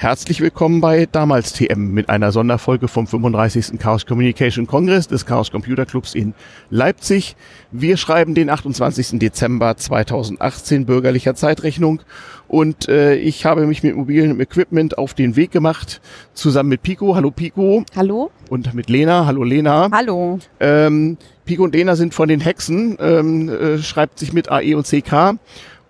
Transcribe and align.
Herzlich 0.00 0.40
willkommen 0.40 0.80
bei 0.80 1.04
Damals 1.04 1.52
TM 1.52 1.92
mit 1.92 2.08
einer 2.08 2.32
Sonderfolge 2.32 2.88
vom 2.88 3.06
35. 3.06 3.78
Chaos 3.78 4.06
Communication 4.06 4.66
Congress 4.66 5.08
des 5.08 5.26
Chaos 5.26 5.50
Computer 5.50 5.84
Clubs 5.84 6.14
in 6.14 6.32
Leipzig. 6.70 7.36
Wir 7.70 7.98
schreiben 7.98 8.34
den 8.34 8.48
28. 8.48 9.18
Dezember 9.18 9.76
2018 9.76 10.86
bürgerlicher 10.86 11.34
Zeitrechnung 11.34 12.00
und 12.48 12.88
äh, 12.88 13.16
ich 13.16 13.44
habe 13.44 13.66
mich 13.66 13.82
mit 13.82 13.94
mobilem 13.94 14.40
Equipment 14.40 14.96
auf 14.96 15.12
den 15.12 15.36
Weg 15.36 15.50
gemacht, 15.50 16.00
zusammen 16.32 16.70
mit 16.70 16.82
Pico. 16.82 17.14
Hallo 17.14 17.30
Pico. 17.30 17.84
Hallo. 17.94 18.30
Und 18.48 18.72
mit 18.72 18.88
Lena. 18.88 19.26
Hallo 19.26 19.44
Lena. 19.44 19.90
Hallo. 19.92 20.38
Ähm, 20.60 21.18
Pico 21.44 21.64
und 21.64 21.74
Lena 21.74 21.94
sind 21.94 22.14
von 22.14 22.30
den 22.30 22.40
Hexen, 22.40 22.96
ähm, 23.00 23.50
äh, 23.50 23.76
schreibt 23.76 24.18
sich 24.18 24.32
mit 24.32 24.50
AE 24.50 24.76
und 24.76 24.86
CK 24.86 25.36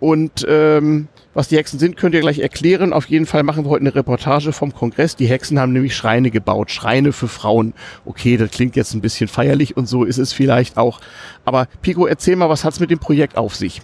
und 0.01 0.45
ähm, 0.49 1.07
was 1.35 1.49
die 1.49 1.57
Hexen 1.57 1.79
sind, 1.79 1.97
könnt 1.97 2.15
ihr 2.15 2.21
gleich 2.21 2.41
erklären. 2.41 2.93
Auf 2.93 3.07
jeden 3.07 3.27
Fall 3.27 3.43
machen 3.43 3.65
wir 3.65 3.71
heute 3.71 3.83
eine 3.83 3.95
Reportage 3.95 4.53
vom 4.53 4.75
Kongress. 4.75 5.17
Die 5.17 5.27
Hexen 5.27 5.59
haben 5.61 5.73
nämlich 5.73 5.95
Schreine 5.95 6.31
gebaut, 6.31 6.71
Schreine 6.71 7.13
für 7.13 7.29
Frauen. 7.29 7.73
Okay, 8.05 8.37
das 8.37 8.51
klingt 8.51 8.77
jetzt 8.77 8.95
ein 8.95 9.01
bisschen 9.01 9.29
feierlich 9.29 9.77
und 9.77 9.87
so 9.87 10.05
ist 10.05 10.19
es 10.19 10.33
vielleicht 10.33 10.77
auch. 10.77 11.01
Aber 11.45 11.67
Pico, 11.83 12.07
erzähl 12.07 12.37
mal, 12.37 12.49
was 12.49 12.65
hat's 12.65 12.81
mit 12.81 12.91
dem 12.91 12.99
Projekt 12.99 13.37
auf 13.37 13.55
sich? 13.55 13.81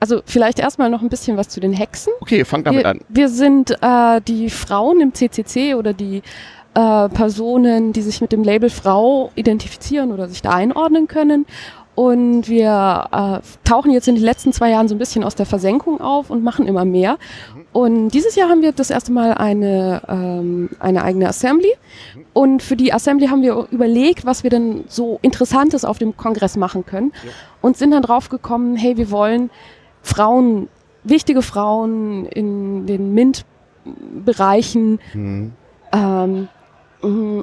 Also 0.00 0.20
vielleicht 0.26 0.58
erstmal 0.58 0.90
noch 0.90 1.00
ein 1.00 1.08
bisschen 1.08 1.38
was 1.38 1.48
zu 1.48 1.60
den 1.60 1.72
Hexen. 1.72 2.12
Okay, 2.20 2.44
fang 2.44 2.62
damit 2.62 2.82
wir, 2.82 2.90
an. 2.90 3.00
Wir 3.08 3.28
sind 3.30 3.70
äh, 3.80 4.20
die 4.20 4.50
Frauen 4.50 5.00
im 5.00 5.14
CCC 5.14 5.74
oder 5.74 5.94
die 5.94 6.22
äh, 6.74 7.08
Personen, 7.08 7.92
die 7.92 8.02
sich 8.02 8.20
mit 8.20 8.32
dem 8.32 8.42
Label 8.42 8.68
Frau 8.68 9.30
identifizieren 9.34 10.12
oder 10.12 10.28
sich 10.28 10.42
da 10.42 10.50
einordnen 10.50 11.08
können. 11.08 11.46
Und 11.94 12.48
wir 12.48 13.08
äh, 13.12 13.68
tauchen 13.68 13.92
jetzt 13.92 14.08
in 14.08 14.16
den 14.16 14.24
letzten 14.24 14.52
zwei 14.52 14.70
Jahren 14.70 14.88
so 14.88 14.94
ein 14.96 14.98
bisschen 14.98 15.22
aus 15.22 15.36
der 15.36 15.46
Versenkung 15.46 16.00
auf 16.00 16.28
und 16.28 16.42
machen 16.42 16.66
immer 16.66 16.84
mehr. 16.84 17.18
Und 17.72 18.10
dieses 18.10 18.34
Jahr 18.34 18.48
haben 18.48 18.62
wir 18.62 18.72
das 18.72 18.90
erste 18.90 19.12
Mal 19.12 19.34
eine, 19.34 20.02
ähm, 20.08 20.70
eine 20.80 21.04
eigene 21.04 21.28
Assembly. 21.28 21.72
Und 22.32 22.62
für 22.62 22.76
die 22.76 22.92
Assembly 22.92 23.28
haben 23.28 23.42
wir 23.42 23.68
überlegt, 23.70 24.26
was 24.26 24.42
wir 24.42 24.50
denn 24.50 24.84
so 24.88 25.20
Interessantes 25.22 25.84
auf 25.84 25.98
dem 25.98 26.16
Kongress 26.16 26.56
machen 26.56 26.84
können. 26.84 27.12
Ja. 27.24 27.30
Und 27.62 27.76
sind 27.76 27.92
dann 27.92 28.02
drauf 28.02 28.28
gekommen, 28.28 28.76
hey, 28.76 28.96
wir 28.96 29.10
wollen 29.12 29.50
Frauen, 30.02 30.68
wichtige 31.04 31.42
Frauen 31.42 32.26
in 32.26 32.86
den 32.86 33.14
MINT-Bereichen 33.14 34.98
mhm. 35.14 35.52
ähm, 35.92 36.48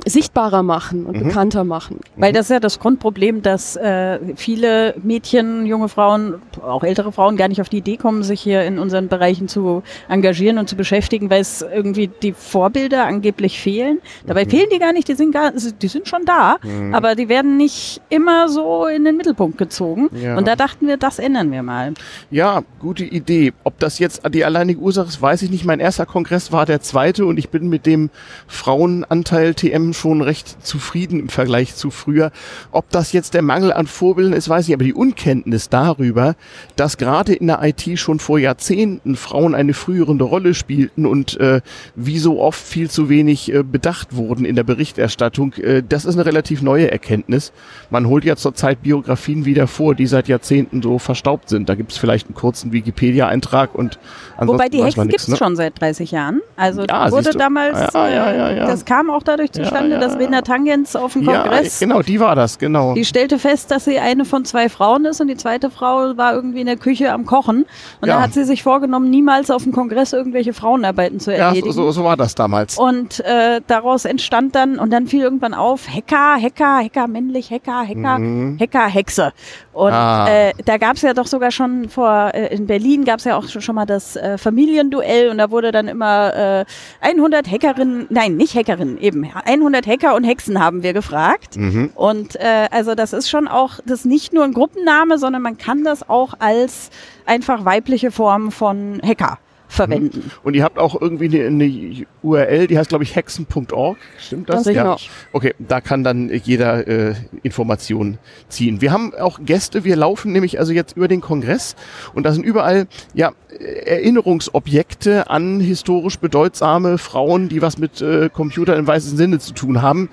sichtbarer 0.06 0.64
machen 0.64 1.06
und 1.06 1.18
mhm. 1.18 1.24
bekannter 1.26 1.64
machen. 1.64 2.00
Weil 2.16 2.34
das 2.34 2.46
ist 2.48 2.52
ja 2.52 2.60
das 2.60 2.80
Grundproblem, 2.80 3.42
dass 3.42 3.76
äh, 3.76 4.20
viele 4.36 4.96
Mädchen, 5.02 5.66
junge 5.66 5.90
Frauen, 5.90 6.36
auch 6.62 6.84
ältere 6.84 7.12
Frauen 7.12 7.38
gar 7.38 7.48
nicht 7.48 7.62
auf 7.62 7.70
die 7.70 7.78
Idee 7.78 7.98
kommen, 7.98 8.24
sich 8.24 8.42
hier 8.42 8.64
in 8.64 8.80
unseren 8.80 9.08
Bereichen 9.08 9.48
zu 9.48 9.84
engagieren 10.10 10.58
und 10.58 10.70
zu 10.70 10.76
beschäftigen, 10.76 11.30
weil 11.30 11.42
es 11.42 11.62
irgendwie 11.62 12.08
die 12.08 12.34
Vorbilder 12.34 13.06
angeblich 13.06 13.60
fehlen. 13.60 14.00
Dabei 14.26 14.46
mhm. 14.46 14.50
fehlen 14.50 14.68
die 14.74 14.80
gar 14.80 14.94
nicht, 14.94 15.08
die 15.08 15.16
sind 15.16 15.32
gar, 15.32 15.52
die 15.52 15.88
sind 15.88 16.08
schon 16.08 16.26
da, 16.26 16.58
mhm. 16.64 16.94
aber 16.94 17.16
die 17.16 17.30
werden 17.30 17.58
nicht 17.58 18.02
immer 18.10 18.50
so 18.50 18.86
in 18.86 19.04
den 19.04 19.18
Mittelpunkt 19.18 19.58
gezogen. 19.58 20.10
Ja. 20.14 20.38
Und 20.38 20.48
da 20.48 20.56
dachten 20.56 20.88
wir, 20.88 20.98
das 20.98 21.20
ändern 21.20 21.52
wir 21.52 21.64
mal. 21.64 21.94
Ja, 22.30 22.64
gute 22.80 23.04
Idee. 23.04 23.54
Ob 23.64 23.80
das 23.80 24.00
jetzt 24.00 24.22
die 24.34 24.46
alleinige 24.46 24.80
Ursache 24.80 25.08
ist, 25.08 25.22
weiß 25.22 25.42
ich 25.44 25.52
nicht. 25.52 25.66
Mein 25.66 25.80
erster 25.80 26.06
Kongress 26.06 26.52
war 26.52 26.66
der 26.66 26.82
zweite 26.82 27.26
und 27.26 27.38
ich 27.38 27.50
bin 27.50 27.70
mit 27.70 27.86
dem 27.86 28.10
Frauenanteil 28.48 29.51
LTM 29.52 29.94
schon 29.94 30.22
recht 30.22 30.66
zufrieden 30.66 31.20
im 31.20 31.30
Vergleich 31.30 31.76
zu 31.76 31.92
früher. 31.92 32.32
Ob 32.72 32.90
das 32.90 33.12
jetzt 33.12 33.34
der 33.34 33.42
Mangel 33.42 33.74
an 33.74 33.88
Vorbildern 33.88 34.34
ist, 34.34 34.50
weiß 34.50 34.68
ich, 34.68 34.74
aber 34.74 34.84
die 34.84 34.94
Unkenntnis 34.94 35.70
darüber, 35.70 36.36
dass 36.76 36.98
gerade 36.98 37.34
in 37.34 37.48
der 37.48 37.62
IT 37.64 38.00
schon 38.00 38.20
vor 38.20 38.40
Jahrzehnten 38.40 39.16
Frauen 39.16 39.56
eine 39.56 39.74
frühere 39.74 40.12
Rolle 40.12 40.54
spielten 40.54 41.06
und 41.06 41.40
äh, 41.40 41.62
wie 41.96 42.20
so 42.20 42.40
oft 42.40 42.62
viel 42.62 42.90
zu 42.90 43.10
wenig 43.10 43.54
äh, 43.54 43.64
bedacht 43.64 44.16
wurden 44.16 44.46
in 44.46 44.56
der 44.56 44.64
Berichterstattung, 44.64 45.54
äh, 45.54 45.84
das 45.88 46.06
ist 46.06 46.16
eine 46.16 46.26
relativ 46.26 46.62
neue 46.62 46.92
Erkenntnis. 46.92 47.52
Man 47.90 48.08
holt 48.08 48.24
ja 48.24 48.36
zurzeit 48.36 48.84
Biografien 48.84 49.46
wieder 49.46 49.68
vor, 49.68 49.96
die 49.96 50.08
seit 50.08 50.28
Jahrzehnten 50.28 50.82
so 50.82 51.00
verstaubt 51.00 51.50
sind. 51.50 51.70
Da 51.70 51.76
gibt 51.76 51.92
es 51.92 51.98
vielleicht 51.98 52.28
einen 52.28 52.36
kurzen 52.36 52.72
Wikipedia-Eintrag 52.72 53.74
und 53.74 54.00
Wobei 54.38 54.70
die 54.70 54.84
Hexen 54.84 55.08
gibt 55.08 55.22
es 55.22 55.28
ne? 55.28 55.38
schon 55.38 55.56
seit 55.56 55.80
30 55.80 56.12
Jahren. 56.12 56.42
Also 56.56 56.84
ja, 56.84 57.12
wurde 57.12 57.32
damals, 57.32 57.94
ja, 57.94 58.10
ja, 58.10 58.52
ja, 58.52 58.66
das 58.68 58.86
kam 58.86 59.10
auch 59.10 59.24
dadurch 59.24 59.41
dadurch 59.42 59.52
zustande, 59.52 59.96
ja, 59.96 60.02
ja. 60.02 60.08
dass 60.08 60.20
Wena 60.20 60.42
Tangens 60.42 60.96
auf 60.96 61.14
dem 61.14 61.26
Kongress. 61.26 61.80
Ja, 61.80 61.88
genau, 61.88 62.02
die 62.02 62.20
war 62.20 62.36
das, 62.36 62.60
genau. 62.60 62.94
Die 62.94 63.06
stellte 63.06 63.40
fest, 63.40 63.72
dass 63.72 63.86
sie 63.86 64.00
eine 64.00 64.26
von 64.26 64.46
zwei 64.46 64.70
Frauen 64.70 65.06
ist 65.06 65.22
und 65.22 65.28
die 65.28 65.38
zweite 65.38 65.70
Frau 65.70 66.18
war 66.18 66.34
irgendwie 66.34 66.62
in 66.62 66.68
der 66.68 66.78
Küche 66.78 67.12
am 67.12 67.26
Kochen. 67.26 67.66
Und 68.02 68.08
da 68.08 68.22
hat 68.22 68.34
sie 68.34 68.44
sich 68.44 68.64
vorgenommen, 68.64 69.10
niemals 69.10 69.50
auf 69.50 69.64
dem 69.64 69.72
Kongress 69.72 70.14
irgendwelche 70.14 70.54
Frauenarbeiten 70.54 71.20
zu 71.20 71.34
erledigen. 71.34 71.68
Ja, 71.68 71.74
so, 71.74 71.92
so 71.92 72.04
war 72.04 72.18
das 72.18 72.36
damals. 72.36 72.78
Und 72.78 73.20
äh, 73.22 73.62
daraus 73.68 74.06
entstand 74.06 74.56
dann, 74.56 74.80
und 74.80 74.92
dann 74.92 75.08
fiel 75.08 75.22
irgendwann 75.22 75.54
auf, 75.54 75.88
Hacker, 75.88 76.42
Hacker, 76.42 76.84
Hacker 76.84 77.08
männlich, 77.08 77.52
Hacker, 77.52 77.88
Hacker, 77.88 78.20
mhm. 78.20 78.58
Hacker, 78.60 78.88
Hexe. 78.88 79.34
Und 79.74 79.94
ah. 79.94 80.28
äh, 80.28 80.54
da 80.66 80.78
gab 80.78 80.96
es 80.96 81.02
ja 81.02 81.14
doch 81.14 81.28
sogar 81.28 81.52
schon 81.52 81.90
vor, 81.90 82.32
äh, 82.34 82.54
in 82.54 82.68
Berlin 82.68 83.06
gab 83.06 83.20
es 83.20 83.26
ja 83.26 83.38
auch 83.38 83.48
schon, 83.48 83.62
schon 83.62 83.76
mal 83.76 83.86
das 83.86 84.16
äh, 84.16 84.38
Familienduell 84.38 85.30
und 85.30 85.38
da 85.38 85.52
wurde 85.52 85.72
dann 85.72 85.88
immer 85.88 86.34
äh, 86.36 86.66
100 87.02 87.50
Hackerinnen, 87.50 88.08
nein, 88.10 88.36
nicht 88.36 88.56
Hackerinnen, 88.56 88.98
eben 89.00 89.21
100 89.24 89.88
Hacker 89.88 90.16
und 90.16 90.24
Hexen 90.24 90.60
haben 90.60 90.84
wir 90.84 90.94
gefragt. 90.94 91.58
Mhm. 91.58 91.92
Und 91.96 92.36
äh, 92.38 92.68
also 92.72 92.96
das 92.96 93.14
ist 93.14 93.30
schon 93.30 93.48
auch, 93.48 93.80
das 93.86 94.00
ist 94.00 94.06
nicht 94.06 94.34
nur 94.34 94.44
ein 94.44 94.54
Gruppenname, 94.54 95.18
sondern 95.18 95.42
man 95.42 95.58
kann 95.58 95.84
das 95.84 96.08
auch 96.08 96.34
als 96.40 96.90
einfach 97.26 97.66
weibliche 97.66 98.12
Form 98.12 98.52
von 98.52 99.02
Hacker 99.04 99.38
verwenden. 99.72 100.20
Mhm. 100.26 100.32
Und 100.44 100.54
ihr 100.54 100.64
habt 100.64 100.78
auch 100.78 101.00
irgendwie 101.00 101.26
eine, 101.26 101.48
eine 101.48 102.06
URL, 102.22 102.68
die 102.68 102.78
heißt, 102.78 102.90
glaube 102.90 103.04
ich, 103.04 103.16
hexen.org. 103.16 103.98
Stimmt 104.18 104.50
das? 104.50 104.64
das 104.64 104.76
ja. 104.76 104.98
Okay, 105.32 105.54
da 105.60 105.80
kann 105.80 106.04
dann 106.04 106.30
jeder 106.44 106.88
äh, 106.88 107.16
Informationen 107.42 108.18
ziehen. 108.50 108.82
Wir 108.82 108.92
haben 108.92 109.14
auch 109.16 109.40
Gäste, 109.44 109.84
wir 109.84 109.96
laufen 109.96 110.34
nämlich 110.34 110.60
also 110.60 110.74
jetzt 110.74 110.98
über 110.98 111.08
den 111.08 111.22
Kongress 111.22 111.76
und 112.14 112.24
da 112.24 112.34
sind 112.34 112.44
überall 112.44 112.88
ja 113.14 113.32
Erinnerungsobjekte 113.60 115.30
an 115.30 115.60
historisch 115.60 116.20
bedeutsame 116.20 116.98
Frauen, 116.98 117.50
die 117.50 117.62
was 117.62 117.78
mit 117.78 118.02
äh, 118.02 118.30
Computer 118.30 118.76
im 118.76 118.88
weißen 118.88 119.18
Sinne 119.18 119.40
zu 119.40 119.54
tun 119.54 119.82
haben 119.82 120.10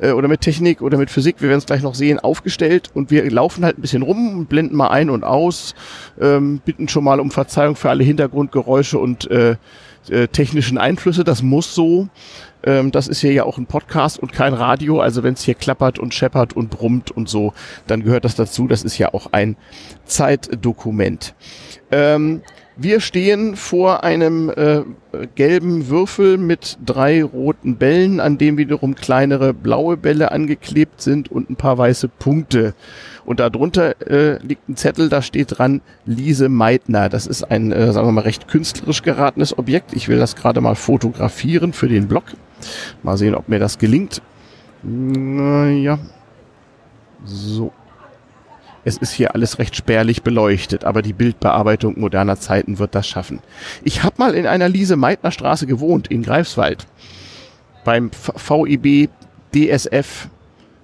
äh, 0.00 0.10
oder 0.10 0.28
mit 0.28 0.40
Technik 0.40 0.82
oder 0.82 0.98
mit 0.98 1.10
Physik, 1.10 1.36
wir 1.40 1.48
werden 1.48 1.58
es 1.58 1.66
gleich 1.66 1.82
noch 1.82 1.94
sehen, 1.94 2.18
aufgestellt 2.18 2.90
und 2.94 3.10
wir 3.10 3.28
laufen 3.30 3.64
halt 3.64 3.78
ein 3.78 3.80
bisschen 3.80 4.02
rum, 4.02 4.46
blenden 4.46 4.76
mal 4.76 4.88
ein 4.88 5.10
und 5.10 5.24
aus, 5.24 5.74
ähm, 6.20 6.60
bitten 6.64 6.88
schon 6.88 7.04
mal 7.04 7.20
um 7.20 7.30
Verzeihung 7.30 7.76
für 7.76 7.90
alle 7.90 8.04
Hintergrundgeräusche 8.04 8.99
und 9.00 9.30
äh, 9.30 9.56
äh, 10.08 10.28
technischen 10.28 10.78
Einflüsse. 10.78 11.24
Das 11.24 11.42
muss 11.42 11.74
so. 11.74 12.08
Ähm, 12.62 12.90
das 12.90 13.08
ist 13.08 13.20
hier 13.20 13.32
ja 13.32 13.44
auch 13.44 13.58
ein 13.58 13.66
Podcast 13.66 14.18
und 14.18 14.32
kein 14.32 14.54
Radio. 14.54 15.00
Also 15.00 15.22
wenn 15.22 15.34
es 15.34 15.42
hier 15.42 15.54
klappert 15.54 15.98
und 15.98 16.14
scheppert 16.14 16.54
und 16.54 16.70
brummt 16.70 17.10
und 17.10 17.28
so, 17.28 17.52
dann 17.86 18.02
gehört 18.02 18.24
das 18.24 18.34
dazu. 18.34 18.66
Das 18.66 18.82
ist 18.82 18.98
ja 18.98 19.12
auch 19.14 19.32
ein 19.32 19.56
Zeitdokument. 20.04 21.34
Ähm, 21.90 22.42
wir 22.82 23.00
stehen 23.00 23.56
vor 23.56 24.04
einem 24.04 24.48
äh, 24.48 24.82
gelben 25.34 25.88
Würfel 25.88 26.38
mit 26.38 26.78
drei 26.84 27.22
roten 27.22 27.76
Bällen, 27.76 28.20
an 28.20 28.38
dem 28.38 28.56
wiederum 28.56 28.94
kleinere 28.94 29.52
blaue 29.52 29.98
Bälle 29.98 30.32
angeklebt 30.32 31.02
sind 31.02 31.30
und 31.30 31.50
ein 31.50 31.56
paar 31.56 31.76
weiße 31.76 32.08
Punkte. 32.08 32.74
Und 33.26 33.38
darunter 33.38 34.00
äh, 34.10 34.42
liegt 34.42 34.68
ein 34.68 34.76
Zettel, 34.76 35.10
da 35.10 35.20
steht 35.20 35.58
dran 35.58 35.82
Lise 36.06 36.48
Meitner. 36.48 37.10
Das 37.10 37.26
ist 37.26 37.44
ein, 37.44 37.70
äh, 37.70 37.92
sagen 37.92 38.08
wir 38.08 38.12
mal, 38.12 38.22
recht 38.22 38.48
künstlerisch 38.48 39.02
geratenes 39.02 39.58
Objekt. 39.58 39.92
Ich 39.92 40.08
will 40.08 40.18
das 40.18 40.34
gerade 40.34 40.62
mal 40.62 40.74
fotografieren 40.74 41.74
für 41.74 41.88
den 41.88 42.08
Blog. 42.08 42.24
Mal 43.02 43.18
sehen, 43.18 43.34
ob 43.34 43.48
mir 43.48 43.58
das 43.58 43.78
gelingt. 43.78 44.22
Naja. 44.82 45.98
So. 47.24 47.72
Es 48.84 48.96
ist 48.96 49.12
hier 49.12 49.34
alles 49.34 49.58
recht 49.58 49.76
spärlich 49.76 50.22
beleuchtet, 50.22 50.84
aber 50.84 51.02
die 51.02 51.12
Bildbearbeitung 51.12 52.00
moderner 52.00 52.38
Zeiten 52.38 52.78
wird 52.78 52.94
das 52.94 53.06
schaffen. 53.06 53.40
Ich 53.84 54.02
habe 54.02 54.16
mal 54.18 54.34
in 54.34 54.46
einer 54.46 54.68
Lise 54.68 54.96
Meitner 54.96 55.30
Straße 55.30 55.66
gewohnt, 55.66 56.08
in 56.08 56.22
Greifswald. 56.22 56.86
Beim 57.84 58.10
VIB 58.12 59.10
DSF, 59.54 60.28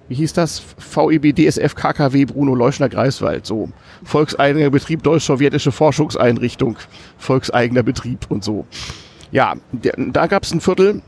wie 0.09 0.15
hieß 0.15 0.33
das? 0.33 0.61
VIB 0.77 1.35
DSF 1.35 1.75
KKW 1.75 2.25
Bruno 2.25 2.55
Leuschner 2.55 2.89
Greifswald. 2.89 3.45
So. 3.45 3.69
Volkseigener 4.03 4.69
Betrieb 4.69 5.03
Deutsch-Sowjetische 5.03 5.71
Forschungseinrichtung. 5.71 6.77
Volkseigener 7.17 7.83
Betrieb 7.83 8.27
und 8.29 8.43
so. 8.43 8.65
Ja, 9.31 9.55
da 9.71 10.27
gab 10.27 10.43
es 10.43 10.53
ein 10.53 10.61
Viertel, 10.61 11.01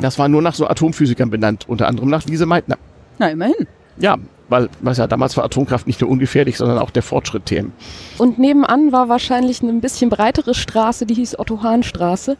das 0.00 0.18
war 0.18 0.28
nur 0.28 0.42
nach 0.42 0.54
so 0.54 0.66
Atomphysikern 0.66 1.30
benannt, 1.30 1.68
unter 1.68 1.86
anderem 1.86 2.08
nach 2.08 2.24
Lise 2.24 2.46
Meitner. 2.46 2.76
Na, 3.18 3.28
immerhin. 3.28 3.66
Ja, 3.98 4.16
weil 4.48 4.68
was 4.80 4.98
ja 4.98 5.06
damals 5.06 5.36
war 5.36 5.44
Atomkraft 5.44 5.86
nicht 5.86 6.00
nur 6.00 6.10
ungefährlich, 6.10 6.56
sondern 6.56 6.78
auch 6.78 6.90
der 6.90 7.02
Fortschritt 7.02 7.46
Themen. 7.46 7.72
Und 8.18 8.38
nebenan 8.38 8.92
war 8.92 9.08
wahrscheinlich 9.08 9.62
eine 9.62 9.72
ein 9.72 9.80
bisschen 9.80 10.10
breitere 10.10 10.54
Straße, 10.54 11.06
die 11.06 11.14
hieß 11.14 11.38
Otto-Hahn-Straße. 11.38 12.36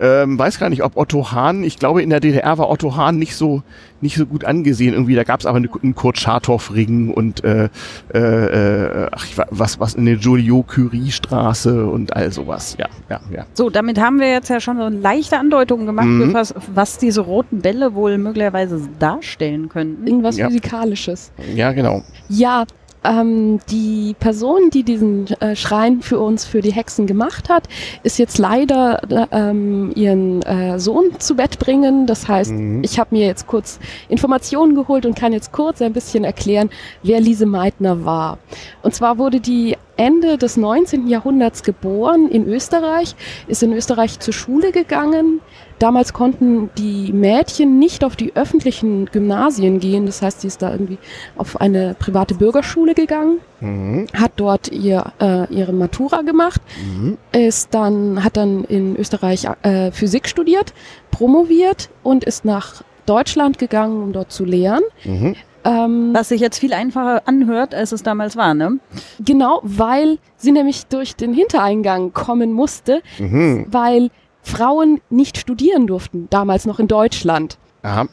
Ähm, 0.00 0.38
weiß 0.38 0.58
gar 0.58 0.70
nicht, 0.70 0.82
ob 0.82 0.96
Otto 0.96 1.32
Hahn, 1.32 1.62
ich 1.62 1.78
glaube 1.78 2.02
in 2.02 2.10
der 2.10 2.20
DDR 2.20 2.58
war 2.58 2.68
Otto 2.68 2.96
Hahn 2.96 3.18
nicht 3.18 3.36
so 3.36 3.62
nicht 4.04 4.16
so 4.16 4.26
gut 4.26 4.44
angesehen 4.44 4.92
irgendwie. 4.92 5.14
Da 5.14 5.24
gab 5.24 5.40
es 5.40 5.46
aber 5.46 5.56
eine, 5.56 5.68
einen 5.82 5.94
Kurt 5.94 6.18
Schartoff-Ring 6.18 7.10
und 7.10 7.42
äh, 7.42 7.68
äh, 8.12 8.18
äh 8.18 9.08
ach, 9.10 9.26
was 9.50 9.80
was 9.80 9.94
in 9.94 10.04
der 10.04 10.16
Joliot-Curie-Straße 10.16 11.86
und 11.86 12.14
all 12.14 12.30
sowas. 12.30 12.76
Ja, 12.78 12.86
ja, 13.10 13.20
ja. 13.34 13.46
So, 13.54 13.70
damit 13.70 13.98
haben 13.98 14.20
wir 14.20 14.30
jetzt 14.30 14.48
ja 14.48 14.60
schon 14.60 14.76
so 14.76 14.88
leichte 14.88 15.38
Andeutungen 15.38 15.86
gemacht, 15.86 16.06
mhm. 16.06 16.34
was, 16.34 16.54
was 16.72 16.98
diese 16.98 17.22
roten 17.22 17.60
Bälle 17.60 17.94
wohl 17.94 18.18
möglicherweise 18.18 18.80
darstellen 18.98 19.68
könnten. 19.68 20.06
Irgendwas 20.06 20.36
ja. 20.36 20.46
Physikalisches. 20.46 21.32
Ja, 21.54 21.72
genau. 21.72 22.02
Ja, 22.28 22.64
ähm, 23.04 23.60
die 23.70 24.14
Person, 24.18 24.70
die 24.70 24.82
diesen 24.82 25.26
äh, 25.40 25.56
Schrein 25.56 26.02
für 26.02 26.18
uns, 26.18 26.44
für 26.44 26.60
die 26.60 26.72
Hexen 26.72 27.06
gemacht 27.06 27.48
hat, 27.48 27.68
ist 28.02 28.18
jetzt 28.18 28.38
leider 28.38 29.02
äh, 29.10 29.26
ähm, 29.30 29.92
ihren 29.94 30.42
äh, 30.42 30.78
Sohn 30.78 31.18
zu 31.18 31.36
Bett 31.36 31.58
bringen. 31.58 32.06
Das 32.06 32.28
heißt, 32.28 32.52
mhm. 32.52 32.82
ich 32.82 32.98
habe 32.98 33.14
mir 33.14 33.26
jetzt 33.26 33.46
kurz 33.46 33.78
Informationen 34.08 34.74
geholt 34.74 35.06
und 35.06 35.16
kann 35.16 35.32
jetzt 35.32 35.52
kurz 35.52 35.82
ein 35.82 35.92
bisschen 35.92 36.24
erklären, 36.24 36.70
wer 37.02 37.20
Lise 37.20 37.46
Meitner 37.46 38.04
war. 38.04 38.38
Und 38.82 38.94
zwar 38.94 39.18
wurde 39.18 39.40
die 39.40 39.76
Ende 39.96 40.38
des 40.38 40.56
19. 40.56 41.06
Jahrhunderts 41.06 41.62
geboren 41.62 42.28
in 42.28 42.48
Österreich, 42.48 43.14
ist 43.46 43.62
in 43.62 43.72
Österreich 43.72 44.18
zur 44.18 44.34
Schule 44.34 44.72
gegangen. 44.72 45.40
Damals 45.84 46.14
konnten 46.14 46.70
die 46.78 47.12
Mädchen 47.12 47.78
nicht 47.78 48.04
auf 48.04 48.16
die 48.16 48.34
öffentlichen 48.34 49.04
Gymnasien 49.04 49.80
gehen. 49.80 50.06
Das 50.06 50.22
heißt, 50.22 50.40
sie 50.40 50.46
ist 50.46 50.62
da 50.62 50.72
irgendwie 50.72 50.96
auf 51.36 51.60
eine 51.60 51.94
private 51.98 52.32
Bürgerschule 52.36 52.94
gegangen, 52.94 53.40
mhm. 53.60 54.06
hat 54.14 54.32
dort 54.36 54.68
ihr, 54.72 55.12
äh, 55.20 55.44
ihre 55.52 55.74
Matura 55.74 56.22
gemacht, 56.22 56.62
mhm. 56.82 57.18
ist 57.32 57.74
dann, 57.74 58.24
hat 58.24 58.38
dann 58.38 58.64
in 58.64 58.96
Österreich 58.96 59.46
äh, 59.60 59.90
Physik 59.90 60.26
studiert, 60.26 60.72
promoviert 61.10 61.90
und 62.02 62.24
ist 62.24 62.46
nach 62.46 62.82
Deutschland 63.04 63.58
gegangen, 63.58 64.04
um 64.04 64.12
dort 64.14 64.32
zu 64.32 64.46
lehren. 64.46 64.84
Mhm. 65.04 65.36
Ähm, 65.66 66.14
Was 66.14 66.30
sich 66.30 66.40
jetzt 66.40 66.60
viel 66.60 66.72
einfacher 66.72 67.22
anhört, 67.26 67.74
als 67.74 67.92
es 67.92 68.02
damals 68.02 68.36
war, 68.36 68.54
ne? 68.54 68.78
Genau, 69.18 69.60
weil 69.62 70.16
sie 70.38 70.52
nämlich 70.52 70.86
durch 70.86 71.14
den 71.14 71.34
Hintereingang 71.34 72.14
kommen 72.14 72.52
musste, 72.52 73.02
mhm. 73.18 73.66
weil 73.68 74.10
Frauen 74.44 75.00
nicht 75.10 75.38
studieren 75.38 75.86
durften, 75.86 76.28
damals 76.30 76.66
noch 76.66 76.78
in 76.78 76.86
Deutschland. 76.86 77.58
Aha. 77.82 78.06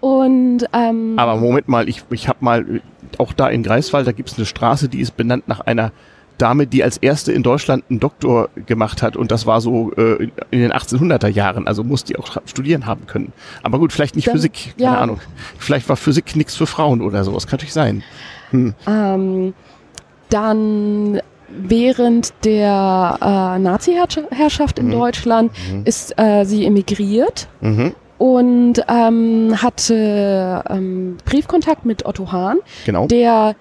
Und 0.00 0.64
ähm, 0.72 1.18
aber 1.18 1.36
Moment 1.36 1.68
mal, 1.68 1.88
ich, 1.88 2.02
ich 2.10 2.26
habe 2.28 2.38
mal 2.40 2.80
auch 3.18 3.32
da 3.34 3.48
in 3.48 3.62
Greifswald, 3.62 4.06
da 4.06 4.12
gibt 4.12 4.30
es 4.30 4.38
eine 4.38 4.46
Straße, 4.46 4.88
die 4.88 5.00
ist 5.00 5.16
benannt 5.16 5.46
nach 5.46 5.60
einer 5.60 5.92
Dame, 6.38 6.66
die 6.66 6.82
als 6.82 6.96
erste 6.96 7.32
in 7.32 7.42
Deutschland 7.42 7.84
einen 7.90 8.00
Doktor 8.00 8.48
gemacht 8.64 9.02
hat 9.02 9.14
und 9.14 9.30
das 9.30 9.44
war 9.44 9.60
so 9.60 9.92
äh, 9.92 10.30
in 10.50 10.60
den 10.60 10.72
1800er 10.72 11.28
Jahren, 11.28 11.68
also 11.68 11.84
muss 11.84 12.04
die 12.04 12.16
auch 12.16 12.38
studieren 12.46 12.86
haben 12.86 13.06
können. 13.06 13.34
Aber 13.62 13.78
gut, 13.78 13.92
vielleicht 13.92 14.16
nicht 14.16 14.28
Dann, 14.28 14.36
Physik, 14.36 14.74
keine 14.78 14.92
ja. 14.92 14.98
Ahnung. 14.98 15.20
Vielleicht 15.58 15.86
war 15.90 15.96
Physik 15.96 16.34
nichts 16.36 16.56
für 16.56 16.66
Frauen 16.66 17.02
oder 17.02 17.24
so, 17.24 17.32
das 17.32 17.46
kann 17.46 17.58
natürlich 17.58 17.74
sein. 17.74 18.02
Hm. 18.52 18.74
Ähm, 18.86 19.54
dann 20.30 21.20
während 21.50 22.32
der 22.44 23.18
äh, 23.20 23.58
Nazi-Herrschaft 23.58 24.78
in 24.78 24.86
mhm. 24.86 24.92
Deutschland 24.92 25.52
mhm. 25.72 25.82
ist 25.84 26.18
äh, 26.18 26.44
sie 26.44 26.64
emigriert. 26.64 27.48
Mhm 27.60 27.94
und 28.20 28.84
ähm, 28.86 29.62
hatte 29.62 30.62
ähm, 30.68 31.16
Briefkontakt 31.24 31.86
mit 31.86 32.04
Otto 32.04 32.30
Hahn, 32.30 32.58
genau. 32.84 33.06
der 33.06 33.56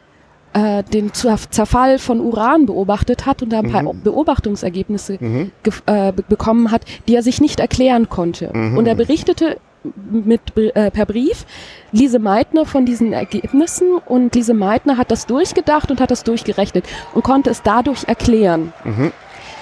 äh, 0.52 0.84
den 0.84 1.14
Zerfall 1.14 1.98
von 1.98 2.20
Uran 2.20 2.66
beobachtet 2.66 3.26
hat 3.26 3.42
und 3.42 3.54
da 3.54 3.60
ein 3.60 3.72
paar 3.72 3.84
mhm. 3.84 4.02
Beobachtungsergebnisse 4.04 5.18
mhm. 5.20 5.52
äh, 5.86 6.12
bekommen 6.12 6.72
hat, 6.72 6.84
die 7.08 7.16
er 7.16 7.24
sich 7.24 7.40
nicht 7.40 7.60
erklären 7.60 8.10
konnte. 8.10 8.52
Mhm. 8.54 8.78
Und 8.78 8.86
er 8.86 8.96
berichtete 8.96 9.58
mit, 9.84 10.42
äh, 10.58 10.92
per 10.92 11.06
Brief 11.06 11.46
Lise 11.92 12.20
Meitner 12.20 12.66
von 12.66 12.86
diesen 12.86 13.14
Ergebnissen 13.14 13.98
und 14.06 14.36
Lise 14.36 14.54
Meitner 14.54 14.98
hat 14.98 15.12
das 15.12 15.26
durchgedacht 15.26 15.90
und 15.90 16.02
hat 16.02 16.12
das 16.12 16.24
durchgerechnet 16.24 16.86
und 17.14 17.24
konnte 17.24 17.50
es 17.50 17.62
dadurch 17.62 18.04
erklären. 18.06 18.74
Mhm. 18.84 19.12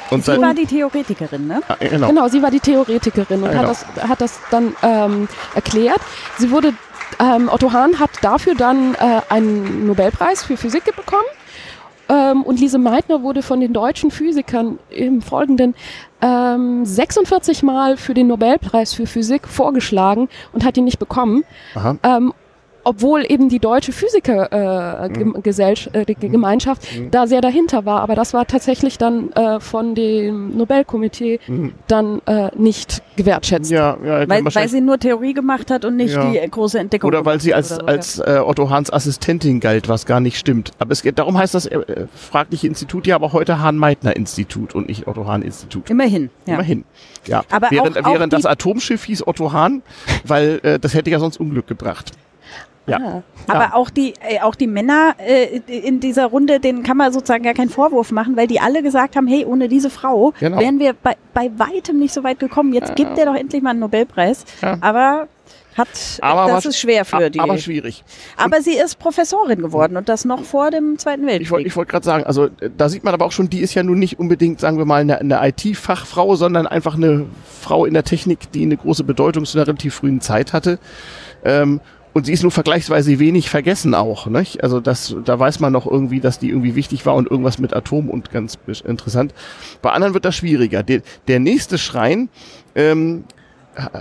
Und 0.10 0.24
sie 0.24 0.42
war 0.42 0.54
die 0.54 0.66
Theoretikerin, 0.66 1.48
ne? 1.48 1.62
Ah, 1.68 1.76
genau. 1.80 2.08
genau. 2.08 2.28
sie 2.30 2.42
war 2.42 2.50
die 2.50 2.62
Theoretikerin 2.62 3.44
und 3.44 3.50
genau. 3.50 3.64
hat, 3.64 3.70
das, 3.70 3.86
hat 4.08 4.22
das 4.22 4.40
dann 4.52 4.76
ähm, 4.82 5.28
erklärt. 5.54 6.00
Sie 6.38 6.50
wurde 6.50 6.74
ähm, 7.20 7.50
Otto 7.52 7.72
Hahn 7.72 8.00
hat 8.00 8.12
dafür 8.22 8.56
dann 8.56 8.96
äh, 8.96 9.22
einen 9.30 9.88
Nobelpreis 9.88 10.44
für 10.44 10.58
Physik 10.58 10.84
bekommen. 10.96 11.26
Ähm, 12.10 12.44
und 12.44 12.60
Lise 12.60 12.78
Meitner 12.78 13.22
wurde 13.24 13.42
von 13.42 13.60
den 13.60 13.74
deutschen 13.74 14.12
Physikern 14.12 14.80
im 14.90 15.22
Folgenden 15.22 15.76
ähm, 16.22 16.86
46 16.86 17.64
Mal 17.64 17.98
für 17.98 18.14
den 18.14 18.28
Nobelpreis 18.28 18.94
für 18.94 19.08
Physik 19.08 19.48
vorgeschlagen 19.48 20.30
und 20.54 20.64
hat 20.64 20.78
ihn 20.78 20.86
nicht 20.86 21.00
bekommen. 21.00 21.44
Ähm, 22.04 22.34
obwohl 22.88 23.26
eben 23.30 23.50
die 23.50 23.60
deutsche 23.60 23.92
Physikergemeinschaft 23.92 25.94
äh, 25.94 26.02
äh, 26.02 26.30
Gemeinschaft 26.30 26.98
mhm. 26.98 27.12
da 27.12 27.28
sehr 27.28 27.42
dahinter 27.42 27.86
war. 27.86 28.02
Aber 28.02 28.16
das 28.16 28.34
war 28.34 28.48
tatsächlich 28.48 28.98
dann 28.98 29.32
äh, 29.34 29.60
von 29.60 29.94
dem 29.94 30.56
Nobelkomitee 30.56 31.40
mhm. 31.48 31.74
dann 31.88 32.22
äh, 32.26 32.50
nicht 32.56 33.04
gewertschätzt. 33.18 33.70
Ja, 33.70 33.98
ja, 34.04 34.30
weil, 34.30 34.46
weil 34.46 34.70
sie 34.70 34.80
nur 34.80 35.00
Theorie 35.00 35.34
gemacht 35.34 35.70
hat 35.70 35.84
und 35.84 35.98
nicht 35.98 36.14
ja. 36.14 36.32
die 36.32 36.40
große 36.50 36.80
Entdeckung. 36.80 37.10
Oder 37.10 37.26
weil 37.26 37.42
sie 37.42 37.54
als, 37.54 37.70
so, 37.70 37.82
als 37.82 38.20
äh, 38.20 38.40
Otto 38.44 38.70
Hahns 38.70 38.92
Assistentin 38.92 39.60
galt, 39.60 39.90
was 39.90 40.06
gar 40.06 40.20
nicht 40.20 40.38
stimmt. 40.38 40.72
Aber 40.80 40.92
es 40.92 41.02
geht, 41.02 41.20
darum 41.20 41.38
heißt 41.38 41.54
das 41.54 41.66
äh, 41.66 42.08
fragliche 42.16 42.68
Institut 42.68 43.06
ja 43.06 43.16
aber 43.16 43.34
heute 43.34 43.60
Hahn-Meitner-Institut 43.60 44.76
und 44.76 44.88
nicht 44.88 45.08
Otto 45.08 45.28
Hahn-Institut. 45.28 45.90
Immerhin. 45.90 46.30
Ja. 46.46 46.54
Immerhin. 46.54 46.86
Ja. 47.26 47.44
Aber 47.52 47.70
während, 47.72 47.98
auch, 47.98 48.14
während 48.14 48.34
auch 48.34 48.38
das 48.38 48.46
Atomschiff 48.46 49.04
hieß 49.04 49.28
Otto 49.28 49.52
Hahn, 49.52 49.82
weil 50.24 50.60
äh, 50.64 50.80
das 50.80 50.94
hätte 50.94 51.10
ja 51.10 51.20
sonst 51.20 51.40
Unglück 51.40 51.68
gebracht. 51.68 52.14
Ja. 52.88 52.98
Ah. 53.00 53.24
Aber 53.48 53.66
ja. 53.66 53.74
auch 53.74 53.90
die 53.90 54.14
äh, 54.22 54.40
auch 54.42 54.56
die 54.56 54.68
Männer 54.68 55.16
äh, 55.20 55.60
in 55.68 56.00
dieser 56.00 56.26
Runde, 56.26 56.60
denen 56.60 56.84
kann 56.84 56.98
man 56.98 57.12
sozusagen 57.12 57.44
gar 57.44 57.54
keinen 57.54 57.70
Vorwurf 57.70 58.12
machen, 58.12 58.36
weil 58.38 58.48
die 58.48 58.60
alle 58.60 58.82
gesagt 58.82 59.16
haben, 59.16 59.28
hey, 59.28 59.46
ohne 59.46 59.68
diese 59.68 59.90
Frau 59.90 60.34
genau. 60.40 60.60
wären 60.60 60.80
wir 60.80 60.94
bei, 60.94 61.16
bei 61.34 61.52
weitem 61.58 62.00
nicht 62.00 62.14
so 62.14 62.24
weit 62.24 62.40
gekommen. 62.40 62.74
Jetzt 62.74 62.96
gibt 62.96 63.18
der 63.18 63.26
doch 63.26 63.36
endlich 63.36 63.62
mal 63.62 63.72
einen 63.72 63.80
Nobelpreis. 63.80 64.46
Aber 64.82 65.28
hat 65.78 65.88
aber 66.22 66.52
das 66.52 66.66
ist 66.66 66.80
schwer 66.80 67.06
für 67.06 67.30
die. 67.30 67.40
Aber 67.40 67.58
schwierig. 67.60 68.04
Aber 68.36 68.62
sie 68.62 68.76
ist 68.76 68.98
Professorin 68.98 69.62
geworden 69.62 69.96
und 69.96 70.10
das 70.10 70.26
noch 70.26 70.44
vor 70.44 70.72
dem 70.72 70.98
Zweiten 70.98 71.28
Weltkrieg. 71.28 71.42
Ich 71.44 71.52
wollte 71.52 71.68
ich 71.68 71.76
wollt 71.76 71.88
gerade 71.88 72.04
sagen, 72.04 72.24
also 72.24 72.50
da 72.76 72.90
sieht 72.90 73.04
man 73.04 73.14
aber 73.14 73.26
auch 73.26 73.32
schon, 73.32 73.50
die 73.50 73.60
ist 73.60 73.76
ja 73.76 73.84
nun 73.84 74.00
nicht 74.00 74.18
unbedingt, 74.18 74.60
sagen 74.60 74.80
wir 74.80 74.86
mal, 74.86 75.02
eine, 75.02 75.20
eine 75.20 75.40
IT-Fachfrau, 75.48 76.36
sondern 76.36 76.66
einfach 76.66 76.96
eine 76.96 77.28
Frau 77.62 77.86
in 77.86 77.94
der 77.94 78.04
Technik, 78.04 78.52
die 78.54 78.64
eine 78.64 78.76
große 78.76 79.04
Bedeutung 79.04 79.46
zu 79.46 79.58
einer 79.58 79.68
relativ 79.68 79.94
frühen 79.94 80.20
Zeit 80.20 80.52
hatte. 80.52 80.80
Ähm, 81.46 81.80
und 82.18 82.26
sie 82.26 82.34
ist 82.34 82.42
nur 82.42 82.52
vergleichsweise 82.52 83.20
wenig 83.20 83.48
vergessen 83.48 83.94
auch. 83.94 84.26
Nicht? 84.26 84.64
Also 84.64 84.80
das, 84.80 85.16
da 85.24 85.38
weiß 85.38 85.60
man 85.60 85.72
noch 85.72 85.86
irgendwie, 85.86 86.20
dass 86.20 86.40
die 86.40 86.50
irgendwie 86.50 86.74
wichtig 86.74 87.06
war 87.06 87.14
und 87.14 87.30
irgendwas 87.30 87.60
mit 87.60 87.76
Atom 87.76 88.10
und 88.10 88.32
ganz 88.32 88.58
interessant. 88.84 89.36
Bei 89.84 89.92
anderen 89.92 90.16
wird 90.16 90.26
das 90.26 90.36
schwieriger. 90.36 90.82
Der, 90.82 91.04
der 91.28 91.40
nächste 91.40 91.78
Schrein 91.78 92.30
ähm, 92.74 93.26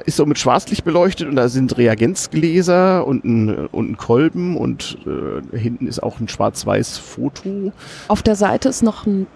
ist 0.06 0.16
so 0.16 0.24
mit 0.24 0.38
Schwarzlicht 0.38 0.82
beleuchtet 0.82 1.28
und 1.28 1.36
da 1.36 1.50
sind 1.50 1.76
Reagenzgläser 1.76 3.06
und 3.06 3.26
ein, 3.26 3.66
und 3.66 3.90
ein 3.90 3.96
Kolben 3.98 4.56
und 4.56 4.96
äh, 5.04 5.58
hinten 5.58 5.86
ist 5.86 6.02
auch 6.02 6.18
ein 6.18 6.28
schwarz-weiß 6.28 6.96
Foto. 6.96 7.70
Auf 8.08 8.22
der 8.22 8.34
Seite 8.34 8.70
ist 8.70 8.82
noch 8.82 9.04
ein 9.04 9.26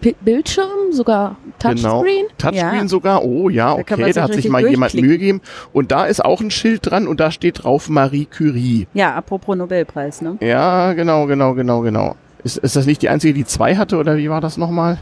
Bildschirm, 0.00 0.92
sogar 0.92 1.36
Touchscreen. 1.58 1.82
Genau. 1.82 2.28
Touchscreen 2.38 2.82
ja. 2.82 2.88
sogar. 2.88 3.24
Oh 3.24 3.48
ja, 3.48 3.72
okay, 3.74 3.96
da, 3.96 4.08
da 4.12 4.22
hat 4.22 4.34
sich 4.34 4.48
mal 4.48 4.66
jemand 4.66 4.94
Mühe 4.94 5.18
gegeben. 5.18 5.40
Und 5.72 5.90
da 5.90 6.06
ist 6.06 6.24
auch 6.24 6.40
ein 6.40 6.50
Schild 6.50 6.90
dran 6.90 7.08
und 7.08 7.20
da 7.20 7.30
steht 7.30 7.64
drauf 7.64 7.88
Marie 7.88 8.26
Curie. 8.26 8.86
Ja, 8.94 9.14
apropos 9.14 9.56
Nobelpreis, 9.56 10.22
ne? 10.22 10.36
Ja, 10.40 10.92
genau, 10.92 11.26
genau, 11.26 11.54
genau, 11.54 11.80
genau. 11.80 12.16
Ist, 12.44 12.58
ist 12.58 12.76
das 12.76 12.86
nicht 12.86 13.02
die 13.02 13.08
einzige, 13.08 13.34
die 13.34 13.44
zwei 13.44 13.76
hatte 13.76 13.96
oder 13.96 14.16
wie 14.16 14.30
war 14.30 14.40
das 14.40 14.56
nochmal? 14.56 14.98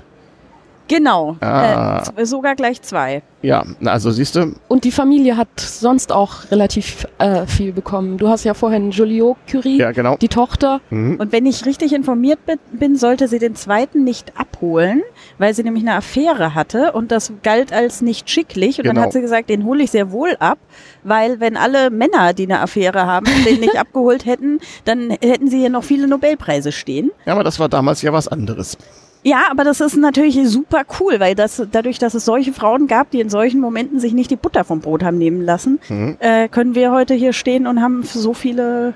Genau, 0.89 1.37
ah. 1.41 2.03
äh, 2.17 2.27
sogar 2.27 2.57
gleich 2.57 2.83
zwei. 2.83 3.23
Ja, 3.41 3.65
also 3.85 4.11
siehst 4.11 4.37
du. 4.37 4.55
Und 4.69 4.85
die 4.85 4.91
Familie 4.91 5.37
hat 5.37 5.49
sonst 5.59 6.13
auch 6.13 6.51
relativ 6.51 7.07
äh, 7.19 7.47
viel 7.47 7.73
bekommen. 7.73 8.17
Du 8.17 8.29
hast 8.29 8.45
ja 8.45 8.55
vorhin 8.55 8.91
Joliot 8.91 9.37
Curie, 9.51 9.79
ja, 9.79 9.93
genau. 9.93 10.17
die 10.17 10.29
Tochter. 10.29 10.81
Mhm. 10.89 11.17
Und 11.17 11.33
wenn 11.33 11.45
ich 11.45 11.67
richtig 11.67 11.93
informiert 11.93 12.39
bin, 12.73 12.97
sollte 12.97 13.29
sie 13.29 13.39
den 13.39 13.55
zweiten 13.55 14.05
nicht 14.05 14.39
abholen, 14.39 15.03
weil 15.39 15.55
sie 15.55 15.63
nämlich 15.63 15.85
eine 15.85 15.95
Affäre 15.95 16.55
hatte 16.55 16.93
und 16.93 17.13
das 17.13 17.33
galt 17.43 17.73
als 17.73 18.01
nicht 18.01 18.31
schicklich. 18.31 18.79
Und 18.79 18.85
genau. 18.85 18.95
dann 18.95 19.05
hat 19.05 19.13
sie 19.13 19.21
gesagt, 19.21 19.51
den 19.51 19.65
hole 19.65 19.85
ich 19.85 19.91
sehr 19.91 20.11
wohl 20.11 20.37
ab, 20.39 20.59
weil 21.03 21.41
wenn 21.41 21.57
alle 21.59 21.91
Männer, 21.91 22.33
die 22.33 22.45
eine 22.45 22.61
Affäre 22.61 23.07
haben, 23.07 23.27
den 23.47 23.61
nicht 23.61 23.77
abgeholt 23.79 24.25
hätten, 24.25 24.59
dann 24.85 25.11
hätten 25.11 25.49
sie 25.49 25.59
hier 25.59 25.71
noch 25.71 25.85
viele 25.85 26.09
Nobelpreise 26.09 26.73
stehen. 26.73 27.11
Ja, 27.27 27.35
aber 27.35 27.45
das 27.45 27.59
war 27.59 27.69
damals 27.69 28.01
ja 28.01 28.13
was 28.13 28.29
anderes. 28.29 28.79
Ja, 29.27 29.45
aber 29.51 29.65
das 29.65 29.81
ist 29.81 29.97
natürlich 29.97 30.39
super 30.49 30.83
cool, 31.01 31.19
weil 31.19 31.35
das 31.35 31.63
dadurch, 31.73 31.99
dass 31.99 32.13
es 32.13 32.27
solche 32.27 32.53
Frauen 32.53 32.87
gab, 32.87 33.11
die 33.11 33.21
in 33.21 33.31
solchen 33.31 33.59
Momenten 33.59 33.99
sich 33.99 34.13
nicht 34.13 34.31
die 34.31 34.37
Butter 34.37 34.65
vom 34.65 34.81
Brot 34.81 35.03
haben 35.03 35.17
nehmen 35.17 35.41
lassen, 35.43 35.81
mhm. 35.89 36.17
äh, 36.21 36.47
können 36.49 36.75
wir 36.75 36.93
heute 36.93 37.15
hier 37.15 37.33
stehen 37.33 37.67
und 37.67 37.81
haben 37.81 38.03
so 38.03 38.35
viele 38.35 38.93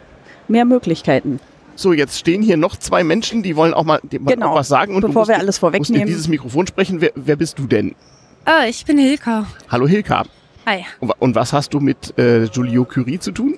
mehr 0.47 0.67
Möglichkeiten. 0.67 1.41
So, 1.77 1.93
jetzt 1.95 2.19
stehen 2.19 2.43
hier 2.43 2.57
noch 2.59 2.77
zwei 2.77 3.05
Menschen, 3.05 3.43
die 3.43 3.57
wollen 3.57 3.73
auch 3.73 3.85
mal, 3.85 4.01
die 4.03 4.19
wollen 4.19 4.35
Genau. 4.35 4.51
auch 4.51 4.57
was 4.57 4.69
sagen. 4.69 4.95
Und 4.95 5.01
Bevor 5.01 5.13
du 5.13 5.19
musst, 5.21 5.29
wir 5.31 5.37
alles 5.39 5.47
musst 5.47 5.57
in 5.57 5.61
vorwegnehmen. 5.61 6.07
dieses 6.07 6.29
Mikrofon 6.29 6.67
sprechen. 6.67 7.01
Wer, 7.01 7.13
wer 7.15 7.37
bist 7.37 7.59
du 7.59 7.67
denn? 7.67 7.95
Ah, 8.45 8.65
ich 8.69 8.85
bin 8.85 8.99
Hilka. 8.99 9.47
Hallo 9.71 9.87
Hilka. 9.87 10.25
Hi. 10.67 10.85
Und 11.01 11.09
wa- 11.09 11.15
Und 11.21 11.35
was 11.37 11.53
hast 11.53 11.73
du 11.73 11.81
mit 11.81 12.19
äh, 12.19 12.45
Julio 12.45 12.85
Curie 12.85 13.19
zu 13.19 13.31
tun? 13.33 13.57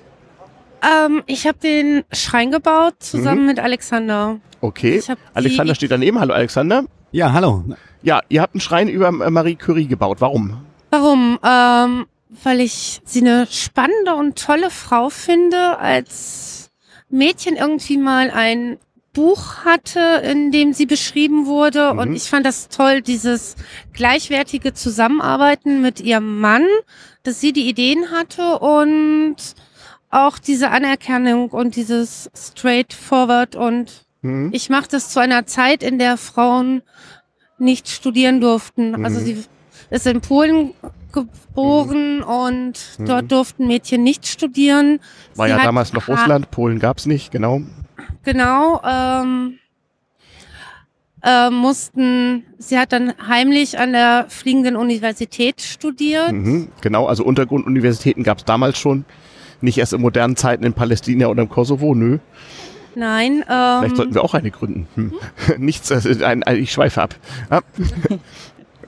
Ähm, 0.81 1.23
ich 1.27 1.47
habe 1.47 1.59
den 1.59 2.03
Schrein 2.11 2.51
gebaut 2.51 2.95
zusammen 2.99 3.45
mit 3.45 3.59
Alexander. 3.59 4.39
Okay. 4.61 5.01
Alexander 5.33 5.75
steht 5.75 5.91
daneben. 5.91 6.19
Hallo 6.19 6.33
Alexander. 6.33 6.85
Ja, 7.11 7.33
hallo. 7.33 7.63
Ja, 8.03 8.21
ihr 8.29 8.41
habt 8.41 8.55
einen 8.55 8.61
Schrein 8.61 8.87
über 8.87 9.07
äh, 9.07 9.29
Marie 9.29 9.55
Curie 9.55 9.87
gebaut. 9.87 10.21
Warum? 10.21 10.65
Warum? 10.89 11.39
Ähm, 11.43 12.05
weil 12.43 12.61
ich 12.61 13.01
sie 13.03 13.21
eine 13.21 13.47
spannende 13.49 14.15
und 14.15 14.37
tolle 14.37 14.69
Frau 14.69 15.09
finde. 15.09 15.77
Als 15.77 16.71
Mädchen 17.09 17.57
irgendwie 17.57 17.97
mal 17.97 18.31
ein 18.31 18.77
Buch 19.13 19.65
hatte, 19.65 20.21
in 20.23 20.51
dem 20.51 20.73
sie 20.73 20.85
beschrieben 20.85 21.45
wurde. 21.45 21.93
Mhm. 21.93 21.99
Und 21.99 22.15
ich 22.15 22.23
fand 22.23 22.45
das 22.45 22.69
toll, 22.69 23.01
dieses 23.01 23.55
gleichwertige 23.93 24.73
Zusammenarbeiten 24.73 25.81
mit 25.81 25.99
ihrem 25.99 26.39
Mann, 26.39 26.65
dass 27.23 27.41
sie 27.41 27.51
die 27.53 27.67
Ideen 27.67 28.11
hatte 28.11 28.59
und 28.59 29.35
auch 30.11 30.37
diese 30.37 30.69
Anerkennung 30.71 31.49
und 31.49 31.75
dieses 31.75 32.29
straightforward 32.35 33.55
und 33.55 34.05
Hm? 34.23 34.49
ich 34.53 34.69
mache 34.69 34.87
das 34.89 35.09
zu 35.09 35.19
einer 35.19 35.47
Zeit, 35.47 35.81
in 35.81 35.97
der 35.97 36.15
Frauen 36.17 36.83
nicht 37.57 37.89
studieren 37.89 38.39
durften. 38.41 38.91
Mhm. 38.91 39.05
Also 39.05 39.19
sie 39.19 39.43
ist 39.89 40.05
in 40.05 40.21
Polen 40.21 40.73
geboren 41.11 42.21
und 42.21 42.73
Mhm. 42.99 43.05
dort 43.05 43.31
durften 43.31 43.67
Mädchen 43.67 44.03
nicht 44.03 44.27
studieren. 44.27 44.99
War 45.35 45.47
Sie 45.47 45.51
ja 45.53 45.59
damals 45.63 45.91
noch 45.93 46.07
Russland, 46.07 46.51
Polen 46.51 46.77
gab's 46.79 47.05
nicht, 47.05 47.31
genau. 47.31 47.61
Genau. 48.23 48.79
Ähm, 48.85 49.57
äh, 51.23 51.49
mussten, 51.49 52.45
sie 52.57 52.77
hat 52.79 52.93
dann 52.93 53.13
heimlich 53.27 53.77
an 53.77 53.91
der 53.93 54.25
Fliegenden 54.29 54.75
Universität 54.75 55.61
studiert. 55.61 56.31
Mhm, 56.31 56.69
genau, 56.81 57.05
also 57.07 57.23
Untergrunduniversitäten 57.23 58.23
gab's 58.23 58.43
damals 58.45 58.77
schon. 58.77 59.05
Nicht 59.61 59.77
erst 59.77 59.93
in 59.93 60.01
modernen 60.01 60.35
Zeiten 60.35 60.63
in 60.63 60.73
Palästina 60.73 61.27
oder 61.27 61.43
im 61.43 61.49
Kosovo, 61.49 61.95
nö. 61.95 62.19
Nein, 62.95 63.43
Vielleicht 63.45 63.95
sollten 63.95 64.11
ähm, 64.11 64.15
wir 64.15 64.23
auch 64.23 64.33
eine 64.33 64.51
gründen. 64.51 64.87
Hm. 64.95 65.13
Nichts, 65.57 65.89
das 65.89 66.05
ist 66.05 66.21
ein, 66.23 66.43
ein, 66.43 66.57
ich 66.57 66.71
schweife 66.71 67.01
ab. 67.01 67.15
Ja. 67.49 67.61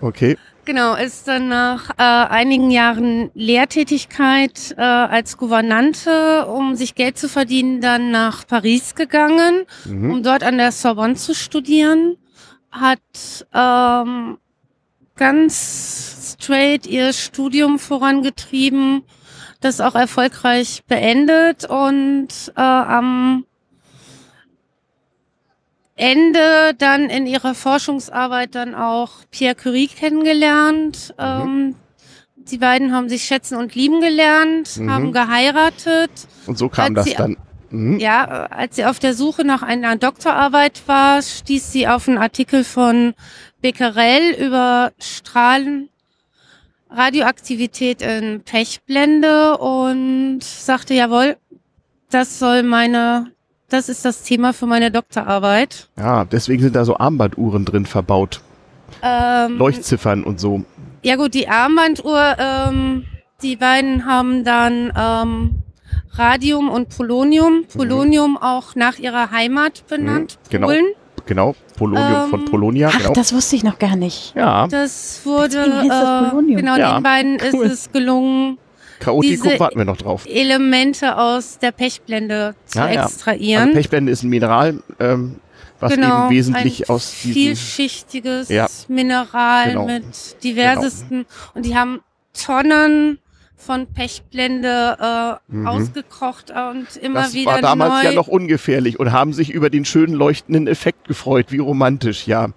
Okay. 0.01 0.37
genau, 0.65 0.95
ist 0.95 1.29
dann 1.29 1.47
nach 1.47 1.91
äh, 1.91 2.03
einigen 2.03 2.71
Jahren 2.71 3.31
Lehrtätigkeit 3.35 4.75
äh, 4.77 4.81
als 4.81 5.37
Gouvernante, 5.37 6.45
um 6.47 6.75
sich 6.75 6.95
Geld 6.95 7.17
zu 7.17 7.29
verdienen, 7.29 7.79
dann 7.79 8.11
nach 8.11 8.45
Paris 8.45 8.95
gegangen. 8.95 9.63
Mhm. 9.85 10.11
um 10.11 10.23
dort 10.23 10.43
an 10.43 10.57
der 10.57 10.73
Sorbonne 10.73 11.15
zu 11.15 11.33
studieren, 11.33 12.17
hat 12.69 12.99
ähm, 13.53 14.39
ganz 15.15 16.35
straight 16.37 16.85
ihr 16.85 17.13
Studium 17.13 17.79
vorangetrieben, 17.79 19.03
das 19.63 19.81
auch 19.81 19.95
erfolgreich 19.95 20.83
beendet 20.87 21.65
und 21.65 22.27
äh, 22.55 22.61
am 22.61 23.45
Ende 25.95 26.73
dann 26.77 27.09
in 27.09 27.27
ihrer 27.27 27.53
Forschungsarbeit 27.53 28.55
dann 28.55 28.73
auch 28.73 29.11
Pierre 29.29 29.55
Curie 29.55 29.87
kennengelernt. 29.87 31.13
Ähm, 31.19 31.75
die 32.35 32.57
beiden 32.57 32.93
haben 32.93 33.09
sich 33.09 33.23
schätzen 33.23 33.57
und 33.57 33.75
lieben 33.75 34.01
gelernt, 34.01 34.77
Mhm. 34.77 34.91
haben 34.91 35.11
geheiratet. 35.13 36.11
Und 36.47 36.57
so 36.57 36.67
kam 36.67 36.97
Als 36.97 37.05
das 37.05 37.15
dann. 37.15 37.37
Mhm. 37.69 37.99
Ja, 37.99 38.25
als 38.47 38.75
sie 38.75 38.85
auf 38.85 38.99
der 38.99 39.13
Suche 39.13 39.45
nach 39.45 39.61
einer 39.61 39.95
Doktorarbeit 39.95 40.81
war, 40.87 41.21
stieß 41.21 41.71
sie 41.71 41.87
auf 41.87 42.07
einen 42.07 42.17
Artikel 42.17 42.63
von 42.63 43.13
Becquerel 43.61 44.31
über 44.39 44.91
Strahlen, 44.99 45.89
Radioaktivität 46.95 48.01
in 48.01 48.41
Pechblende 48.43 49.57
und 49.57 50.43
sagte, 50.43 50.93
jawohl, 50.93 51.37
das 52.09 52.39
soll 52.39 52.63
meine, 52.63 53.31
das 53.69 53.89
ist 53.89 54.05
das 54.05 54.23
Thema 54.23 54.53
für 54.53 54.65
meine 54.67 54.91
Doktorarbeit. 54.91 55.89
Ja, 55.97 56.25
deswegen 56.25 56.61
sind 56.61 56.75
da 56.75 56.85
so 56.85 56.97
Armbanduhren 56.97 57.65
drin 57.65 57.85
verbaut. 57.85 58.41
Ähm, 59.01 59.57
Leuchtziffern 59.57 60.23
und 60.23 60.39
so. 60.39 60.63
Ja 61.01 61.15
gut, 61.15 61.33
die 61.33 61.47
Armbanduhr, 61.49 62.35
ähm, 62.37 63.05
die 63.41 63.55
beiden 63.55 64.05
haben 64.05 64.43
dann 64.43 64.93
ähm, 64.95 65.55
Radium 66.11 66.69
und 66.69 66.95
Polonium. 66.95 67.65
Polonium 67.75 68.37
auch 68.37 68.75
nach 68.75 68.99
ihrer 68.99 69.31
Heimat 69.31 69.85
benannt, 69.87 70.37
Mhm, 70.45 70.49
genau. 70.49 70.67
Polen. 70.67 70.85
Genau. 71.25 71.55
Polonium 71.77 72.23
Ähm, 72.25 72.29
von 72.29 72.45
Polonia. 72.45 72.89
Ach, 72.91 72.97
Genau. 72.97 73.13
das 73.13 73.33
wusste 73.33 73.55
ich 73.55 73.63
noch 73.63 73.79
gar 73.79 73.95
nicht. 73.95 74.33
Ja. 74.35 74.67
Das 74.67 75.21
wurde, 75.25 75.69
das 75.69 75.85
äh, 76.25 76.29
Polonium. 76.29 76.57
genau, 76.57 76.75
Ja, 76.77 76.95
den 76.95 77.03
beiden 77.03 77.37
cool. 77.53 77.65
ist 77.65 77.71
es 77.73 77.91
gelungen, 77.91 78.57
Chaotikum 78.99 79.47
diese- 79.49 79.59
warten 79.59 79.77
wir 79.77 79.85
noch 79.85 79.97
drauf. 79.97 80.25
Elemente 80.27 81.17
aus 81.17 81.57
der 81.59 81.71
Pechblende 81.71 82.55
zu 82.65 82.79
Ja, 82.79 82.89
ja. 82.91 83.03
extrahieren. 83.05 83.63
Also 83.69 83.73
Pechblende 83.73 84.11
ist 84.11 84.23
ein 84.23 84.29
Mineral, 84.29 84.81
ähm, 84.99 85.35
was 85.79 85.93
genau, 85.93 86.25
eben 86.25 86.29
wesentlich 86.35 86.89
ein 86.89 86.93
aus 86.95 87.11
diesen... 87.23 87.33
vielschichtiges 87.33 88.49
Ja. 88.49 88.67
Mineral 88.87 89.69
Genau. 89.69 89.85
mit 89.85 90.03
diversesten 90.43 91.25
und 91.53 91.65
die 91.65 91.75
haben 91.77 92.01
Tonnen 92.33 93.19
von 93.65 93.87
Pechblende 93.93 94.97
äh, 94.99 95.53
Mhm. 95.53 95.67
ausgekocht 95.67 96.51
und 96.51 96.95
immer 97.01 97.21
Das 97.23 97.33
wieder 97.33 97.51
war 97.51 97.61
damals 97.61 98.03
neu. 98.03 98.09
ja 98.09 98.11
noch 98.13 98.27
ungefährlich 98.27 98.99
und 98.99 99.11
haben 99.11 99.33
sich 99.33 99.51
über 99.51 99.69
den 99.69 99.85
schönen 99.85 100.13
leuchtenden 100.13 100.67
Effekt 100.67 101.07
gefreut. 101.07 101.47
Wie 101.51 101.59
romantisch, 101.59 102.27
ja. 102.27 102.49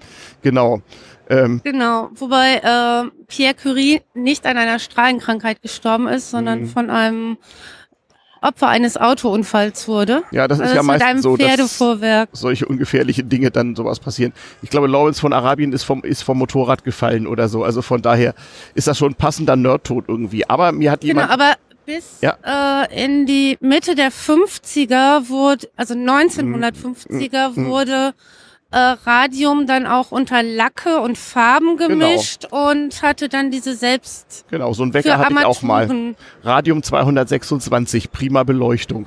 Genau. 0.42 0.80
Ähm, 1.28 1.60
Genau, 1.64 2.10
wobei 2.14 2.56
äh, 2.62 3.10
Pierre 3.26 3.54
Curie 3.54 4.00
nicht 4.14 4.46
an 4.46 4.56
einer 4.56 4.78
Strahlenkrankheit 4.78 5.60
gestorben 5.62 6.06
ist, 6.06 6.30
sondern 6.30 6.60
Mhm. 6.62 6.66
von 6.68 6.90
einem 6.90 7.36
Opfer 8.46 8.68
eines 8.68 8.96
Autounfalls 8.96 9.88
wurde. 9.88 10.22
ja, 10.30 10.46
das 10.48 10.58
ist 10.58 10.64
Also 10.64 10.76
ja 10.76 10.82
mit 10.82 10.90
einem 10.90 11.00
meistens 11.16 11.22
so, 11.22 11.36
dass 11.36 11.46
Pferdefuhrwerk. 11.48 12.28
solche 12.32 12.66
ungefährliche 12.66 13.24
Dinge 13.24 13.50
dann 13.50 13.74
sowas 13.76 14.00
passieren. 14.00 14.32
Ich 14.62 14.70
glaube, 14.70 14.86
Lawrence 14.86 15.20
von 15.20 15.32
Arabien 15.32 15.72
ist 15.72 15.82
vom, 15.84 16.02
ist 16.02 16.22
vom 16.22 16.38
Motorrad 16.38 16.84
gefallen 16.84 17.26
oder 17.26 17.48
so. 17.48 17.64
Also 17.64 17.82
von 17.82 18.02
daher 18.02 18.34
ist 18.74 18.86
das 18.86 18.98
schon 18.98 19.12
ein 19.12 19.14
passender 19.16 19.56
Nerdtod 19.56 20.04
irgendwie. 20.08 20.48
Aber 20.48 20.72
mir 20.72 20.90
hat 20.90 21.00
Genau, 21.00 21.08
jemand... 21.20 21.30
aber 21.32 21.52
bis 21.84 22.18
Ja. 22.20 22.36
äh, 22.84 23.04
in 23.04 23.26
die 23.26 23.56
Mitte 23.60 23.94
der 23.94 24.10
50er 24.10 25.28
wurde, 25.28 25.68
also 25.76 25.94
1950er 25.94 27.50
Mhm. 27.54 27.66
wurde 27.66 28.14
äh, 28.72 28.78
Radium 28.78 29.66
dann 29.66 29.86
auch 29.86 30.10
unter 30.10 30.42
Lacke 30.42 31.00
und 31.00 31.16
Farben 31.16 31.76
Genau. 31.76 32.06
gemischt 32.06 32.46
und 32.50 33.02
hatte 33.02 33.28
dann 33.28 33.50
diese 33.50 33.74
selbst 33.74 34.44
Genau, 34.50 34.72
so 34.72 34.82
ein 34.82 34.92
Wecker 34.94 35.18
hatte 35.18 35.34
ich 35.38 35.44
auch 35.44 35.62
mal. 35.62 36.14
Radium 36.42 36.82
226, 36.82 38.10
prima 38.10 38.42
Beleuchtung. 38.42 39.06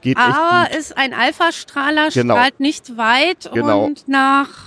Geht 0.00 0.18
Aber 0.18 0.66
gut. 0.68 0.76
ist 0.78 0.96
ein 0.96 1.14
Alphastrahler, 1.14 2.08
Genau. 2.10 2.34
strahlt 2.34 2.60
nicht 2.60 2.96
weit 2.96 3.50
Genau. 3.52 3.84
und 3.84 4.08
nach 4.08 4.65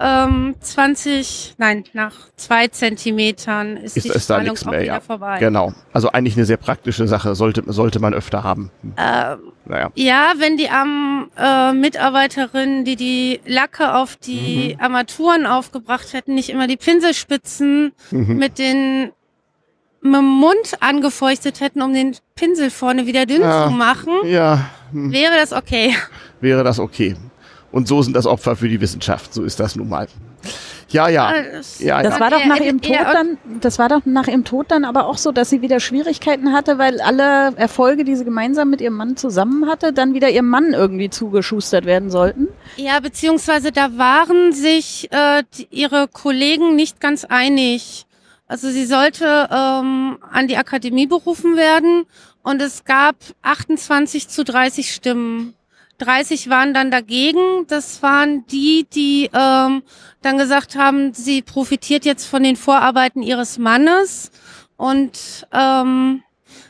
ähm, 0.00 0.54
20, 0.60 1.54
nein, 1.58 1.84
nach 1.92 2.12
zwei 2.36 2.68
Zentimetern 2.68 3.76
ist, 3.76 3.96
Ist, 3.96 4.04
die 4.06 4.08
ist 4.10 4.14
da 4.30 4.34
Strahlung 4.36 4.50
nichts 4.52 4.66
auch 4.66 4.70
mehr, 4.70 4.80
wieder 4.82 4.94
ja. 4.94 5.00
vorbei. 5.00 5.38
Genau. 5.38 5.72
Also 5.92 6.10
eigentlich 6.10 6.36
eine 6.36 6.44
sehr 6.46 6.56
praktische 6.56 7.06
Sache, 7.06 7.34
sollte, 7.34 7.62
sollte 7.66 8.00
man 8.00 8.14
öfter 8.14 8.42
haben. 8.42 8.70
Ähm, 8.96 9.38
Naja. 9.64 9.90
Ja, 9.94 10.32
wenn 10.38 10.56
die 10.56 10.68
am 10.70 11.30
äh, 11.38 11.72
Mitarbeiterinnen, 11.72 12.84
die 12.84 12.96
die 12.96 13.40
Lacke 13.46 13.94
auf 13.94 14.16
die 14.16 14.76
Armaturen 14.80 15.46
aufgebracht 15.46 16.12
hätten, 16.12 16.34
nicht 16.34 16.50
immer 16.50 16.66
die 16.66 16.76
Pinselspitzen 16.76 17.92
Mhm. 18.10 18.36
mit 18.38 18.58
den 18.58 19.12
mit 20.04 20.16
dem 20.16 20.24
Mund 20.24 20.72
angefeuchtet 20.80 21.60
hätten, 21.60 21.80
um 21.80 21.92
den 21.94 22.16
Pinsel 22.34 22.70
vorne 22.70 23.06
wieder 23.06 23.24
dünn 23.24 23.40
Ja. 23.42 23.66
zu 23.68 23.70
machen, 23.70 24.12
Ja, 24.24 24.68
hm, 24.90 25.12
wäre 25.12 25.36
das 25.36 25.52
okay. 25.52 25.94
wäre 26.40 26.64
das 26.64 26.80
okay. 26.80 27.14
Und 27.72 27.88
so 27.88 28.02
sind 28.02 28.14
das 28.14 28.26
Opfer 28.26 28.54
für 28.54 28.68
die 28.68 28.80
Wissenschaft. 28.80 29.32
So 29.34 29.42
ist 29.44 29.58
das 29.58 29.76
nun 29.76 29.88
mal. 29.88 30.06
Ja, 30.90 31.08
ja. 31.08 31.32
Das, 31.52 31.80
Ja, 31.80 32.02
Das 32.02 32.14
ja. 32.14 32.20
war 32.20 32.30
doch 32.30 32.44
nach 32.44 32.58
Eher- 32.58 32.66
ihrem 32.66 32.80
Tod 32.82 32.96
dann, 33.12 33.38
das 33.60 33.78
war 33.78 33.88
doch 33.88 34.02
nach 34.04 34.28
ihrem 34.28 34.44
Tod 34.44 34.66
dann 34.70 34.84
aber 34.84 35.06
auch 35.06 35.16
so, 35.16 35.32
dass 35.32 35.48
sie 35.48 35.62
wieder 35.62 35.80
Schwierigkeiten 35.80 36.52
hatte, 36.52 36.76
weil 36.76 37.00
alle 37.00 37.56
Erfolge, 37.56 38.04
die 38.04 38.14
sie 38.14 38.24
gemeinsam 38.24 38.68
mit 38.68 38.80
ihrem 38.82 38.94
Mann 38.96 39.16
zusammen 39.16 39.68
hatte, 39.70 39.92
dann 39.94 40.12
wieder 40.12 40.28
ihrem 40.28 40.48
Mann 40.50 40.74
irgendwie 40.74 41.08
zugeschustert 41.08 41.86
werden 41.86 42.10
sollten. 42.10 42.48
Ja, 42.76 43.00
beziehungsweise 43.00 43.72
da 43.72 43.96
waren 43.96 44.52
sich 44.52 45.08
äh, 45.12 45.42
die, 45.56 45.68
ihre 45.70 46.08
Kollegen 46.08 46.76
nicht 46.76 47.00
ganz 47.00 47.24
einig. 47.24 48.04
Also 48.48 48.68
sie 48.68 48.84
sollte 48.84 49.48
ähm, 49.50 50.18
an 50.30 50.46
die 50.46 50.58
Akademie 50.58 51.06
berufen 51.06 51.56
werden 51.56 52.04
und 52.42 52.60
es 52.60 52.84
gab 52.84 53.16
28 53.40 54.28
zu 54.28 54.44
30 54.44 54.92
Stimmen. 54.92 55.54
30 55.98 56.48
waren 56.48 56.74
dann 56.74 56.90
dagegen. 56.90 57.66
Das 57.68 58.02
waren 58.02 58.46
die, 58.46 58.86
die 58.92 59.30
ähm, 59.32 59.82
dann 60.22 60.38
gesagt 60.38 60.76
haben, 60.76 61.14
sie 61.14 61.42
profitiert 61.42 62.04
jetzt 62.04 62.26
von 62.26 62.42
den 62.42 62.56
Vorarbeiten 62.56 63.22
ihres 63.22 63.58
Mannes 63.58 64.30
und 64.76 65.46
ähm, 65.52 66.22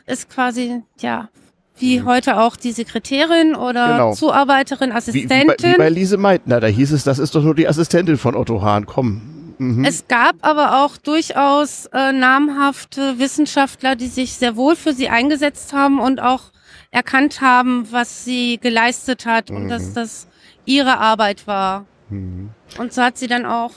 ist 0.05 0.29
quasi 0.29 0.83
ja 0.99 1.29
wie 1.77 1.99
mhm. 1.99 2.05
heute 2.05 2.37
auch 2.39 2.55
die 2.55 2.71
Sekretärin 2.71 3.55
oder 3.55 3.87
genau. 3.87 4.13
Zuarbeiterin, 4.13 4.91
Assistentin. 4.91 5.49
Wie, 5.49 5.63
wie, 5.63 5.67
bei, 5.67 5.73
wie 5.73 5.77
bei 5.77 5.89
Lise 5.89 6.17
Meitner, 6.17 6.59
da 6.59 6.67
hieß 6.67 6.91
es, 6.91 7.03
das 7.03 7.19
ist 7.19 7.35
doch 7.35 7.43
nur 7.43 7.55
die 7.55 7.67
Assistentin 7.67 8.17
von 8.17 8.35
Otto 8.35 8.61
Hahn, 8.61 8.85
komm. 8.85 9.21
Mhm. 9.57 9.83
Es 9.83 10.07
gab 10.07 10.35
aber 10.41 10.83
auch 10.83 10.97
durchaus 10.97 11.87
äh, 11.87 12.11
namhafte 12.11 13.19
Wissenschaftler, 13.19 13.95
die 13.95 14.07
sich 14.07 14.33
sehr 14.33 14.55
wohl 14.55 14.75
für 14.75 14.93
sie 14.93 15.09
eingesetzt 15.09 15.73
haben 15.73 15.99
und 15.99 16.21
auch 16.21 16.52
erkannt 16.93 17.41
haben, 17.41 17.91
was 17.91 18.23
sie 18.23 18.59
geleistet 18.59 19.25
hat 19.25 19.49
mhm. 19.49 19.57
und 19.57 19.69
dass 19.69 19.89
mhm. 19.89 19.93
das 19.95 20.27
ihre 20.63 20.99
Arbeit 20.99 21.47
war. 21.47 21.85
Mhm. 22.09 22.51
Und 22.77 22.93
so 22.93 23.01
hat 23.01 23.17
sie 23.17 23.27
dann 23.27 23.45
auch 23.45 23.71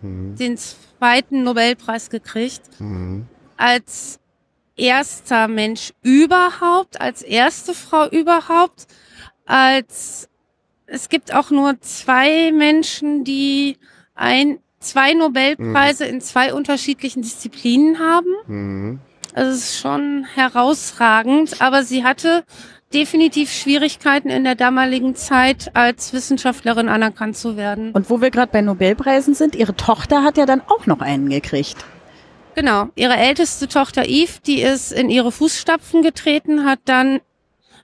mhm. 0.00 0.36
den 0.36 0.56
zweiten 0.56 1.42
Nobelpreis 1.42 2.10
gekriegt. 2.10 2.62
Mhm. 2.78 3.26
Als 3.56 4.20
erster 4.76 5.48
Mensch 5.48 5.92
überhaupt, 6.02 7.00
als 7.00 7.22
erste 7.22 7.74
Frau 7.74 8.08
überhaupt, 8.08 8.86
als 9.46 10.28
es 10.86 11.08
gibt 11.08 11.34
auch 11.34 11.50
nur 11.50 11.80
zwei 11.80 12.52
Menschen, 12.52 13.24
die 13.24 13.78
ein, 14.14 14.60
zwei 14.78 15.12
Nobelpreise 15.12 16.04
mhm. 16.04 16.10
in 16.10 16.20
zwei 16.20 16.54
unterschiedlichen 16.54 17.22
Disziplinen 17.22 17.98
haben. 17.98 19.00
Also 19.34 19.50
es 19.50 19.58
ist 19.58 19.80
schon 19.80 20.24
herausragend, 20.34 21.60
aber 21.60 21.84
sie 21.84 22.04
hatte 22.04 22.44
definitiv 22.92 23.52
Schwierigkeiten 23.52 24.30
in 24.30 24.44
der 24.44 24.56
damaligen 24.56 25.14
Zeit 25.14 25.70
als 25.74 26.12
Wissenschaftlerin 26.12 26.88
anerkannt 26.88 27.36
zu 27.36 27.56
werden. 27.56 27.92
Und 27.92 28.10
wo 28.10 28.20
wir 28.20 28.30
gerade 28.30 28.50
bei 28.50 28.60
Nobelpreisen 28.62 29.34
sind, 29.34 29.54
ihre 29.54 29.76
Tochter 29.76 30.24
hat 30.24 30.36
ja 30.36 30.46
dann 30.46 30.60
auch 30.66 30.86
noch 30.86 31.00
einen 31.00 31.28
gekriegt. 31.28 31.84
Genau, 32.56 32.88
ihre 32.96 33.16
älteste 33.16 33.68
Tochter 33.68 34.06
Eve, 34.06 34.40
die 34.44 34.60
ist 34.60 34.92
in 34.92 35.08
ihre 35.08 35.30
Fußstapfen 35.30 36.02
getreten, 36.02 36.64
hat 36.64 36.80
dann 36.84 37.20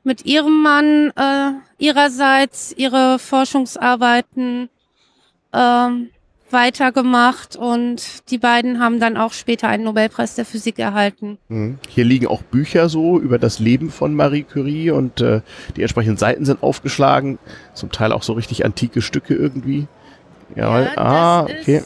mit 0.02 0.24
ihrem 0.26 0.62
Mann 0.62 1.12
äh, 1.16 1.52
ihrerseits 1.78 2.72
ihre 2.76 3.18
Forschungsarbeiten 3.18 4.68
ähm, 5.52 6.10
weitergemacht 6.50 7.56
und 7.56 8.30
die 8.30 8.38
beiden 8.38 8.80
haben 8.80 9.00
dann 9.00 9.16
auch 9.16 9.32
später 9.32 9.68
einen 9.68 9.84
Nobelpreis 9.84 10.34
der 10.34 10.44
Physik 10.44 10.78
erhalten. 10.78 11.38
Mhm. 11.48 11.78
Hier 11.88 12.04
liegen 12.04 12.26
auch 12.26 12.42
Bücher 12.42 12.88
so 12.88 13.18
über 13.18 13.38
das 13.38 13.58
Leben 13.58 13.90
von 13.90 14.14
Marie 14.14 14.42
Curie 14.42 14.90
und 14.90 15.20
äh, 15.20 15.40
die 15.76 15.82
entsprechenden 15.82 16.16
Seiten 16.16 16.44
sind 16.44 16.62
aufgeschlagen, 16.62 17.38
zum 17.74 17.90
Teil 17.90 18.12
auch 18.12 18.22
so 18.22 18.34
richtig 18.34 18.64
antike 18.64 19.02
Stücke 19.02 19.34
irgendwie. 19.34 19.86
Ja, 20.54 20.80
ja 20.80 20.96
ah, 20.96 21.42
okay. 21.42 21.82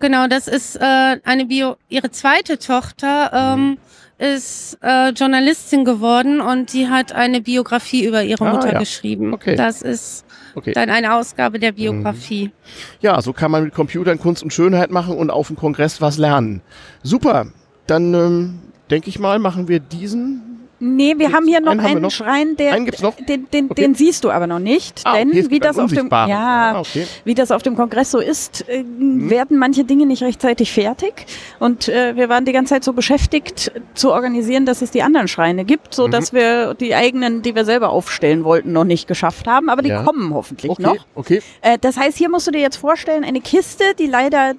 Genau, 0.00 0.26
das 0.28 0.48
ist 0.48 0.76
äh, 0.76 1.16
eine 1.24 1.46
Bio. 1.46 1.76
Ihre 1.88 2.10
zweite 2.10 2.58
Tochter 2.58 3.30
ähm, 3.32 3.60
mhm. 3.70 3.78
ist 4.18 4.78
äh, 4.82 5.10
Journalistin 5.10 5.84
geworden 5.84 6.40
und 6.40 6.72
die 6.72 6.88
hat 6.88 7.12
eine 7.12 7.40
Biografie 7.40 8.04
über 8.04 8.22
ihre 8.22 8.46
ah, 8.46 8.52
Mutter 8.52 8.72
ja. 8.72 8.78
geschrieben. 8.78 9.34
Okay. 9.34 9.56
Das 9.56 9.82
ist 9.82 10.24
Okay. 10.54 10.72
Dann 10.72 10.90
eine 10.90 11.14
Ausgabe 11.14 11.58
der 11.58 11.72
Biografie. 11.72 12.46
Mhm. 12.46 12.52
Ja, 13.00 13.20
so 13.20 13.32
kann 13.32 13.50
man 13.50 13.64
mit 13.64 13.74
Computern 13.74 14.18
Kunst 14.18 14.42
und 14.42 14.52
Schönheit 14.52 14.90
machen 14.90 15.16
und 15.16 15.30
auf 15.30 15.48
dem 15.48 15.56
Kongress 15.56 16.00
was 16.00 16.18
lernen. 16.18 16.62
Super. 17.02 17.46
Dann 17.86 18.14
ähm, 18.14 18.58
denke 18.90 19.08
ich 19.08 19.18
mal, 19.18 19.38
machen 19.38 19.68
wir 19.68 19.80
diesen 19.80 20.47
Nee, 20.80 21.14
wir 21.18 21.32
haben 21.32 21.46
hier 21.46 21.60
noch 21.60 21.72
einen, 21.72 21.80
einen 21.80 22.02
noch? 22.02 22.10
Schrein, 22.10 22.56
der, 22.56 22.74
einen 22.74 22.84
gibt's 22.84 23.02
noch? 23.02 23.16
Den, 23.16 23.50
den, 23.50 23.70
okay. 23.70 23.82
den 23.82 23.94
siehst 23.96 24.22
du 24.22 24.30
aber 24.30 24.46
noch 24.46 24.60
nicht, 24.60 25.00
ah, 25.04 25.16
denn 25.16 25.30
okay, 25.30 25.46
wie 25.50 25.58
das 25.58 25.78
auf 25.78 25.92
dem, 25.92 26.08
ja, 26.08 26.72
ah, 26.74 26.80
okay. 26.80 27.06
wie 27.24 27.34
das 27.34 27.50
auf 27.50 27.62
dem 27.62 27.74
Kongress 27.74 28.12
so 28.12 28.20
ist, 28.20 28.68
äh, 28.68 28.84
mhm. 28.84 29.28
werden 29.28 29.58
manche 29.58 29.84
Dinge 29.84 30.06
nicht 30.06 30.22
rechtzeitig 30.22 30.72
fertig 30.72 31.26
und 31.58 31.88
äh, 31.88 32.14
wir 32.14 32.28
waren 32.28 32.44
die 32.44 32.52
ganze 32.52 32.74
Zeit 32.74 32.84
so 32.84 32.92
beschäftigt 32.92 33.72
zu 33.94 34.12
organisieren, 34.12 34.66
dass 34.66 34.80
es 34.80 34.92
die 34.92 35.02
anderen 35.02 35.26
Schreine 35.26 35.64
gibt, 35.64 35.94
so 35.94 36.06
mhm. 36.06 36.12
dass 36.12 36.32
wir 36.32 36.74
die 36.74 36.94
eigenen, 36.94 37.42
die 37.42 37.56
wir 37.56 37.64
selber 37.64 37.90
aufstellen 37.90 38.44
wollten, 38.44 38.72
noch 38.72 38.84
nicht 38.84 39.08
geschafft 39.08 39.48
haben, 39.48 39.70
aber 39.70 39.82
die 39.82 39.90
ja. 39.90 40.04
kommen 40.04 40.32
hoffentlich 40.32 40.78
noch. 40.78 40.96
Okay. 41.16 41.42
Äh, 41.60 41.78
das 41.80 41.96
heißt, 41.96 42.16
hier 42.16 42.30
musst 42.30 42.46
du 42.46 42.52
dir 42.52 42.60
jetzt 42.60 42.76
vorstellen, 42.76 43.24
eine 43.24 43.40
Kiste, 43.40 43.84
die 43.98 44.06
leider 44.06 44.54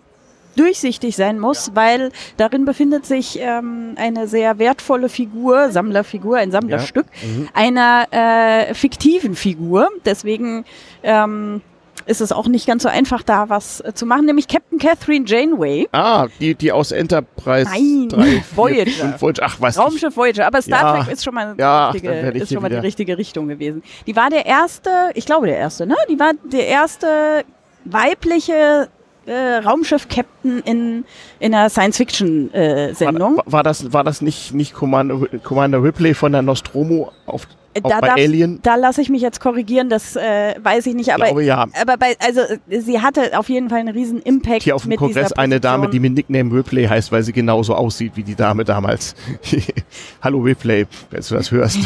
durchsichtig 0.56 1.16
sein 1.16 1.40
muss, 1.40 1.72
weil 1.74 2.12
darin 2.38 2.66
befindet 2.66 3.06
sich 3.06 3.40
ähm, 3.42 3.94
eine 3.96 4.28
sehr 4.28 4.60
wertvolle 4.60 5.10
Figur, 5.10 5.72
Sammlerfigur, 5.72 6.38
ein 6.38 6.52
Sammlerstück, 6.52 7.06
ja. 7.22 7.28
mhm. 7.28 7.50
einer 7.54 8.08
äh, 8.12 8.74
fiktiven 8.74 9.36
Figur. 9.36 9.90
Deswegen 10.06 10.66
ähm, 11.04 11.62
ist 12.10 12.22
es 12.22 12.32
auch 12.32 12.48
nicht 12.48 12.66
ganz 12.66 12.84
so 12.84 12.90
einfach, 12.90 13.24
da 13.24 13.50
was 13.50 13.82
äh, 13.82 13.94
zu 13.94 14.06
machen, 14.06 14.26
nämlich 14.26 14.48
Captain 14.48 14.80
Catherine 14.80 15.26
Janeway. 15.28 15.88
Ah, 15.92 16.28
die, 16.40 16.56
die 16.56 16.72
aus 16.72 16.92
Enterprise 16.92 17.70
Nein, 17.70 18.10
3, 18.10 18.24
4, 18.24 18.44
Voyager. 18.56 19.16
Voyager. 19.20 19.44
Ach, 19.46 19.56
was 19.60 19.78
Raumschiff 19.78 20.16
Voyager, 20.18 20.48
aber 20.48 20.62
Star 20.62 20.98
ja. 20.98 21.04
Trek 21.04 21.14
ist 21.14 21.24
schon 21.24 21.36
mal, 21.36 21.56
ja, 21.58 21.92
richtige, 21.92 22.12
ist 22.32 22.52
schon 22.52 22.62
mal 22.62 22.70
die 22.70 22.78
richtige 22.78 23.18
Richtung 23.18 23.48
gewesen. 23.48 23.84
Die 24.08 24.16
war 24.16 24.30
der 24.30 24.46
erste, 24.46 24.90
ich 25.14 25.26
glaube 25.26 25.48
der 25.48 25.58
erste, 25.58 25.86
ne? 25.86 25.96
Die 26.10 26.20
war 26.20 26.32
der 26.52 26.68
erste 26.68 27.46
weibliche 27.86 28.90
äh, 29.26 29.58
Raumschiff-Captain 29.58 30.60
in, 30.60 31.06
in 31.40 31.54
einer 31.54 31.70
Science-Fiction-Sendung. 31.70 33.34
Äh, 33.34 33.38
war, 33.38 33.52
war, 33.52 33.64
das, 33.64 33.94
war 33.94 34.04
das 34.04 34.22
nicht, 34.22 34.54
nicht 34.54 34.74
Commander, 34.74 35.28
Commander 35.44 35.84
Ripley 35.84 36.14
von 36.14 36.32
der 36.32 36.42
Nostromo 36.42 37.12
auf 37.26 37.48
auch 37.84 37.90
da, 37.90 38.00
bei 38.00 38.08
darf, 38.08 38.18
Alien? 38.18 38.60
Da 38.64 38.76
lasse 38.76 39.02
ich 39.02 39.10
mich 39.10 39.22
jetzt 39.22 39.40
korrigieren, 39.40 39.90
das 39.90 40.16
äh, 40.16 40.56
weiß 40.62 40.88
ich 40.88 40.96
nicht. 40.96 41.14
Aber, 41.14 41.26
ich 41.26 41.30
glaube, 41.30 41.44
ja. 41.44 41.68
aber 41.80 41.98
bei, 41.98 42.16
also 42.20 42.42
sie 42.68 43.00
hatte 43.00 43.38
auf 43.38 43.50
jeden 43.50 43.70
Fall 43.70 43.80
einen 43.80 43.96
riesen 43.96 44.22
Impact. 44.22 44.64
Hier 44.64 44.76
auf 44.76 44.84
dem 44.84 44.96
Kongress 44.96 45.34
eine 45.34 45.60
Dame, 45.60 45.90
die 45.90 46.00
mit 46.00 46.14
Nickname 46.14 46.54
Ripley 46.54 46.86
heißt, 46.86 47.12
weil 47.12 47.24
sie 47.24 47.34
genauso 47.34 47.76
aussieht 47.76 48.14
wie 48.16 48.24
die 48.24 48.36
Dame 48.36 48.64
damals. 48.64 49.16
Hallo 50.22 50.40
Ripley, 50.40 50.88
wenn 51.12 51.22
du 51.22 51.36
das 51.36 51.52
hörst. 51.52 51.80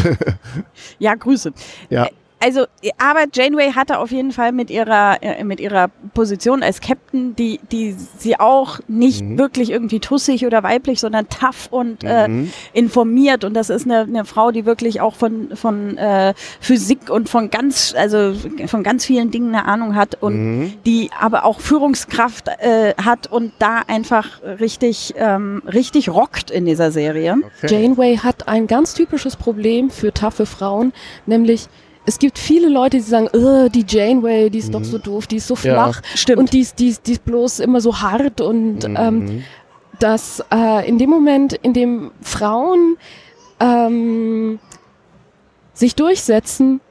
ja, 1.00 1.15
Grüße. 1.15 1.52
Ja. 1.89 2.08
Also, 2.43 2.65
aber 2.97 3.23
Janeway 3.32 3.71
hatte 3.71 3.99
auf 3.99 4.12
jeden 4.12 4.34
Fall 4.34 4.51
mit 4.51 4.69
ihrer, 4.69 5.23
äh, 5.23 5.45
mit 5.45 5.62
ihrer 5.62 5.88
Position 6.13 6.62
als 6.62 6.82
Captain, 6.82 7.38
die, 7.38 7.62
die 7.71 7.95
sie 8.17 8.38
auch 8.38 8.79
nicht 8.89 9.21
mhm. 9.21 9.38
wirklich 9.38 9.69
irgendwie 9.69 10.01
tussig 10.01 10.45
oder 10.45 10.62
weiblich, 10.62 10.99
sondern 10.99 11.29
tough 11.29 11.69
und 11.71 12.03
äh, 12.03 12.27
mhm. 12.27 12.51
äh, 12.73 12.77
informiert. 12.77 13.45
Und 13.45 13.53
das 13.53 13.69
ist 13.69 13.86
eine, 13.86 14.01
eine 14.01 14.25
Frau, 14.25 14.51
die 14.51 14.65
wirklich 14.65 14.99
auch 14.99 15.15
von, 15.15 15.56
von 15.56 15.97
äh, 15.97 16.34
Physik 16.60 17.10
und 17.10 17.29
von 17.29 17.49
ganz, 17.49 17.95
also 17.97 18.34
von 18.67 18.84
ganz 18.84 19.06
vielen 19.06 19.32
Dingen 19.32 19.56
eine 19.56 19.63
Ahnung 19.63 19.95
hat 19.95 20.21
und 20.21 20.36
mhm. 20.36 20.73
die 20.86 21.12
aber 21.17 21.45
auch 21.45 21.62
Führungskraft 21.62 22.49
äh, 22.49 22.93
hat 23.01 23.27
und 23.27 23.53
da 23.60 23.84
einfach 23.88 24.41
richtig, 24.60 25.13
ähm, 25.15 25.63
richtig 25.65 26.10
rockt 26.10 26.51
in 26.51 26.65
dieser 26.65 26.91
Serie. 26.91 27.38
Okay. 27.63 27.84
Janeway 27.84 28.17
hat 28.17 28.49
ein 28.49 28.67
ganz 28.67 28.95
typisches 28.95 29.38
Problem 29.38 29.89
für 29.89 30.13
taffe 30.13 30.45
Frauen, 30.45 30.91
nämlich 31.25 31.69
es 32.05 32.19
gibt 32.19 32.37
viele 32.37 32.69
Leute, 32.69 32.97
die 32.97 33.03
sagen, 33.03 33.29
die 33.33 33.85
Janeway, 33.87 34.49
die 34.49 34.59
ist 34.59 34.67
mhm. 34.67 34.73
doch 34.73 34.83
so 34.83 34.97
doof, 34.97 35.27
die 35.27 35.37
ist 35.37 35.47
so 35.47 35.55
flach 35.55 36.01
ja, 36.01 36.17
stimmt. 36.17 36.39
und 36.39 36.53
die 36.53 36.59
ist, 36.59 36.79
die, 36.79 36.89
ist, 36.89 37.07
die 37.07 37.13
ist 37.13 37.25
bloß 37.25 37.59
immer 37.59 37.81
so 37.81 38.01
hart 38.01 38.41
und 38.41 38.87
mhm. 38.87 38.97
ähm, 38.97 39.43
dass 39.99 40.43
äh, 40.53 40.87
in 40.87 40.97
dem 40.97 41.09
Moment, 41.09 41.53
in 41.53 41.73
dem 41.73 42.11
Frauen 42.21 42.97
ähm, 43.59 44.59
sich 45.73 45.95
durchsetzen, 45.95 46.81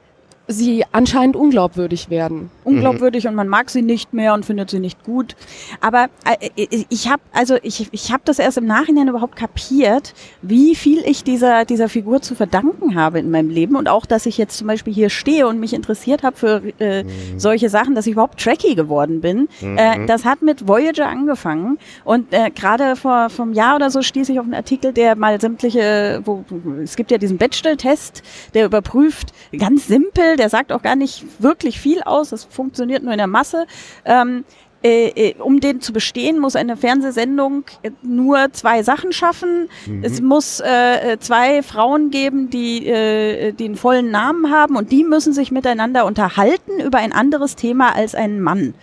sie 0.47 0.83
anscheinend 0.91 1.35
unglaubwürdig 1.35 2.09
werden. 2.09 2.51
Unglaubwürdig 2.65 3.23
mhm. 3.23 3.29
und 3.29 3.35
man 3.35 3.47
mag 3.47 3.69
sie 3.69 3.81
nicht 3.81 4.13
mehr 4.13 4.33
und 4.33 4.45
findet 4.45 4.69
sie 4.69 4.79
nicht 4.79 5.03
gut. 5.03 5.35
Aber 5.79 6.07
äh, 6.25 6.49
äh 6.55 6.85
ich 6.89 7.09
habe 7.09 7.21
also 7.31 7.55
ich, 7.63 7.87
ich 7.91 8.11
habe 8.11 8.23
das 8.25 8.39
erst 8.39 8.57
im 8.57 8.65
Nachhinein 8.65 9.07
überhaupt 9.07 9.37
kapiert, 9.37 10.13
wie 10.41 10.75
viel 10.75 10.99
ich 11.05 11.23
dieser 11.23 11.63
dieser 11.63 11.87
Figur 11.87 12.21
zu 12.21 12.35
verdanken 12.35 12.95
habe 12.95 13.19
in 13.19 13.31
meinem 13.31 13.49
Leben 13.49 13.77
und 13.77 13.87
auch, 13.87 14.05
dass 14.05 14.25
ich 14.25 14.37
jetzt 14.37 14.57
zum 14.57 14.67
Beispiel 14.67 14.93
hier 14.93 15.09
stehe 15.09 15.47
und 15.47 15.59
mich 15.59 15.73
interessiert 15.73 16.23
habe 16.23 16.35
für 16.35 16.61
äh, 16.79 17.03
mhm. 17.03 17.09
solche 17.37 17.69
Sachen, 17.69 17.95
dass 17.95 18.05
ich 18.05 18.13
überhaupt 18.13 18.41
Trekkie 18.41 18.75
geworden 18.75 19.21
bin. 19.21 19.47
Mhm. 19.61 19.77
Äh, 19.77 20.05
das 20.07 20.25
hat 20.25 20.41
mit 20.41 20.67
Voyager 20.67 21.07
angefangen 21.07 21.79
und 22.03 22.33
äh, 22.33 22.51
gerade 22.51 22.97
vor 22.97 23.29
vom 23.29 23.53
Jahr 23.53 23.77
oder 23.77 23.89
so 23.89 24.01
stieß 24.01 24.27
ich 24.27 24.39
auf 24.39 24.45
einen 24.45 24.55
Artikel, 24.55 24.91
der 24.91 25.15
mal 25.15 25.39
sämtliche, 25.39 26.21
wo 26.25 26.43
es 26.83 26.97
gibt 26.97 27.11
ja 27.11 27.17
diesen 27.17 27.37
Bachelor-Test, 27.37 28.23
der 28.53 28.65
überprüft 28.65 29.31
ganz 29.57 29.87
simpel 29.87 30.32
der 30.35 30.49
sagt 30.49 30.71
auch 30.71 30.81
gar 30.81 30.95
nicht 30.95 31.25
wirklich 31.39 31.79
viel 31.79 32.01
aus, 32.03 32.29
das 32.29 32.45
funktioniert 32.45 33.03
nur 33.03 33.13
in 33.13 33.17
der 33.17 33.27
Masse. 33.27 33.65
Ähm, 34.05 34.43
äh, 34.85 35.29
äh, 35.29 35.35
um 35.39 35.61
den 35.61 35.79
zu 35.79 35.93
bestehen, 35.93 36.39
muss 36.39 36.57
eine 36.57 36.75
Fernsehsendung 36.75 37.63
nur 38.01 38.51
zwei 38.51 38.83
Sachen 38.83 39.13
schaffen. 39.13 39.69
Mhm. 39.85 40.03
Es 40.03 40.21
muss 40.21 40.59
äh, 40.59 41.17
zwei 41.21 41.63
Frauen 41.63 42.11
geben, 42.11 42.49
die, 42.49 42.85
äh, 42.87 43.53
einen 43.57 43.77
vollen 43.77 44.11
Namen 44.11 44.51
haben 44.51 44.75
und 44.75 44.91
die 44.91 45.05
müssen 45.05 45.31
sich 45.31 45.51
miteinander 45.51 46.05
unterhalten 46.05 46.81
über 46.85 46.97
ein 46.97 47.13
anderes 47.13 47.55
Thema 47.55 47.95
als 47.95 48.13
ein 48.13 48.41
Mann. 48.41 48.73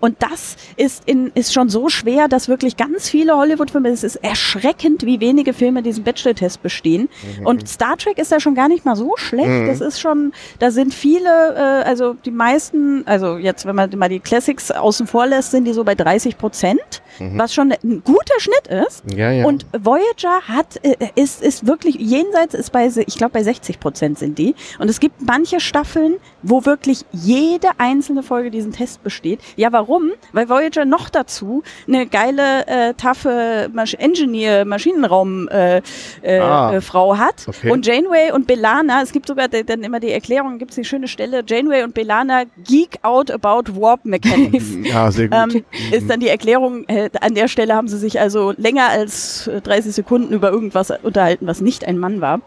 Und 0.00 0.16
das 0.20 0.56
ist, 0.76 1.02
in, 1.06 1.32
ist 1.34 1.52
schon 1.52 1.68
so 1.68 1.88
schwer, 1.88 2.28
dass 2.28 2.48
wirklich 2.48 2.76
ganz 2.76 3.08
viele 3.08 3.36
Hollywood-Filme, 3.36 3.88
es 3.88 4.04
ist 4.04 4.16
erschreckend, 4.16 5.04
wie 5.04 5.20
wenige 5.20 5.52
Filme 5.52 5.82
diesen 5.82 6.04
Bachelor-Test 6.04 6.62
bestehen. 6.62 7.08
Mhm. 7.38 7.46
Und 7.46 7.68
Star 7.68 7.96
Trek 7.96 8.18
ist 8.18 8.30
ja 8.30 8.40
schon 8.40 8.54
gar 8.54 8.68
nicht 8.68 8.84
mal 8.84 8.96
so 8.96 9.14
schlecht. 9.16 9.48
Mhm. 9.48 9.66
Das 9.66 9.80
ist 9.80 10.00
schon, 10.00 10.32
da 10.58 10.70
sind 10.70 10.94
viele, 10.94 11.28
äh, 11.54 11.88
also 11.88 12.14
die 12.14 12.30
meisten, 12.30 13.06
also 13.06 13.36
jetzt, 13.36 13.66
wenn 13.66 13.74
man 13.74 13.90
mal 13.96 14.08
die 14.08 14.20
Classics 14.20 14.70
außen 14.70 15.06
vor 15.06 15.26
lässt, 15.26 15.50
sind 15.50 15.64
die 15.64 15.72
so 15.72 15.84
bei 15.84 15.94
30 15.94 16.38
Prozent, 16.38 17.02
mhm. 17.18 17.38
was 17.38 17.54
schon 17.54 17.72
ein 17.72 18.02
guter 18.04 18.38
Schnitt 18.38 18.66
ist. 18.86 19.02
Ja, 19.14 19.30
ja. 19.30 19.46
Und 19.46 19.66
Voyager 19.78 20.42
hat, 20.46 20.82
äh, 20.82 20.96
ist, 21.14 21.42
ist 21.42 21.66
wirklich, 21.66 21.96
jenseits 21.96 22.54
ist 22.54 22.70
bei, 22.70 22.86
ich 22.86 23.16
glaube 23.16 23.32
bei 23.32 23.42
60 23.42 23.80
Prozent 23.80 24.18
sind 24.18 24.38
die. 24.38 24.54
Und 24.78 24.88
es 24.88 25.00
gibt 25.00 25.22
manche 25.26 25.60
Staffeln, 25.60 26.16
wo 26.42 26.64
wirklich 26.64 27.04
jede 27.12 27.68
einzelne 27.78 28.22
Folge 28.22 28.50
diesen 28.50 28.72
Test 28.72 29.02
besteht. 29.02 29.40
Ja, 29.56 29.72
warum? 29.72 30.12
Weil 30.32 30.48
Voyager 30.48 30.84
noch 30.84 31.08
dazu 31.08 31.62
eine 31.86 32.06
geile, 32.06 32.66
äh, 32.66 32.94
taffe 32.94 33.70
Masch 33.72 33.94
Engineer, 33.94 34.64
Maschinenraum 34.64 35.48
äh, 35.48 35.82
äh, 36.22 36.38
ah, 36.38 36.74
äh, 36.74 36.80
Frau 36.80 37.16
hat. 37.16 37.46
Okay. 37.46 37.70
Und 37.70 37.86
Janeway 37.86 38.32
und 38.32 38.46
Belana, 38.46 39.02
es 39.02 39.12
gibt 39.12 39.26
sogar 39.26 39.48
dann 39.48 39.82
immer 39.82 40.00
die 40.00 40.10
Erklärung, 40.10 40.58
gibt 40.58 40.72
es 40.72 40.76
die 40.76 40.84
schöne 40.84 41.08
Stelle, 41.08 41.42
Janeway 41.46 41.82
und 41.82 41.94
Belana 41.94 42.44
geek 42.64 42.98
out 43.02 43.30
about 43.30 43.72
warp 43.74 44.04
mechanics. 44.04 44.66
ja, 44.82 45.10
sehr 45.10 45.28
gut. 45.28 45.54
Ähm, 45.54 45.64
ist 45.92 46.08
dann 46.08 46.20
die 46.20 46.28
Erklärung, 46.28 46.84
äh, 47.12 47.18
an 47.20 47.34
der 47.34 47.48
Stelle 47.48 47.74
haben 47.74 47.88
sie 47.88 47.98
sich 47.98 48.20
also 48.20 48.52
länger 48.56 48.88
als 48.88 49.50
30 49.64 49.94
Sekunden 49.94 50.32
über 50.32 50.50
irgendwas 50.50 50.90
unterhalten, 51.02 51.46
was 51.46 51.60
nicht 51.60 51.84
ein 51.84 51.98
Mann 51.98 52.20
war. 52.20 52.40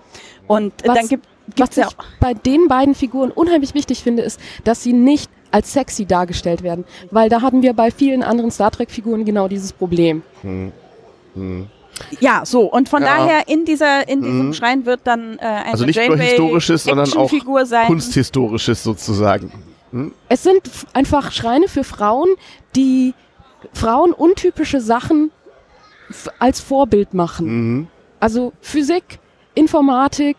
Und 0.47 0.73
was, 0.85 0.95
dann 0.95 1.07
gibt 1.07 1.25
was 1.57 1.77
ich 1.77 1.85
bei 2.19 2.33
den 2.33 2.67
beiden 2.67 2.95
Figuren 2.95 3.31
unheimlich 3.31 3.73
wichtig 3.73 4.03
finde, 4.03 4.23
ist, 4.23 4.39
dass 4.63 4.83
sie 4.83 4.93
nicht 4.93 5.29
als 5.51 5.73
sexy 5.73 6.05
dargestellt 6.05 6.63
werden. 6.63 6.85
Weil 7.11 7.29
da 7.29 7.41
hatten 7.41 7.61
wir 7.61 7.73
bei 7.73 7.91
vielen 7.91 8.23
anderen 8.23 8.51
Star 8.51 8.71
Trek-Figuren 8.71 9.25
genau 9.25 9.47
dieses 9.47 9.73
Problem. 9.73 10.23
Hm. 10.41 10.71
Hm. 11.35 11.67
Ja, 12.19 12.45
so 12.45 12.61
und 12.61 12.89
von 12.89 13.03
ja. 13.03 13.17
daher 13.17 13.47
in 13.47 13.65
dieser 13.65 14.07
in 14.07 14.21
diesem 14.21 14.39
hm. 14.39 14.53
Schrein 14.53 14.85
wird 14.85 15.01
dann 15.03 15.37
äh, 15.37 15.41
eine 15.41 15.65
also 15.65 15.85
nicht 15.85 15.97
Janeway 15.97 16.17
nur 16.17 16.25
historisches, 16.25 16.83
sondern 16.85 17.13
auch 17.13 17.31
sein. 17.65 17.87
kunsthistorisches 17.87 18.83
sozusagen. 18.83 19.51
Hm? 19.91 20.13
Es 20.29 20.43
sind 20.43 20.61
einfach 20.93 21.31
Schreine 21.31 21.67
für 21.67 21.83
Frauen, 21.83 22.29
die 22.75 23.13
Frauen 23.73 24.13
untypische 24.13 24.81
Sachen 24.81 25.31
als 26.39 26.59
Vorbild 26.59 27.13
machen. 27.13 27.47
Mhm. 27.47 27.87
Also 28.19 28.53
Physik, 28.61 29.19
Informatik, 29.55 30.37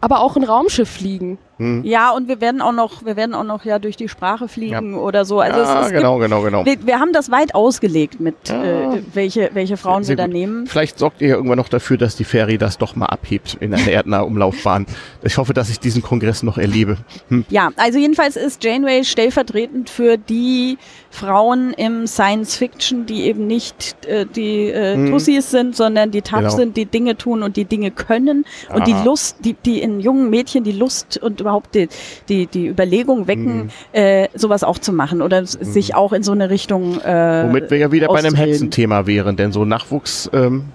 aber 0.00 0.20
auch 0.20 0.36
ein 0.36 0.44
Raumschiff 0.44 0.88
fliegen. 0.88 1.38
Hm. 1.58 1.84
Ja, 1.84 2.10
und 2.10 2.28
wir 2.28 2.42
werden 2.42 2.60
auch 2.60 2.72
noch, 2.72 3.06
wir 3.06 3.16
werden 3.16 3.34
auch 3.34 3.44
noch 3.44 3.64
ja 3.64 3.78
durch 3.78 3.96
die 3.96 4.10
Sprache 4.10 4.46
fliegen 4.46 4.92
ja. 4.92 4.98
oder 4.98 5.24
so. 5.24 5.40
Also 5.40 5.58
ja, 5.60 5.80
es, 5.80 5.86
es 5.86 5.92
genau, 5.92 6.18
gibt, 6.18 6.28
genau, 6.28 6.42
genau. 6.42 6.66
Wir, 6.66 6.86
wir, 6.86 7.00
haben 7.00 7.14
das 7.14 7.30
weit 7.30 7.54
ausgelegt 7.54 8.20
mit 8.20 8.34
ja. 8.48 8.92
äh, 8.92 9.02
welche, 9.14 9.50
welche 9.54 9.78
Frauen 9.78 10.04
Sehr 10.04 10.18
wir 10.18 10.24
da 10.24 10.28
nehmen. 10.28 10.66
Vielleicht 10.66 10.98
sorgt 10.98 11.22
ihr 11.22 11.28
ja 11.28 11.36
irgendwann 11.36 11.56
noch 11.56 11.70
dafür, 11.70 11.96
dass 11.96 12.14
die 12.14 12.24
Ferry 12.24 12.58
das 12.58 12.76
doch 12.76 12.94
mal 12.94 13.06
abhebt 13.06 13.56
in 13.60 13.72
einer 13.72 13.88
erdnahe 13.88 14.24
Umlaufbahn. 14.24 14.84
Ich 15.22 15.38
hoffe, 15.38 15.54
dass 15.54 15.70
ich 15.70 15.80
diesen 15.80 16.02
Kongress 16.02 16.42
noch 16.42 16.58
erlebe. 16.58 16.98
Hm. 17.28 17.46
Ja, 17.48 17.70
also 17.76 17.98
jedenfalls 17.98 18.36
ist 18.36 18.62
Janeway 18.62 19.04
stellvertretend 19.04 19.88
für 19.88 20.18
die 20.18 20.76
Frauen 21.16 21.72
im 21.72 22.06
Science 22.06 22.56
Fiction, 22.56 23.06
die 23.06 23.24
eben 23.24 23.46
nicht 23.46 24.04
äh, 24.04 24.26
die 24.26 24.68
äh, 24.68 24.94
hm. 24.94 25.10
Tussis 25.10 25.50
sind, 25.50 25.74
sondern 25.74 26.10
die 26.10 26.20
tough 26.20 26.40
genau. 26.40 26.50
sind, 26.50 26.76
die 26.76 26.84
Dinge 26.84 27.16
tun 27.16 27.42
und 27.42 27.56
die 27.56 27.64
Dinge 27.64 27.90
können 27.90 28.44
und 28.68 28.82
Aha. 28.82 28.84
die 28.84 29.04
Lust, 29.04 29.38
die, 29.44 29.54
die 29.54 29.80
in 29.80 30.00
jungen 30.00 30.28
Mädchen 30.28 30.62
die 30.62 30.72
Lust 30.72 31.16
und 31.16 31.40
überhaupt 31.40 31.74
die, 31.74 31.88
die, 32.28 32.46
die 32.46 32.66
Überlegung 32.66 33.26
wecken, 33.28 33.64
mhm. 33.64 33.70
äh, 33.92 34.28
sowas 34.34 34.62
auch 34.62 34.78
zu 34.78 34.92
machen 34.92 35.22
oder 35.22 35.40
mhm. 35.40 35.46
sich 35.46 35.94
auch 35.94 36.12
in 36.12 36.22
so 36.22 36.32
eine 36.32 36.50
Richtung. 36.50 37.00
Äh, 37.00 37.44
Womit 37.46 37.70
wir 37.70 37.78
ja 37.78 37.90
wieder 37.90 38.08
bei 38.08 38.18
einem 38.18 38.34
Hexenthema 38.34 39.06
wären, 39.06 39.36
denn 39.36 39.52
so 39.52 39.64
Nachwuchs. 39.64 40.30
Ähm, 40.34 40.66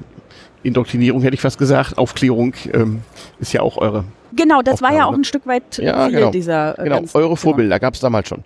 Indoktrinierung 0.64 1.22
hätte 1.22 1.34
ich 1.34 1.42
fast 1.42 1.58
gesagt, 1.58 1.98
Aufklärung 1.98 2.54
ähm, 2.72 3.02
ist 3.40 3.52
ja 3.54 3.62
auch 3.62 3.78
eure. 3.78 4.04
Genau, 4.34 4.62
das 4.62 4.76
Aufgabe. 4.76 4.92
war 4.92 5.00
ja 5.00 5.06
auch 5.06 5.14
ein 5.14 5.24
Stück 5.24 5.48
weit 5.48 5.78
ja, 5.78 6.06
viel 6.06 6.20
genau. 6.20 6.32
dieser. 6.32 6.80
Äh, 6.80 6.84
genau, 6.84 7.04
eure. 7.14 7.36
Vorbilder 7.36 7.80
gab 7.80 7.96
es 7.96 8.00
damals 8.00 8.28
schon. 8.30 8.44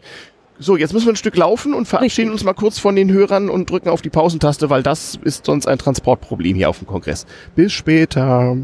So, 0.58 0.78
jetzt 0.78 0.94
müssen 0.94 1.08
wir 1.08 1.14
ein 1.14 1.18
Stück 1.18 1.36
laufen 1.36 1.74
und 1.74 1.86
verabschieden 1.86 2.30
Richtig. 2.30 2.32
uns 2.32 2.44
mal 2.46 2.54
kurz 2.54 2.80
von 2.80 2.96
den 2.96 3.12
Hörern 3.12 3.50
und 3.50 3.70
drücken 3.70 3.90
auf 3.90 4.02
die 4.02 4.10
Pausentaste, 4.10 4.70
weil 4.70 4.84
das 4.84 5.20
ist 5.22 5.46
sonst 5.46 5.68
ein 5.68 5.78
Transportproblem 5.78 6.56
hier 6.56 6.70
auf 6.70 6.78
dem 6.80 6.88
Kongress. 6.88 7.26
Bis 7.56 7.74
später. 7.74 8.56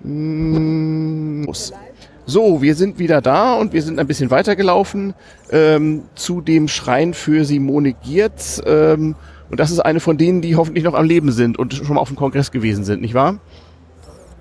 Mm, 0.00 1.44
muss. 1.44 1.72
So, 2.26 2.60
wir 2.60 2.74
sind 2.74 2.98
wieder 2.98 3.22
da 3.22 3.54
und 3.54 3.72
wir 3.72 3.82
sind 3.82 3.98
ein 3.98 4.06
bisschen 4.06 4.30
weitergelaufen 4.30 5.14
ähm, 5.50 6.02
zu 6.14 6.42
dem 6.42 6.68
Schrein 6.68 7.14
für 7.14 7.46
Simone 7.46 7.94
Giertz. 7.94 8.60
Ähm, 8.66 9.14
und 9.50 9.58
das 9.58 9.70
ist 9.70 9.80
eine 9.80 10.00
von 10.00 10.18
denen, 10.18 10.42
die 10.42 10.56
hoffentlich 10.56 10.84
noch 10.84 10.92
am 10.92 11.06
Leben 11.06 11.32
sind 11.32 11.58
und 11.58 11.72
schon 11.72 11.94
mal 11.94 12.02
auf 12.02 12.08
dem 12.08 12.16
Kongress 12.18 12.50
gewesen 12.50 12.84
sind, 12.84 13.00
nicht 13.00 13.14
wahr? 13.14 13.38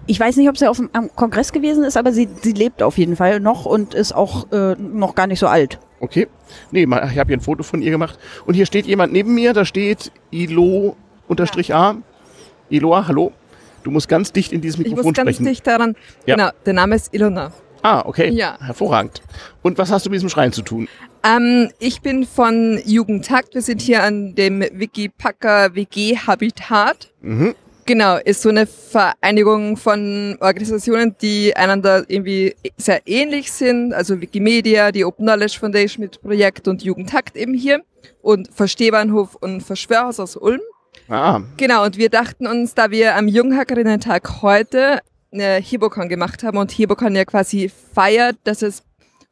Ich 0.07 0.19
weiß 0.19 0.35
nicht, 0.35 0.49
ob 0.49 0.57
sie 0.57 0.69
auf 0.69 0.77
dem 0.77 0.89
Kongress 1.15 1.53
gewesen 1.53 1.85
ist, 1.85 1.95
aber 1.95 2.11
sie, 2.11 2.27
sie 2.41 2.51
lebt 2.51 2.83
auf 2.83 2.97
jeden 2.97 3.15
Fall 3.15 3.39
noch 3.39 3.65
und 3.65 3.93
ist 3.93 4.13
auch 4.13 4.51
äh, 4.51 4.75
noch 4.75 5.15
gar 5.15 5.27
nicht 5.27 5.39
so 5.39 5.47
alt. 5.47 5.79
Okay. 5.99 6.27
Nee, 6.71 6.83
ich 6.83 6.89
habe 6.91 7.27
hier 7.27 7.37
ein 7.37 7.41
Foto 7.41 7.63
von 7.63 7.81
ihr 7.81 7.91
gemacht. 7.91 8.17
Und 8.45 8.53
hier 8.53 8.65
steht 8.65 8.85
jemand 8.85 9.13
neben 9.13 9.33
mir, 9.33 9.53
da 9.53 9.65
steht 9.65 10.11
Ilo 10.31 10.95
unterstrich 11.27 11.73
A. 11.73 11.97
Iloa, 12.69 13.07
hallo. 13.07 13.31
Du 13.83 13.91
musst 13.91 14.07
ganz 14.09 14.31
dicht 14.31 14.51
in 14.51 14.61
dieses 14.61 14.77
Mikrofon 14.77 15.15
sprechen. 15.15 15.29
Ich 15.29 15.39
muss 15.39 15.45
ganz 15.45 15.49
dicht 15.49 15.67
daran. 15.67 15.95
Ja. 16.25 16.35
Genau, 16.35 16.49
der 16.65 16.73
Name 16.73 16.95
ist 16.95 17.13
Ilona. 17.13 17.51
Ah, 17.81 18.03
okay. 18.05 18.29
Ja. 18.29 18.57
Hervorragend. 18.59 19.21
Und 19.61 19.77
was 19.77 19.91
hast 19.91 20.05
du 20.05 20.09
mit 20.09 20.17
diesem 20.17 20.29
Schrein 20.29 20.51
zu 20.51 20.61
tun? 20.61 20.87
Ähm, 21.23 21.69
ich 21.79 22.01
bin 22.01 22.25
von 22.25 22.81
Jugendtakt. 22.85 23.53
Wir 23.53 23.61
sind 23.61 23.81
hier 23.81 24.03
an 24.03 24.35
dem 24.35 24.61
Wikipacker 24.73 25.75
WG 25.75 26.17
Habitat. 26.17 27.11
Mhm. 27.21 27.55
Genau, 27.87 28.17
ist 28.17 28.41
so 28.41 28.49
eine 28.49 28.67
Vereinigung 28.67 29.77
von 29.77 30.37
Organisationen, 30.41 31.15
die 31.21 31.55
einander 31.55 32.03
irgendwie 32.09 32.53
sehr 32.75 33.07
ähnlich 33.07 33.49
sind. 33.49 33.93
Also 33.93 34.19
Wikimedia, 34.19 34.91
die 34.91 35.05
Open 35.05 35.25
Knowledge 35.25 35.57
Foundation 35.57 36.03
mit 36.03 36.21
Projekt 36.21 36.67
und 36.67 36.83
Jugendtakt 36.83 37.37
eben 37.37 37.53
hier 37.53 37.81
und 38.21 38.49
Verstehbahnhof 38.53 39.35
und 39.35 39.61
Verschwörhaus 39.61 40.19
aus 40.19 40.35
Ulm. 40.35 40.59
Ah. 41.07 41.39
Genau, 41.55 41.85
und 41.85 41.97
wir 41.97 42.09
dachten 42.09 42.45
uns, 42.45 42.73
da 42.75 42.91
wir 42.91 43.15
am 43.15 43.29
Junghackerinnen-Tag 43.29 44.41
heute 44.41 44.99
eine 45.31 45.61
Hebocon 45.61 46.09
gemacht 46.09 46.43
haben 46.43 46.57
und 46.57 46.71
Hebocon 46.71 47.15
ja 47.15 47.23
quasi 47.23 47.71
feiert, 47.93 48.35
dass 48.43 48.63
es 48.63 48.83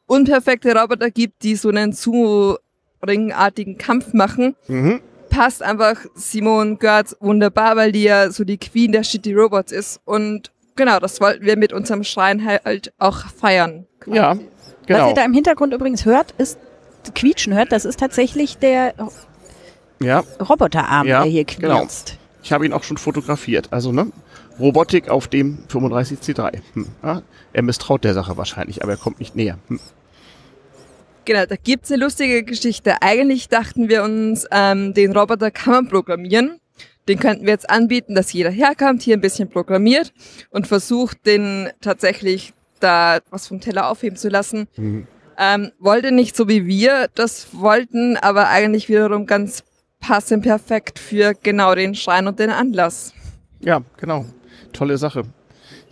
unperfekte 0.06 0.74
Roboter 0.74 1.12
gibt, 1.12 1.44
die 1.44 1.58
so 1.58 1.68
einen 1.68 1.92
Sumo-Ringartigen 1.92 3.78
Kampf 3.78 4.14
machen. 4.14 4.56
Mhm 4.70 5.02
passt 5.36 5.62
einfach 5.62 5.98
Simon 6.16 6.80
Götz 6.80 7.16
wunderbar, 7.20 7.76
weil 7.76 7.92
die 7.92 8.04
ja 8.04 8.32
so 8.32 8.44
die 8.44 8.58
Queen 8.58 8.92
der 8.92 9.04
Shitty 9.04 9.34
Robots 9.34 9.72
ist. 9.72 10.00
Und 10.06 10.52
genau, 10.76 11.00
das 11.00 11.20
wollten 11.22 11.46
wir 11.46 11.58
mit 11.58 11.74
unserem 11.74 12.04
Schrein 12.04 12.46
halt 12.46 12.94
auch 12.98 13.26
feiern. 13.28 13.86
Quasi. 14.00 14.18
Ja, 14.18 14.38
genau. 14.86 15.00
Was 15.02 15.10
ihr 15.10 15.16
da 15.16 15.26
im 15.26 15.34
Hintergrund 15.34 15.74
übrigens 15.74 16.06
hört, 16.06 16.34
ist 16.38 16.58
quietschen 17.14 17.54
hört, 17.54 17.72
das 17.72 17.86
ist 17.86 18.00
tatsächlich 18.00 18.58
der 18.58 18.94
ja. 20.02 20.24
Roboterarm, 20.40 21.08
ja, 21.08 21.22
der 21.22 21.32
hier 21.32 21.46
quietscht. 21.46 21.62
Genau. 21.62 21.88
Ich 22.44 22.52
habe 22.52 22.66
ihn 22.66 22.74
auch 22.74 22.84
schon 22.84 22.98
fotografiert. 22.98 23.70
Also, 23.72 23.92
ne? 23.92 24.12
Robotik 24.60 25.10
auf 25.10 25.28
dem 25.28 25.60
35C3. 25.68 26.60
Hm. 26.74 26.88
Ja, 27.04 27.22
er 27.54 27.62
misstraut 27.64 28.04
der 28.04 28.14
Sache 28.14 28.38
wahrscheinlich, 28.38 28.84
aber 28.84 28.94
er 28.94 28.98
kommt 28.98 29.20
nicht 29.20 29.36
näher. 29.36 29.58
Hm. 29.68 29.80
Genau, 31.26 31.46
da 31.48 31.56
gibt's 31.56 31.92
eine 31.92 32.04
lustige 32.04 32.44
Geschichte. 32.44 33.02
Eigentlich 33.02 33.50
dachten 33.50 33.90
wir 33.90 34.04
uns, 34.04 34.46
ähm, 34.52 34.94
den 34.94 35.12
Roboter 35.18 35.50
kann 35.50 35.74
man 35.74 35.88
programmieren. 35.88 36.60
Den 37.08 37.20
könnten 37.20 37.46
wir 37.46 37.54
jetzt 37.54 37.70
anbieten, 37.70 38.14
dass 38.14 38.32
jeder 38.32 38.52
herkommt, 38.52 39.02
hier 39.02 39.18
ein 39.18 39.22
bisschen 39.22 39.50
programmiert 39.50 40.14
und 40.52 40.68
versucht, 40.68 41.26
den 41.26 41.70
tatsächlich 41.82 42.54
da 42.80 43.20
was 43.32 43.48
vom 43.48 43.60
Teller 43.60 43.90
aufheben 43.90 44.18
zu 44.18 44.30
lassen. 44.30 44.68
Mhm. 44.78 45.08
Ähm, 45.38 45.72
wollte 45.80 46.12
nicht 46.12 46.36
so 46.36 46.48
wie 46.48 46.66
wir 46.66 47.10
das 47.16 47.48
wollten, 47.54 48.18
aber 48.18 48.50
eigentlich 48.50 48.88
wiederum 48.88 49.26
ganz 49.26 49.64
passend 50.00 50.44
perfekt 50.44 51.00
für 51.00 51.34
genau 51.34 51.74
den 51.74 51.96
Schrein 51.96 52.28
und 52.28 52.40
den 52.40 52.52
Anlass. 52.52 53.14
Ja, 53.60 53.82
genau. 53.98 54.26
Tolle 54.74 54.98
Sache. 54.98 55.24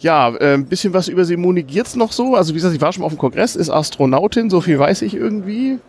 Ja, 0.03 0.35
äh, 0.35 0.55
ein 0.55 0.65
bisschen 0.65 0.93
was 0.93 1.07
über 1.07 1.23
Simone 1.23 1.63
Giertz 1.63 1.95
noch 1.95 2.11
so. 2.11 2.35
Also 2.35 2.51
wie 2.51 2.55
gesagt, 2.55 2.73
sie 2.73 2.81
war 2.81 2.91
schon 2.91 3.03
auf 3.03 3.13
dem 3.13 3.17
Kongress, 3.17 3.55
ist 3.55 3.69
Astronautin, 3.69 4.49
so 4.49 4.59
viel 4.59 4.77
weiß 4.77 5.01
ich 5.01 5.15
irgendwie. 5.15 5.79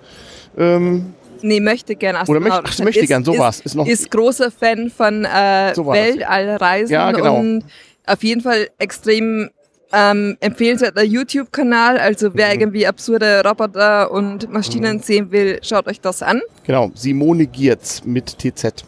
Ähm, 0.57 1.14
nee, 1.42 1.59
möchte 1.59 1.96
gerne 1.96 2.20
Astronautin. 2.20 2.46
Oder 2.46 2.61
möchte, 2.62 2.72
ach, 2.81 2.85
möchte 2.85 3.00
ist, 3.00 3.09
gern, 3.09 3.24
sowas. 3.24 3.57
Ist, 3.57 3.66
ist, 3.66 3.74
noch, 3.74 3.87
ist 3.88 4.11
großer 4.12 4.53
Fan 4.53 4.88
von 4.96 5.24
äh, 5.24 5.74
so 5.74 5.87
Weltallreisen 5.87 6.94
ja, 6.94 7.11
genau. 7.11 7.40
und 7.40 7.64
auf 8.07 8.22
jeden 8.22 8.40
Fall 8.40 8.68
extrem 8.79 9.50
ähm, 9.92 10.37
empfehlenswerter 10.38 11.03
YouTube-Kanal. 11.03 11.98
Also 11.98 12.31
wer 12.35 12.55
mhm. 12.55 12.61
irgendwie 12.61 12.87
absurde 12.87 13.42
Roboter 13.44 14.12
und 14.12 14.48
Maschinen 14.53 14.98
mhm. 14.98 15.03
sehen 15.03 15.33
will, 15.33 15.59
schaut 15.62 15.88
euch 15.88 16.00
das 16.00 16.22
an. 16.22 16.40
Genau, 16.62 16.92
Simone 16.94 17.46
Giertz 17.46 18.05
mit 18.05 18.38
TZ. 18.38 18.85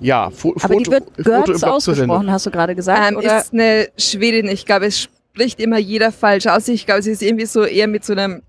Ja, 0.00 0.30
Fo 0.30 0.54
Aber 0.60 0.74
Foto, 0.74 0.78
die 0.78 0.90
wird 0.90 1.16
Götz 1.16 1.62
ausgesprochen, 1.62 2.30
hast 2.30 2.46
du 2.46 2.50
gerade 2.50 2.74
gesagt, 2.74 3.12
ähm, 3.12 3.16
oder? 3.16 3.38
ist 3.38 3.52
eine 3.52 3.88
Schwedin. 3.96 4.48
Ich 4.48 4.66
glaube, 4.66 4.86
es 4.86 5.00
spricht 5.00 5.60
immer 5.60 5.78
jeder 5.78 6.12
falsch 6.12 6.46
aus. 6.46 6.68
Ich 6.68 6.86
glaube, 6.86 7.02
sie 7.02 7.12
ist 7.12 7.22
irgendwie 7.22 7.46
so 7.46 7.64
eher 7.64 7.88
mit 7.88 8.04
so 8.04 8.12
einem 8.12 8.42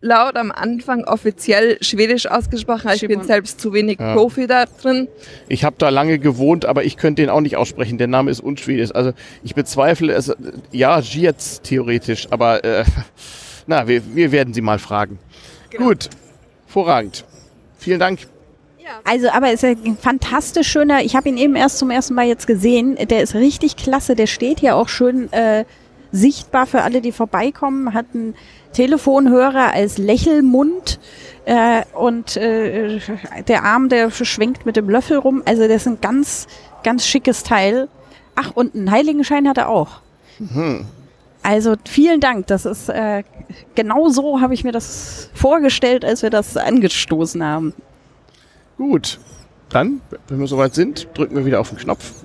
laut 0.00 0.36
am 0.36 0.50
Anfang 0.50 1.04
offiziell 1.04 1.76
Schwedisch 1.82 2.26
ausgesprochen. 2.26 2.90
Ich 2.94 3.06
bin 3.06 3.22
selbst 3.22 3.60
zu 3.60 3.72
wenig 3.72 4.00
ja. 4.00 4.14
Profi 4.14 4.46
da 4.46 4.64
drin. 4.64 5.08
Ich 5.48 5.64
habe 5.64 5.76
da 5.78 5.90
lange 5.90 6.18
gewohnt, 6.18 6.64
aber 6.64 6.84
ich 6.84 6.96
könnte 6.96 7.22
den 7.22 7.30
auch 7.30 7.40
nicht 7.40 7.56
aussprechen. 7.56 7.98
Der 7.98 8.06
Name 8.06 8.30
ist 8.30 8.40
unschwedisch. 8.40 8.94
Also 8.94 9.12
ich 9.42 9.54
bezweifle 9.54 10.12
es. 10.12 10.34
Ja, 10.72 11.00
Gietz 11.00 11.60
theoretisch, 11.60 12.28
aber 12.30 12.64
äh, 12.64 12.84
na, 13.66 13.86
wir, 13.86 14.02
wir 14.14 14.32
werden 14.32 14.54
sie 14.54 14.62
mal 14.62 14.78
fragen. 14.78 15.18
Genau. 15.70 15.88
Gut, 15.88 16.08
vorragend. 16.66 17.24
Vielen 17.78 18.00
Dank. 18.00 18.20
Also, 19.04 19.30
aber 19.30 19.52
es 19.52 19.62
ist 19.62 19.84
ein 19.84 19.96
fantastisch 19.96 20.68
schöner, 20.68 21.02
ich 21.02 21.16
habe 21.16 21.28
ihn 21.28 21.36
eben 21.36 21.56
erst 21.56 21.78
zum 21.78 21.90
ersten 21.90 22.14
Mal 22.14 22.26
jetzt 22.26 22.46
gesehen, 22.46 22.96
der 22.96 23.22
ist 23.22 23.34
richtig 23.34 23.76
klasse, 23.76 24.14
der 24.14 24.26
steht 24.26 24.60
hier 24.60 24.76
auch 24.76 24.88
schön 24.88 25.32
äh, 25.32 25.64
sichtbar 26.12 26.66
für 26.66 26.82
alle, 26.82 27.00
die 27.00 27.12
vorbeikommen, 27.12 27.94
hat 27.94 28.06
einen 28.14 28.34
Telefonhörer 28.72 29.72
als 29.72 29.98
Lächelmund 29.98 30.98
äh, 31.44 31.82
und 31.94 32.36
äh, 32.36 33.00
der 33.48 33.64
Arm, 33.64 33.88
der 33.88 34.10
schwenkt 34.10 34.66
mit 34.66 34.76
dem 34.76 34.88
Löffel 34.88 35.18
rum, 35.18 35.42
also 35.44 35.62
das 35.62 35.82
ist 35.82 35.86
ein 35.86 36.00
ganz, 36.00 36.46
ganz 36.82 37.06
schickes 37.06 37.42
Teil. 37.42 37.88
Ach, 38.34 38.52
und 38.54 38.74
einen 38.74 38.90
Heiligenschein 38.90 39.48
hat 39.48 39.58
er 39.58 39.68
auch. 39.68 40.00
Mhm. 40.38 40.86
Also 41.42 41.74
vielen 41.88 42.20
Dank. 42.20 42.46
Das 42.46 42.64
ist 42.64 42.88
äh, 42.88 43.22
genau 43.74 44.08
so 44.08 44.40
habe 44.40 44.54
ich 44.54 44.64
mir 44.64 44.72
das 44.72 45.30
vorgestellt, 45.34 46.04
als 46.04 46.22
wir 46.22 46.30
das 46.30 46.56
angestoßen 46.56 47.42
haben. 47.42 47.74
Gut, 48.80 49.18
dann, 49.68 50.00
wenn 50.28 50.40
wir 50.40 50.46
soweit 50.46 50.74
sind, 50.74 51.08
drücken 51.12 51.36
wir 51.36 51.44
wieder 51.44 51.60
auf 51.60 51.68
den 51.68 51.76
Knopf. 51.76 52.24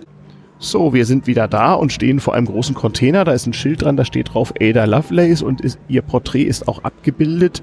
So, 0.57 0.93
wir 0.93 1.05
sind 1.05 1.27
wieder 1.27 1.49
da 1.49 1.73
und 1.73 1.91
stehen 1.91 2.21
vor 2.21 2.33
einem 2.33 2.45
großen 2.45 2.73
Container. 2.73 3.25
Da 3.25 3.33
ist 3.33 3.45
ein 3.45 3.51
Schild 3.51 3.81
dran, 3.81 3.97
da 3.97 4.05
steht 4.05 4.33
drauf 4.33 4.53
Ada 4.61 4.85
Lovelace 4.85 5.41
und 5.41 5.59
ist, 5.59 5.77
ihr 5.89 6.01
Porträt 6.01 6.43
ist 6.43 6.69
auch 6.69 6.85
abgebildet. 6.85 7.61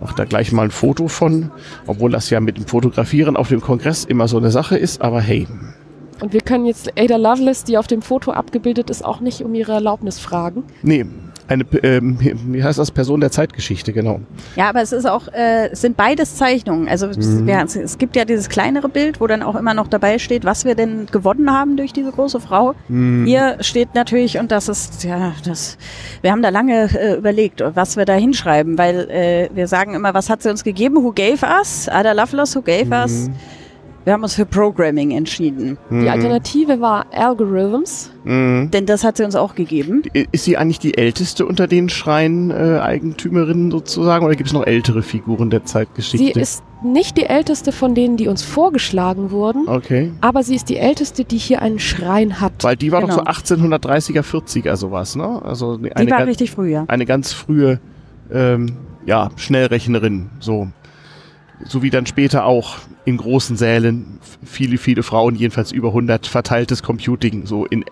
Macht 0.00 0.18
da 0.18 0.24
gleich 0.24 0.52
mal 0.52 0.62
ein 0.62 0.70
Foto 0.70 1.06
von, 1.06 1.50
obwohl 1.86 2.12
das 2.12 2.30
ja 2.30 2.40
mit 2.40 2.56
dem 2.56 2.66
Fotografieren 2.66 3.36
auf 3.36 3.48
dem 3.48 3.60
Kongress 3.60 4.06
immer 4.06 4.26
so 4.26 4.38
eine 4.38 4.50
Sache 4.50 4.78
ist, 4.78 5.02
aber 5.02 5.20
hey. 5.20 5.46
Und 6.22 6.32
wir 6.32 6.40
können 6.40 6.64
jetzt 6.64 6.98
Ada 6.98 7.16
Lovelace, 7.16 7.64
die 7.64 7.76
auf 7.76 7.88
dem 7.88 8.00
Foto 8.00 8.30
abgebildet 8.32 8.88
ist, 8.88 9.04
auch 9.04 9.20
nicht 9.20 9.42
um 9.42 9.54
ihre 9.54 9.72
Erlaubnis 9.72 10.18
fragen. 10.18 10.64
Nee, 10.82 11.04
eine, 11.50 11.64
ähm, 11.82 12.18
wie 12.20 12.62
heißt 12.62 12.78
das, 12.78 12.92
Person 12.92 13.20
der 13.20 13.32
Zeitgeschichte, 13.32 13.92
genau. 13.92 14.20
Ja, 14.54 14.68
aber 14.68 14.82
es 14.82 14.92
ist 14.92 15.04
auch, 15.04 15.26
äh, 15.28 15.70
es 15.72 15.80
sind 15.80 15.96
beides 15.96 16.36
Zeichnungen. 16.36 16.88
Also 16.88 17.08
mhm. 17.08 17.48
es, 17.48 17.98
gibt 17.98 18.14
ja 18.14 18.24
dieses 18.24 18.48
kleinere 18.48 18.88
Bild, 18.88 19.20
wo 19.20 19.26
dann 19.26 19.42
auch 19.42 19.56
immer 19.56 19.74
noch 19.74 19.88
dabei 19.88 20.18
steht, 20.18 20.44
was 20.44 20.64
wir 20.64 20.76
denn 20.76 21.06
gewonnen 21.06 21.52
haben 21.52 21.76
durch 21.76 21.92
diese 21.92 22.12
große 22.12 22.40
Frau. 22.40 22.74
Mhm. 22.88 23.26
Hier 23.26 23.56
steht 23.60 23.94
natürlich, 23.94 24.38
und 24.38 24.52
das 24.52 24.68
ist, 24.68 25.02
ja, 25.02 25.32
das, 25.44 25.76
wir 26.22 26.30
haben 26.30 26.42
da 26.42 26.50
lange 26.50 26.88
äh, 26.96 27.16
überlegt, 27.16 27.62
was 27.74 27.96
wir 27.96 28.04
da 28.04 28.14
hinschreiben, 28.14 28.78
weil 28.78 29.10
äh, 29.10 29.48
wir 29.52 29.66
sagen 29.66 29.94
immer, 29.94 30.14
was 30.14 30.30
hat 30.30 30.42
sie 30.42 30.50
uns 30.50 30.62
gegeben? 30.62 30.96
Who 30.96 31.12
gave 31.12 31.44
us? 31.44 31.88
Ada 31.88 32.12
Lovelace, 32.12 32.54
who 32.54 32.62
gave 32.62 32.86
mhm. 32.86 32.92
us? 32.92 33.30
Wir 34.04 34.14
haben 34.14 34.22
uns 34.22 34.34
für 34.34 34.46
Programming 34.46 35.10
entschieden. 35.10 35.76
Mhm. 35.90 36.02
Die 36.02 36.08
Alternative 36.08 36.80
war 36.80 37.06
Algorithms. 37.12 38.10
Mhm. 38.24 38.70
Denn 38.70 38.86
das 38.86 39.04
hat 39.04 39.18
sie 39.18 39.24
uns 39.24 39.36
auch 39.36 39.54
gegeben. 39.54 40.02
Ist 40.32 40.44
sie 40.44 40.56
eigentlich 40.56 40.78
die 40.78 40.96
älteste 40.96 41.44
unter 41.44 41.66
den 41.66 41.88
Schrein-Eigentümerinnen 41.88 43.68
äh, 43.68 43.72
sozusagen 43.72 44.24
oder 44.24 44.34
gibt 44.34 44.48
es 44.48 44.54
noch 44.54 44.66
ältere 44.66 45.02
Figuren 45.02 45.50
der 45.50 45.64
Zeitgeschichte? 45.64 46.32
Sie 46.34 46.40
ist 46.40 46.62
nicht 46.82 47.18
die 47.18 47.26
älteste 47.26 47.72
von 47.72 47.94
denen, 47.94 48.16
die 48.16 48.28
uns 48.28 48.42
vorgeschlagen 48.42 49.30
wurden. 49.30 49.68
Okay. 49.68 50.12
Aber 50.22 50.42
sie 50.42 50.54
ist 50.54 50.70
die 50.70 50.78
älteste, 50.78 51.24
die 51.24 51.36
hier 51.36 51.60
einen 51.60 51.78
Schrein 51.78 52.40
hat. 52.40 52.52
Weil 52.62 52.76
die 52.76 52.92
war 52.92 53.02
genau. 53.02 53.16
doch 53.16 53.42
so 53.44 53.54
1830er, 53.54 54.22
40er 54.22 54.76
sowas, 54.76 55.14
ne? 55.14 55.42
Also 55.44 55.74
eine, 55.74 56.06
die 56.06 56.10
war 56.10 56.26
richtig 56.26 56.52
früh, 56.52 56.70
ja. 56.70 56.84
Eine 56.88 57.04
ganz 57.04 57.32
frühe, 57.32 57.80
ähm, 58.32 58.76
ja, 59.04 59.30
Schnellrechnerin, 59.36 60.30
so 60.40 60.68
so 61.64 61.82
wie 61.82 61.90
dann 61.90 62.06
später 62.06 62.44
auch 62.44 62.78
in 63.04 63.16
großen 63.16 63.56
Sälen 63.56 64.18
viele, 64.44 64.78
viele 64.78 65.02
Frauen, 65.02 65.34
jedenfalls 65.34 65.72
über 65.72 65.88
100, 65.88 66.26
verteiltes 66.26 66.82
Computing 66.82 67.46
so 67.46 67.66
in, 67.66 67.84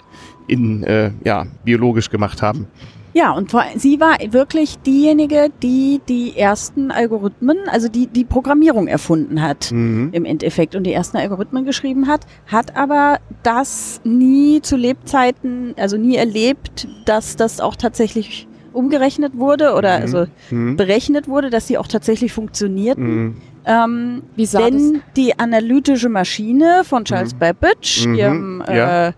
in 0.47 0.83
äh, 0.85 1.13
ja, 1.25 1.47
biologisch 1.65 2.11
gemacht 2.11 2.43
haben. 2.43 2.67
Ja, 3.15 3.33
und 3.33 3.51
sie 3.77 3.99
war 4.01 4.17
wirklich 4.31 4.79
diejenige, 4.79 5.51
die 5.63 6.01
die 6.09 6.37
ersten 6.37 6.91
Algorithmen, 6.91 7.57
also 7.67 7.89
die 7.89 8.07
die 8.07 8.25
Programmierung 8.25 8.87
erfunden 8.87 9.43
hat 9.43 9.73
mhm. 9.73 10.11
im 10.13 10.25
Endeffekt 10.25 10.77
und 10.77 10.85
die 10.85 10.93
ersten 10.93 11.17
Algorithmen 11.17 11.65
geschrieben 11.65 12.07
hat, 12.07 12.27
hat 12.47 12.77
aber 12.77 13.19
das 13.43 14.01
nie 14.05 14.61
zu 14.63 14.77
Lebzeiten, 14.77 15.75
also 15.79 15.97
nie 15.97 16.17
erlebt, 16.17 16.87
dass 17.07 17.35
das 17.35 17.61
auch 17.61 17.77
tatsächlich 17.77 18.47
umgerechnet 18.73 19.37
wurde 19.37 19.75
oder 19.75 19.97
mhm. 19.97 20.03
also 20.03 20.27
mhm. 20.51 20.77
berechnet 20.77 21.29
wurde, 21.29 21.51
dass 21.51 21.67
sie 21.67 21.79
auch 21.79 21.89
tatsächlich 21.89 22.33
funktionierten. 22.33 23.25
Mhm. 23.25 23.37
Ähm, 23.69 24.23
das? 24.37 24.73
die 25.17 25.39
analytische 25.39 26.09
Maschine 26.09 26.83
von 26.85 27.05
Charles 27.05 27.35
mhm. 27.35 27.39
Babbage, 27.39 28.07
mhm. 28.07 28.15
ihrem 28.15 28.65
ja. 28.67 29.09
Äh, 29.09 29.13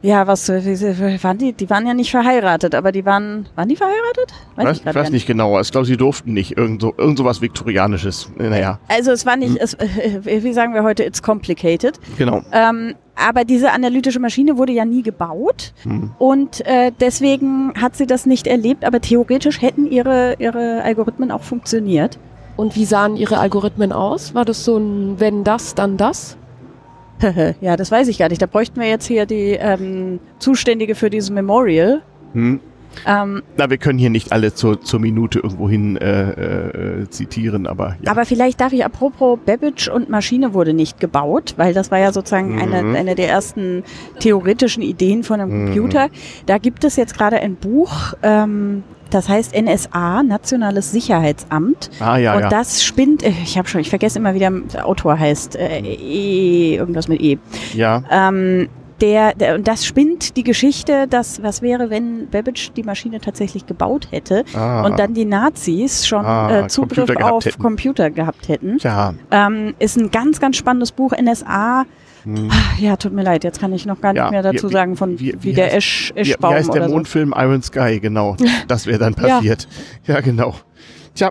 ja, 0.00 0.26
was 0.26 0.48
wie, 0.48 1.22
waren 1.24 1.38
die? 1.38 1.52
Die 1.52 1.68
waren 1.70 1.86
ja 1.86 1.94
nicht 1.94 2.10
verheiratet, 2.10 2.74
aber 2.74 2.92
die 2.92 3.04
waren, 3.04 3.48
waren 3.56 3.68
die 3.68 3.76
verheiratet? 3.76 4.32
Weiß 4.54 4.66
weiß, 4.66 4.80
ich 4.86 4.94
weiß 4.94 5.10
nicht 5.10 5.26
genau. 5.26 5.60
Ich 5.60 5.72
glaube, 5.72 5.86
sie 5.86 5.96
durften 5.96 6.32
nicht. 6.32 6.56
Irgend 6.56 6.82
so, 6.82 6.94
irgend 6.96 7.18
so 7.18 7.24
was 7.24 7.42
Viktorianisches. 7.42 8.30
Naja. 8.36 8.78
Also 8.86 9.10
es 9.10 9.26
war 9.26 9.36
nicht, 9.36 9.52
mhm. 9.52 9.58
es, 9.60 9.76
wie 10.24 10.52
sagen 10.52 10.74
wir 10.74 10.84
heute, 10.84 11.02
it's 11.02 11.22
complicated. 11.22 11.98
Genau. 12.16 12.42
Ähm, 12.52 12.94
aber 13.16 13.44
diese 13.44 13.72
analytische 13.72 14.20
Maschine 14.20 14.56
wurde 14.56 14.72
ja 14.72 14.84
nie 14.84 15.02
gebaut 15.02 15.72
mhm. 15.84 16.12
und 16.18 16.64
äh, 16.66 16.92
deswegen 17.00 17.72
hat 17.80 17.96
sie 17.96 18.06
das 18.06 18.26
nicht 18.26 18.46
erlebt. 18.46 18.84
Aber 18.84 19.00
theoretisch 19.00 19.60
hätten 19.60 19.90
ihre, 19.90 20.36
ihre 20.38 20.82
Algorithmen 20.82 21.32
auch 21.32 21.42
funktioniert. 21.42 22.18
Und 22.58 22.74
wie 22.74 22.86
sahen 22.86 23.16
Ihre 23.16 23.38
Algorithmen 23.38 23.92
aus? 23.92 24.34
War 24.34 24.44
das 24.44 24.64
so 24.64 24.78
ein 24.78 25.20
wenn 25.20 25.44
das, 25.44 25.76
dann 25.76 25.96
das? 25.96 26.36
ja, 27.60 27.76
das 27.76 27.92
weiß 27.92 28.08
ich 28.08 28.18
gar 28.18 28.28
nicht. 28.28 28.42
Da 28.42 28.46
bräuchten 28.46 28.80
wir 28.80 28.88
jetzt 28.88 29.06
hier 29.06 29.26
die 29.26 29.52
ähm, 29.52 30.18
Zuständige 30.40 30.96
für 30.96 31.08
dieses 31.08 31.30
Memorial. 31.30 32.02
Hm. 32.32 32.58
Ähm, 33.06 33.42
Na, 33.56 33.70
wir 33.70 33.76
können 33.76 34.00
hier 34.00 34.10
nicht 34.10 34.32
alle 34.32 34.52
zur, 34.54 34.80
zur 34.80 34.98
Minute 34.98 35.38
irgendwohin 35.38 35.98
äh, 35.98 36.30
äh, 37.02 37.10
zitieren, 37.10 37.68
aber 37.68 37.96
ja. 38.02 38.10
Aber 38.10 38.24
vielleicht 38.24 38.60
darf 38.60 38.72
ich, 38.72 38.84
apropos 38.84 39.38
Babbage 39.46 39.88
und 39.88 40.08
Maschine 40.08 40.52
wurde 40.52 40.74
nicht 40.74 40.98
gebaut, 40.98 41.54
weil 41.58 41.74
das 41.74 41.92
war 41.92 42.00
ja 42.00 42.12
sozusagen 42.12 42.56
mhm. 42.56 42.58
eine, 42.58 42.98
eine 42.98 43.14
der 43.14 43.28
ersten 43.28 43.84
theoretischen 44.18 44.82
Ideen 44.82 45.22
von 45.22 45.40
einem 45.40 45.60
mhm. 45.60 45.64
Computer. 45.66 46.08
Da 46.46 46.58
gibt 46.58 46.82
es 46.82 46.96
jetzt 46.96 47.16
gerade 47.16 47.36
ein 47.36 47.54
Buch, 47.54 48.14
ähm, 48.24 48.82
das 49.10 49.28
heißt 49.28 49.54
NSA, 49.60 50.22
Nationales 50.22 50.92
Sicherheitsamt. 50.92 51.90
Ah, 52.00 52.16
ja, 52.16 52.34
und 52.34 52.42
ja. 52.42 52.48
das 52.48 52.84
spinnt, 52.84 53.22
äh, 53.22 53.32
ich 53.42 53.58
habe 53.58 53.68
schon, 53.68 53.80
ich 53.80 53.90
vergesse 53.90 54.18
immer, 54.18 54.34
wie 54.34 54.38
der 54.38 54.52
Autor 54.84 55.18
heißt, 55.18 55.56
äh, 55.56 55.80
e, 55.80 56.76
irgendwas 56.76 57.08
mit 57.08 57.20
E. 57.20 57.38
Ja. 57.74 58.02
Ähm, 58.10 58.68
der, 59.00 59.34
der, 59.34 59.54
und 59.54 59.68
das 59.68 59.86
spinnt 59.86 60.36
die 60.36 60.42
Geschichte, 60.42 61.06
dass 61.06 61.42
was 61.42 61.62
wäre, 61.62 61.90
wenn 61.90 62.28
Babbage 62.28 62.72
die 62.72 62.82
Maschine 62.82 63.20
tatsächlich 63.20 63.66
gebaut 63.66 64.08
hätte 64.10 64.44
ah, 64.54 64.84
und 64.84 64.98
dann 64.98 65.14
die 65.14 65.24
Nazis 65.24 66.06
schon 66.06 66.24
ah, 66.24 66.64
äh, 66.64 66.68
Zugriff 66.68 67.06
Computer 67.06 67.32
auf 67.32 67.44
hätten. 67.44 67.62
Computer 67.62 68.10
gehabt 68.10 68.48
hätten. 68.48 68.78
Ja. 68.80 69.14
Ähm, 69.30 69.74
ist 69.78 69.96
ein 69.96 70.10
ganz, 70.10 70.40
ganz 70.40 70.56
spannendes 70.56 70.92
Buch, 70.92 71.12
NSA 71.12 71.84
hm. 72.36 72.50
Ja, 72.78 72.96
tut 72.96 73.12
mir 73.12 73.22
leid, 73.22 73.44
jetzt 73.44 73.60
kann 73.60 73.72
ich 73.72 73.86
noch 73.86 74.00
gar 74.00 74.12
nicht 74.12 74.22
ja, 74.22 74.30
mehr 74.30 74.42
dazu 74.42 74.68
wie, 74.68 74.72
sagen, 74.72 74.96
von 74.96 75.18
wie, 75.18 75.32
wie, 75.34 75.42
wie 75.42 75.52
der 75.54 75.74
Esch, 75.74 76.12
Eschbaum 76.14 76.50
wie, 76.50 76.54
wie 76.54 76.58
heißt 76.58 76.74
der 76.74 76.88
Mondfilm 76.88 77.32
so. 77.34 77.40
Iron 77.40 77.62
Sky, 77.62 78.00
genau. 78.00 78.36
Das 78.68 78.86
wäre 78.86 78.98
dann 78.98 79.14
passiert. 79.14 79.66
Ja. 80.06 80.14
ja, 80.14 80.20
genau. 80.20 80.54
Tja, 81.14 81.30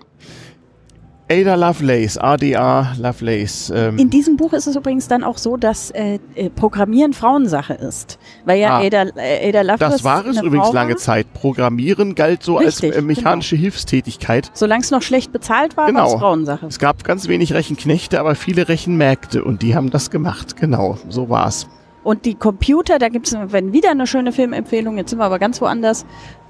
Ada 1.30 1.56
Lovelace, 1.56 2.18
ADA 2.18 2.94
Lovelace. 2.98 3.70
Ähm. 3.76 3.98
In 3.98 4.10
diesem 4.10 4.38
Buch 4.38 4.54
ist 4.54 4.66
es 4.66 4.78
übrigens 4.78 5.10
dann 5.10 5.26
auch 5.26 5.38
so, 5.38 5.58
dass 5.58 5.92
äh, 5.92 6.20
äh, 6.36 6.50
Programmieren 6.50 7.12
Frauensache 7.12 7.74
ist. 7.74 8.18
Weil 8.46 8.62
ja 8.62 8.78
ah, 8.78 8.82
Ada, 8.82 9.08
äh, 9.18 9.50
Ada 9.50 9.62
Lovelace. 9.62 9.92
Das 9.92 10.04
war 10.06 10.26
es 10.26 10.42
übrigens 10.42 10.68
Frau 10.68 10.74
lange 10.74 10.92
war. 10.92 10.98
Zeit. 10.98 11.34
Programmieren 11.34 12.16
galt 12.16 12.44
so 12.44 12.56
Richtig, 12.56 12.92
als 12.92 13.00
äh, 13.00 13.02
mechanische 13.02 13.56
genau. 13.56 13.64
Hilfstätigkeit. 13.64 14.52
Solange 14.54 14.84
es 14.84 14.92
noch 14.92 15.02
schlecht 15.02 15.34
bezahlt 15.34 15.76
war, 15.76 15.88
genau. 15.88 16.00
war 16.00 16.08
es 16.08 16.14
Frauensache. 16.14 16.66
Es 16.68 16.80
gab 16.80 17.04
ganz 17.04 17.28
wenig 17.28 17.54
Rechenknechte, 17.54 18.22
aber 18.22 18.36
viele 18.36 18.70
Rechenmärkte 18.70 19.44
und 19.44 19.62
die 19.62 19.76
haben 19.76 19.90
das 19.90 20.10
gemacht. 20.10 20.56
Genau, 20.56 20.98
so 21.10 21.30
war's. 21.30 21.68
Und 22.08 22.24
die 22.24 22.36
Computer, 22.36 23.00
da 23.00 23.10
gibt 23.10 23.28
es 23.28 23.34
wieder 23.34 23.92
eine 23.92 24.08
schöne 24.08 24.32
Filmempfehlung, 24.32 24.98
jetzt 24.98 25.10
sind 25.10 25.20
wir 25.20 25.26
aber 25.26 25.40
ganz 25.40 25.60
woanders. 25.60 26.06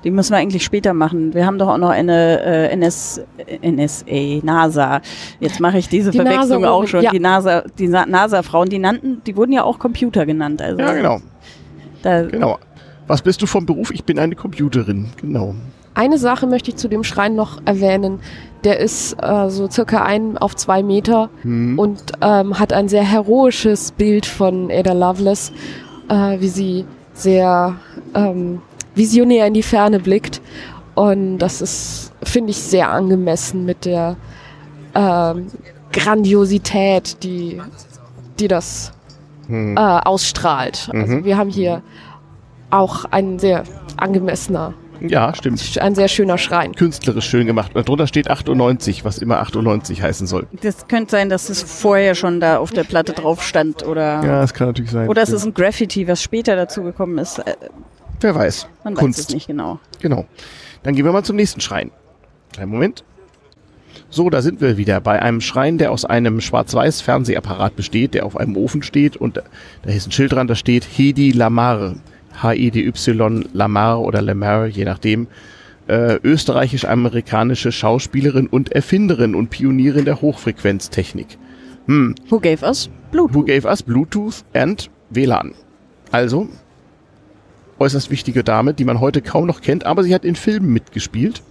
Die 0.08 0.12
müssen 0.12 0.32
wir 0.32 0.38
eigentlich 0.38 0.64
später 0.64 0.94
machen. 0.94 1.34
Wir 1.34 1.46
haben 1.46 1.58
doch 1.58 1.68
auch 1.68 1.78
noch 1.78 1.90
eine 1.90 2.42
äh, 2.42 2.72
NS, 2.72 3.20
NSA, 3.62 4.40
NASA. 4.42 5.02
Jetzt 5.42 5.60
mache 5.60 5.80
ich 5.80 5.90
diese 5.90 6.12
die 6.12 6.20
Verwechslung 6.20 6.62
NASA 6.62 6.74
auch 6.74 6.88
schon. 6.88 7.04
Ja. 7.04 7.12
Die 7.12 7.20
NASA, 7.20 7.66
die 7.78 7.90
NASA-Frauen, 7.90 8.70
die 8.70 8.80
nannten, 8.80 9.22
die 9.26 9.36
wurden 9.36 9.52
ja 9.52 9.66
auch 9.66 9.80
Computer 9.80 10.26
genannt. 10.26 10.62
Also, 10.62 10.80
ja, 10.80 10.94
genau. 10.94 11.20
genau. 12.04 12.58
Was 13.08 13.22
bist 13.22 13.42
du 13.42 13.48
vom 13.48 13.66
Beruf? 13.66 13.92
Ich 13.92 14.06
bin 14.06 14.18
eine 14.18 14.36
Computerin, 14.36 15.10
genau. 15.20 15.56
Eine 15.94 16.18
Sache 16.18 16.48
möchte 16.48 16.70
ich 16.70 16.78
zu 16.78 16.88
dem 16.88 17.04
Schrein 17.04 17.36
noch 17.36 17.60
erwähnen. 17.66 18.22
Der 18.64 18.80
ist 18.80 19.18
äh, 19.22 19.50
so 19.50 19.70
circa 19.70 20.04
ein 20.04 20.38
auf 20.38 20.56
zwei 20.56 20.84
Meter 20.84 21.30
mhm. 21.44 21.78
und 21.78 22.14
ähm, 22.22 22.58
hat 22.58 22.72
ein 22.72 22.88
sehr 22.88 23.04
heroisches 23.04 23.92
Bild 23.92 24.26
von 24.26 24.72
Ada 24.72 24.94
Lovelace, 24.94 25.52
äh, 26.08 26.40
wie 26.40 26.48
sie 26.48 26.86
sehr 27.12 27.76
ähm, 28.16 28.62
visionär 28.98 29.48
in 29.48 29.54
die 29.54 29.64
Ferne 29.64 30.00
blickt. 30.00 30.42
Und 30.96 31.38
das 31.38 31.62
ist, 31.62 32.12
finde 32.24 32.52
ich, 32.52 32.58
sehr 32.58 32.90
angemessen 32.90 33.66
mit 33.66 33.86
der 33.86 34.18
ähm, 34.96 35.48
Grandiosität, 35.94 37.24
die, 37.24 37.62
die 38.40 38.48
das 38.48 38.92
mhm. 39.48 39.78
äh, 39.78 39.80
ausstrahlt. 39.80 40.90
Also 40.92 41.14
mhm. 41.14 41.24
wir 41.24 41.38
haben 41.38 41.50
hier 41.50 41.82
auch 42.70 43.06
ein 43.06 43.40
sehr 43.40 43.64
angemessener 43.96 44.74
Ja, 45.00 45.34
stimmt. 45.36 45.78
Ein 45.80 45.96
sehr 45.96 46.08
schöner 46.08 46.38
Schrein. 46.38 46.74
Künstlerisch 46.74 47.30
schön 47.30 47.46
gemacht. 47.46 47.72
Darunter 47.76 48.08
steht 48.08 48.30
98, 48.30 49.06
was 49.06 49.20
immer 49.20 49.40
98 49.40 50.02
heißen 50.02 50.28
soll. 50.28 50.48
Das 50.62 50.88
könnte 50.88 51.12
sein, 51.12 51.30
dass 51.30 51.50
es 51.50 51.62
vorher 51.62 52.16
schon 52.16 52.40
da 52.40 52.58
auf 52.58 52.72
der 52.72 52.84
Platte 52.84 53.14
drauf 53.14 53.44
stand 53.44 53.86
oder. 53.86 54.24
Ja, 54.24 54.42
das 54.42 54.54
kann 54.54 54.68
natürlich 54.68 54.92
sein. 54.92 55.08
Oder 55.08 55.22
es 55.22 55.30
ist 55.30 55.46
ein 55.46 55.54
Graffiti, 55.54 56.08
was 56.08 56.22
später 56.22 56.56
dazugekommen 56.56 57.18
ist. 57.20 57.42
Wer 58.20 58.36
weiß. 58.36 58.68
Man 58.84 58.96
Kunst. 58.96 59.20
weiß 59.20 59.28
es 59.28 59.34
nicht 59.34 59.48
genau. 59.48 59.80
Genau. 60.02 60.26
Dann 60.84 60.96
gehen 60.96 61.06
wir 61.06 61.12
mal 61.12 61.24
zum 61.24 61.36
nächsten 61.36 61.62
Schrein. 61.62 61.92
Kleinen 62.54 62.72
Moment. 62.72 63.04
So, 64.10 64.30
da 64.30 64.42
sind 64.42 64.62
wir 64.62 64.78
wieder 64.78 65.02
bei 65.02 65.22
einem 65.22 65.42
Schrein, 65.42 65.78
der 65.78 65.92
aus 65.92 66.06
einem 66.06 66.40
schwarz-weiß 66.40 67.02
Fernsehapparat 67.02 67.76
besteht, 67.76 68.14
der 68.14 68.26
auf 68.26 68.38
einem 68.38 68.56
Ofen 68.56 68.82
steht 68.82 69.18
und 69.18 69.38
da 69.38 69.92
ist 69.92 70.08
ein 70.08 70.12
Schild 70.12 70.32
dran, 70.32 70.48
da 70.48 70.56
steht 70.56 70.86
Hedi 70.86 71.32
Lamar. 71.32 71.96
H-E-D-Y 72.42 73.46
Lamar 73.54 74.02
oder 74.02 74.22
Lamar, 74.22 74.68
je 74.68 74.86
nachdem. 74.86 75.28
Äh, 75.88 76.20
österreichisch-amerikanische 76.24 77.72
Schauspielerin 77.72 78.48
und 78.48 78.72
Erfinderin 78.72 79.36
und 79.36 79.50
Pionierin 79.50 80.06
der 80.06 80.22
Hochfrequenztechnik. 80.22 81.38
Hm. 81.88 82.16
Who 82.30 82.40
gave 82.40 82.66
us 82.66 82.90
Bluetooth? 83.12 83.36
Who 83.36 83.46
gave 83.46 83.68
us 83.68 83.82
Bluetooth 83.82 84.44
and 84.54 84.90
WLAN. 85.10 85.54
Also, 86.12 86.50
äußerst 87.80 88.12
wichtige 88.12 88.44
Dame, 88.44 88.74
die 88.74 88.86
man 88.86 89.00
heute 89.00 89.22
kaum 89.22 89.46
noch 89.46 89.62
kennt, 89.62 89.86
aber 89.86 90.04
sie 90.04 90.14
hat 90.14 90.26
in 90.26 90.36
Filmen 90.36 90.72
mitgespielt. 90.74 91.42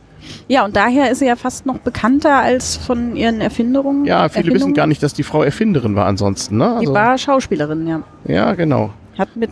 Ja, 0.48 0.64
und 0.64 0.74
daher 0.74 1.10
ist 1.10 1.20
sie 1.20 1.26
ja 1.26 1.36
fast 1.36 1.66
noch 1.66 1.78
bekannter 1.78 2.40
als 2.40 2.76
von 2.76 3.14
ihren 3.16 3.40
Erfindungen. 3.40 4.04
Ja, 4.04 4.28
viele 4.28 4.52
wissen 4.52 4.74
gar 4.74 4.88
nicht, 4.88 5.02
dass 5.02 5.14
die 5.14 5.22
Frau 5.22 5.42
Erfinderin 5.42 5.94
war 5.94 6.06
ansonsten. 6.06 6.56
Ne? 6.56 6.78
die 6.80 6.86
Also, 6.86 6.94
war 6.94 7.16
Schauspielerin, 7.16 7.86
ja. 7.86 8.02
ja, 8.26 8.54
genau. 8.54 8.92
Hat 9.16 9.36
mit, 9.36 9.50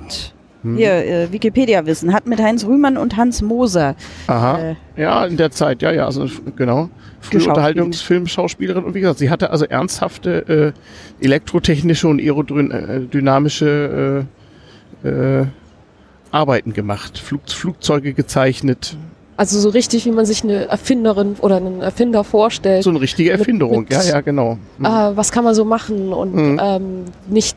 Hm. 0.63 0.77
hier, 0.77 0.93
äh, 0.93 1.31
Wikipedia-Wissen, 1.31 2.13
hat 2.15 2.27
mit 2.27 2.41
Heinz 2.41 2.65
Rühmann 2.65 2.97
und 2.97 3.17
Hans 3.19 3.43
Moser. 3.43 3.95
Aha. 4.27 4.59
Äh, 4.59 4.75
ja, 4.97 5.27
in 5.27 5.37
der 5.37 5.51
Zeit, 5.51 5.83
ja, 5.83 5.93
ja, 5.93 6.07
also 6.07 6.27
genau. 6.57 6.89
Frühe 7.21 7.39
Geschauspielt. 7.39 7.49
Unterhaltungsfilmschauspielerin 7.49 8.85
und 8.85 8.95
wie 8.95 9.01
gesagt, 9.01 9.19
sie 9.19 9.29
hatte 9.31 9.51
also 9.51 9.67
ernsthafte 9.67 10.73
äh, 11.21 11.25
elektrotechnische 11.25 12.09
und 12.09 12.21
aerodynamische 12.21 14.27
äh, 15.05 15.09
äh, 15.09 15.47
Arbeiten 16.35 16.73
gemacht, 16.73 17.19
Flug, 17.19 17.43
Flugzeuge 17.49 18.13
gezeichnet. 18.13 18.97
Also 19.37 19.59
so 19.59 19.69
richtig, 19.69 20.05
wie 20.05 20.11
man 20.13 20.27
sich 20.27 20.45
eine 20.45 20.67
Erfinderin 20.69 21.37
oder 21.41 21.57
einen 21.57 21.81
Erfinder 21.81 22.23
vorstellt. 22.25 22.85
So 22.85 22.91
eine 22.91 23.01
richtige 23.01 23.31
Mit- 23.31 23.39
Erfinderung, 23.41 23.81
mit- 23.81 23.93
ja, 23.93 24.03
ja, 24.03 24.21
genau. 24.21 24.59
Hm. 24.79 24.85
äh, 24.85 25.17
was 25.17 25.33
kann 25.33 25.45
man 25.45 25.55
so 25.55 25.65
machen 25.65 26.13
und 26.13 26.35
Mhm. 26.35 26.61
ähm, 26.63 27.05
nicht 27.29 27.57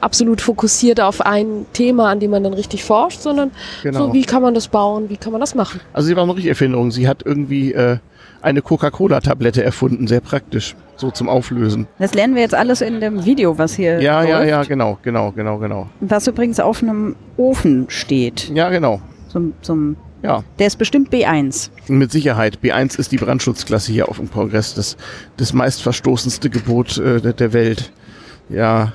absolut 0.00 0.40
fokussiert 0.40 1.00
auf 1.00 1.20
ein 1.20 1.66
Thema, 1.72 2.08
an 2.10 2.18
dem 2.18 2.32
man 2.32 2.42
dann 2.42 2.54
richtig 2.54 2.82
forscht, 2.82 3.20
sondern 3.20 3.52
genau. 3.84 4.08
so, 4.08 4.12
wie 4.12 4.22
kann 4.22 4.42
man 4.42 4.54
das 4.54 4.66
bauen, 4.66 5.08
wie 5.08 5.16
kann 5.16 5.30
man 5.30 5.40
das 5.40 5.54
machen. 5.54 5.80
Also 5.92 6.08
sie 6.08 6.16
war 6.16 6.24
eine 6.24 6.32
richtige 6.32 6.50
Erfinderung. 6.50 6.90
Sie 6.90 7.06
hat 7.06 7.22
irgendwie 7.24 7.72
äh, 7.72 7.98
eine 8.42 8.62
Coca-Cola-Tablette 8.62 9.62
erfunden, 9.64 10.06
sehr 10.06 10.20
praktisch, 10.20 10.74
so 10.96 11.10
zum 11.10 11.28
Auflösen. 11.28 11.86
das 11.98 12.14
lernen 12.14 12.34
wir 12.34 12.42
jetzt 12.42 12.54
alles 12.54 12.80
in 12.80 13.00
dem 13.00 13.24
Video, 13.24 13.58
was 13.58 13.74
hier 13.74 14.00
Ja, 14.00 14.22
ja, 14.22 14.38
läuft. 14.38 14.50
ja, 14.50 14.62
genau, 14.64 14.98
genau, 15.02 15.32
genau, 15.32 15.58
genau. 15.58 15.88
Was 16.00 16.26
übrigens 16.26 16.60
auf 16.60 16.82
einem 16.82 17.16
Ofen 17.36 17.86
steht. 17.88 18.50
Ja, 18.54 18.68
genau. 18.70 19.00
Zum, 19.28 19.54
zum, 19.62 19.96
Ja, 20.22 20.44
der 20.58 20.66
ist 20.66 20.76
bestimmt 20.76 21.10
B1. 21.12 21.70
mit 21.88 22.12
Sicherheit. 22.12 22.58
B1 22.62 22.98
ist 22.98 23.12
die 23.12 23.16
Brandschutzklasse 23.16 23.90
hier 23.92 24.08
auf 24.08 24.18
dem 24.18 24.30
Kongress, 24.30 24.74
das, 24.74 24.96
das 25.36 25.52
meistverstoßendste 25.52 26.50
Gebot 26.50 26.98
äh, 26.98 27.32
der 27.32 27.52
Welt. 27.52 27.92
Ja. 28.48 28.92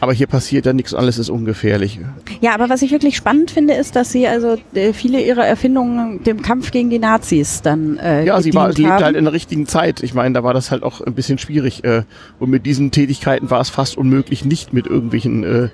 Aber 0.00 0.12
hier 0.14 0.26
passiert 0.26 0.66
ja 0.66 0.72
nichts, 0.72 0.94
alles 0.94 1.18
ist 1.18 1.28
ungefährlich. 1.28 2.00
Ja, 2.40 2.54
aber 2.54 2.68
was 2.70 2.80
ich 2.82 2.90
wirklich 2.90 3.16
spannend 3.16 3.50
finde, 3.50 3.74
ist, 3.74 3.96
dass 3.96 4.10
sie 4.12 4.26
also 4.26 4.56
äh, 4.74 4.92
viele 4.94 5.20
ihrer 5.22 5.46
Erfindungen 5.46 6.22
dem 6.24 6.40
Kampf 6.42 6.70
gegen 6.70 6.88
die 6.90 6.98
Nazis 6.98 7.62
dann 7.62 7.98
äh, 7.98 8.24
Ja, 8.24 8.40
sie 8.40 8.54
war, 8.54 8.72
sie 8.72 8.82
lebte 8.82 8.94
haben. 8.94 9.04
halt 9.04 9.16
in 9.16 9.24
der 9.24 9.32
richtigen 9.34 9.66
Zeit. 9.66 10.02
Ich 10.02 10.14
meine, 10.14 10.34
da 10.34 10.42
war 10.42 10.54
das 10.54 10.70
halt 10.70 10.82
auch 10.82 11.00
ein 11.00 11.14
bisschen 11.14 11.36
schwierig. 11.38 11.84
Äh, 11.84 12.02
und 12.38 12.48
mit 12.50 12.64
diesen 12.66 12.90
Tätigkeiten 12.90 13.50
war 13.50 13.60
es 13.60 13.68
fast 13.68 13.98
unmöglich, 13.98 14.44
nicht 14.44 14.72
mit 14.72 14.86
irgendwelchen 14.86 15.44
äh, 15.44 15.68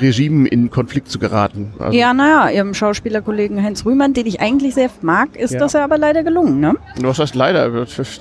Regimen 0.00 0.46
in 0.46 0.70
Konflikt 0.70 1.08
zu 1.10 1.18
geraten. 1.18 1.72
Also, 1.78 1.96
Ja, 1.98 2.14
naja, 2.14 2.50
ihrem 2.50 2.74
Schauspielerkollegen 2.74 3.62
Heinz 3.62 3.84
Rühmann, 3.84 4.14
den 4.14 4.26
ich 4.26 4.40
eigentlich 4.40 4.74
sehr 4.74 4.90
mag, 5.00 5.34
ist 5.36 5.54
Ja. 5.54 5.58
das 5.60 5.72
ja 5.72 5.84
aber 5.84 5.98
leider 5.98 6.22
gelungen, 6.22 6.60
ne? 6.60 6.74
Was 7.00 7.18
heißt 7.18 7.34
leider? 7.34 7.68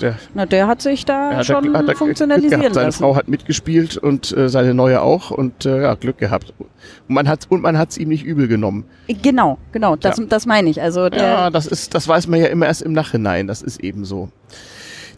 Der, 0.02 0.16
Na, 0.34 0.46
der 0.46 0.68
hat 0.68 0.82
sich 0.82 1.06
da 1.06 1.36
hat, 1.36 1.46
schon 1.46 1.74
hat, 1.76 1.88
hat 1.88 1.98
gehabt. 2.00 2.18
Seine 2.18 2.72
lassen. 2.88 2.92
Frau 3.04 3.16
hat 3.16 3.28
mitgespielt 3.28 3.98
und 3.98 4.36
äh, 4.36 4.50
seine 4.50 4.74
neue 4.74 5.02
auch 5.02 5.30
und 5.32 5.51
äh, 5.66 5.82
ja, 5.84 5.94
Glück 5.96 6.18
gehabt. 6.18 6.54
Und 6.60 6.68
man 7.16 7.28
hat 7.28 7.46
und 7.50 7.62
man 7.62 7.78
hat's 7.78 7.98
ihm 7.98 8.10
nicht 8.10 8.24
übel 8.24 8.48
genommen. 8.48 8.86
Genau, 9.08 9.58
genau, 9.72 9.96
das, 9.96 10.18
Ja. 10.18 10.26
das 10.26 10.46
meine 10.46 10.70
ich. 10.70 10.82
Also 10.82 11.08
Ja, 11.08 11.50
das 11.50 11.68
ist, 11.68 11.94
das 11.94 12.08
weiß 12.08 12.28
man 12.28 12.40
ja 12.40 12.48
immer 12.48 12.66
erst 12.68 12.82
im 12.82 12.94
Nachhinein. 12.94 13.48
Das 13.48 13.62
ist 13.62 13.80
eben 13.82 14.06
so. 14.06 14.30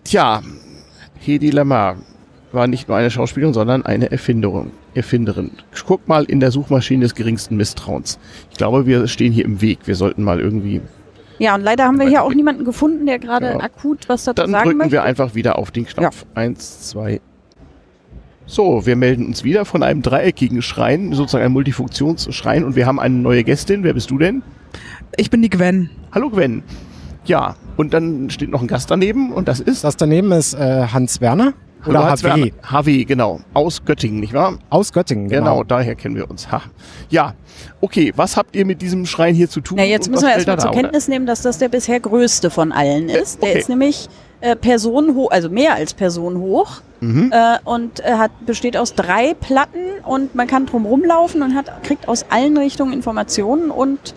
Tja, 0.04 0.42
Hedi 1.20 1.50
Lamar 1.52 1.98
war 2.52 2.68
nicht 2.68 2.88
nur 2.88 2.98
eine 2.98 3.10
Schauspielerin, 3.10 3.54
sondern 3.54 3.86
eine 3.86 4.12
Erfinderung, 4.12 4.72
Erfinderin. 4.94 5.52
Guck 5.88 6.08
mal 6.08 6.24
in 6.26 6.40
der 6.40 6.52
Suchmaschine 6.52 7.04
des 7.04 7.16
geringsten 7.16 7.56
Misstrauens. 7.58 8.20
Ich 8.52 8.58
glaube, 8.58 8.86
wir 8.86 9.08
stehen 9.08 9.32
hier 9.34 9.46
im 9.46 9.62
Weg. 9.62 9.80
Wir 9.86 9.96
sollten 9.96 10.24
mal 10.24 10.40
irgendwie. 10.40 10.82
ja, 11.40 11.56
und 11.56 11.62
leider 11.62 11.86
haben 11.86 12.00
wir 12.00 12.08
hier 12.08 12.22
auch 12.24 12.34
niemanden 12.34 12.64
gefunden, 12.64 13.06
der 13.08 13.18
gerade 13.20 13.48
Ja. 13.48 13.60
akut 13.60 14.08
was 14.08 14.26
dazu 14.26 14.36
Dann 14.44 14.52
sagen 14.52 14.64
drücken 14.66 14.78
möchte. 14.78 14.92
wir 14.92 15.04
einfach 15.04 15.34
wieder 15.34 15.58
auf 15.58 15.72
den 15.72 15.86
Knopf. 15.88 16.26
Eins, 16.36 16.90
zwei. 16.90 17.22
So, 18.46 18.86
wir 18.86 18.98
melden 18.98 19.26
uns 19.26 19.44
wieder 19.46 19.64
von 19.64 19.84
einem 19.84 20.02
dreieckigen 20.02 20.62
Schrein, 20.62 21.14
sozusagen 21.14 21.46
ein 21.46 21.54
Multifunktionsschrein, 21.54 22.66
und 22.66 22.76
wir 22.76 22.86
haben 22.86 23.00
eine 23.00 23.16
neue 23.16 23.44
Gästin. 23.44 23.84
Wer 23.84 23.94
bist 23.94 24.12
du 24.12 24.18
denn? 24.18 24.44
Ich 25.16 25.30
bin 25.30 25.42
die 25.42 25.50
Gwen. 25.50 25.90
Hallo 26.12 26.30
Gwen. 26.30 26.62
Ja, 27.26 27.56
und 27.78 27.94
dann 27.94 28.30
steht 28.30 28.50
noch 28.50 28.62
ein 28.62 28.68
Gast 28.68 28.92
daneben 28.92 29.32
und 29.32 29.48
das 29.48 29.62
ist 29.62 29.86
Das 29.86 29.96
daneben 29.96 30.34
ist 30.34 30.56
äh, 30.56 30.88
Hans 30.92 31.22
Werner 31.22 31.54
oder 31.86 32.12
HW 32.12 32.24
Werner. 32.24 32.52
HW, 32.70 33.06
genau. 33.06 33.40
Aus 33.54 33.86
Göttingen, 33.86 34.20
nicht 34.20 34.34
wahr? 34.34 34.58
aus 34.70 34.92
Göttingen. 34.92 35.30
Genau. 35.30 35.52
Genau. 35.52 35.64
daher 35.64 35.96
kennen 35.96 36.16
wir 36.16 36.30
uns. 36.30 36.52
Ha. 36.52 36.62
Ja, 37.10 37.36
okay. 37.80 38.12
Was 38.16 38.36
habt 38.36 38.56
ihr 38.58 38.66
mit 38.66 38.82
diesem 38.82 39.06
Schrein 39.06 39.36
hier 39.36 39.50
zu 39.50 39.62
tun? 39.62 39.78
Na, 39.78 39.86
jetzt 39.86 40.10
müssen 40.10 40.24
wir 40.24 40.30
er 40.30 40.36
erstmal 40.36 40.58
zur 40.58 40.66
dar, 40.66 40.74
oder? 40.74 40.82
Kenntnis 40.82 41.08
nehmen, 41.08 41.26
dass 41.26 41.42
das 41.42 41.60
der 41.60 41.70
bisher 41.70 42.02
größte 42.02 42.50
von 42.50 42.74
allen 42.74 43.08
ist. 43.08 43.42
Der 43.42 43.52
okay. 43.52 43.60
ist 43.60 43.70
nämlich 43.70 44.10
äh, 44.44 44.56
personenhoch, 44.58 45.32
also 45.32 45.50
mehr 45.50 45.74
als 45.76 45.94
personenhoch 45.94 46.82
Mhm. 47.00 47.32
äh, 47.34 47.58
und 47.66 48.00
äh, 48.00 48.14
hat, 48.14 48.32
besteht 48.46 48.78
aus 48.78 48.94
drei 48.94 49.34
Platten 49.34 49.80
und 50.06 50.36
man 50.36 50.48
kann 50.48 50.66
drum 50.66 50.86
rumlaufen 50.86 51.42
und 51.42 51.54
hat, 51.54 51.84
kriegt 51.84 52.08
aus 52.08 52.26
allen 52.30 52.56
Richtungen 52.58 52.94
Informationen 52.94 53.72
und 53.72 54.14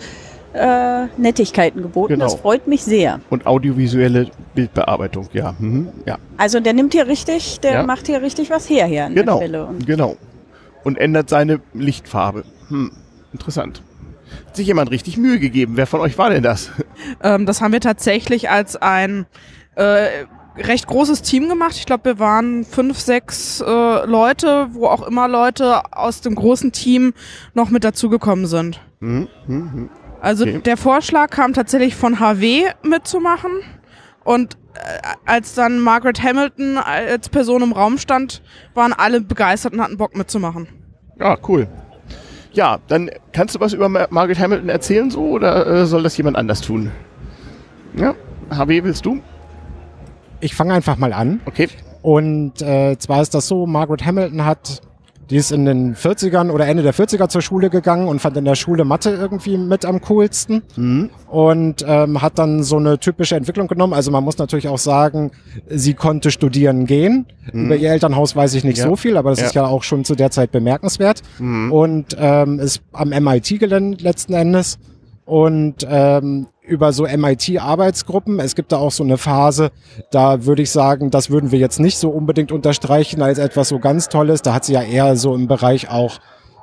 äh, 0.53 1.07
Nettigkeiten 1.17 1.83
geboten. 1.83 2.15
Genau. 2.15 2.25
Das 2.27 2.35
freut 2.37 2.67
mich 2.69 2.85
sehr. 2.85 3.19
Und 3.29 3.45
audiovisuelle 3.47 4.29
Bildbearbeitung, 4.55 5.29
ja. 5.33 5.55
Mhm. 5.59 5.89
Ja, 6.07 6.19
Also 6.39 6.61
der 6.61 6.73
nimmt 6.75 6.93
hier 6.95 7.09
richtig, 7.09 7.59
der 7.61 7.73
Ja. 7.73 7.83
macht 7.83 8.07
hier 8.07 8.23
richtig 8.23 8.51
was 8.51 8.69
her 8.71 8.87
hier 8.87 9.07
an 9.07 9.15
genau. 9.17 9.39
der 9.41 9.49
Quelle. 9.49 9.67
Und 9.67 9.87
Genau. 9.87 10.17
Und 10.85 10.97
ändert 10.99 11.29
seine 11.29 11.61
Lichtfarbe. 11.75 12.45
Hm. 12.69 12.93
Interessant. 13.33 13.83
Hat 14.47 14.55
sich 14.57 14.67
jemand 14.69 14.91
richtig 14.93 15.17
Mühe 15.17 15.39
gegeben. 15.41 15.73
Wer 15.77 15.87
von 15.89 16.01
euch 16.01 16.17
war 16.19 16.31
denn 16.31 16.43
das? 16.45 16.71
Ähm, 17.23 17.47
das 17.47 17.61
haben 17.61 17.73
wir 17.73 17.81
tatsächlich 17.81 18.49
als 18.49 18.77
ein 18.77 19.27
äh, 19.77 20.25
recht 20.59 20.87
großes 20.87 21.23
Team 21.23 21.49
gemacht. 21.49 21.73
Ich 21.77 21.87
glaube, 21.87 22.05
wir 22.05 22.19
waren 22.19 22.65
fünf, 22.65 22.99
sechs 22.99 23.61
äh, 23.61 24.07
Leute, 24.07 24.69
wo 24.73 24.87
auch 24.87 25.07
immer 25.07 25.29
Leute 25.29 25.83
aus 25.93 26.21
dem 26.23 26.35
großen 26.35 26.73
Team 26.73 27.15
noch 27.55 27.71
mit 27.71 27.85
dazugekommen 27.85 28.47
sind. 28.47 28.81
Mhm. 29.01 29.29
Mhm. 29.47 29.91
Also 30.21 30.45
Okay. 30.45 30.61
der 30.65 30.77
Vorschlag 30.77 31.31
kam 31.31 31.53
tatsächlich 31.53 31.95
von 31.95 32.19
HW 32.21 32.65
mitzumachen. 32.83 33.51
Und 34.25 34.55
äh, 34.75 34.79
als 35.25 35.55
dann 35.55 35.79
Margaret 35.79 36.23
Hamilton 36.23 36.79
als 36.79 37.29
Person 37.29 37.63
im 37.63 37.73
Raum 37.73 37.99
stand, 37.99 38.43
waren 38.75 38.93
alle 38.93 39.21
begeistert 39.21 39.75
und 39.75 39.81
hatten 39.83 39.99
Bock 39.99 40.17
mitzumachen. 40.17 40.67
Ja, 41.21 41.37
cool. 41.49 41.69
Ja, 42.53 42.79
dann 42.89 43.11
kannst 43.33 43.55
du 43.55 43.61
was 43.61 43.75
über 43.75 43.89
Mar 43.91 44.09
Margaret 44.11 44.39
Hamilton 44.39 44.71
erzählen 44.71 45.11
so 45.11 45.21
oder 45.29 45.67
äh, 45.67 45.87
soll 45.87 46.03
das 46.03 46.17
jemand 46.17 46.39
anders 46.39 46.63
tun? 46.63 46.91
Ja, 47.95 48.15
HW, 48.51 48.83
willst 48.85 49.05
du? 49.05 49.21
Ich 50.41 50.55
fange 50.55 50.75
einfach 50.75 50.97
mal 50.97 51.13
an. 51.13 51.41
Okay. 51.47 51.69
Und 52.03 52.63
äh, 52.63 52.97
zwar 52.99 53.23
ist 53.23 53.35
das 53.35 53.49
so, 53.49 53.67
Margaret 53.67 54.05
Hamilton 54.05 54.45
hat, 54.45 54.81
die 55.29 55.37
ist 55.37 55.51
in 55.51 55.65
den 55.65 55.97
40ern 55.97 56.51
oder 56.53 56.69
Ende 56.69 56.85
der 56.85 56.95
40er 56.95 57.29
zur 57.29 57.43
Schule 57.43 57.69
gegangen 57.69 58.07
und 58.07 58.21
fand 58.21 58.37
in 58.37 58.45
der 58.45 58.55
Schule 58.55 58.85
Mathe 58.85 59.11
irgendwie 59.11 59.57
mit 59.59 59.85
am 59.85 60.01
coolsten. 60.03 60.63
Mhm. 60.77 61.11
Und 61.29 61.85
ähm, 61.85 62.23
hat 62.23 62.39
dann 62.39 62.63
so 62.63 62.77
eine 62.77 63.01
typische 63.01 63.35
Entwicklung 63.35 63.67
genommen. 63.67 63.93
Also 63.93 64.13
man 64.13 64.23
muss 64.23 64.39
natürlich 64.39 64.69
auch 64.69 64.79
sagen, 64.79 65.33
sie 65.69 65.95
konnte 65.95 66.31
studieren 66.31 66.87
gehen. 66.87 67.27
Über 67.53 67.75
ihr 67.75 67.91
Elternhaus 67.91 68.37
weiß 68.37 68.55
ich 68.55 68.63
nicht 68.63 68.77
Mhm. 68.79 68.83
Ja. 68.85 68.89
so 68.91 68.95
viel, 68.97 69.17
aber 69.17 69.31
das 69.31 69.41
Ja. 69.41 69.47
ist 69.47 69.55
ja 69.57 69.67
auch 69.67 69.83
schon 69.83 70.05
zu 70.05 70.15
der 70.15 70.31
Zeit 70.31 70.53
bemerkenswert. 70.53 71.23
Mhm. 71.41 71.73
und 71.73 72.17
ähm, 72.21 72.61
ist 72.61 72.83
am 72.93 73.09
MIT 73.09 73.59
gelandet 73.59 74.03
letzten 74.03 74.35
Endes 74.35 74.79
und 75.25 75.85
ähm, 75.91 76.47
über 76.67 76.93
so 76.93 77.05
MIT-Arbeitsgruppen. 77.07 78.41
Es 78.41 78.55
gibt 78.55 78.73
da 78.73 78.79
auch 78.79 78.93
so 78.93 79.05
eine 79.05 79.19
Phase, 79.19 79.71
da 80.11 80.45
würde 80.45 80.63
ich 80.63 80.71
sagen, 80.71 81.11
das 81.11 81.31
würden 81.31 81.53
wir 81.53 81.59
jetzt 81.59 81.81
nicht 81.81 81.99
so 81.99 82.11
unbedingt 82.11 82.53
unterstreichen 82.53 83.23
als 83.23 83.39
etwas 83.39 83.69
so 83.69 83.79
ganz 83.79 84.09
Tolles. 84.09 84.43
Da 84.43 84.55
hat 84.55 84.65
sie 84.65 84.75
ja 84.75 84.83
eher 84.83 85.17
so 85.17 85.35
im 85.35 85.47
Bereich 85.47 85.89
auch 85.91 86.19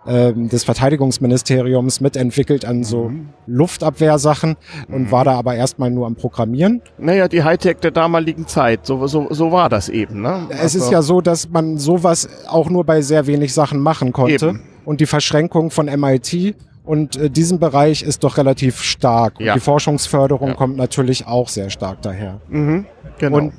ähm, 0.05 0.49
des 0.49 0.65
Verteidigungsministeriums 0.65 2.01
mitentwickelt 2.01 2.65
an 2.65 2.83
so 2.83 3.09
mhm. 3.09 3.29
Luftabwehrsachen 3.47 4.57
und 4.89 5.03
mhm. 5.03 5.11
war 5.11 5.23
da 5.23 5.35
aber 5.35 5.55
erstmal 5.55 5.91
nur 5.91 6.07
am 6.07 6.15
Programmieren. 6.15 6.81
Naja, 6.97 7.29
die 7.29 7.43
Hightech 7.43 7.77
der 7.77 7.91
damaligen 7.91 8.45
Zeit, 8.47 8.85
so, 8.85 9.07
so, 9.07 9.27
so 9.29 9.51
war 9.53 9.69
das 9.69 9.87
eben. 9.87 10.21
Ne? 10.21 10.47
Es 10.49 10.59
also 10.59 10.79
ist 10.79 10.91
ja 10.91 11.01
so, 11.01 11.21
dass 11.21 11.49
man 11.49 11.77
sowas 11.77 12.27
auch 12.47 12.69
nur 12.69 12.83
bei 12.83 13.01
sehr 13.01 13.27
wenig 13.27 13.53
Sachen 13.53 13.79
machen 13.79 14.11
konnte. 14.11 14.47
Eben. 14.47 14.63
Und 14.83 14.99
die 14.99 15.05
Verschränkung 15.05 15.71
von 15.71 15.85
MIT 15.85 16.55
und 16.83 17.15
äh, 17.15 17.29
diesem 17.29 17.59
Bereich 17.59 18.03
ist 18.03 18.23
doch 18.23 18.37
relativ 18.37 18.81
stark. 18.81 19.39
Ja. 19.39 19.53
Die 19.53 19.59
Forschungsförderung 19.59 20.49
ja. 20.49 20.53
kommt 20.55 20.77
natürlich 20.77 21.27
auch 21.27 21.47
sehr 21.47 21.69
stark 21.69 22.01
daher. 22.01 22.41
Mhm, 22.49 22.85
genau. 23.19 23.37
Und 23.37 23.53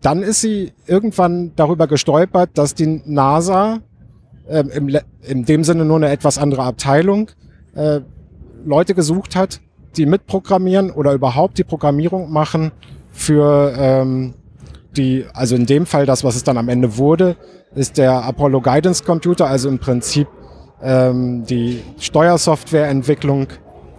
dann 0.00 0.22
ist 0.22 0.40
sie 0.40 0.72
irgendwann 0.86 1.52
darüber 1.56 1.86
gestolpert, 1.86 2.50
dass 2.54 2.74
die 2.74 3.02
NASA 3.04 3.80
äh, 4.48 4.64
im, 4.74 4.96
in 5.22 5.44
dem 5.44 5.64
Sinne 5.64 5.84
nur 5.84 5.96
eine 5.96 6.10
etwas 6.10 6.38
andere 6.38 6.62
Abteilung 6.62 7.30
äh, 7.74 8.00
Leute 8.64 8.94
gesucht 8.94 9.36
hat, 9.36 9.60
die 9.96 10.06
mitprogrammieren 10.06 10.90
oder 10.90 11.12
überhaupt 11.12 11.58
die 11.58 11.64
Programmierung 11.64 12.32
machen 12.32 12.72
für 13.10 13.74
ähm, 13.76 14.34
die, 14.96 15.24
also 15.34 15.56
in 15.56 15.66
dem 15.66 15.86
Fall 15.86 16.06
das, 16.06 16.24
was 16.24 16.36
es 16.36 16.44
dann 16.44 16.58
am 16.58 16.68
Ende 16.68 16.96
wurde, 16.96 17.36
ist 17.74 17.98
der 17.98 18.24
Apollo 18.24 18.60
Guidance 18.60 19.04
Computer, 19.04 19.46
also 19.46 19.68
im 19.68 19.78
Prinzip 19.78 20.28
ähm, 20.82 21.44
die 21.44 21.82
Steuersoftwareentwicklung 21.98 23.48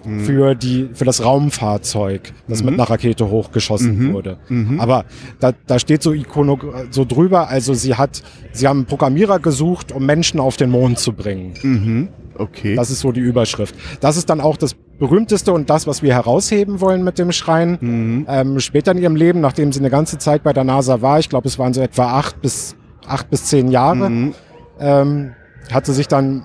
mhm. 0.06 0.20
für 0.22 0.56
die 0.56 0.90
für 0.94 1.06
das 1.06 1.24
Raumfahrzeug, 1.24 2.34
das 2.48 2.60
mhm. 2.60 2.72
mit 2.72 2.74
einer 2.76 2.90
Rakete 2.90 3.30
hochgeschossen 3.30 4.10
mhm. 4.10 4.14
wurde. 4.14 4.38
Mhm. 4.50 4.80
Aber 4.80 5.06
da, 5.40 5.54
da 5.68 5.80
steht 5.80 6.04
so 6.04 6.14
Ikono 6.14 6.60
so 6.92 7.06
drüber, 7.06 7.50
also 7.50 7.74
sie 7.74 7.96
hat 7.96 8.24
sie 8.52 8.68
haben 8.68 8.86
Programmierer 8.86 9.40
gesucht, 9.40 9.92
um 9.92 10.06
Menschen 10.06 10.40
auf 10.40 10.58
den 10.58 10.70
Mond 10.70 11.00
zu 11.00 11.14
bringen. 11.14 11.54
Mhm. 11.62 12.08
Okay. 12.36 12.76
Das 12.76 12.90
ist 12.90 13.02
so 13.02 13.12
die 13.12 13.22
Überschrift. 13.22 13.76
Das 14.00 14.18
ist 14.18 14.30
dann 14.30 14.42
auch 14.42 14.58
das 14.58 14.76
berühmteste 14.98 15.54
und 15.54 15.70
das, 15.70 15.86
was 15.86 16.02
wir 16.02 16.14
herausheben 16.14 16.82
wollen 16.82 17.04
mit 17.04 17.20
dem 17.20 17.32
Schrein. 17.32 17.78
Mhm. 17.80 18.26
Ähm, 18.28 18.60
später 18.60 18.92
in 18.92 18.98
ihrem 18.98 19.16
Leben, 19.16 19.40
nachdem 19.40 19.72
sie 19.72 19.80
eine 19.80 19.90
ganze 19.90 20.18
Zeit 20.18 20.44
bei 20.44 20.54
der 20.54 20.64
NASA 20.64 21.02
war, 21.02 21.20
ich 21.20 21.30
glaube, 21.30 21.48
es 21.48 21.60
waren 21.60 21.74
so 21.74 21.82
etwa 21.82 22.18
acht 22.18 22.42
bis 22.42 22.76
acht 23.06 23.30
bis 23.30 23.46
zehn 23.46 23.70
Jahre, 23.70 24.10
mhm. 24.10 24.34
ähm, 24.80 25.32
hat 25.72 25.86
sie 25.86 25.94
sich 25.94 26.08
dann 26.08 26.44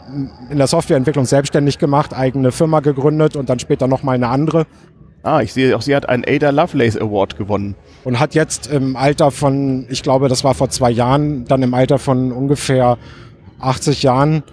in 0.51 0.59
der 0.59 0.67
Softwareentwicklung 0.67 1.25
selbstständig 1.25 1.79
gemacht, 1.79 2.15
eigene 2.15 2.53
Firma 2.53 2.81
gegründet 2.81 3.37
und 3.37 3.49
dann 3.49 3.59
später 3.59 3.87
nochmal 3.89 4.15
eine 4.15 4.29
andere. 4.29 4.67
Ah, 5.23 5.41
ich 5.41 5.53
sehe 5.53 5.77
auch, 5.77 5.83
sie 5.83 5.95
hat 5.97 6.09
einen 6.09 6.25
Ada 6.27 6.51
Lovelace 6.51 6.97
Award 6.97 7.37
gewonnen. 7.37 7.75
Und 8.05 8.21
hat 8.21 8.35
jetzt 8.35 8.69
im 8.69 8.97
Alter 8.97 9.31
von, 9.31 9.87
ich 9.91 10.03
glaube, 10.03 10.29
das 10.29 10.45
war 10.45 10.55
vor 10.55 10.71
zwei 10.71 10.91
Jahren, 10.91 11.45
dann 11.45 11.63
im 11.63 11.75
Alter 11.75 11.99
von 11.99 12.33
ungefähr 12.33 12.97
80 13.59 14.03
Jahren. 14.05 14.45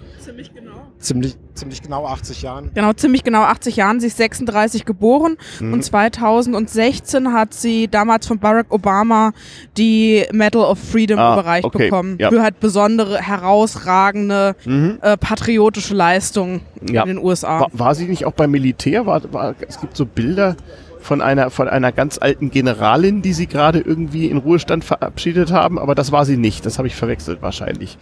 Ziemlich 1.06 1.34
genau. 1.34 1.46
Ziemlich, 1.54 1.54
ziemlich 1.54 1.82
genau 1.82 2.06
80 2.06 2.42
Jahren. 2.42 2.70
Genau, 2.74 2.92
ziemlich 2.92 3.22
genau 3.22 3.42
80 3.42 3.76
Jahren. 3.76 4.00
Sie 4.00 4.08
ist 4.08 4.16
36 4.16 4.84
geboren 4.84 5.36
mhm. 5.60 5.74
und 5.74 5.84
2016 5.84 7.32
hat 7.32 7.54
sie 7.54 7.86
damals 7.88 8.26
von 8.26 8.40
Barack 8.40 8.66
Obama 8.70 9.32
die 9.76 10.24
Medal 10.32 10.62
of 10.62 10.78
Freedom 10.78 11.18
ah, 11.18 11.34
überreicht 11.34 11.64
okay. 11.64 11.84
bekommen. 11.84 12.16
Ja. 12.18 12.30
Für 12.30 12.42
halt 12.42 12.58
besondere, 12.58 13.20
herausragende, 13.20 14.56
mhm. 14.64 14.98
äh, 15.00 15.16
patriotische 15.16 15.94
Leistungen 15.94 16.62
ja. 16.90 17.02
in 17.02 17.08
den 17.08 17.18
USA. 17.18 17.60
War, 17.60 17.70
war, 17.72 17.94
sie 17.94 18.06
nicht 18.06 18.26
auch 18.26 18.32
beim 18.32 18.50
Militär? 18.50 19.06
War, 19.06 19.22
war, 19.32 19.54
es 19.66 19.80
gibt 19.80 19.96
so 19.96 20.06
Bilder 20.06 20.56
von 20.98 21.22
einer, 21.22 21.50
von 21.50 21.68
einer 21.68 21.92
ganz 21.92 22.18
alten 22.18 22.50
Generalin, 22.50 23.22
die 23.22 23.32
sie 23.32 23.46
gerade 23.46 23.78
irgendwie 23.78 24.26
in 24.26 24.38
Ruhestand 24.38 24.84
verabschiedet 24.84 25.52
haben, 25.52 25.78
aber 25.78 25.94
das 25.94 26.10
war 26.10 26.24
sie 26.24 26.36
nicht. 26.36 26.66
Das 26.66 26.78
habe 26.78 26.88
ich 26.88 26.96
verwechselt 26.96 27.42
wahrscheinlich. 27.42 27.96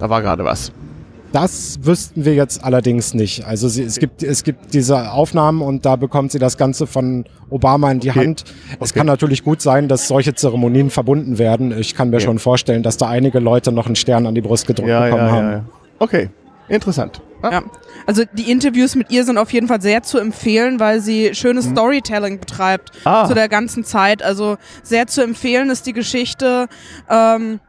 Da 0.00 0.10
war 0.10 0.20
gerade 0.20 0.44
was. 0.44 0.72
Das 1.32 1.78
wüssten 1.82 2.24
wir 2.24 2.34
jetzt 2.34 2.64
allerdings 2.64 3.14
nicht. 3.14 3.44
Also 3.44 3.68
sie, 3.68 3.84
es, 3.84 3.98
gibt, 3.98 4.22
es 4.22 4.42
gibt 4.42 4.74
diese 4.74 5.12
Aufnahmen 5.12 5.62
und 5.62 5.86
da 5.86 5.96
bekommt 5.96 6.32
sie 6.32 6.38
das 6.38 6.56
Ganze 6.56 6.86
von 6.86 7.24
Obama 7.50 7.90
in 7.92 8.00
die 8.00 8.10
okay. 8.10 8.20
Hand. 8.20 8.44
Es 8.80 8.90
okay. 8.90 9.00
kann 9.00 9.06
natürlich 9.06 9.44
gut 9.44 9.62
sein, 9.62 9.86
dass 9.86 10.08
solche 10.08 10.34
Zeremonien 10.34 10.90
verbunden 10.90 11.38
werden. 11.38 11.76
Ich 11.78 11.94
kann 11.94 12.10
mir 12.10 12.16
okay. 12.16 12.24
schon 12.24 12.38
vorstellen, 12.38 12.82
dass 12.82 12.96
da 12.96 13.08
einige 13.08 13.38
Leute 13.38 13.70
noch 13.70 13.86
einen 13.86 13.96
Stern 13.96 14.26
an 14.26 14.34
die 14.34 14.40
Brust 14.40 14.66
gedrückt 14.66 14.88
ja, 14.88 15.04
bekommen 15.04 15.26
ja, 15.26 15.32
haben. 15.32 15.50
Ja, 15.50 15.64
okay, 16.00 16.30
interessant. 16.68 17.22
Ah. 17.42 17.52
Ja, 17.52 17.62
also 18.06 18.24
die 18.32 18.50
Interviews 18.50 18.96
mit 18.96 19.10
ihr 19.10 19.24
sind 19.24 19.38
auf 19.38 19.52
jeden 19.52 19.68
Fall 19.68 19.80
sehr 19.80 20.02
zu 20.02 20.18
empfehlen, 20.18 20.80
weil 20.80 21.00
sie 21.00 21.34
schönes 21.34 21.66
mhm. 21.66 21.72
Storytelling 21.72 22.40
betreibt 22.40 22.90
ah. 23.04 23.26
zu 23.26 23.34
der 23.34 23.48
ganzen 23.48 23.84
Zeit. 23.84 24.22
Also 24.22 24.56
sehr 24.82 25.06
zu 25.06 25.22
empfehlen 25.22 25.70
ist 25.70 25.86
die 25.86 25.92
Geschichte. 25.92 26.68
Ähm, 27.08 27.60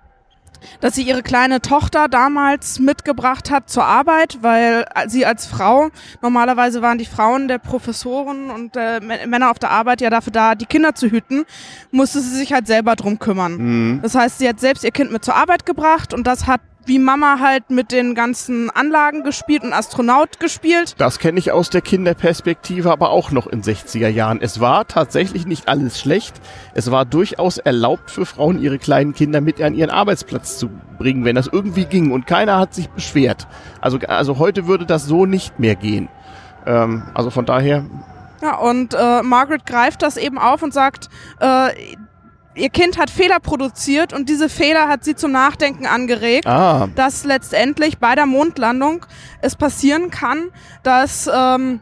dass 0.80 0.96
sie 0.96 1.04
ihre 1.04 1.24
kleine 1.24 1.62
Tochter 1.62 2.08
damals 2.08 2.80
mitgebracht 2.80 3.52
hat 3.52 3.70
zur 3.70 3.86
Arbeit, 3.86 4.40
weil 4.42 4.86
sie 5.08 5.26
als 5.26 5.46
Frau, 5.46 5.90
normalerweise 6.22 6.82
waren 6.82 6.98
die 6.98 7.06
Frauen 7.06 7.48
der 7.48 7.58
Professoren 7.58 8.50
und 8.50 8.76
äh, 8.76 9.00
Männer 9.00 9.52
auf 9.52 9.60
der 9.60 9.72
Arbeit 9.72 10.02
ja 10.02 10.10
dafür 10.10 10.34
da, 10.34 10.56
die 10.56 10.66
Kinder 10.66 10.96
zu 10.96 11.10
hüten, 11.10 11.46
musste 11.92 12.22
sie 12.22 12.38
sich 12.38 12.54
halt 12.54 12.68
selber 12.68 12.96
drum 12.96 13.20
kümmern. 13.20 13.58
Mhm. 13.58 14.00
Das 14.02 14.16
heißt, 14.16 14.40
sie 14.40 14.48
hat 14.48 14.60
selbst 14.60 14.84
ihr 14.84 14.92
Kind 14.92 15.12
mit 15.12 15.26
zur 15.26 15.36
Arbeit 15.36 15.66
gebracht 15.66 16.14
und 16.14 16.26
das 16.28 16.48
hat 16.48 16.62
wie 16.86 17.00
Mama 17.00 17.38
halt 17.40 17.70
mit 17.70 17.92
den 17.92 18.16
ganzen 18.16 18.70
Anlagen 18.70 19.24
gespielt 19.24 19.64
und 19.64 19.74
Astronaut 19.74 20.40
gespielt. 20.40 20.96
Das 20.98 21.20
kenne 21.20 21.40
ich 21.40 21.52
aus 21.52 21.70
der 21.70 21.82
Kinderperspektive 21.82 22.92
aber 22.92 23.10
auch 23.10 23.32
noch 23.32 23.48
in 23.48 23.62
60er 23.62 24.08
Jahren. 24.08 24.40
Es 24.42 24.60
war 24.60 24.88
tatsächlich 24.88 25.46
nicht 25.46 25.68
alles 25.68 26.00
schlecht. 26.00 26.42
Es 26.74 26.92
war 26.92 27.06
durchaus 27.06 27.58
erlaubt 27.58 28.12
für 28.12 28.26
Frauen, 28.26 28.62
ihre 28.62 28.80
kleinen 28.80 29.14
Kinder 29.14 29.42
mit 29.42 29.62
an 29.62 29.74
ihren 29.74 29.90
Arbeitsplatz 29.90 30.58
zu 30.58 30.70
bringen, 30.98 31.26
wenn 31.26 31.36
das 31.36 31.48
irgendwie 31.48 31.86
ging 31.86 32.12
und 32.12 32.28
keiner 32.28 32.60
hat 32.60 32.74
sich 32.74 32.90
beschwert. 32.90 33.48
Also, 33.80 34.00
also 34.08 34.38
heute 34.38 34.68
würde 34.68 34.86
das 34.86 35.06
so 35.06 35.26
nicht 35.26 35.60
mehr 35.60 35.76
gehen. 35.76 36.10
Ähm, 36.66 37.04
also 37.14 37.30
von 37.30 37.46
daher 37.46 37.86
ja, 38.42 38.56
und 38.56 38.96
äh, 38.96 39.22
Margaret 39.22 39.68
greift 39.68 40.02
das 40.02 40.18
eben 40.18 40.40
auf 40.40 40.64
und 40.64 40.74
sagt, 40.74 41.10
äh, 41.40 41.70
ihr 42.56 42.70
Kind 42.70 42.98
hat 42.98 43.10
Fehler 43.10 43.40
produziert 43.40 44.14
und 44.14 44.30
diese 44.30 44.50
Fehler 44.50 44.88
hat 44.88 45.04
sie 45.04 45.16
zum 45.16 45.32
Nachdenken 45.32 45.86
angeregt, 45.86 46.48
ah. 46.48 46.88
dass 46.96 47.24
letztendlich 47.24 47.98
bei 47.98 48.16
der 48.16 48.26
Mondlandung 48.26 49.06
es 49.42 49.56
passieren 49.56 50.10
kann, 50.10 50.50
dass 50.84 51.30
ähm, 51.34 51.82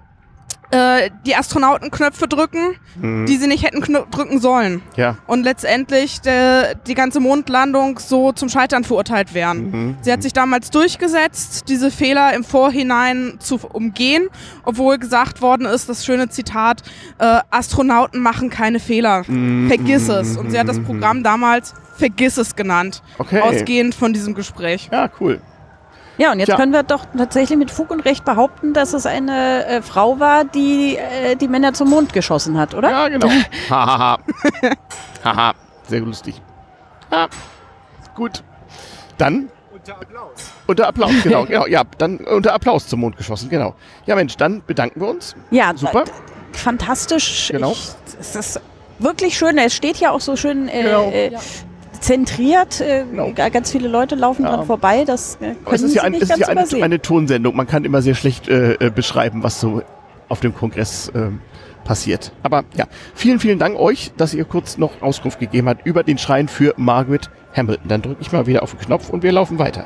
äh, 0.71 1.09
die 1.25 1.35
Astronauten 1.35 1.91
Knöpfe 1.91 2.27
drücken, 2.27 2.75
mhm. 2.99 3.25
die 3.25 3.37
sie 3.37 3.47
nicht 3.47 3.63
hätten 3.63 3.81
drücken 3.81 4.39
sollen. 4.39 4.81
Ja. 4.95 5.17
Und 5.27 5.43
letztendlich 5.43 6.21
de, 6.21 6.75
die 6.87 6.95
ganze 6.95 7.19
Mondlandung 7.19 7.99
so 7.99 8.31
zum 8.31 8.49
Scheitern 8.49 8.83
verurteilt 8.83 9.33
werden. 9.33 9.71
Mhm. 9.71 9.97
Sie 10.01 10.11
hat 10.11 10.21
sich 10.21 10.33
damals 10.33 10.69
durchgesetzt, 10.69 11.69
diese 11.69 11.91
Fehler 11.91 12.33
im 12.33 12.43
Vorhinein 12.43 13.35
zu 13.39 13.59
umgehen, 13.71 14.27
obwohl 14.63 14.97
gesagt 14.97 15.41
worden 15.41 15.65
ist, 15.65 15.89
das 15.89 16.05
schöne 16.05 16.29
Zitat, 16.29 16.83
äh, 17.17 17.39
Astronauten 17.49 18.21
machen 18.21 18.49
keine 18.49 18.79
Fehler. 18.79 19.23
Mhm. 19.27 19.67
Vergiss 19.67 20.07
es. 20.09 20.37
Und 20.37 20.51
sie 20.51 20.59
hat 20.59 20.67
das 20.67 20.77
mhm. 20.77 20.85
Programm 20.85 21.23
damals 21.23 21.73
Vergiss 21.99 22.37
es 22.37 22.55
genannt. 22.55 23.03
Okay. 23.17 23.41
Ausgehend 23.41 23.93
von 23.93 24.13
diesem 24.13 24.33
Gespräch. 24.33 24.89
Ja, 24.89 25.09
cool. 25.19 25.41
Ja, 26.19 26.33
und 26.33 26.39
jetzt 26.39 26.49
ja. 26.49 26.57
können 26.57 26.73
wir 26.73 26.83
doch 26.83 27.05
tatsächlich 27.17 27.57
mit 27.57 27.71
Fug 27.71 27.91
und 27.91 28.01
Recht 28.01 28.25
behaupten, 28.25 28.73
dass 28.73 28.91
es 28.93 29.05
eine 29.05 29.65
äh, 29.65 29.81
Frau 29.81 30.19
war, 30.19 30.43
die 30.43 30.97
äh, 30.97 31.37
die 31.37 31.47
Männer 31.47 31.73
zum 31.73 31.89
Mond 31.89 32.11
geschossen 32.11 32.57
hat, 32.59 32.75
oder? 32.75 32.91
Ja, 32.91 33.07
genau. 33.07 33.29
Hahaha. 33.69 34.19
Haha. 35.23 35.53
Sehr 35.87 36.01
lustig. 36.01 36.41
Ja. 37.09 37.27
Gut. 38.15 38.43
Dann. 39.17 39.49
Unter 39.71 39.95
Applaus. 39.95 40.51
Unter 40.67 40.87
Applaus, 40.87 41.11
genau, 41.23 41.45
genau. 41.47 41.65
Ja, 41.67 41.83
dann 41.97 42.17
unter 42.17 42.53
Applaus 42.53 42.87
zum 42.87 42.99
Mond 42.99 43.15
geschossen, 43.15 43.49
genau. 43.49 43.75
Ja, 44.05 44.15
Mensch, 44.15 44.35
dann 44.35 44.61
bedanken 44.67 44.99
wir 44.99 45.07
uns. 45.07 45.37
Ja, 45.51 45.71
super. 45.73 46.03
Fantastisch. 46.51 47.47
Genau. 47.49 47.71
Ich, 47.71 47.91
es 48.19 48.35
ist 48.35 48.61
wirklich 48.99 49.37
schön. 49.37 49.57
Es 49.57 49.73
steht 49.73 49.97
ja 49.97 50.11
auch 50.11 50.19
so 50.19 50.35
schön 50.35 50.67
äh, 50.67 50.83
genau. 50.83 51.09
äh, 51.11 51.31
zentriert. 51.99 52.81
Äh, 52.81 53.05
genau. 53.09 53.31
Ganz 53.33 53.71
viele 53.71 53.87
Leute 53.87 54.15
laufen 54.15 54.43
ja. 54.43 54.55
dran 54.55 54.65
vorbei. 54.65 55.05
Das 55.05 55.35
äh, 55.35 55.53
können 55.53 55.57
es 55.71 55.81
ist 55.81 55.95
ja, 55.95 56.03
ein, 56.03 56.13
nicht 56.13 56.23
es 56.23 56.29
ist 56.29 56.39
ja 56.39 56.47
eine, 56.47 56.65
eine, 56.83 57.01
Tonsendung. 57.01 57.55
Man 57.55 57.67
kann 57.67 57.85
immer 57.85 58.01
sehr 58.01 58.15
schlecht 58.15 58.47
äh, 58.47 58.73
äh, 58.73 58.89
beschreiben, 58.89 59.43
was 59.43 59.59
so 59.59 59.81
auf 60.27 60.39
dem 60.39 60.53
Kongress 60.53 61.09
äh, 61.09 61.29
passiert. 61.83 62.31
Aber 62.43 62.63
ja, 62.75 62.85
vielen, 63.15 63.39
vielen 63.39 63.59
Dank 63.59 63.77
euch, 63.77 64.11
dass 64.17 64.33
ihr 64.33 64.45
kurz 64.45 64.77
noch 64.77 65.01
Auskunft 65.01 65.39
gegeben 65.39 65.69
habt 65.69 65.85
über 65.85 66.03
den 66.03 66.17
Schrein 66.17 66.47
für 66.47 66.73
Margaret 66.77 67.29
Hamilton. 67.55 67.87
Dann 67.87 68.01
drücke 68.01 68.21
ich 68.21 68.31
mal 68.31 68.45
wieder 68.45 68.63
auf 68.63 68.71
den 68.71 68.79
Knopf 68.79 69.09
und 69.09 69.23
wir 69.23 69.31
laufen 69.31 69.59
weiter. 69.59 69.85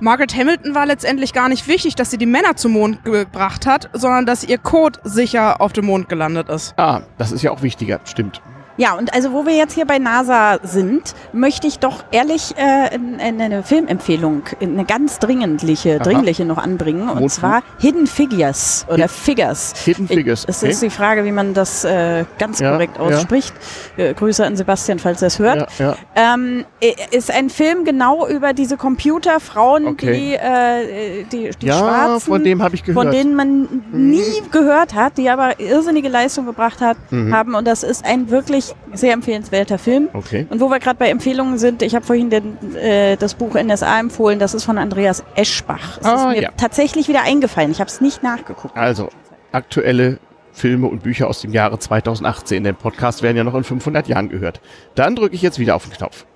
Margaret 0.00 0.36
Hamilton 0.36 0.74
war 0.74 0.86
letztendlich 0.86 1.32
gar 1.32 1.48
nicht 1.48 1.68
wichtig, 1.68 1.94
dass 1.94 2.10
sie 2.10 2.18
die 2.18 2.26
Männer 2.26 2.56
zum 2.56 2.72
Mond 2.72 3.04
gebracht 3.04 3.64
hat, 3.64 3.88
sondern 3.92 4.26
dass 4.26 4.44
ihr 4.44 4.58
Code 4.58 4.98
sicher 5.04 5.60
auf 5.60 5.72
dem 5.72 5.86
Mond 5.86 6.08
gelandet 6.08 6.48
ist. 6.48 6.74
Ah, 6.76 7.02
das 7.16 7.32
ist 7.32 7.42
ja 7.42 7.52
auch 7.52 7.62
wichtiger, 7.62 8.00
stimmt. 8.04 8.42
Ja, 8.76 8.94
und 8.94 9.14
also 9.14 9.32
wo 9.32 9.46
wir 9.46 9.54
jetzt 9.54 9.74
hier 9.74 9.86
bei 9.86 9.98
NASA 9.98 10.58
sind, 10.62 11.14
möchte 11.32 11.66
ich 11.66 11.78
doch 11.78 12.04
ehrlich 12.10 12.54
äh, 12.56 12.98
eine 13.20 13.62
Filmempfehlung, 13.62 14.42
eine 14.60 14.84
ganz 14.84 15.18
dringliche, 15.20 15.96
Aha. 15.96 16.02
dringliche 16.02 16.44
noch 16.44 16.58
anbringen. 16.58 17.08
Und 17.08 17.20
Mutfu. 17.20 17.40
zwar 17.40 17.62
Hidden 17.78 18.06
Figures 18.06 18.84
oder 18.88 19.04
Hid 19.04 19.10
Figures. 19.10 19.72
Hidden 19.84 20.08
Figures. 20.08 20.44
Es 20.48 20.62
okay. 20.62 20.72
ist 20.72 20.82
die 20.82 20.90
Frage, 20.90 21.24
wie 21.24 21.30
man 21.30 21.54
das 21.54 21.84
äh, 21.84 22.24
ganz 22.38 22.58
ja, 22.58 22.72
korrekt 22.72 22.98
ausspricht. 22.98 23.54
Ja. 23.96 24.06
Äh, 24.06 24.14
Grüße 24.14 24.44
an 24.44 24.56
Sebastian, 24.56 24.98
falls 24.98 25.22
er 25.22 25.28
es 25.28 25.38
hört. 25.38 25.68
Ja, 25.78 25.96
ähm, 26.16 26.64
ist 27.10 27.30
ein 27.30 27.50
Film 27.50 27.84
genau 27.84 28.26
über 28.26 28.52
diese 28.52 28.76
Computerfrauen, 28.76 29.86
okay. 29.86 30.12
die, 30.12 30.34
äh, 30.34 31.24
die, 31.24 31.50
die 31.60 31.66
ja, 31.66 31.78
Schwarzen, 31.78 32.26
von 32.26 32.42
dem 32.42 32.60
ich 32.72 32.82
gehört. 32.82 33.04
Von 33.04 33.12
denen 33.12 33.36
man 33.36 33.60
mhm. 33.60 34.10
nie 34.10 34.42
gehört 34.50 34.94
hat, 34.94 35.16
die 35.16 35.30
aber 35.30 35.60
irrsinnige 35.60 36.08
Leistung 36.08 36.46
gebracht 36.46 36.80
hat, 36.80 36.96
mhm. 37.10 37.32
haben. 37.32 37.54
Und 37.54 37.66
das 37.66 37.82
ist 37.82 38.04
ein 38.04 38.30
wirklich 38.30 38.63
wirklich 38.70 38.98
sehr 38.98 39.12
empfehlenswerter 39.12 39.78
Film. 39.78 40.08
Okay. 40.12 40.46
Und 40.50 40.60
wo 40.60 40.68
wir 40.68 40.78
gerade 40.78 40.98
bei 40.98 41.08
Empfehlungen 41.08 41.58
sind, 41.58 41.82
ich 41.82 41.94
habe 41.94 42.04
vorhin 42.04 42.30
den, 42.30 42.76
äh, 42.76 43.16
das 43.16 43.34
Buch 43.34 43.54
NSA 43.54 44.00
empfohlen, 44.00 44.38
das 44.38 44.54
ist 44.54 44.64
von 44.64 44.78
Andreas 44.78 45.24
Eschbach. 45.34 45.98
Es 46.00 46.06
ah, 46.06 46.14
ist 46.14 46.36
mir 46.36 46.42
ja. 46.42 46.50
tatsächlich 46.56 47.08
wieder 47.08 47.22
eingefallen. 47.22 47.70
Ich 47.70 47.80
habe 47.80 47.88
es 47.88 48.00
nicht 48.00 48.22
nachgeguckt. 48.22 48.76
Also, 48.76 49.08
aktuelle 49.52 50.18
Filme 50.52 50.86
und 50.86 51.02
Bücher 51.02 51.28
aus 51.28 51.40
dem 51.40 51.52
Jahre 51.52 51.78
2018. 51.78 52.62
Der 52.62 52.72
Podcast 52.72 53.22
werden 53.22 53.36
ja 53.36 53.44
noch 53.44 53.54
in 53.54 53.64
500 53.64 54.06
Jahren 54.06 54.28
gehört. 54.28 54.60
Dann 54.94 55.16
drücke 55.16 55.34
ich 55.34 55.42
jetzt 55.42 55.58
wieder 55.58 55.74
auf 55.74 55.84
den 55.84 55.92
Knopf. 55.92 56.26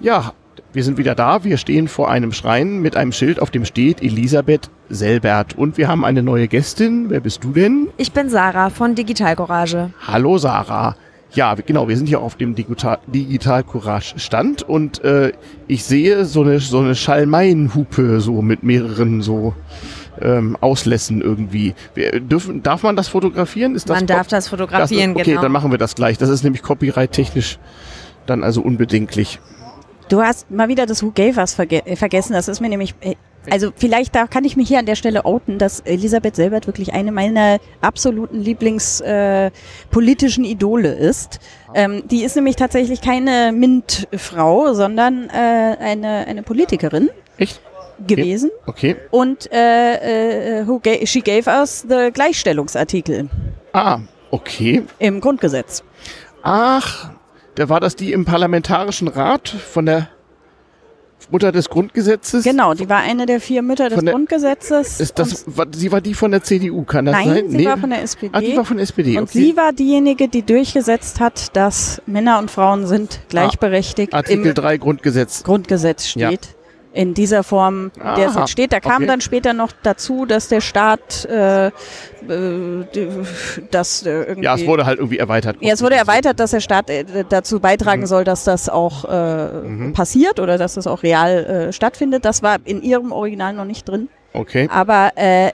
Ja, 0.00 0.34
wir 0.74 0.82
sind 0.82 0.98
wieder 0.98 1.14
da. 1.14 1.44
Wir 1.44 1.56
stehen 1.56 1.86
vor 1.86 2.10
einem 2.10 2.32
Schrein 2.32 2.80
mit 2.80 2.96
einem 2.96 3.12
Schild, 3.12 3.40
auf 3.40 3.50
dem 3.50 3.64
steht 3.64 4.02
Elisabeth 4.02 4.70
Selbert. 4.88 5.56
Und 5.56 5.78
wir 5.78 5.88
haben 5.88 6.04
eine 6.04 6.22
neue 6.22 6.48
Gästin. 6.48 7.06
Wer 7.08 7.20
bist 7.20 7.44
du 7.44 7.52
denn? 7.52 7.88
Ich 7.96 8.12
bin 8.12 8.28
Sarah 8.28 8.70
von 8.70 8.94
Digital 8.94 9.36
Courage. 9.36 9.90
Hallo 10.06 10.36
Sarah. 10.36 10.96
Ja, 11.32 11.54
genau, 11.54 11.88
wir 11.88 11.96
sind 11.96 12.06
hier 12.06 12.20
auf 12.20 12.36
dem 12.36 12.54
Digital, 12.54 12.98
Digital 13.06 13.62
Courage 13.64 14.18
Stand 14.18 14.62
und 14.62 15.02
äh, 15.02 15.32
ich 15.66 15.84
sehe 15.84 16.24
so 16.24 16.42
eine, 16.42 16.60
so 16.60 16.78
eine 16.78 16.94
Schalmeienhupe 16.94 18.20
so 18.20 18.42
mit 18.42 18.62
mehreren 18.62 19.20
so 19.20 19.54
ähm, 20.20 20.56
Auslässen 20.60 21.22
irgendwie. 21.22 21.74
Wir 21.94 22.20
dürfen, 22.20 22.62
darf 22.62 22.84
man 22.84 22.94
das 22.94 23.08
fotografieren? 23.08 23.74
Ist 23.74 23.88
das 23.88 23.98
man 23.98 24.06
darf 24.06 24.28
das 24.28 24.48
fotografieren, 24.48 25.14
das, 25.14 25.22
okay, 25.22 25.30
genau. 25.30 25.40
Okay, 25.40 25.44
dann 25.44 25.52
machen 25.52 25.70
wir 25.72 25.78
das 25.78 25.96
gleich. 25.96 26.18
Das 26.18 26.28
ist 26.28 26.44
nämlich 26.44 26.62
copyright-technisch 26.62 27.58
dann 28.26 28.44
also 28.44 28.60
unbedenklich. 28.62 29.40
Du 30.08 30.22
hast 30.22 30.50
mal 30.50 30.68
wieder 30.68 30.86
das 30.86 31.02
Who 31.02 31.10
Gave 31.14 31.38
Us 31.40 31.54
verge 31.54 31.84
äh, 31.86 31.96
vergessen. 31.96 32.34
Das 32.34 32.48
ist 32.48 32.60
mir 32.60 32.68
nämlich, 32.68 32.94
äh, 33.00 33.14
also 33.50 33.70
vielleicht 33.74 34.14
da 34.14 34.26
kann 34.26 34.44
ich 34.44 34.56
mich 34.56 34.68
hier 34.68 34.78
an 34.78 34.86
der 34.86 34.96
Stelle 34.96 35.24
outen, 35.24 35.58
dass 35.58 35.80
Elisabeth 35.80 36.36
Selbert 36.36 36.66
wirklich 36.66 36.92
eine 36.92 37.12
meiner 37.12 37.58
absoluten 37.80 38.40
Lieblingspolitischen 38.40 40.44
äh, 40.44 40.48
Idole 40.48 40.92
ist. 40.92 41.40
Ähm, 41.74 42.06
die 42.08 42.24
ist 42.24 42.36
nämlich 42.36 42.56
tatsächlich 42.56 43.00
keine 43.00 43.52
MINT-Frau, 43.52 44.74
sondern 44.74 45.30
äh, 45.30 45.76
eine, 45.78 46.26
eine 46.26 46.42
Politikerin. 46.42 47.08
Echt? 47.36 47.60
gewesen. 48.06 48.50
Okay. 48.66 48.96
Und 49.10 49.50
äh, 49.52 50.60
äh, 50.60 50.66
who 50.66 50.80
ga 50.80 51.06
she 51.06 51.20
gave 51.20 51.48
us 51.48 51.84
the 51.88 52.10
Gleichstellungsartikel. 52.12 53.28
Ah, 53.72 54.00
okay. 54.30 54.82
Im 54.98 55.20
Grundgesetz. 55.20 55.82
Ach, 56.42 57.10
da 57.54 57.68
war 57.68 57.80
das 57.80 57.96
die 57.96 58.12
im 58.12 58.24
Parlamentarischen 58.24 59.08
Rat 59.08 59.48
von 59.48 59.86
der 59.86 60.08
Mutter 61.30 61.52
des 61.52 61.70
Grundgesetzes? 61.70 62.44
Genau, 62.44 62.74
die 62.74 62.88
war 62.88 62.98
eine 62.98 63.26
der 63.26 63.40
vier 63.40 63.62
Mütter 63.62 63.88
des 63.88 64.00
der, 64.00 64.12
Grundgesetzes. 64.12 65.00
Ist 65.00 65.18
das, 65.18 65.44
war, 65.46 65.66
sie 65.72 65.90
war 65.90 66.00
die 66.00 66.14
von 66.14 66.30
der 66.30 66.42
CDU, 66.42 66.84
kann 66.84 67.06
das 67.06 67.14
nein, 67.14 67.28
sein? 67.28 67.50
sie 67.50 67.56
nee. 67.56 67.66
war 67.66 67.78
von 67.78 67.90
der 67.90 68.02
SPD. 68.02 68.30
Ah, 68.32 68.40
die 68.40 68.56
war 68.56 68.64
von 68.64 68.76
der 68.76 68.84
SPD, 68.84 69.16
Und 69.16 69.24
okay. 69.24 69.38
sie 69.38 69.56
war 69.56 69.72
diejenige, 69.72 70.28
die 70.28 70.42
durchgesetzt 70.42 71.20
hat, 71.20 71.56
dass 71.56 72.02
Männer 72.06 72.38
und 72.38 72.50
Frauen 72.50 72.86
sind 72.86 73.20
gleichberechtigt. 73.28 74.12
Ah, 74.12 74.18
Artikel 74.18 74.52
3 74.54 74.76
Grundgesetz. 74.78 75.42
Grundgesetz 75.44 76.06
steht. 76.08 76.20
Ja 76.20 76.63
in 76.94 77.12
dieser 77.12 77.42
Form, 77.42 77.90
Aha, 78.00 78.14
der 78.14 78.28
es 78.28 78.36
jetzt 78.36 78.50
steht. 78.50 78.72
Da 78.72 78.80
kam 78.80 78.96
okay. 78.96 79.06
dann 79.06 79.20
später 79.20 79.52
noch 79.52 79.72
dazu, 79.82 80.26
dass 80.26 80.48
der 80.48 80.60
Staat 80.60 81.24
äh, 81.26 81.66
äh 81.66 81.72
das 83.70 84.06
äh, 84.06 84.10
irgendwie. 84.10 84.44
Ja, 84.44 84.54
es 84.54 84.66
wurde 84.66 84.86
halt 84.86 84.98
irgendwie 84.98 85.18
erweitert. 85.18 85.56
Ja, 85.60 85.74
es 85.74 85.82
wurde 85.82 85.96
erweitert, 85.96 86.40
dass 86.40 86.52
der 86.52 86.60
Staat 86.60 86.88
äh, 86.88 87.04
dazu 87.28 87.60
beitragen 87.60 88.02
mhm. 88.02 88.06
soll, 88.06 88.24
dass 88.24 88.44
das 88.44 88.68
auch 88.68 89.04
äh, 89.04 89.68
mhm. 89.68 89.92
passiert 89.92 90.40
oder 90.40 90.56
dass 90.56 90.74
das 90.74 90.86
auch 90.86 91.02
real 91.02 91.44
äh, 91.44 91.72
stattfindet. 91.72 92.24
Das 92.24 92.42
war 92.42 92.58
in 92.64 92.82
ihrem 92.82 93.12
Original 93.12 93.52
noch 93.52 93.64
nicht 93.64 93.88
drin. 93.88 94.08
Okay. 94.32 94.68
Aber 94.70 95.12
äh, 95.16 95.50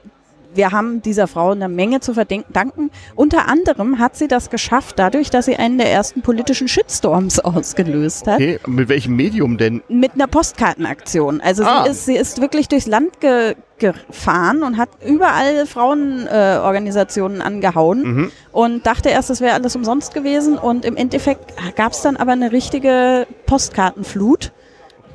wir 0.53 0.71
haben 0.71 1.01
dieser 1.01 1.27
Frau 1.27 1.51
eine 1.51 1.69
Menge 1.69 1.99
zu 1.99 2.13
verdanken. 2.13 2.91
Unter 3.15 3.47
anderem 3.47 3.99
hat 3.99 4.15
sie 4.15 4.27
das 4.27 4.49
geschafft, 4.49 4.99
dadurch, 4.99 5.29
dass 5.29 5.45
sie 5.45 5.55
einen 5.55 5.77
der 5.77 5.91
ersten 5.91 6.21
politischen 6.21 6.67
Shitstorms 6.67 7.39
ausgelöst 7.43 8.27
hat. 8.27 8.35
Okay, 8.35 8.59
mit 8.67 8.89
welchem 8.89 9.15
Medium 9.15 9.57
denn? 9.57 9.81
Mit 9.87 10.13
einer 10.13 10.27
Postkartenaktion. 10.27 11.41
Also 11.41 11.63
ah. 11.63 11.83
sie, 11.83 11.89
ist, 11.91 12.05
sie 12.05 12.15
ist 12.15 12.41
wirklich 12.41 12.67
durchs 12.67 12.87
Land 12.87 13.19
ge 13.19 13.55
gefahren 13.81 14.61
und 14.61 14.77
hat 14.77 14.89
überall 15.03 15.65
Frauenorganisationen 15.65 17.41
äh, 17.41 17.43
angehauen 17.43 18.03
mhm. 18.03 18.31
und 18.51 18.85
dachte 18.85 19.09
erst, 19.09 19.31
es 19.31 19.41
wäre 19.41 19.55
alles 19.55 19.75
umsonst 19.75 20.13
gewesen. 20.13 20.59
Und 20.59 20.85
im 20.85 20.95
Endeffekt 20.95 21.55
gab 21.75 21.93
es 21.93 22.03
dann 22.03 22.15
aber 22.15 22.33
eine 22.33 22.51
richtige 22.51 23.25
Postkartenflut. 23.47 24.51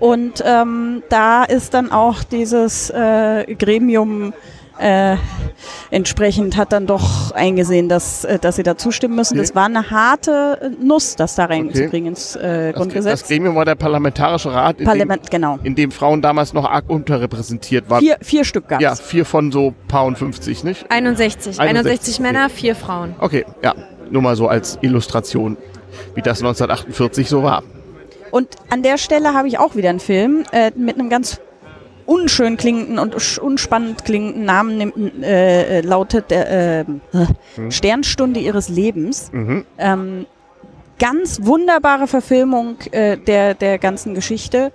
Und 0.01 0.43
ähm, 0.45 1.05
da 1.09 1.45
ist 1.45 1.74
dann 1.74 1.93
auch 1.93 2.24
dieses 2.24 2.91
äh, 2.91 3.55
Gremium 3.55 4.32
äh, 4.78 5.16
entsprechend 5.90 6.56
hat 6.56 6.72
dann 6.72 6.86
doch 6.86 7.32
eingesehen, 7.32 7.88
dass, 7.88 8.24
äh, 8.24 8.38
dass 8.38 8.56
sie 8.56 8.62
da 8.62 8.76
zustimmen 8.76 9.16
müssen. 9.16 9.34
Okay. 9.34 9.42
Das 9.46 9.54
war 9.54 9.66
eine 9.66 9.90
harte 9.90 10.72
Nuss, 10.80 11.16
das 11.16 11.34
da 11.34 11.46
reinzukriegen 11.46 12.00
okay. 12.00 12.08
ins 12.08 12.36
äh, 12.36 12.72
Grundgesetz. 12.74 13.20
Das 13.20 13.28
Gremium 13.28 13.54
war 13.54 13.64
der 13.64 13.74
Parlamentarische 13.74 14.52
Rat, 14.52 14.80
in, 14.80 14.86
Parlament, 14.86 15.26
dem, 15.26 15.30
genau. 15.30 15.58
in 15.62 15.74
dem 15.74 15.90
Frauen 15.90 16.22
damals 16.22 16.52
noch 16.52 16.64
arg 16.64 16.88
unterrepräsentiert 16.88 17.88
waren. 17.88 18.00
Vier, 18.00 18.16
vier 18.20 18.44
Stück 18.44 18.68
gab 18.68 18.80
es. 18.80 18.84
Ja, 18.84 18.94
vier 18.94 19.24
von 19.24 19.52
so 19.52 19.74
paar 19.88 20.04
und 20.04 20.18
50, 20.18 20.64
nicht? 20.64 20.90
61. 20.90 21.60
61, 21.60 21.60
61 21.60 22.20
Männer, 22.20 22.50
vier 22.50 22.74
Frauen. 22.74 23.14
Okay, 23.18 23.44
ja. 23.62 23.74
Nur 24.10 24.22
mal 24.22 24.36
so 24.36 24.46
als 24.46 24.78
Illustration, 24.82 25.56
wie 26.14 26.22
das 26.22 26.38
1948 26.38 27.28
so 27.28 27.42
war. 27.42 27.64
Und 28.30 28.56
an 28.70 28.82
der 28.82 28.98
Stelle 28.98 29.34
habe 29.34 29.48
ich 29.48 29.58
auch 29.58 29.76
wieder 29.76 29.90
einen 29.90 30.00
Film 30.00 30.44
äh, 30.52 30.70
mit 30.76 30.98
einem 30.98 31.08
ganz 31.08 31.40
unschön 32.07 32.57
klingenden 32.57 32.98
und 32.98 33.38
unspannend 33.38 34.04
klingenden 34.04 34.44
Namen 34.44 34.78
nimmt, 34.78 35.22
äh, 35.22 35.80
lautet 35.80 36.30
der 36.30 36.50
äh, 36.50 36.84
mhm. 36.84 37.70
Sternstunde 37.70 38.40
ihres 38.40 38.68
Lebens. 38.68 39.30
Mhm. 39.32 39.64
Ähm, 39.78 40.26
ganz 40.98 41.40
wunderbare 41.42 42.07
Verfilmung 42.07 42.76
äh, 42.92 43.18
der, 43.18 43.54
der 43.54 43.78
ganzen 43.78 44.14
Geschichte. 44.14 44.72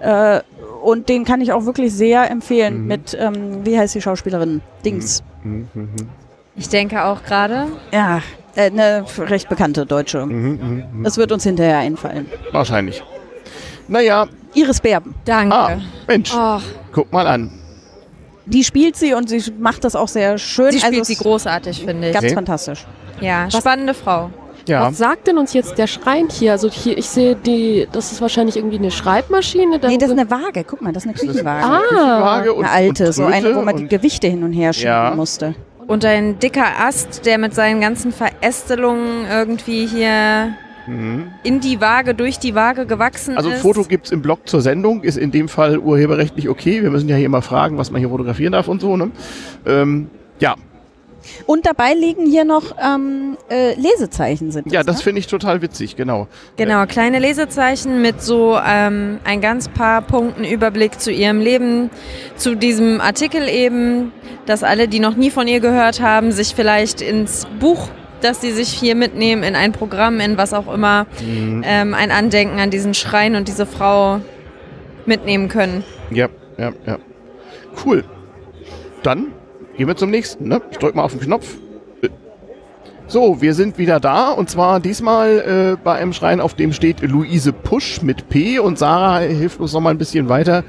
Äh, 0.00 0.40
und 0.82 1.08
den 1.08 1.24
kann 1.24 1.40
ich 1.42 1.52
auch 1.52 1.66
wirklich 1.66 1.92
sehr 1.92 2.30
empfehlen 2.30 2.82
mhm. 2.82 2.86
mit, 2.86 3.16
ähm, 3.18 3.64
wie 3.66 3.78
heißt 3.78 3.94
die 3.94 4.00
Schauspielerin? 4.00 4.62
Dings. 4.84 5.22
Mhm. 5.44 5.68
Mhm. 5.74 5.88
Ich 6.56 6.68
denke 6.68 7.04
auch 7.04 7.22
gerade. 7.22 7.66
Ja, 7.92 8.22
äh, 8.56 8.70
eine 8.70 9.04
recht 9.18 9.48
bekannte 9.48 9.86
Deutsche. 9.86 10.26
Das 11.02 11.16
wird 11.16 11.32
uns 11.32 11.44
hinterher 11.44 11.78
einfallen. 11.78 12.26
Wahrscheinlich. 12.52 13.02
Naja. 13.88 14.26
Iris 14.54 14.80
Berben. 14.80 15.14
Danke. 15.24 15.54
Ah, 15.54 15.78
Mensch. 16.06 16.32
Oh. 16.34 16.58
Guck 16.92 17.12
mal 17.12 17.26
an. 17.26 17.50
Die 18.46 18.64
spielt 18.64 18.96
sie 18.96 19.14
und 19.14 19.28
sie 19.28 19.42
macht 19.58 19.84
das 19.84 19.94
auch 19.94 20.08
sehr 20.08 20.38
schön. 20.38 20.72
Sie 20.72 20.80
spielt 20.80 21.00
also 21.00 21.04
sie 21.04 21.16
großartig, 21.16 21.84
finde 21.84 22.08
ich. 22.08 22.14
Ganz 22.14 22.24
okay. 22.26 22.34
fantastisch. 22.34 22.86
Ja, 23.20 23.46
Was? 23.46 23.58
spannende 23.58 23.94
Frau. 23.94 24.30
Ja. 24.66 24.88
Was 24.88 24.98
sagt 24.98 25.26
denn 25.26 25.38
uns 25.38 25.52
jetzt 25.52 25.78
der 25.78 25.86
Schrein 25.86 26.28
hier? 26.30 26.52
Also 26.52 26.70
hier, 26.70 26.96
ich 26.96 27.08
sehe 27.08 27.34
die, 27.34 27.88
das 27.92 28.12
ist 28.12 28.20
wahrscheinlich 28.20 28.56
irgendwie 28.56 28.78
eine 28.78 28.90
Schreibmaschine. 28.90 29.80
Nee, 29.82 29.98
das 29.98 30.10
ist 30.10 30.18
eine 30.18 30.30
Waage. 30.30 30.64
Guck 30.64 30.82
mal, 30.82 30.92
das 30.92 31.04
ist 31.04 31.10
eine 31.10 31.18
Küchenwaage. 31.18 31.64
Ah, 31.64 31.80
Küchenwaage 31.88 32.54
und, 32.54 32.64
eine 32.64 32.72
alte, 32.72 33.06
und 33.06 33.12
so 33.12 33.24
eine, 33.24 33.54
wo 33.54 33.62
man 33.62 33.76
die 33.76 33.88
Gewichte 33.88 34.28
hin 34.28 34.42
und 34.42 34.52
her 34.52 34.72
schieben 34.72 34.90
ja. 34.90 35.12
musste. 35.14 35.54
Und 35.86 36.04
ein 36.04 36.38
dicker 36.38 36.66
Ast, 36.78 37.26
der 37.26 37.38
mit 37.38 37.54
seinen 37.54 37.80
ganzen 37.80 38.12
Verästelungen 38.12 39.26
irgendwie 39.28 39.86
hier 39.86 40.54
mhm. 40.90 41.28
in 41.42 41.60
die 41.60 41.80
Waage, 41.80 42.14
durch 42.14 42.38
die 42.38 42.54
Waage 42.54 42.86
gewachsen 42.86 43.36
also 43.36 43.48
ist. 43.50 43.56
Also 43.56 43.68
Foto 43.68 43.88
gibt 43.88 44.06
es 44.06 44.12
im 44.12 44.22
Blog 44.22 44.48
zur 44.48 44.60
Sendung, 44.60 45.02
ist 45.02 45.16
in 45.16 45.30
dem 45.30 45.48
Fall 45.48 45.78
urheberrechtlich 45.78 46.48
okay. 46.48 46.82
Wir 46.82 46.90
müssen 46.90 47.08
ja 47.08 47.16
hier 47.16 47.26
immer 47.26 47.42
fragen, 47.42 47.78
was 47.78 47.90
man 47.90 48.00
hier 48.00 48.10
fotografieren 48.10 48.52
darf 48.52 48.68
und 48.68 48.80
so. 48.80 48.96
Ne? 48.96 49.10
Ähm, 49.66 50.08
ja, 50.38 50.56
und 51.46 51.66
dabei 51.66 51.94
liegen 51.94 52.26
hier 52.26 52.44
noch 52.44 52.76
ähm, 52.82 53.36
äh, 53.50 53.74
Lesezeichen 53.74 54.50
sind. 54.50 54.70
Ja, 54.72 54.82
das 54.82 54.98
ne? 54.98 55.02
finde 55.02 55.18
ich 55.20 55.26
total 55.26 55.62
witzig, 55.62 55.96
genau. 55.96 56.28
Genau, 56.56 56.86
kleine 56.86 57.18
Lesezeichen 57.18 58.02
mit 58.02 58.22
so 58.22 58.58
ähm, 58.64 59.18
ein 59.24 59.40
ganz 59.40 59.68
paar 59.68 60.02
Punkten 60.02 60.44
Überblick 60.44 61.00
zu 61.00 61.10
ihrem 61.12 61.40
Leben, 61.40 61.90
zu 62.36 62.54
diesem 62.54 63.00
Artikel 63.00 63.48
eben, 63.48 64.12
dass 64.46 64.62
alle, 64.62 64.88
die 64.88 65.00
noch 65.00 65.16
nie 65.16 65.30
von 65.30 65.46
ihr 65.46 65.60
gehört 65.60 66.00
haben, 66.00 66.32
sich 66.32 66.54
vielleicht 66.54 67.00
ins 67.00 67.46
Buch 67.58 67.88
dass 68.20 68.40
sie 68.40 68.52
sich 68.52 68.68
hier 68.68 68.94
mitnehmen 68.94 69.42
in 69.42 69.54
ein 69.54 69.72
Programm, 69.72 70.20
in 70.20 70.36
was 70.36 70.52
auch 70.52 70.72
immer, 70.72 71.06
mhm. 71.24 71.62
ähm, 71.66 71.94
ein 71.94 72.10
Andenken 72.10 72.58
an 72.58 72.70
diesen 72.70 72.94
Schrein 72.94 73.34
und 73.34 73.48
diese 73.48 73.66
Frau 73.66 74.20
mitnehmen 75.06 75.48
können. 75.48 75.84
Ja, 76.10 76.28
ja, 76.58 76.72
ja. 76.86 76.98
Cool. 77.84 78.04
Dann 79.02 79.28
gehen 79.76 79.88
wir 79.88 79.96
zum 79.96 80.10
nächsten. 80.10 80.48
Ne? 80.48 80.60
Ich 80.70 80.78
drücke 80.78 80.96
mal 80.96 81.04
auf 81.04 81.12
den 81.12 81.20
Knopf. 81.20 81.56
So, 83.06 83.42
wir 83.42 83.54
sind 83.54 83.76
wieder 83.76 83.98
da 83.98 84.30
und 84.30 84.48
zwar 84.48 84.78
diesmal 84.78 85.74
äh, 85.74 85.82
bei 85.82 85.94
einem 85.94 86.12
Schrein, 86.12 86.40
auf 86.40 86.54
dem 86.54 86.72
steht 86.72 87.00
Luise 87.00 87.52
Pusch 87.52 88.02
mit 88.02 88.28
P 88.28 88.60
und 88.60 88.78
Sarah 88.78 89.18
hilft 89.18 89.58
uns 89.58 89.72
noch 89.72 89.80
mal 89.80 89.90
ein 89.90 89.98
bisschen 89.98 90.28
weiter. 90.28 90.62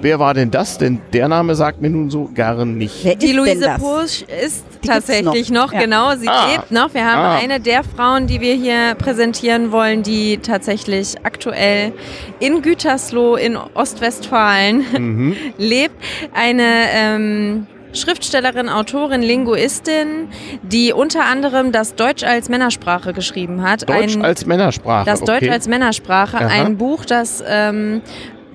Wer 0.00 0.18
war 0.18 0.34
denn 0.34 0.50
das? 0.50 0.78
Denn 0.78 1.00
der 1.12 1.28
Name 1.28 1.54
sagt 1.54 1.80
mir 1.80 1.90
nun 1.90 2.10
so 2.10 2.30
gar 2.34 2.64
nicht. 2.64 3.04
Wer 3.04 3.16
die 3.16 3.32
Luise 3.32 3.76
Pusch 3.78 4.22
ist 4.44 4.64
die 4.82 4.88
tatsächlich 4.88 5.50
noch, 5.50 5.66
noch 5.66 5.72
ja. 5.72 5.80
genau, 5.80 6.16
sie 6.16 6.28
ah. 6.28 6.52
lebt 6.52 6.70
noch. 6.70 6.92
Wir 6.94 7.04
haben 7.04 7.20
ah. 7.20 7.36
eine 7.36 7.60
der 7.60 7.82
Frauen, 7.82 8.26
die 8.26 8.40
wir 8.40 8.54
hier 8.54 8.94
präsentieren 8.94 9.72
wollen, 9.72 10.02
die 10.02 10.38
tatsächlich 10.38 11.14
aktuell 11.24 11.92
in 12.40 12.62
Gütersloh 12.62 13.36
in 13.36 13.56
Ostwestfalen 13.56 14.84
mhm. 14.98 15.36
lebt. 15.56 15.94
Eine 16.34 16.88
ähm, 16.92 17.66
Schriftstellerin, 17.96 18.68
Autorin, 18.68 19.22
Linguistin, 19.22 20.28
die 20.62 20.92
unter 20.92 21.24
anderem 21.24 21.72
das 21.72 21.94
Deutsch 21.94 22.22
als 22.22 22.48
Männersprache 22.48 23.12
geschrieben 23.12 23.62
hat. 23.62 23.88
Deutsch 23.88 24.16
ein, 24.16 24.24
als 24.24 24.46
Männersprache. 24.46 25.06
Das 25.06 25.22
okay. 25.22 25.40
Deutsch 25.40 25.50
als 25.50 25.68
Männersprache, 25.68 26.36
Aha. 26.36 26.48
ein 26.48 26.76
Buch, 26.76 27.04
das 27.04 27.42
ähm, 27.46 28.02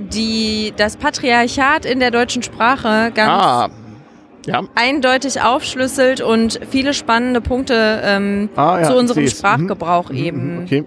die, 0.02 0.74
das 0.78 0.97
Patriarchat 0.97 1.86
in 1.86 1.99
der 1.99 2.12
deutschen 2.12 2.43
Sprache 2.43 3.12
ganz 3.14 3.43
ah. 3.43 3.70
Ja. 4.47 4.64
eindeutig 4.74 5.41
aufschlüsselt 5.41 6.20
und 6.22 6.60
viele 6.70 6.93
spannende 6.93 7.41
Punkte 7.41 8.02
ähm, 8.04 8.49
ah, 8.56 8.80
ja, 8.80 8.88
zu 8.88 8.97
unserem 8.97 9.28
Sprachgebrauch 9.28 10.10
mhm. 10.10 10.18
eben 10.18 10.56
mhm. 10.56 10.64
okay. 10.64 10.86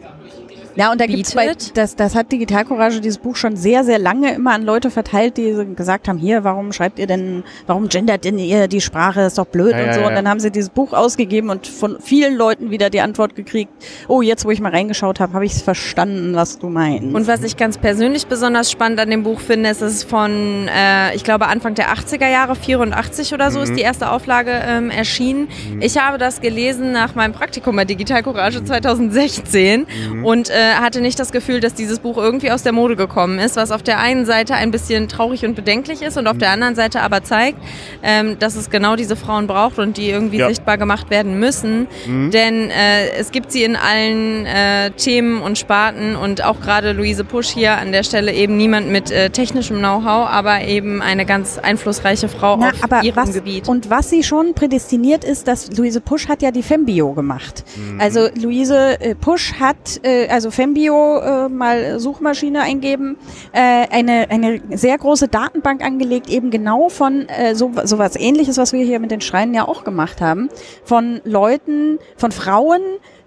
Ja, 0.77 0.91
und 0.91 1.01
da 1.01 1.07
gibt 1.07 1.27
es 1.27 1.73
das, 1.75 1.97
das 1.97 2.15
hat 2.15 2.33
Digital 2.33 2.65
Courage 2.65 3.01
dieses 3.01 3.19
Buch 3.19 3.37
schon 3.37 3.57
sehr, 3.57 3.85
sehr 3.85 3.99
lange 3.99 4.35
immer 4.35 4.53
an 4.53 4.63
Leute 4.63 4.91
verteilt, 4.91 5.37
die 5.37 5.55
gesagt 5.77 6.09
haben, 6.09 6.19
hier, 6.19 6.43
warum 6.43 6.73
schreibt 6.73 6.99
ihr 6.99 7.07
denn, 7.07 7.45
warum 7.67 7.89
gendert 7.89 8.25
denn 8.25 8.39
ihr 8.39 8.67
die 8.67 8.81
Sprache, 8.81 9.23
ist 9.23 9.39
doch 9.39 9.47
blöd 9.47 9.73
ja, 9.73 9.85
und 9.85 9.95
so. 9.95 10.01
Ja, 10.01 10.09
und 10.09 10.15
dann 10.15 10.29
haben 10.29 10.41
sie 10.41 10.51
dieses 10.51 10.71
Buch 10.71 10.93
ausgegeben 10.93 11.51
und 11.51 11.67
von 11.67 11.99
vielen 12.01 12.37
Leuten 12.37 12.71
wieder 12.71 12.91
die 12.91 13.01
Antwort 13.01 13.37
gekriegt, 13.37 13.71
oh, 14.09 14.23
jetzt 14.23 14.45
wo 14.45 14.51
ich 14.51 14.61
mal 14.61 14.73
reingeschaut 14.73 15.21
habe, 15.21 15.33
habe 15.33 15.47
ich 15.47 15.53
es 15.53 15.63
verstanden, 15.63 16.35
was 16.35 16.59
du 16.59 16.69
meinst. 16.69 17.15
Und 17.15 17.27
was 17.27 17.43
ich 17.43 17.57
ganz 17.57 17.79
persönlich 17.79 18.27
besonders 18.27 18.71
spannend 18.71 18.99
an 18.99 19.11
dem 19.11 19.23
Buch 19.23 19.41
finde, 19.41 19.71
ist 19.71 19.81
es 19.81 20.03
von, 20.03 20.69
äh, 20.69 21.15
ich 21.15 21.23
glaube, 21.23 21.47
Anfang 21.47 21.75
der 21.75 21.95
80er 21.95 22.29
Jahre, 22.29 22.57
84 22.57 23.33
oder 23.33 23.51
so, 23.51 23.59
mhm. 23.59 23.65
ist 23.65 23.77
die 23.77 23.83
erste 23.83 24.11
Auflage 24.11 24.51
ähm, 24.67 24.91
erschienen. 24.91 25.49
Mhm. 25.71 25.83
Ich 25.83 25.99
habe 25.99 26.19
das 26.19 26.41
gelesen 26.41 26.93
nach 26.93 27.15
meinem 27.15 27.33
Praktikum 27.33 27.77
bei 27.77 27.85
Digital 27.85 28.23
Courage 28.23 28.65
2016 28.65 29.87
mhm. 30.11 30.25
und 30.25 30.51
äh, 30.51 30.64
äh, 30.65 30.75
hatte 30.75 31.01
nicht 31.01 31.19
das 31.19 31.33
Gefühl, 31.33 31.61
dass 31.61 31.75
dieses 31.75 31.99
Buch 31.99 32.17
irgendwie 32.17 32.51
aus 32.51 32.63
der 32.63 32.73
Mode 32.73 32.97
gekommen 32.97 33.39
ist, 33.39 33.57
was 33.57 33.71
auf 33.71 33.83
der 33.83 33.99
einen 33.99 34.25
Seite 34.25 34.55
ein 34.55 34.71
bisschen 34.71 35.09
traurig 35.09 35.45
und 35.45 35.55
bedenklich 35.55 36.03
ist 36.03 36.17
und 36.17 36.27
auf 36.27 36.39
der 36.39 36.51
anderen 36.51 36.75
Seite 36.75 37.03
aber 37.03 37.23
zeigt, 37.23 37.59
ähm, 38.03 38.39
dass 38.39 38.57
es 38.57 38.71
genau 38.71 38.97
diese 38.97 39.17
Frauen 39.17 39.47
braucht 39.47 39.79
und 39.79 39.97
die 39.97 40.09
irgendwie 40.09 40.39
ja. 40.39 40.49
sichtbar 40.49 40.79
gemacht 40.79 41.11
werden 41.11 41.39
müssen. 41.39 41.87
Mhm. 42.07 42.31
Denn 42.31 42.71
äh, 42.71 43.11
es 43.19 43.31
gibt 43.31 43.53
sie 43.53 43.65
in 43.65 43.77
allen 43.77 44.47
äh, 44.47 44.91
Themen 44.93 45.43
und 45.43 45.59
Sparten 45.59 46.17
und 46.17 46.43
auch 46.43 46.61
gerade 46.61 46.93
Luise 46.93 47.25
Pusch 47.25 47.49
hier 47.49 47.77
an 47.77 47.93
der 47.93 48.03
Stelle 48.03 48.33
eben 48.33 48.57
niemand 48.57 48.89
mit 48.89 49.11
äh, 49.11 49.31
technischem 49.31 49.79
Know-how, 49.79 50.29
aber 50.29 50.63
eben 50.63 51.03
eine 51.03 51.27
ganz 51.27 51.59
einflussreiche 51.59 52.29
Frau 52.29 52.57
Na, 52.59 52.71
auf 52.71 53.05
ihrem 53.05 53.17
was, 53.17 53.33
Gebiet. 53.33 53.69
Und 53.69 53.91
was 53.91 54.11
sie 54.11 54.23
schon 54.23 54.55
prädestiniert 54.55 55.25
ist, 55.25 55.47
dass 55.47 55.77
Luise 55.77 56.01
Pusch 56.01 56.29
hat 56.29 56.43
ja 56.43 56.51
die 56.51 56.63
Fembio 56.63 57.13
gemacht. 57.13 57.65
Mhm. 57.77 58.01
Also 58.01 58.29
Luise 58.41 59.01
äh, 59.01 59.15
Pusch 59.15 59.55
hat, 59.55 60.01
äh, 60.03 60.29
also 60.29 60.51
Fembio 60.55 61.19
äh, 61.19 61.49
mal 61.49 61.99
Suchmaschine 61.99 62.63
eingeben, 62.63 63.17
äh, 63.53 63.87
eine, 63.91 64.31
eine 64.31 64.61
sehr 64.71 64.97
große 64.97 65.29
Datenbank 65.29 65.85
angelegt, 65.85 66.29
eben 66.31 66.51
genau 66.51 66.89
von 66.89 67.29
äh, 67.29 67.55
so, 67.55 67.73
so 67.85 67.99
was 67.99 68.17
ähnliches, 68.17 68.57
was 68.57 68.73
wir 68.73 68.85
hier 68.85 69.01
mit 69.01 69.11
den 69.11 69.21
Schreinen 69.21 69.55
ja 69.55 69.67
auch 69.67 69.85
gemacht 69.85 70.21
haben, 70.21 70.49
von 70.85 71.21
Leuten, 71.25 71.99
von 72.17 72.33
Frauen, 72.33 72.81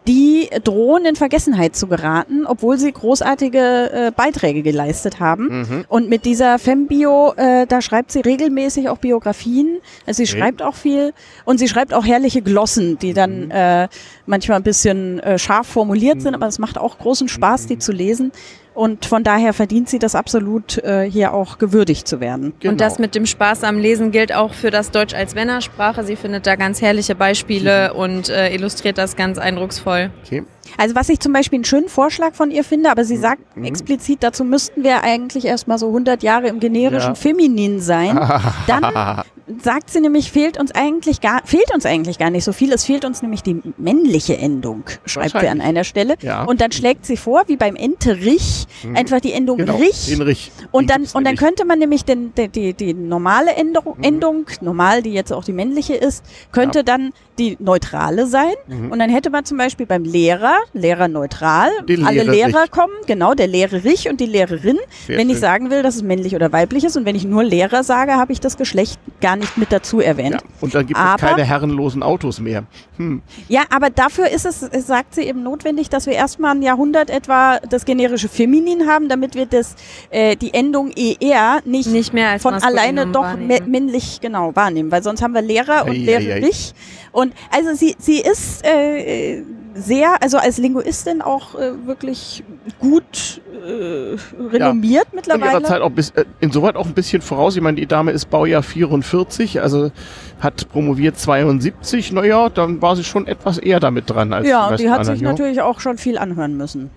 die 0.07 0.49
drohen 0.63 1.05
in 1.05 1.15
Vergessenheit 1.15 1.75
zu 1.75 1.87
geraten, 1.87 2.45
obwohl 2.45 2.77
sie 2.77 2.91
großartige 2.91 3.91
äh, 3.91 4.11
Beiträge 4.15 4.61
geleistet 4.61 5.19
haben. 5.19 5.61
Mhm. 5.61 5.85
Und 5.89 6.09
mit 6.09 6.25
dieser 6.25 6.59
Fembio, 6.59 7.33
äh, 7.35 7.67
da 7.67 7.81
schreibt 7.81 8.11
sie 8.11 8.21
regelmäßig 8.21 8.89
auch 8.89 8.99
Biografien. 8.99 9.79
Also 10.05 10.23
sie 10.23 10.31
okay. 10.31 10.39
schreibt 10.39 10.61
auch 10.61 10.75
viel 10.75 11.13
und 11.45 11.57
sie 11.57 11.67
schreibt 11.67 11.93
auch 11.93 12.05
herrliche 12.05 12.41
Glossen, 12.41 12.97
die 12.99 13.13
dann 13.13 13.45
mhm. 13.45 13.51
äh, 13.51 13.87
manchmal 14.25 14.57
ein 14.57 14.63
bisschen 14.63 15.19
äh, 15.19 15.37
scharf 15.37 15.67
formuliert 15.67 16.21
sind, 16.21 16.31
mhm. 16.31 16.35
aber 16.35 16.47
es 16.47 16.59
macht 16.59 16.77
auch 16.77 16.97
großen 16.97 17.27
Spaß, 17.27 17.67
die 17.67 17.75
mhm. 17.75 17.79
zu 17.81 17.91
lesen. 17.91 18.31
Und 18.77 19.07
von 19.07 19.23
daher 19.23 19.53
verdient 19.53 19.89
sie 19.89 19.97
das 19.97 20.13
absolut, 20.13 20.77
äh, 20.83 21.09
hier 21.09 21.33
auch 21.33 21.57
gewürdigt 21.57 22.07
zu 22.07 22.19
werden. 22.19 22.53
Genau. 22.59 22.73
Und 22.73 22.79
das 22.79 22.99
mit 22.99 23.15
dem 23.15 23.25
Spaß 23.25 23.63
am 23.63 23.79
Lesen 23.79 24.11
gilt 24.11 24.31
auch 24.31 24.53
für 24.53 24.69
das 24.69 24.91
Deutsch 24.91 25.15
als 25.15 25.33
Männersprache. 25.33 26.03
Sie 26.03 26.15
findet 26.15 26.45
da 26.45 26.55
ganz 26.55 26.79
herrliche 26.79 27.15
Beispiele 27.15 27.89
mhm. 27.91 27.99
und 27.99 28.29
äh, 28.29 28.53
illustriert 28.53 28.99
das 28.99 29.15
ganz 29.15 29.39
eindrucksvoll. 29.39 30.11
Okay. 30.23 30.43
Also 30.77 30.93
was 30.93 31.09
ich 31.09 31.19
zum 31.19 31.33
Beispiel 31.33 31.57
einen 31.57 31.65
schönen 31.65 31.89
Vorschlag 31.89 32.35
von 32.35 32.51
ihr 32.51 32.63
finde, 32.63 32.91
aber 32.91 33.03
sie 33.03 33.17
mhm. 33.17 33.21
sagt 33.21 33.57
mhm. 33.57 33.63
explizit, 33.63 34.21
dazu 34.21 34.43
müssten 34.43 34.83
wir 34.83 35.03
eigentlich 35.03 35.45
erstmal 35.45 35.79
so 35.79 35.87
100 35.87 36.21
Jahre 36.21 36.47
im 36.47 36.59
generischen 36.59 37.09
ja. 37.09 37.15
Feminin 37.15 37.79
sein. 37.79 38.15
Dann 38.67 39.23
sagt 39.61 39.89
sie 39.89 40.01
nämlich, 40.01 40.31
fehlt 40.31 40.59
uns 40.59 40.71
eigentlich 40.73 41.21
gar, 41.21 41.41
fehlt 41.45 41.73
uns 41.73 41.85
eigentlich 41.85 42.17
gar 42.17 42.29
nicht 42.29 42.43
so 42.43 42.51
viel. 42.51 42.73
Es 42.73 42.85
fehlt 42.85 43.05
uns 43.05 43.21
nämlich 43.21 43.43
die 43.43 43.61
männliche 43.77 44.37
Endung, 44.37 44.83
schreibt 45.05 45.39
sie 45.39 45.47
an 45.47 45.61
einer 45.61 45.83
Stelle. 45.83 46.15
Ja. 46.21 46.43
Und 46.43 46.59
dann 46.59 46.71
schlägt 46.71 47.05
sie 47.05 47.17
vor, 47.17 47.43
wie 47.47 47.55
beim 47.55 47.75
Enterich, 47.75 48.65
mhm. 48.83 48.95
einfach 48.95 49.21
die 49.21 49.31
Endung 49.31 49.57
genau, 49.57 49.77
Rich. 49.77 50.07
Den 50.07 50.21
Rich. 50.21 50.51
Und 50.71 50.89
dann, 50.89 51.05
und 51.13 51.25
dann 51.25 51.35
könnte 51.35 51.65
man 51.65 51.79
nämlich 51.79 52.03
den, 52.03 52.33
die, 52.35 52.49
die, 52.49 52.73
die 52.73 52.93
normale 52.93 53.55
Endung, 53.55 53.95
mhm. 53.97 54.03
Endung, 54.03 54.45
normal, 54.61 55.01
die 55.01 55.13
jetzt 55.13 55.31
auch 55.31 55.43
die 55.43 55.53
männliche 55.53 55.95
ist, 55.95 56.25
könnte 56.51 56.79
ja. 56.79 56.83
dann 56.83 57.13
die 57.39 57.55
neutrale 57.59 58.27
sein. 58.27 58.53
Mhm. 58.67 58.91
Und 58.91 58.99
dann 58.99 59.09
hätte 59.09 59.29
man 59.29 59.45
zum 59.45 59.57
Beispiel 59.57 59.85
beim 59.85 60.03
Lehrer, 60.03 60.57
Lehrer 60.73 61.07
neutral, 61.07 61.69
die 61.87 62.03
alle 62.03 62.23
Lehrer, 62.23 62.47
Lehrer 62.47 62.67
kommen, 62.67 62.93
genau, 63.05 63.33
der 63.33 63.47
Lehrerich 63.47 64.09
und 64.09 64.19
die 64.19 64.25
Lehrerin. 64.25 64.77
Sehr 65.05 65.17
wenn 65.17 65.27
schön. 65.27 65.35
ich 65.35 65.39
sagen 65.39 65.69
will, 65.69 65.83
dass 65.83 65.95
es 65.95 66.03
männlich 66.03 66.35
oder 66.35 66.51
weiblich 66.51 66.83
ist 66.83 66.97
und 66.97 67.05
wenn 67.05 67.15
ich 67.15 67.23
nur 67.23 67.43
Lehrer 67.43 67.83
sage, 67.83 68.13
habe 68.13 68.33
ich 68.33 68.41
das 68.41 68.57
Geschlecht 68.57 68.99
gar 69.21 69.36
nicht 69.37 69.57
mit 69.57 69.71
dazu 69.71 69.99
erwähnt. 69.99 70.35
Ja, 70.35 70.39
und 70.61 70.75
dann 70.75 70.85
gibt 70.85 70.99
aber, 70.99 71.15
es 71.15 71.29
keine 71.29 71.43
herrenlosen 71.43 72.03
Autos 72.03 72.39
mehr. 72.39 72.63
Hm. 72.97 73.21
Ja, 73.47 73.63
aber 73.69 73.89
dafür 73.89 74.29
ist 74.29 74.45
es, 74.45 74.59
sagt 74.59 75.15
sie 75.15 75.21
eben 75.21 75.43
notwendig, 75.43 75.89
dass 75.89 76.05
wir 76.05 76.13
erstmal 76.13 76.55
ein 76.55 76.61
Jahrhundert 76.61 77.09
etwa 77.09 77.59
das 77.59 77.85
generische 77.85 78.29
Feminin 78.29 78.87
haben, 78.87 79.09
damit 79.09 79.35
wir 79.35 79.45
das, 79.45 79.75
äh, 80.09 80.35
die 80.35 80.53
Endung 80.53 80.91
ER 80.91 81.61
nicht, 81.65 81.89
nicht 81.89 82.13
mehr 82.13 82.39
von 82.39 82.53
alleine 82.53 83.07
doch 83.07 83.37
männlich 83.37 84.19
genau 84.21 84.55
wahrnehmen, 84.55 84.91
weil 84.91 85.03
sonst 85.03 85.21
haben 85.21 85.33
wir 85.33 85.41
Lehrer 85.41 85.85
und 85.85 85.95
Lehrerich. 85.95 86.73
Und 87.11 87.33
also 87.51 87.73
sie, 87.73 87.95
sie 87.99 88.19
ist 88.19 88.65
äh, 88.65 89.43
sehr, 89.77 90.21
also 90.21 90.37
als 90.37 90.57
Linguistin 90.57 91.21
auch 91.21 91.55
äh, 91.55 91.85
wirklich 91.85 92.43
gut 92.79 93.41
äh, 93.65 94.17
renommiert 94.51 95.05
ja. 95.05 95.15
mittlerweile. 95.15 95.45
In 95.45 95.51
ihrer 95.51 95.63
Zeit 95.63 95.81
auch 95.81 95.91
bis, 95.91 96.09
äh, 96.11 96.25
insoweit 96.39 96.75
auch 96.75 96.85
ein 96.85 96.93
bisschen 96.93 97.21
voraus. 97.21 97.55
Ich 97.55 97.61
meine, 97.61 97.77
die 97.77 97.85
Dame 97.85 98.11
ist 98.11 98.29
Baujahr 98.29 98.63
44, 98.63 99.61
also 99.61 99.91
hat 100.39 100.69
promoviert 100.69 101.17
72. 101.17 102.11
Naja, 102.11 102.49
dann 102.49 102.81
war 102.81 102.95
sie 102.95 103.03
schon 103.03 103.27
etwas 103.27 103.57
eher 103.57 103.79
damit 103.79 104.09
dran 104.09 104.33
als 104.33 104.47
Ja, 104.47 104.71
die, 104.71 104.83
die 104.83 104.89
hat 104.89 105.05
sich 105.05 105.21
ja. 105.21 105.29
natürlich 105.29 105.61
auch 105.61 105.79
schon 105.79 105.97
viel 105.97 106.17
anhören 106.17 106.57
müssen. 106.57 106.89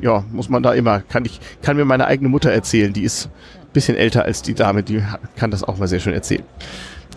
ja, 0.00 0.24
muss 0.32 0.48
man 0.48 0.62
da 0.62 0.72
immer. 0.72 1.00
Kann 1.00 1.24
ich, 1.24 1.40
kann 1.62 1.76
mir 1.76 1.84
meine 1.84 2.06
eigene 2.06 2.28
Mutter 2.28 2.50
erzählen. 2.50 2.92
Die 2.92 3.02
ist 3.02 3.26
ein 3.26 3.72
bisschen 3.72 3.96
älter 3.96 4.24
als 4.24 4.42
die 4.42 4.54
Dame, 4.54 4.82
die 4.82 5.02
kann 5.36 5.50
das 5.50 5.64
auch 5.64 5.78
mal 5.78 5.88
sehr 5.88 6.00
schön 6.00 6.14
erzählen. 6.14 6.44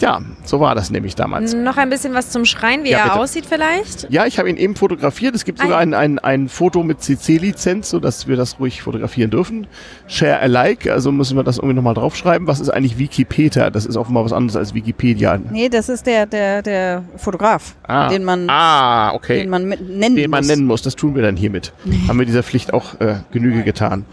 Ja, 0.01 0.21
so 0.43 0.59
war 0.59 0.75
das 0.75 0.89
nämlich 0.89 1.15
damals. 1.15 1.53
Noch 1.53 1.77
ein 1.77 1.89
bisschen 1.89 2.13
was 2.13 2.29
zum 2.29 2.45
Schrein, 2.45 2.83
wie 2.83 2.89
ja, 2.89 2.99
er 2.99 3.03
bitte. 3.05 3.19
aussieht 3.19 3.45
vielleicht? 3.45 4.07
Ja, 4.09 4.25
ich 4.25 4.39
habe 4.39 4.49
ihn 4.49 4.57
eben 4.57 4.75
fotografiert. 4.75 5.35
Es 5.35 5.45
gibt 5.45 5.59
sogar 5.59 5.77
ein, 5.77 5.93
ein, 5.93 6.19
ein 6.19 6.49
Foto 6.49 6.83
mit 6.83 7.01
CC-Lizenz, 7.01 7.89
sodass 7.89 8.27
wir 8.27 8.35
das 8.35 8.59
ruhig 8.59 8.81
fotografieren 8.81 9.31
dürfen. 9.31 9.67
Share 10.07 10.39
alike, 10.39 10.91
also 10.91 11.11
müssen 11.11 11.37
wir 11.37 11.43
das 11.43 11.57
irgendwie 11.57 11.75
nochmal 11.75 11.93
draufschreiben. 11.93 12.47
Was 12.47 12.59
ist 12.59 12.69
eigentlich 12.69 12.97
Wikipedia? 12.97 13.69
Das 13.69 13.85
ist 13.85 13.95
offenbar 13.95 14.25
was 14.25 14.33
anderes 14.33 14.57
als 14.57 14.73
Wikipedia. 14.73 15.39
Nee, 15.51 15.69
das 15.69 15.89
ist 15.89 16.05
der, 16.05 16.25
der, 16.25 16.61
der 16.61 17.03
Fotograf, 17.15 17.75
ah. 17.83 18.09
den 18.09 18.23
man, 18.23 18.49
ah, 18.49 19.13
okay. 19.13 19.39
den 19.39 19.49
man 19.49 19.69
nennen 19.69 20.15
den 20.15 20.29
muss. 20.29 20.39
man 20.39 20.45
nennen 20.45 20.65
muss. 20.65 20.81
Das 20.81 20.95
tun 20.95 21.15
wir 21.15 21.21
dann 21.21 21.37
hiermit. 21.37 21.71
Haben 22.07 22.19
wir 22.19 22.25
dieser 22.25 22.43
Pflicht 22.43 22.73
auch 22.73 22.99
äh, 22.99 23.15
Genüge 23.31 23.63
getan. 23.63 24.05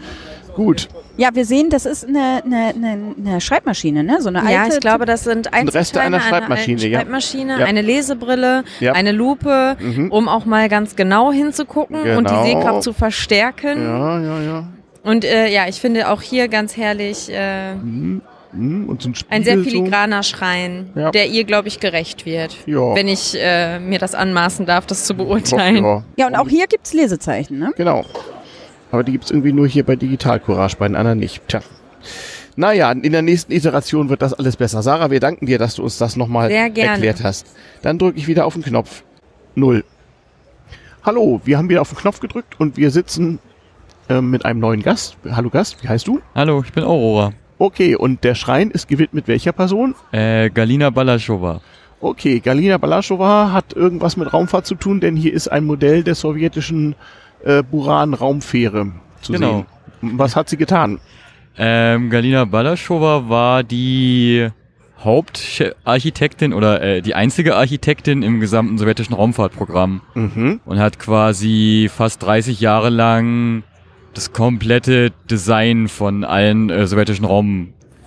Gut. 0.55 0.89
Ja, 1.17 1.29
wir 1.33 1.45
sehen, 1.45 1.69
das 1.69 1.85
ist 1.85 2.07
eine, 2.07 2.41
eine, 2.45 2.73
eine, 2.75 3.15
eine 3.17 3.41
Schreibmaschine, 3.41 4.03
ne? 4.03 4.21
So 4.21 4.29
eine 4.29 4.39
alte. 4.39 4.53
Ja, 4.53 4.67
ich 4.67 4.79
glaube, 4.79 5.05
das 5.05 5.23
sind 5.23 5.49
Reste 5.53 5.99
einer 5.99 6.19
Schreibmaschine, 6.19 6.81
eine 6.81 6.95
Schreibmaschine, 6.95 7.59
ja. 7.59 7.65
eine 7.65 7.81
Lesebrille, 7.81 8.63
ja. 8.79 8.93
eine 8.93 9.11
Lupe, 9.11 9.77
mhm. 9.79 10.11
um 10.11 10.27
auch 10.27 10.45
mal 10.45 10.69
ganz 10.69 10.95
genau 10.95 11.31
hinzugucken 11.31 12.03
genau. 12.03 12.17
und 12.17 12.29
die 12.29 12.33
genau. 12.33 12.45
Sehkraft 12.45 12.83
zu 12.83 12.93
verstärken. 12.93 13.83
Ja, 13.83 14.19
ja, 14.19 14.41
ja. 14.41 14.67
Und 15.03 15.25
äh, 15.25 15.47
ja, 15.47 15.67
ich 15.67 15.81
finde 15.81 16.09
auch 16.09 16.21
hier 16.21 16.47
ganz 16.47 16.77
herrlich. 16.77 17.29
Äh, 17.29 17.75
mhm. 17.75 18.21
mhm. 18.51 18.89
Und 18.89 19.01
so 19.01 19.09
ein, 19.09 19.15
ein, 19.29 19.43
sehr 19.43 19.57
filigraner 19.59 20.23
Schrein, 20.23 20.91
ja. 20.95 21.11
der 21.11 21.27
ihr, 21.27 21.43
glaube 21.43 21.67
ich, 21.67 21.79
gerecht 21.79 22.25
wird. 22.25 22.57
Ja. 22.65 22.95
Wenn 22.95 23.07
ich 23.07 23.35
äh, 23.37 23.79
mir 23.79 23.99
das 23.99 24.15
anmaßen 24.15 24.65
darf, 24.65 24.85
das 24.85 25.05
zu 25.05 25.15
beurteilen. 25.15 25.83
Ja, 25.83 26.03
ja 26.15 26.27
und 26.27 26.35
auch 26.35 26.47
hier 26.47 26.67
gibt 26.67 26.85
es 26.85 26.93
Lesezeichen, 26.93 27.59
ne? 27.59 27.71
Genau. 27.75 28.05
Aber 28.91 29.03
die 29.03 29.13
gibt 29.13 29.25
es 29.25 29.31
irgendwie 29.31 29.53
nur 29.53 29.67
hier 29.67 29.85
bei 29.85 29.95
Digital 29.95 30.39
Courage, 30.39 30.75
bei 30.77 30.87
den 30.87 30.95
anderen 30.95 31.19
nicht. 31.19 31.41
Tja. 31.47 31.61
Naja, 32.55 32.91
in 32.91 33.11
der 33.11 33.21
nächsten 33.21 33.53
Iteration 33.53 34.09
wird 34.09 34.21
das 34.21 34.33
alles 34.33 34.57
besser. 34.57 34.81
Sarah, 34.83 35.09
wir 35.09 35.21
danken 35.21 35.45
dir, 35.45 35.57
dass 35.57 35.75
du 35.75 35.83
uns 35.83 35.97
das 35.97 36.17
nochmal 36.17 36.51
erklärt 36.51 37.23
hast. 37.23 37.47
Dann 37.81 37.97
drücke 37.97 38.17
ich 38.17 38.27
wieder 38.27 38.45
auf 38.45 38.53
den 38.53 38.63
Knopf. 38.63 39.03
Null. 39.55 39.83
Hallo, 41.03 41.41
wir 41.45 41.57
haben 41.57 41.69
wieder 41.69 41.81
auf 41.81 41.89
den 41.89 41.97
Knopf 41.97 42.19
gedrückt 42.19 42.59
und 42.59 42.77
wir 42.77 42.91
sitzen 42.91 43.39
äh, 44.09 44.21
mit 44.21 44.45
einem 44.45 44.59
neuen 44.59 44.83
Gast. 44.83 45.15
Hallo 45.31 45.49
Gast, 45.49 45.81
wie 45.81 45.87
heißt 45.87 46.07
du? 46.07 46.19
Hallo, 46.35 46.61
ich 46.63 46.73
bin 46.73 46.83
Aurora. 46.83 47.31
Okay, 47.57 47.95
und 47.95 48.23
der 48.23 48.35
Schrein 48.35 48.71
ist 48.71 48.87
gewidmet 48.87 49.27
welcher 49.27 49.51
Person? 49.51 49.95
Äh, 50.11 50.49
Galina 50.49 50.89
Balaschowa. 50.89 51.61
Okay, 52.01 52.39
Galina 52.39 52.77
Balaschowa 52.77 53.51
hat 53.53 53.73
irgendwas 53.73 54.17
mit 54.17 54.33
Raumfahrt 54.33 54.65
zu 54.65 54.75
tun, 54.75 54.99
denn 54.99 55.15
hier 55.15 55.33
ist 55.33 55.47
ein 55.47 55.65
Modell 55.65 56.03
der 56.03 56.15
sowjetischen 56.15 56.95
äh, 57.43 57.63
Buran-Raumfähre 57.63 58.91
zu 59.21 59.33
genau. 59.33 59.65
sehen. 60.01 60.17
Was 60.17 60.35
hat 60.35 60.49
sie 60.49 60.57
getan? 60.57 60.99
Ähm, 61.57 62.09
Galina 62.09 62.45
Balaschowa 62.45 63.29
war 63.29 63.63
die 63.63 64.49
Hauptarchitektin 65.03 66.53
oder 66.53 66.81
äh, 66.81 67.01
die 67.01 67.15
einzige 67.15 67.55
Architektin 67.55 68.23
im 68.23 68.39
gesamten 68.39 68.77
sowjetischen 68.77 69.15
Raumfahrtprogramm 69.15 70.01
mhm. 70.13 70.61
und 70.65 70.79
hat 70.79 70.99
quasi 70.99 71.89
fast 71.93 72.23
30 72.23 72.61
Jahre 72.61 72.89
lang 72.89 73.63
das 74.13 74.33
komplette 74.33 75.11
Design 75.29 75.87
von 75.87 76.23
allen 76.23 76.69
äh, 76.69 76.85
sowjetischen 76.85 77.25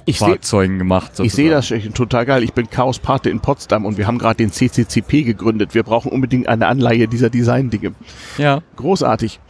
Raumfahrzeugen 0.09 0.79
gemacht. 0.79 1.17
Sozusagen. 1.17 1.27
Ich 1.27 1.33
sehe 1.33 1.51
das 1.51 1.95
total 1.95 2.27
geil. 2.27 2.43
Ich 2.43 2.53
bin 2.53 2.69
Chaos 2.69 2.99
Pate 2.99 3.31
in 3.31 3.41
Potsdam 3.41 3.85
und 3.85 3.99
wir 3.99 4.07
haben 4.07 4.19
gerade 4.19 4.37
den 4.37 4.51
CCCP 4.51 5.23
gegründet. 5.23 5.75
Wir 5.75 5.83
brauchen 5.83 6.11
unbedingt 6.11 6.49
eine 6.49 6.67
Anleihe 6.67 7.09
dieser 7.09 7.31
Design-Dinge. 7.31 7.95
Ja. 8.39 8.63
Großartig. 8.77 9.41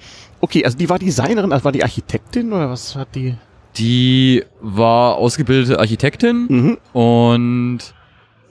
Okay, 0.41 0.65
also 0.65 0.77
die 0.77 0.89
war 0.89 0.99
Designerin, 0.99 1.53
also 1.53 1.65
war 1.65 1.73
die 1.73 1.83
Architektin 1.83 2.53
oder 2.53 2.69
was 2.69 2.97
hat 2.97 3.15
die? 3.15 3.35
Die 3.77 4.45
war 4.61 5.17
ausgebildete 5.17 5.79
Architektin 5.79 6.47
mhm. 6.49 6.79
und 6.93 7.79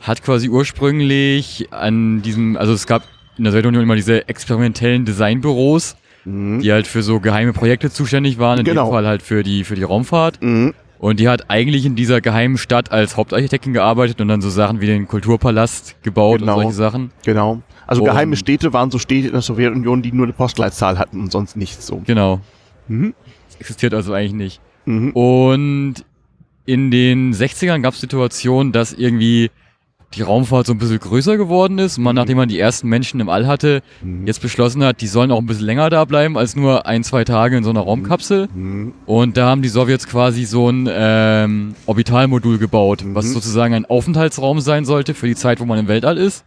hat 0.02 0.22
quasi 0.22 0.50
ursprünglich 0.50 1.68
an 1.72 2.22
diesem, 2.22 2.58
also 2.58 2.74
es 2.74 2.88
gab 2.88 3.04
in 3.38 3.46
der 3.46 3.52
Sowjetunion 3.54 3.84
immer 3.84 3.96
diese 3.96 4.28
experimentellen 4.28 5.06
Designbüros, 5.06 5.96
mhm. 6.26 6.62
die 6.62 6.72
halt 6.72 6.88
für 6.88 7.04
so 7.04 7.20
geheime 7.20 7.54
Projekte 7.54 7.90
zuständig 7.90 8.38
waren, 8.38 8.60
in 8.60 8.66
genau. 8.66 8.88
dem 8.88 8.92
Fall 8.92 9.08
halt 9.08 9.22
für 9.22 9.44
die, 9.44 9.64
für 9.64 9.76
die 9.76 9.84
Raumfahrt. 9.84 10.42
Mhm. 10.42 10.74
Und 11.04 11.20
die 11.20 11.28
hat 11.28 11.50
eigentlich 11.50 11.86
in 11.86 11.98
dieser 11.98 12.22
geheimen 12.22 12.58
Stadt 12.58 12.94
als 12.94 13.18
Hauptarchitektin 13.18 13.74
gearbeitet 13.74 14.22
und 14.22 14.30
dann 14.30 14.40
so 14.40 14.50
Sachen 14.50 14.80
wie 14.80 14.86
den 14.86 15.06
Kulturpalast 15.06 16.02
gebaut 16.02 16.40
genau. 16.40 16.54
und 16.54 16.62
solche 16.62 16.78
Sachen. 16.78 17.12
Genau. 17.26 17.62
Also 17.86 18.04
und 18.04 18.08
geheime 18.08 18.38
Städte 18.38 18.72
waren 18.72 18.90
so 18.90 19.00
Städte 19.00 19.28
in 19.28 19.34
der 19.34 19.42
Sowjetunion, 19.42 20.02
die 20.02 20.14
nur 20.14 20.26
eine 20.26 20.32
Postleitzahl 20.32 20.98
hatten 20.98 21.20
und 21.20 21.30
sonst 21.30 21.58
nichts 21.58 21.86
so. 21.88 22.02
Genau. 22.06 22.40
Mhm. 22.88 23.14
Das 23.50 23.60
existiert 23.60 23.94
also 23.94 24.14
eigentlich 24.14 24.32
nicht. 24.32 24.62
Mhm. 24.86 25.10
Und 25.10 25.96
in 26.66 26.90
den 26.90 27.34
60ern 27.34 27.82
gab 27.82 27.96
es 27.96 28.00
Situationen, 28.00 28.72
dass 28.72 28.94
irgendwie 28.94 29.52
die 30.16 30.22
Raumfahrt 30.22 30.68
so 30.68 30.74
ein 30.74 30.78
bisschen 30.78 31.00
größer 31.00 31.38
geworden 31.38 31.80
ist. 31.80 31.98
Man, 31.98 32.14
mhm. 32.14 32.18
nachdem 32.18 32.38
man 32.38 32.50
die 32.50 32.60
ersten 32.60 32.88
Menschen 32.88 33.20
im 33.20 33.30
All 33.30 33.48
hatte, 33.48 33.82
mhm. 34.02 34.28
jetzt 34.28 34.42
beschlossen 34.42 34.84
hat, 34.84 35.02
die 35.02 35.08
sollen 35.08 35.32
auch 35.32 35.40
ein 35.40 35.46
bisschen 35.46 35.66
länger 35.66 35.90
da 35.90 36.06
bleiben 36.06 36.38
als 36.38 36.56
nur 36.56 36.86
ein, 36.86 37.04
zwei 37.04 37.24
Tage 37.24 37.58
in 37.58 37.64
so 37.64 37.70
einer 37.70 37.82
Raumkapsel. 37.82 38.48
Mhm. 38.54 38.94
Und 39.06 39.38
da 39.38 39.48
haben 39.48 39.62
die 39.62 39.70
Sowjets 39.70 40.08
quasi 40.08 40.46
so 40.46 40.70
ein 40.70 40.88
ähm, 40.92 41.76
Orbitalmodul 41.86 42.58
gebaut, 42.58 43.04
was 43.08 43.32
sozusagen 43.32 43.74
ein 43.74 43.86
Aufenthaltsraum 43.86 44.60
sein 44.60 44.86
sollte 44.86 45.14
für 45.14 45.28
die 45.28 45.36
Zeit, 45.36 45.60
wo 45.60 45.66
man 45.66 45.80
im 45.80 45.88
Weltall 45.88 46.18
ist. 46.18 46.46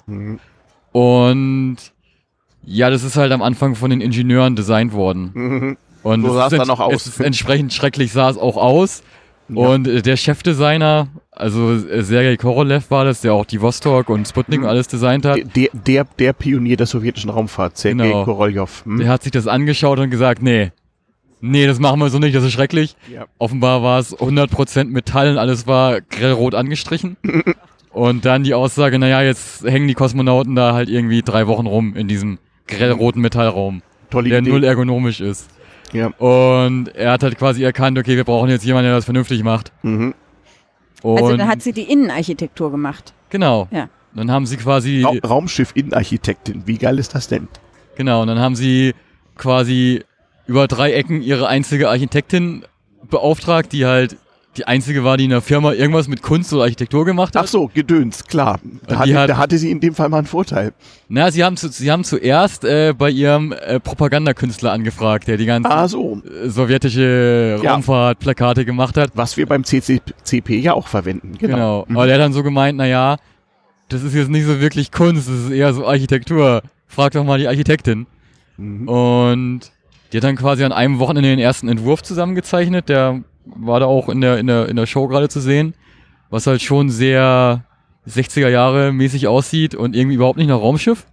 Und 0.92 1.76
ja, 2.64 2.90
das 2.90 3.04
ist 3.04 3.16
halt 3.16 3.32
am 3.32 3.42
Anfang 3.42 3.74
von 3.74 3.90
den 3.90 4.00
Ingenieuren 4.00 4.56
designt 4.56 4.92
worden. 4.92 5.76
Und 6.02 6.22
so 6.22 6.34
sah 6.34 6.46
es 6.46 6.52
dann 6.52 6.70
auch 6.70 6.80
aus. 6.80 7.06
Es 7.06 7.18
entsprechend 7.18 7.72
schrecklich 7.72 8.12
sah 8.12 8.30
es 8.30 8.38
auch 8.38 8.56
aus. 8.56 9.02
Ja. 9.48 9.68
Und 9.68 9.86
äh, 9.86 10.02
der 10.02 10.16
Chefdesigner, 10.16 11.08
also 11.30 11.72
äh, 11.72 12.02
Sergei 12.02 12.36
Korolev 12.36 12.90
war 12.90 13.04
das, 13.04 13.20
der 13.20 13.34
auch 13.34 13.44
die 13.44 13.60
Vostok 13.60 14.08
und 14.08 14.26
Sputnik 14.26 14.60
mhm. 14.60 14.64
und 14.64 14.70
alles 14.70 14.88
designt 14.88 15.24
hat. 15.24 15.38
Der, 15.54 15.68
der, 15.72 16.04
der 16.18 16.32
Pionier 16.32 16.76
der 16.76 16.86
sowjetischen 16.86 17.30
Raumfahrt, 17.30 17.76
Sergei 17.76 18.08
genau. 18.08 18.24
Korolev. 18.24 18.84
Mhm. 18.84 18.98
Der 18.98 19.08
hat 19.08 19.22
sich 19.22 19.32
das 19.32 19.46
angeschaut 19.46 19.98
und 19.98 20.10
gesagt, 20.10 20.42
nee, 20.42 20.72
nee, 21.40 21.66
das 21.66 21.78
machen 21.78 22.00
wir 22.00 22.10
so 22.10 22.18
nicht, 22.18 22.34
das 22.34 22.44
ist 22.44 22.52
schrecklich. 22.52 22.96
Ja. 23.12 23.26
Offenbar 23.38 23.82
war 23.82 23.98
es 23.98 24.16
100% 24.16 24.84
Metall 24.84 25.30
und 25.30 25.38
alles 25.38 25.66
war 25.66 26.00
grellrot 26.00 26.54
angestrichen. 26.54 27.16
und 27.92 28.24
dann 28.24 28.42
die 28.42 28.54
Aussage, 28.54 28.98
naja, 28.98 29.22
jetzt 29.22 29.64
hängen 29.64 29.88
die 29.88 29.94
Kosmonauten 29.94 30.54
da 30.54 30.74
halt 30.74 30.88
irgendwie 30.88 31.22
drei 31.22 31.46
Wochen 31.46 31.66
rum 31.66 31.94
in 31.96 32.08
diesem 32.08 32.38
grellroten 32.66 33.22
Metallraum, 33.22 33.82
Tolle 34.10 34.28
der 34.28 34.40
Idee. 34.40 34.50
null 34.50 34.64
ergonomisch 34.64 35.20
ist. 35.20 35.48
Ja. 35.92 36.08
Und 36.18 36.88
er 36.94 37.12
hat 37.12 37.22
halt 37.22 37.38
quasi 37.38 37.62
erkannt, 37.62 37.98
okay, 37.98 38.16
wir 38.16 38.24
brauchen 38.24 38.50
jetzt 38.50 38.64
jemanden, 38.64 38.88
der 38.88 38.96
das 38.96 39.04
vernünftig 39.04 39.42
macht. 39.42 39.72
Mhm. 39.82 40.14
also 41.02 41.36
dann 41.36 41.48
hat 41.48 41.62
sie 41.62 41.72
die 41.72 41.90
Innenarchitektur 41.90 42.70
gemacht. 42.70 43.12
Genau. 43.30 43.68
Ja. 43.70 43.88
Dann 44.14 44.30
haben 44.30 44.46
sie 44.46 44.56
quasi. 44.56 45.02
Ra 45.02 45.12
Raumschiff-Innenarchitektin. 45.28 46.62
Wie 46.66 46.78
geil 46.78 46.98
ist 46.98 47.14
das 47.14 47.28
denn? 47.28 47.48
Genau, 47.96 48.22
und 48.22 48.28
dann 48.28 48.38
haben 48.38 48.56
sie 48.56 48.94
quasi 49.36 50.04
über 50.46 50.66
drei 50.68 50.92
Ecken 50.92 51.22
ihre 51.22 51.48
einzige 51.48 51.90
Architektin 51.90 52.64
beauftragt, 53.10 53.72
die 53.72 53.84
halt 53.86 54.16
die 54.56 54.66
einzige 54.66 55.04
war, 55.04 55.16
die 55.16 55.24
in 55.24 55.30
der 55.30 55.40
Firma 55.40 55.72
irgendwas 55.72 56.08
mit 56.08 56.22
Kunst 56.22 56.52
oder 56.52 56.62
Architektur 56.62 57.04
gemacht 57.04 57.36
hat. 57.36 57.44
Ach 57.44 57.48
so, 57.48 57.70
Gedöns, 57.72 58.24
klar. 58.24 58.58
Da, 58.86 58.98
hatte, 58.98 59.18
hat, 59.18 59.30
da 59.30 59.36
hatte 59.36 59.58
sie 59.58 59.70
in 59.70 59.80
dem 59.80 59.94
Fall 59.94 60.08
mal 60.08 60.18
einen 60.18 60.26
Vorteil. 60.26 60.72
Na, 61.08 61.30
sie 61.30 61.44
haben, 61.44 61.56
zu, 61.56 61.68
sie 61.68 61.90
haben 61.90 62.04
zuerst 62.04 62.64
äh, 62.64 62.94
bei 62.96 63.10
ihrem 63.10 63.52
äh, 63.52 63.78
Propagandakünstler 63.80 64.72
angefragt, 64.72 65.28
der 65.28 65.36
die 65.36 65.46
ganzen 65.46 65.70
ah, 65.70 65.88
so. 65.88 66.22
äh, 66.24 66.48
sowjetische 66.48 67.60
ja. 67.62 67.72
Raumfahrtplakate 67.72 68.64
gemacht 68.64 68.96
hat. 68.96 69.10
Was 69.14 69.36
wir 69.36 69.46
beim 69.46 69.64
CCCP 69.64 70.58
ja 70.58 70.72
auch 70.72 70.88
verwenden. 70.88 71.34
Genau. 71.38 71.54
genau. 71.54 71.84
Mhm. 71.88 71.96
Aber 71.96 72.06
der 72.06 72.14
hat 72.16 72.22
dann 72.22 72.32
so 72.32 72.42
gemeint, 72.42 72.78
na 72.78 72.86
ja, 72.86 73.16
das 73.88 74.02
ist 74.02 74.14
jetzt 74.14 74.30
nicht 74.30 74.46
so 74.46 74.60
wirklich 74.60 74.90
Kunst, 74.90 75.28
das 75.28 75.36
ist 75.36 75.50
eher 75.50 75.72
so 75.74 75.86
Architektur. 75.86 76.62
Frag 76.86 77.12
doch 77.12 77.24
mal 77.24 77.38
die 77.38 77.48
Architektin. 77.48 78.06
Mhm. 78.56 78.88
Und 78.88 79.60
die 80.12 80.16
hat 80.18 80.24
dann 80.24 80.36
quasi 80.36 80.64
an 80.64 80.72
einem 80.72 80.98
Wochenende 80.98 81.28
den 81.28 81.38
ersten 81.38 81.68
Entwurf 81.68 82.02
zusammengezeichnet, 82.02 82.88
der 82.88 83.22
war 83.46 83.80
da 83.80 83.86
auch 83.86 84.08
in 84.08 84.20
der, 84.20 84.38
in 84.38 84.46
der, 84.46 84.68
in 84.68 84.76
der 84.76 84.86
Show 84.86 85.06
gerade 85.08 85.28
zu 85.28 85.40
sehen, 85.40 85.74
was 86.30 86.46
halt 86.46 86.62
schon 86.62 86.90
sehr 86.90 87.64
60er 88.08 88.48
Jahre 88.48 88.92
mäßig 88.92 89.28
aussieht 89.28 89.74
und 89.74 89.96
irgendwie 89.96 90.16
überhaupt 90.16 90.38
nicht 90.38 90.48
nach 90.48 90.60
Raumschiff. 90.60 91.06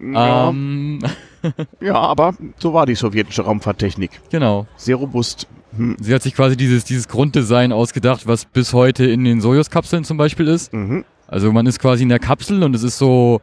Ja. 0.00 0.48
Ähm. 0.48 1.00
ja, 1.80 1.94
aber 1.94 2.34
so 2.58 2.72
war 2.72 2.86
die 2.86 2.94
sowjetische 2.94 3.42
Raumfahrttechnik. 3.42 4.10
Genau. 4.30 4.66
Sehr 4.76 4.96
robust. 4.96 5.46
Hm. 5.76 5.96
Sie 6.00 6.14
hat 6.14 6.22
sich 6.22 6.34
quasi 6.34 6.56
dieses, 6.56 6.84
dieses 6.84 7.08
Grunddesign 7.08 7.72
ausgedacht, 7.72 8.26
was 8.26 8.44
bis 8.44 8.72
heute 8.72 9.04
in 9.04 9.24
den 9.24 9.40
Sojus-Kapseln 9.40 10.04
zum 10.04 10.16
Beispiel 10.16 10.48
ist. 10.48 10.72
Mhm. 10.72 11.04
Also 11.26 11.52
man 11.52 11.66
ist 11.66 11.78
quasi 11.78 12.02
in 12.02 12.08
der 12.08 12.18
Kapsel 12.18 12.62
und 12.62 12.74
es 12.74 12.82
ist 12.82 12.98
so 12.98 13.40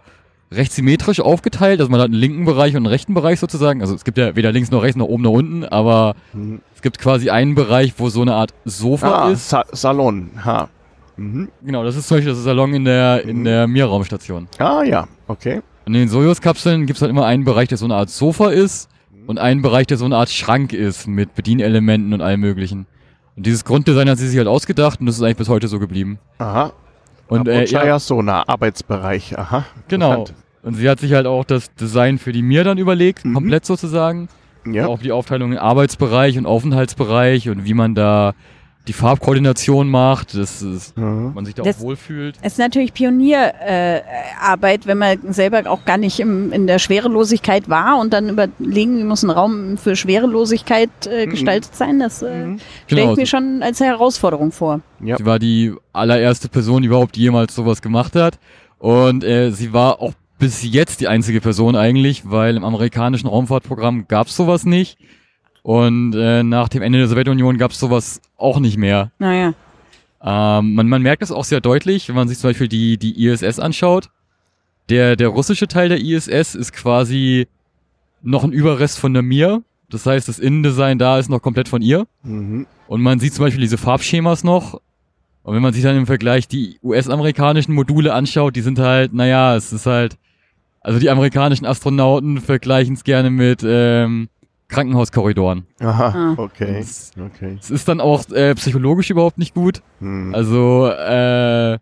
recht 0.52 0.74
symmetrisch 0.74 1.20
aufgeteilt. 1.20 1.80
Also 1.80 1.91
man 1.91 1.99
hat 1.99 2.08
einen 2.08 2.16
linken 2.16 2.45
Bereich 2.45 2.74
und 2.74 2.78
einen 2.78 2.88
rechten 2.88 3.14
Bereich 3.14 3.39
sozusagen. 3.39 3.82
Also 3.82 3.95
es 3.95 4.04
gibt 4.04 4.18
ja 4.18 4.36
weder 4.36 4.52
links 4.52 4.72
noch 4.72 4.84
rechts 4.84 4.97
noch 4.97 5.08
oben 5.08 5.24
noch 5.24 5.32
unten, 5.32 5.64
aber 5.64 6.16
mhm. 6.34 6.62
es 6.76 6.82
gibt 6.82 6.99
quasi 6.99 7.30
einen 7.30 7.56
Bereich, 7.56 7.93
wo 7.97 8.10
so 8.10 8.22
eine 8.22 8.36
Art 8.36 8.54
Sofa 8.66 9.26
ah, 9.26 9.30
ist. 9.32 9.49
Sa 9.49 9.66
Salon, 9.72 10.32
ha. 10.43 10.70
Mhm. 11.18 11.49
Genau, 11.64 11.84
das 11.84 11.95
ist 11.95 12.08
zum 12.08 12.18
Beispiel 12.18 12.34
das 12.34 12.43
Salon 12.43 12.74
in 12.74 12.86
der, 12.86 13.24
in 13.24 13.39
mhm. 13.39 13.43
der 13.45 13.68
Mir-Raumstation. 13.68 14.47
Ah 14.58 14.84
ja, 14.84 15.08
okay. 15.28 15.62
Und 15.86 15.95
in 15.95 16.02
den 16.02 16.10
Sojus-Kapseln 16.10 16.86
gibt 16.86 16.97
es 16.97 17.02
halt 17.02 17.10
immer 17.10 17.26
einen 17.26 17.43
Bereich, 17.43 17.70
der 17.70 17.78
so 17.78 17.86
eine 17.86 17.95
Art 17.95 18.10
Sofa 18.10 18.49
ist 18.49 18.89
und 19.28 19.39
einen 19.39 19.62
Bereich, 19.62 19.88
der 19.88 19.97
so 19.97 20.06
eine 20.06 20.18
Art 20.18 20.30
Schrank 20.30 20.74
ist 20.74 21.08
mit 21.08 21.36
Bedienelementen 21.36 22.14
und 22.14 22.22
allem 22.22 22.39
möglichen. 22.39 22.86
Und 23.36 23.45
dieses 23.45 23.66
Grunddesign 23.66 24.10
hat 24.10 24.18
sie 24.18 24.28
sich 24.28 24.38
halt 24.38 24.47
ausgedacht 24.47 24.99
und 24.99 25.06
das 25.06 25.16
ist 25.16 25.22
eigentlich 25.22 25.38
bis 25.38 25.49
heute 25.49 25.68
so 25.68 25.80
geblieben. 25.80 26.20
Aha. 26.38 26.74
Und 27.32 27.48
äh, 27.48 27.64
ja, 27.64 27.98
so 27.98 28.20
ein 28.20 28.28
Arbeitsbereich, 28.28 29.40
aha. 29.40 29.64
Genau. 29.88 30.26
Und 30.64 30.74
sie 30.74 30.90
hat 30.90 31.00
sich 31.00 31.14
halt 31.14 31.26
auch 31.26 31.46
das 31.46 31.74
Design 31.76 32.18
für 32.18 32.34
die 32.34 32.42
Mir 32.42 32.66
dann 32.66 32.78
überlegt, 32.78 33.24
mhm. 33.24 33.36
komplett 33.36 33.66
sozusagen. 33.66 34.28
Ja. 34.66 34.88
Auch 34.88 35.00
die 35.00 35.14
Aufteilung 35.14 35.54
in 35.54 35.58
Arbeitsbereich 35.58 36.38
und 36.38 36.46
Aufenthaltsbereich 36.46 37.48
und 37.48 37.64
wie 37.64 37.74
man 37.74 37.96
da 37.96 38.34
die 38.88 38.94
Farbkoordination 38.94 39.90
macht, 39.90 40.36
dass 40.36 40.62
ist, 40.62 40.98
mhm. 40.98 41.34
man 41.36 41.46
sich 41.46 41.54
da 41.54 41.64
das 41.64 41.78
auch 41.78 41.82
wohlfühlt. 41.82 42.36
Es 42.42 42.54
ist 42.54 42.60
natürlich 42.60 42.94
Pionierarbeit, 42.94 44.86
äh, 44.86 44.88
wenn 44.88 44.98
man 44.98 45.34
selber 45.34 45.70
auch 45.70 45.86
gar 45.86 45.98
nicht 45.98 46.20
im, 46.20 46.52
in 46.52 46.66
der 46.66 46.80
Schwerelosigkeit 46.80 47.70
war 47.70 48.00
und 48.00 48.12
dann 48.12 48.30
überlegen, 48.30 48.98
wie 48.98 49.04
muss 49.04 49.22
ein 49.22 49.30
Raum 49.30 49.78
für 49.78 49.96
Schwerelosigkeit 49.96 50.90
äh, 51.06 51.26
mhm. 51.26 51.32
gestaltet 51.32 51.76
sein. 51.76 52.00
Das 52.00 52.24
äh, 52.24 52.46
mhm. 52.46 52.60
stelle 52.86 53.02
genau. 53.02 53.12
ich 53.14 53.18
mir 53.18 53.28
schon 53.28 53.62
als 53.62 53.80
Herausforderung 53.80 54.52
vor. 54.52 54.82
Ja. 55.04 55.18
Sie 55.18 55.26
war 55.26 55.38
die 55.38 55.74
allererste 55.94 56.50
Person, 56.50 56.82
die 56.82 56.88
überhaupt 56.88 57.18
jemals 57.18 57.54
sowas 57.54 57.82
gemacht 57.82 58.16
hat. 58.16 58.40
Und 58.80 59.24
äh, 59.24 59.52
sie 59.52 59.74
war 59.74 60.02
auch 60.02 60.14
bis 60.40 60.64
jetzt 60.64 61.02
die 61.02 61.08
einzige 61.08 61.40
Person 61.40 61.76
eigentlich, 61.76 62.24
weil 62.26 62.58
im 62.58 62.64
amerikanischen 62.64 63.28
Raumfahrtprogramm 63.28 64.08
gab 64.08 64.26
es 64.26 64.36
sowas 64.36 64.66
nicht. 64.66 64.98
Und 65.64 66.14
äh, 66.16 66.43
nach 66.43 66.70
dem 66.70 66.82
Ende 66.82 66.99
der 66.99 67.07
Sowjetunion 67.07 67.57
gab 67.57 67.72
es 67.72 67.80
sowas 67.80 68.22
auch 68.38 68.59
nicht 68.59 68.78
mehr. 68.78 69.12
Naja. 69.20 69.53
Ähm, 70.24 70.74
man, 70.74 70.88
man 70.88 71.01
merkt 71.01 71.22
das 71.22 71.32
auch 71.32 71.43
sehr 71.43 71.62
deutlich, 71.62 72.07
wenn 72.07 72.16
man 72.16 72.28
sich 72.28 72.39
zum 72.39 72.49
Beispiel 72.49 72.68
die, 72.68 72.97
die 72.97 73.26
ISS 73.26 73.59
anschaut. 73.59 74.09
Der, 74.89 75.16
der 75.16 75.30
russische 75.30 75.68
Teil 75.68 75.89
der 75.89 75.99
ISS 75.99 76.55
ist 76.55 76.74
quasi 76.74 77.47
noch 78.22 78.43
ein 78.43 78.51
Überrest 78.51 78.99
von 78.99 79.14
der 79.14 79.24
Mir. 79.24 79.64
Das 79.89 80.05
heißt, 80.05 80.28
das 80.28 80.39
Innendesign 80.39 80.99
da 80.99 81.20
ist 81.20 81.30
noch 81.30 81.41
komplett 81.41 81.68
von 81.68 81.82
ihr. 81.82 82.07
Mhm. 82.24 82.66
Und 82.88 83.01
man 83.01 83.20
sieht 83.20 83.34
zum 83.34 83.45
Beispiel 83.45 83.62
diese 83.62 83.78
Farbschemas 83.78 84.43
noch. 84.43 84.82
Und 85.43 85.55
wenn 85.55 85.62
man 85.62 85.74
sich 85.74 85.84
dann 85.84 85.97
im 85.97 86.05
Vergleich 86.05 86.47
die 86.47 86.80
US-amerikanischen 86.84 87.74
Module 87.74 88.14
anschaut, 88.14 88.55
die 88.55 88.62
sind 88.62 88.80
halt, 88.80 89.14
naja, 89.14 89.55
es 89.55 89.74
ist 89.74 89.86
halt 89.86 90.18
Also 90.82 90.99
die 90.99 91.09
amerikanischen 91.09 91.66
Astronauten 91.66 92.41
vergleichen 92.41 92.95
es 92.95 93.03
gerne 93.03 93.30
mit 93.30 93.64
ähm, 93.66 94.30
Krankenhauskorridoren. 94.72 95.65
Aha, 95.80 96.07
ah. 96.15 96.34
okay. 96.38 96.80
Es 96.80 97.11
okay. 97.19 97.57
ist 97.69 97.88
dann 97.88 98.01
auch 98.01 98.28
äh, 98.32 98.55
psychologisch 98.55 99.09
überhaupt 99.09 99.38
nicht 99.38 99.53
gut. 99.53 99.84
Hm. 99.99 100.34
Also 100.34 100.88
äh, 100.88 101.78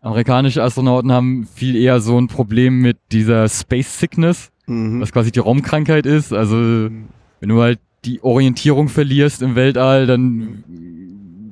amerikanische 0.00 0.62
Astronauten 0.62 1.12
haben 1.12 1.46
viel 1.52 1.76
eher 1.76 2.00
so 2.00 2.18
ein 2.18 2.28
Problem 2.28 2.80
mit 2.80 2.98
dieser 3.12 3.48
Space 3.48 3.98
Sickness, 3.98 4.50
mhm. 4.66 5.00
was 5.00 5.12
quasi 5.12 5.32
die 5.32 5.40
Raumkrankheit 5.40 6.06
ist. 6.06 6.32
Also 6.32 6.56
wenn 6.56 7.48
du 7.48 7.60
halt 7.60 7.80
die 8.04 8.22
Orientierung 8.22 8.88
verlierst 8.88 9.42
im 9.42 9.56
Weltall, 9.56 10.06
dann 10.06 10.62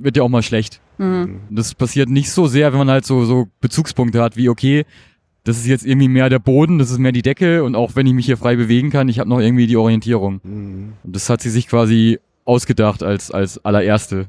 wird 0.01 0.17
dir 0.17 0.25
auch 0.25 0.29
mal 0.29 0.43
schlecht. 0.43 0.81
Mhm. 0.99 1.41
Das 1.51 1.75
passiert 1.75 2.09
nicht 2.09 2.31
so 2.31 2.47
sehr, 2.47 2.73
wenn 2.73 2.79
man 2.79 2.91
halt 2.91 3.05
so, 3.05 3.25
so 3.25 3.49
Bezugspunkte 3.61 4.23
hat, 4.23 4.37
wie 4.37 4.49
okay, 4.49 4.85
das 5.45 5.59
ist 5.59 5.67
jetzt 5.67 5.85
irgendwie 5.85 6.09
mehr 6.09 6.29
der 6.29 6.39
Boden, 6.39 6.79
das 6.79 6.91
ist 6.91 6.99
mehr 6.99 7.13
die 7.13 7.23
Decke 7.23 7.65
und 7.65 7.75
auch 7.75 7.97
wenn 7.97 8.07
ich 8.07 8.15
mich 8.15 8.27
hier 8.27 8.37
frei 8.37 8.57
bewegen 8.57 8.91
kann, 8.91 9.09
ich 9.09 9.19
habe 9.19 9.29
noch 9.29 9.41
irgendwie 9.41 9.67
die 9.67 9.77
Orientierung. 9.77 10.41
Mhm. 10.43 10.93
Und 11.03 11.17
das 11.17 11.29
hat 11.29 11.41
sie 11.41 11.51
sich 11.51 11.69
quasi 11.69 12.19
ausgedacht 12.45 13.03
als, 13.03 13.31
als 13.31 13.65
allererste. 13.65 14.27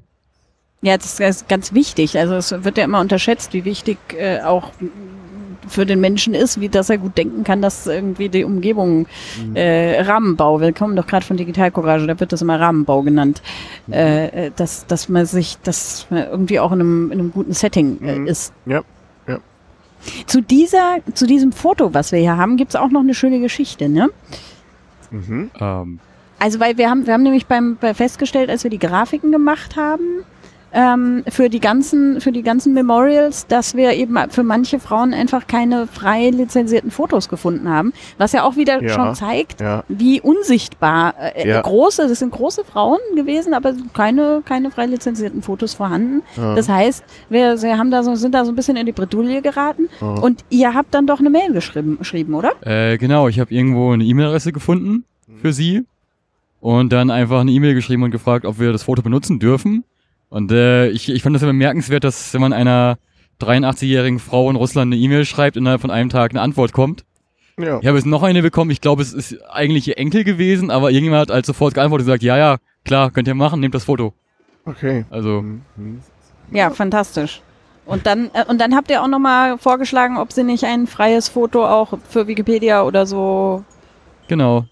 Ja, 0.82 0.98
das 0.98 1.20
ist 1.20 1.48
ganz 1.48 1.74
wichtig. 1.74 2.18
Also 2.18 2.36
es 2.36 2.52
wird 2.64 2.78
ja 2.78 2.84
immer 2.84 3.00
unterschätzt, 3.00 3.54
wie 3.54 3.64
wichtig 3.64 3.98
äh, 4.18 4.42
auch 4.42 4.72
für 5.68 5.86
den 5.86 6.02
Menschen 6.02 6.34
ist, 6.34 6.60
wie 6.60 6.68
dass 6.68 6.90
er 6.90 6.98
gut 6.98 7.18
denken 7.18 7.44
kann, 7.44 7.62
dass 7.62 7.88
irgendwie 7.88 8.28
die 8.28 8.44
Umgebung 8.44 9.08
mhm. 9.42 9.56
äh, 9.56 10.02
Rahmenbau, 10.02 10.60
wir 10.60 10.74
kommen 10.74 10.96
doch 10.96 11.08
gerade 11.08 11.26
von 11.26 11.38
Digitalcourage, 11.38 12.06
da 12.06 12.20
wird 12.20 12.34
das 12.34 12.42
immer 12.42 12.60
Rahmenbau 12.60 13.02
genannt, 13.02 13.42
mhm. 13.88 13.94
äh, 13.94 14.52
dass, 14.56 14.86
dass 14.88 15.08
man 15.08 15.26
sich, 15.26 15.58
dass 15.64 16.08
man 16.10 16.28
irgendwie 16.30 16.60
auch 16.60 16.72
in 16.74 16.82
einem, 16.82 17.12
in 17.12 17.20
einem 17.20 17.32
guten 17.32 17.54
Setting 17.54 18.02
äh, 18.02 18.20
mhm. 18.20 18.28
ist. 18.28 18.54
Ja. 18.66 18.82
Zu 20.28 20.42
dieser, 20.42 20.98
zu 21.14 21.26
diesem 21.26 21.52
Foto, 21.52 21.94
was 21.94 22.12
wir 22.12 22.20
hier 22.20 22.38
haben, 22.38 22.58
gibt 22.58 22.72
es 22.72 22.76
auch 22.76 22.90
noch 22.90 23.02
eine 23.02 23.14
schöne 23.14 23.40
Geschichte, 23.40 23.90
ne? 23.90 24.10
Mhm. 25.12 25.52
Ähm. 25.60 26.00
Also 26.40 26.60
weil 26.60 26.78
wir 26.78 26.90
haben, 26.90 27.06
wir 27.06 27.14
haben 27.14 27.24
nämlich 27.24 27.46
beim, 27.46 27.78
bei 27.80 27.94
festgestellt, 27.94 28.50
als 28.50 28.64
wir 28.64 28.72
die 28.72 28.80
Grafiken 28.80 29.32
gemacht 29.32 29.76
haben, 29.76 30.26
ähm, 30.74 31.24
für 31.30 31.50
die 31.50 31.60
ganzen 31.60 32.20
für 32.20 32.32
die 32.32 32.42
ganzen 32.42 32.74
Memorials, 32.74 33.48
dass 33.48 33.76
wir 33.76 33.94
eben 33.94 34.18
für 34.30 34.44
manche 34.44 34.80
Frauen 34.80 35.14
einfach 35.14 35.48
keine 35.48 35.88
frei 35.88 36.30
lizenzierten 36.30 36.92
Fotos 36.92 37.30
gefunden 37.30 37.70
haben, 37.70 37.94
was 38.18 38.32
ja 38.32 38.44
auch 38.44 38.56
wieder 38.56 38.82
ja, 38.82 38.90
schon 38.90 39.16
zeigt, 39.16 39.62
ja. 39.62 39.84
wie 39.88 40.20
unsichtbar 40.20 41.16
äh, 41.36 41.48
ja. 41.48 41.62
große, 41.62 42.08
das 42.08 42.20
sind 42.20 42.32
große 42.32 42.64
Frauen 42.64 43.00
gewesen, 43.16 43.54
aber 43.54 43.74
keine 43.94 44.42
keine 44.46 44.72
frei 44.72 44.88
lizenzierten 44.88 45.42
Fotos 45.42 45.74
vorhanden. 45.74 46.22
Das 46.36 46.70
heißt, 46.70 47.04
wir, 47.30 47.62
wir 47.62 47.78
haben 47.78 47.92
da 47.92 48.04
so 48.04 48.16
sind 48.16 48.34
da 48.34 48.46
so 48.46 48.52
ein 48.52 48.56
bisschen 48.56 48.76
in 48.78 48.86
die 48.86 48.92
Bredouille 48.92 49.42
geraten 49.42 49.90
und 50.00 50.44
ihr 50.50 50.74
habt 50.74 50.94
dann 50.94 51.08
doch 51.08 51.20
eine 51.20 51.30
Mail 51.30 51.54
geschrieben, 51.54 51.98
geschrieben 51.98 52.34
oder? 52.34 52.52
Äh, 52.62 52.98
genau, 52.98 53.28
ich 53.28 53.40
habe 53.40 53.54
irgendwo 53.54 53.92
eine 53.92 54.04
E-Mail-Adresse 54.04 54.52
gefunden 54.52 55.06
für 55.42 55.54
sie 55.54 55.86
und 56.60 56.94
dann 56.94 57.12
einfach 57.12 57.42
eine 57.42 57.52
E-Mail 57.52 57.74
geschrieben 57.74 58.04
und 58.04 58.12
gefragt, 58.12 58.46
ob 58.46 58.60
wir 58.60 58.72
das 58.72 58.84
Foto 58.84 59.02
benutzen 59.02 59.40
dürfen. 59.40 59.84
Und 60.34 60.52
äh, 60.52 60.88
ich, 60.90 61.10
ich 61.10 61.22
fand 61.22 61.36
das 61.36 61.44
immer 61.44 61.52
bemerkenswert, 61.52 62.04
dass 62.04 62.34
wenn 62.34 62.42
man 62.42 62.54
einer 62.54 62.98
83-jährigen 63.40 64.18
Frau 64.18 64.50
in 64.50 64.56
Russland 64.56 64.92
eine 64.92 65.00
E-Mail 65.00 65.26
schreibt, 65.26 65.58
innerhalb 65.58 65.80
von 65.80 65.92
einem 65.92 66.10
Tag 66.10 66.32
eine 66.32 66.42
Antwort 66.42 66.74
kommt. 66.74 67.06
Ja. 67.60 67.80
Ich 67.80 67.86
habe 67.86 68.00
jetzt 68.00 68.08
noch 68.08 68.24
eine 68.24 68.42
bekommen, 68.42 68.72
ich 68.72 68.82
glaube, 68.82 69.04
es 69.04 69.14
ist 69.14 69.38
eigentlich 69.52 69.88
ihr 69.88 70.00
Enkel 70.00 70.24
gewesen, 70.24 70.72
aber 70.72 70.90
irgendjemand 70.90 71.22
hat 71.22 71.36
halt 71.36 71.46
sofort 71.46 71.76
geantwortet 71.76 72.08
und 72.08 72.08
gesagt, 72.08 72.24
ja, 72.24 72.36
ja, 72.36 72.58
klar, 72.84 73.12
könnt 73.12 73.28
ihr 73.28 73.36
machen, 73.36 73.60
nehmt 73.60 73.76
das 73.76 73.84
Foto. 73.84 74.16
Okay. 74.66 75.06
Also. 75.12 75.44
Mhm. 75.44 76.02
Ja, 76.52 76.72
fantastisch. 76.72 77.44
Und 77.86 78.08
dann, 78.08 78.32
äh, 78.34 78.44
und 78.48 78.60
dann 78.60 78.74
habt 78.76 78.90
ihr 78.90 79.04
auch 79.04 79.08
nochmal 79.08 79.60
vorgeschlagen, 79.60 80.18
ob 80.18 80.32
sie 80.34 80.44
nicht 80.44 80.64
ein 80.64 80.88
freies 80.88 81.30
Foto 81.30 81.64
auch 81.64 82.00
für 82.10 82.26
Wikipedia 82.26 82.82
oder 82.82 83.06
so. 83.06 83.64
Genau. 84.28 84.66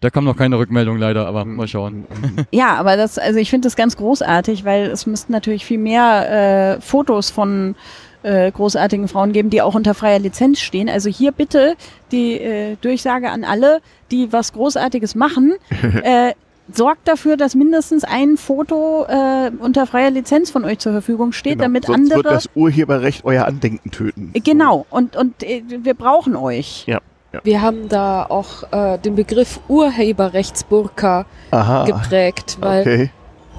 Da 0.00 0.10
kam 0.10 0.24
noch 0.24 0.36
keine 0.36 0.58
Rückmeldung 0.58 0.96
leider, 0.96 1.26
aber 1.26 1.44
mal 1.44 1.66
schauen. 1.66 2.06
Ja, 2.52 2.76
aber 2.76 2.96
das, 2.96 3.18
also 3.18 3.38
ich 3.38 3.50
finde 3.50 3.66
das 3.66 3.74
ganz 3.74 3.96
großartig, 3.96 4.64
weil 4.64 4.86
es 4.86 5.06
müssten 5.06 5.32
natürlich 5.32 5.64
viel 5.64 5.78
mehr 5.78 6.76
äh, 6.76 6.80
Fotos 6.80 7.30
von 7.30 7.74
äh, 8.22 8.50
großartigen 8.52 9.08
Frauen 9.08 9.32
geben, 9.32 9.50
die 9.50 9.60
auch 9.60 9.74
unter 9.74 9.94
freier 9.94 10.18
Lizenz 10.18 10.60
stehen. 10.60 10.88
Also 10.88 11.10
hier 11.10 11.32
bitte 11.32 11.76
die 12.12 12.34
äh, 12.34 12.76
Durchsage 12.80 13.30
an 13.30 13.44
alle, 13.44 13.80
die 14.10 14.32
was 14.32 14.52
Großartiges 14.52 15.14
machen. 15.14 15.54
äh, 16.02 16.32
sorgt 16.72 17.08
dafür, 17.08 17.36
dass 17.36 17.54
mindestens 17.54 18.04
ein 18.04 18.36
Foto 18.36 19.06
äh, 19.08 19.50
unter 19.58 19.86
freier 19.86 20.10
Lizenz 20.10 20.50
von 20.50 20.64
euch 20.64 20.78
zur 20.78 20.92
Verfügung 20.92 21.32
steht, 21.32 21.54
genau. 21.54 21.64
damit 21.64 21.86
Sonst 21.86 22.12
andere. 22.12 22.24
wird 22.24 22.26
das 22.26 22.50
Urheberrecht 22.54 23.24
euer 23.24 23.46
Andenken 23.46 23.90
töten. 23.90 24.32
Genau. 24.44 24.86
Und 24.90 25.16
und 25.16 25.42
äh, 25.42 25.62
wir 25.66 25.94
brauchen 25.94 26.36
euch. 26.36 26.84
Ja. 26.86 27.00
Ja. 27.32 27.40
Wir 27.44 27.62
haben 27.62 27.88
da 27.88 28.24
auch 28.24 28.72
äh, 28.72 28.98
den 28.98 29.14
Begriff 29.14 29.60
Urheberrechtsburka 29.68 31.26
Aha. 31.50 31.84
geprägt, 31.84 32.56
weil 32.60 32.80
okay. 32.80 33.10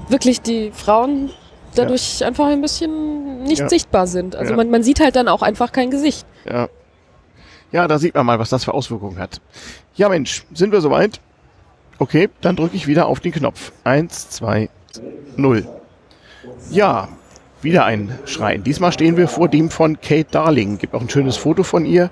wirklich 0.08 0.42
die 0.42 0.72
Frauen 0.72 1.30
dadurch 1.76 2.20
ja. 2.20 2.26
einfach 2.26 2.46
ein 2.46 2.60
bisschen 2.60 3.44
nicht 3.44 3.60
ja. 3.60 3.68
sichtbar 3.68 4.06
sind. 4.06 4.34
Also 4.34 4.54
man, 4.54 4.70
man 4.70 4.82
sieht 4.82 4.98
halt 5.00 5.14
dann 5.14 5.28
auch 5.28 5.42
einfach 5.42 5.70
kein 5.70 5.90
Gesicht. 5.90 6.26
Ja. 6.44 6.68
Ja, 7.72 7.86
da 7.86 8.00
sieht 8.00 8.14
man 8.14 8.26
mal, 8.26 8.40
was 8.40 8.50
das 8.50 8.64
für 8.64 8.74
Auswirkungen 8.74 9.18
hat. 9.18 9.40
Ja, 9.94 10.08
Mensch, 10.08 10.44
sind 10.52 10.72
wir 10.72 10.80
soweit? 10.80 11.20
Okay, 12.00 12.28
dann 12.40 12.56
drücke 12.56 12.74
ich 12.76 12.88
wieder 12.88 13.06
auf 13.06 13.20
den 13.20 13.30
Knopf. 13.30 13.72
Eins, 13.84 14.30
zwei, 14.30 14.68
null. 15.36 15.68
Ja, 16.70 17.08
wieder 17.62 17.84
ein 17.84 18.18
Schrein. 18.24 18.64
Diesmal 18.64 18.90
stehen 18.90 19.16
wir 19.16 19.28
vor 19.28 19.48
dem 19.48 19.70
von 19.70 20.00
Kate 20.00 20.26
Darling. 20.30 20.78
Gibt 20.78 20.94
auch 20.94 21.00
ein 21.00 21.10
schönes 21.10 21.36
Foto 21.36 21.62
von 21.62 21.84
ihr. 21.84 22.10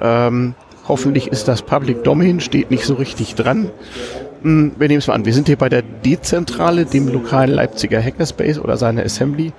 Ähm, 0.00 0.54
Hoffentlich 0.88 1.28
ist 1.28 1.48
das 1.48 1.62
Public 1.62 2.04
Domain, 2.04 2.40
steht 2.40 2.70
nicht 2.70 2.84
so 2.84 2.94
richtig 2.94 3.34
dran. 3.34 3.70
Hm, 4.42 4.72
wir 4.76 4.88
nehmen 4.88 4.98
es 4.98 5.06
mal 5.06 5.14
an. 5.14 5.24
Wir 5.24 5.32
sind 5.32 5.46
hier 5.46 5.56
bei 5.56 5.68
der 5.68 5.82
Dezentrale, 5.82 6.84
dem 6.84 7.08
lokalen 7.08 7.54
Leipziger 7.54 8.02
Hackerspace 8.02 8.58
oder 8.58 8.76
seiner 8.76 9.04
Assembly. 9.04 9.52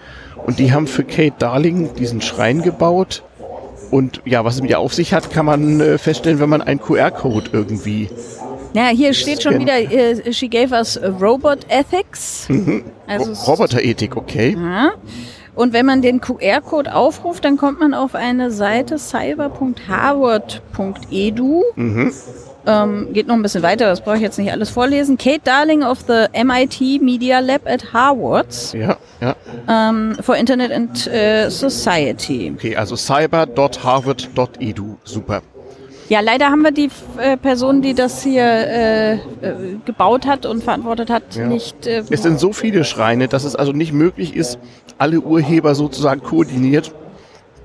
Und 0.46 0.60
die 0.60 0.74
haben 0.74 0.88
für 0.88 1.04
Kate 1.04 1.36
Darling 1.40 1.96
diesen 1.96 2.22
Schrein 2.22 2.62
gebaut. 2.62 3.24
Und 3.92 4.22
ja, 4.26 4.44
was 4.44 4.56
es 4.56 4.62
mit 4.62 4.72
ihr 4.72 4.80
auf 4.80 4.94
sich 4.94 5.14
hat, 5.14 5.32
kann 5.32 5.46
man 5.46 5.80
äh, 5.80 5.98
feststellen, 5.98 6.40
wenn 6.40 6.50
man 6.50 6.62
einen 6.62 6.82
QR-Code 6.82 7.52
irgendwie. 7.54 8.10
Ja, 8.74 8.88
hier 8.88 9.14
steht 9.14 9.44
schon 9.44 9.60
wieder, 9.60 9.76
uh, 9.80 10.32
she 10.32 10.50
gave 10.50 10.74
us 10.74 11.00
Robot 11.22 11.60
Ethics. 11.70 12.50
Mhm. 12.50 12.86
Also 13.06 13.34
Roboterethik, 13.52 14.18
okay. 14.18 14.58
Ja. 14.60 14.94
Und 15.56 15.74
wenn 15.74 15.86
man 15.86 16.02
den 16.02 16.22
QR-Code 16.22 16.96
aufruft, 16.96 17.44
dann 17.46 17.58
kommt 17.58 17.80
man 17.80 17.94
auf 17.94 18.16
eine 18.16 18.50
Seite 18.52 18.98
cyber.harvard.edu. 18.98 21.64
Mhm. 21.76 22.12
Ähm, 22.66 23.10
geht 23.12 23.28
noch 23.28 23.36
ein 23.36 23.42
bisschen 23.42 23.62
weiter, 23.62 23.88
das 23.88 24.00
brauche 24.02 24.16
ich 24.16 24.22
jetzt 24.22 24.40
nicht 24.40 24.50
alles 24.52 24.70
vorlesen. 24.70 25.18
Kate 25.18 25.42
Darling 25.44 25.84
of 25.84 26.06
the 26.08 26.28
MIT 26.34 27.02
Media 27.02 27.40
Lab 27.40 27.68
at 27.68 27.92
Harvard. 27.92 28.74
Ja, 28.74 28.96
ja. 29.20 29.36
Ähm, 29.68 30.16
for 30.22 30.38
Internet 30.38 30.72
and 30.72 30.92
uh, 31.08 31.50
Society. 31.50 32.54
Okay, 32.56 32.78
also 32.78 32.96
cyber.harvard.edu. 32.96 34.96
Super. 35.04 35.42
Ja, 36.14 36.20
leider 36.20 36.52
haben 36.52 36.62
wir 36.62 36.70
die 36.70 36.92
äh, 37.18 37.38
Person, 37.38 37.82
die 37.82 37.96
das 37.96 38.22
hier 38.22 38.44
äh, 38.44 39.14
äh, 39.14 39.20
gebaut 39.84 40.28
hat 40.28 40.46
und 40.46 40.64
verantwortet 40.64 41.10
hat, 41.10 41.36
ja. 41.36 41.48
nicht. 41.48 41.88
Äh, 41.88 42.04
es 42.08 42.22
sind 42.22 42.40
so 42.40 42.54
viele 42.54 42.84
Schreine, 42.84 43.28
dass 43.28 43.46
es 43.46 43.56
also 43.56 43.72
nicht 43.72 43.94
möglich 43.94 44.36
ist, 44.36 44.60
alle 45.00 45.22
Urheber 45.22 45.74
sozusagen 45.74 46.22
koordiniert 46.22 46.94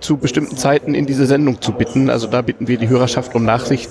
zu 0.00 0.16
bestimmten 0.16 0.56
Zeiten 0.56 0.94
in 0.94 1.04
diese 1.04 1.26
Sendung 1.26 1.60
zu 1.60 1.72
bitten. 1.72 2.08
Also 2.08 2.26
da 2.26 2.40
bitten 2.40 2.68
wir 2.68 2.78
die 2.78 2.88
Hörerschaft 2.88 3.34
um 3.34 3.44
Nachsicht. 3.44 3.90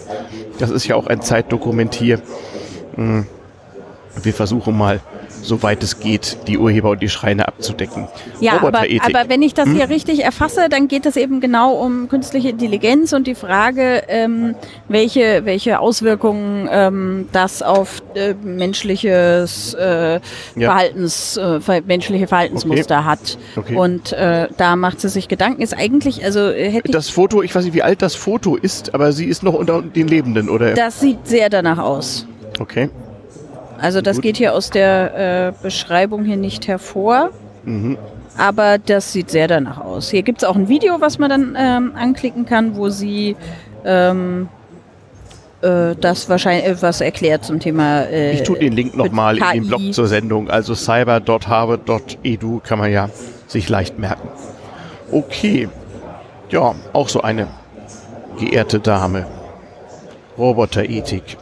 Das 0.58 0.72
ist 0.72 0.88
ja 0.88 0.96
auch 0.96 1.06
ein 1.06 1.22
Zeitdokument 1.22 1.94
hier. 1.94 2.20
Hm. 2.96 3.28
Wir 4.24 4.34
versuchen 4.34 4.76
mal 4.76 5.02
soweit 5.48 5.82
es 5.82 6.00
geht, 6.00 6.38
die 6.48 6.58
Urheber 6.58 6.92
und 6.92 7.02
die 7.02 7.10
Schreine 7.10 7.48
abzudecken. 7.48 8.08
Ja, 8.40 8.62
aber, 8.62 8.68
aber, 8.68 9.30
wenn 9.30 9.42
ich 9.42 9.54
das 9.54 9.68
hm? 9.68 9.76
hier 9.76 9.90
richtig 9.90 10.24
erfasse, 10.24 10.68
dann 10.70 10.88
geht 10.88 11.06
es 11.06 11.16
eben 11.16 11.40
genau 11.40 11.74
um 11.74 12.10
künstliche 12.10 12.50
Intelligenz 12.50 13.14
und 13.14 13.28
die 13.28 13.36
Frage, 13.36 14.04
ähm, 14.08 14.56
welche, 14.88 15.46
welche 15.46 15.80
Auswirkungen 15.80 16.68
ähm, 16.72 17.30
das 17.32 17.62
auf 17.62 18.02
äh, 18.16 18.34
menschliches 18.44 19.74
äh, 19.74 20.14
ja. 20.14 20.20
Verhaltens, 20.56 21.38
äh, 21.38 21.82
menschliche 21.86 22.28
Verhaltensmuster 22.28 23.00
okay. 23.00 23.06
hat. 23.06 23.38
Okay. 23.56 23.76
Und 23.76 24.14
äh, 24.14 24.48
da 24.58 24.76
macht 24.76 25.02
sie 25.02 25.10
sich 25.10 25.28
Gedanken. 25.28 25.62
Ist 25.62 25.78
eigentlich, 25.78 26.24
also 26.24 26.40
äh, 26.40 26.70
hätte 26.70 26.92
Das 26.92 27.10
Foto, 27.10 27.42
ich 27.42 27.56
weiß 27.56 27.64
nicht, 27.64 27.74
wie 27.74 27.84
alt 27.84 28.02
das 28.02 28.16
Foto 28.16 28.56
ist, 28.56 28.94
aber 28.94 29.14
sie 29.14 29.26
ist 29.26 29.44
noch 29.44 29.54
unter 29.54 29.82
den 29.82 30.08
Lebenden, 30.08 30.50
oder? 30.50 30.74
Das 30.74 31.00
sieht 31.00 31.26
sehr 31.28 31.50
danach 31.50 31.78
aus. 31.78 32.28
Okay. 32.60 32.90
Also 33.80 34.02
das 34.02 34.18
Gut. 34.18 34.24
geht 34.24 34.38
hier 34.38 34.54
aus 34.54 34.70
der 34.70 35.48
äh, 35.48 35.64
Beschreibung 35.64 36.26
hier 36.26 36.38
nicht 36.38 36.68
hervor. 36.68 37.30
Mhm. 37.64 37.98
Aber 38.38 38.78
das 38.78 39.12
sieht 39.14 39.32
sehr 39.32 39.48
danach 39.48 39.80
aus. 39.80 40.10
Hier 40.10 40.22
gibt 40.22 40.44
es 40.44 40.48
auch 40.48 40.56
ein 40.56 40.70
Video, 40.70 41.02
was 41.02 41.18
man 41.18 41.30
dann 41.30 41.58
ähm, 41.60 41.94
anklicken 41.96 42.46
kann, 42.46 42.76
wo 42.76 42.90
sie 42.90 43.36
ähm, 43.84 44.48
äh, 45.62 45.96
das 46.00 46.30
wahrscheinlich 46.30 46.66
äh, 46.66 46.82
was 46.82 47.02
erklärt 47.02 47.46
zum 47.46 47.60
Thema. 47.60 48.02
Äh, 48.04 48.34
ich 48.34 48.44
tue 48.44 48.60
den 48.60 48.74
Link 48.74 48.96
nochmal 48.96 49.38
in 49.38 49.64
den 49.64 49.68
Blog 49.68 49.94
zur 49.94 50.08
Sendung. 50.08 50.50
Also 50.50 50.76
cyber.harvard.edu 50.76 52.62
kann 52.64 52.78
man 52.80 52.92
ja 52.92 53.10
sich 53.48 53.68
leicht 53.70 53.98
merken. 53.98 54.30
Okay. 55.12 55.68
Ja, 56.50 56.76
auch 56.94 57.10
so 57.10 57.22
eine 57.22 57.48
geehrte 58.40 58.80
Dame. 58.80 59.26
Roboterethik. 60.38 61.38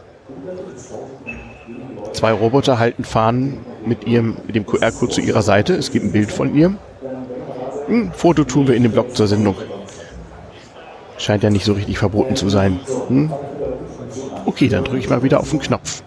Zwei 2.16 2.32
Roboter 2.32 2.78
halten 2.78 3.04
Fahnen 3.04 3.58
mit, 3.84 4.06
ihrem, 4.06 4.38
mit 4.46 4.56
dem 4.56 4.64
QR-Code 4.64 5.12
zu 5.12 5.20
ihrer 5.20 5.42
Seite. 5.42 5.74
Es 5.74 5.92
gibt 5.92 6.06
ein 6.06 6.12
Bild 6.12 6.32
von 6.32 6.54
ihr. 6.54 6.74
Ein 7.90 8.10
Foto 8.14 8.44
tun 8.44 8.66
wir 8.66 8.74
in 8.74 8.84
den 8.84 8.92
Blog 8.92 9.14
zur 9.14 9.26
Sendung. 9.26 9.54
Scheint 11.18 11.42
ja 11.42 11.50
nicht 11.50 11.66
so 11.66 11.74
richtig 11.74 11.98
verboten 11.98 12.34
zu 12.34 12.48
sein. 12.48 12.80
Hm? 13.08 13.30
Okay, 14.46 14.68
dann 14.68 14.84
drücke 14.84 14.96
ich 14.96 15.10
mal 15.10 15.22
wieder 15.22 15.40
auf 15.40 15.50
den 15.50 15.58
Knopf. 15.58 16.02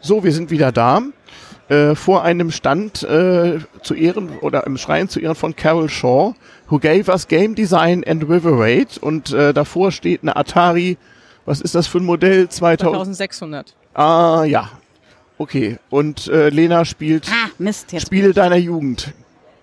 So, 0.00 0.22
wir 0.22 0.30
sind 0.30 0.52
wieder 0.52 0.70
da. 0.70 1.02
Äh, 1.68 1.96
vor 1.96 2.22
einem 2.22 2.52
Stand 2.52 3.02
äh, 3.02 3.58
zu 3.82 3.94
Ehren 3.94 4.38
oder 4.40 4.68
im 4.68 4.78
Schrein 4.78 5.08
zu 5.08 5.18
Ehren 5.18 5.34
von 5.34 5.56
Carol 5.56 5.88
Shaw, 5.88 6.34
who 6.68 6.78
gave 6.78 7.10
us 7.10 7.26
Game 7.26 7.56
Design 7.56 8.04
and 8.06 8.22
River 8.22 8.56
Raid. 8.56 8.98
Und 8.98 9.32
äh, 9.32 9.52
davor 9.52 9.90
steht 9.90 10.22
eine 10.22 10.36
Atari. 10.36 10.96
Was 11.44 11.60
ist 11.60 11.74
das 11.74 11.88
für 11.88 11.98
ein 11.98 12.04
Modell? 12.04 12.48
2000? 12.48 13.16
2600. 13.16 13.74
Ah, 13.98 14.44
ja. 14.44 14.70
Okay. 15.38 15.76
Und 15.90 16.28
äh, 16.28 16.50
Lena 16.50 16.84
spielt 16.84 17.28
ah, 17.30 17.50
Mist, 17.58 17.92
jetzt 17.92 18.06
Spiele 18.06 18.32
deiner 18.32 18.56
Jugend. 18.56 19.12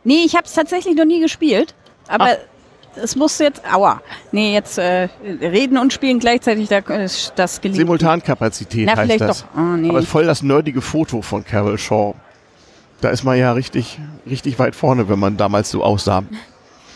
Nee, 0.04 0.24
ich 0.26 0.36
habe 0.36 0.46
es 0.46 0.54
tatsächlich 0.54 0.96
noch 0.96 1.06
nie 1.06 1.22
gespielt. 1.22 1.74
Aber 2.10 2.26
Ach. 2.32 3.02
es 3.02 3.16
muss 3.16 3.40
jetzt, 3.40 3.62
aua. 3.74 4.02
Nee, 4.34 4.54
jetzt 4.54 4.78
äh, 4.78 5.08
reden 5.24 5.78
und 5.78 5.94
spielen 5.94 6.20
gleichzeitig, 6.20 6.68
da, 6.68 6.82
das 6.82 7.62
gelingt. 7.62 7.78
Simultankapazität 7.78 8.88
Na, 8.88 8.98
heißt 8.98 9.04
vielleicht 9.04 9.22
das. 9.22 9.42
Doch. 9.44 9.58
Oh, 9.58 9.78
nee. 9.78 9.90
Aber 9.90 10.02
voll 10.02 10.26
das 10.26 10.44
nerdige 10.44 10.82
Foto 10.82 11.22
von 11.22 11.46
Carol 11.46 11.78
Shaw. 11.78 12.14
Da 13.00 13.12
ist 13.12 13.24
man 13.24 13.38
ja 13.38 13.54
richtig, 13.54 14.00
richtig 14.30 14.60
weit 14.60 14.76
vorne, 14.76 15.08
wenn 15.08 15.20
man 15.20 15.38
damals 15.38 15.72
so 15.72 15.82
aussah. 15.82 16.24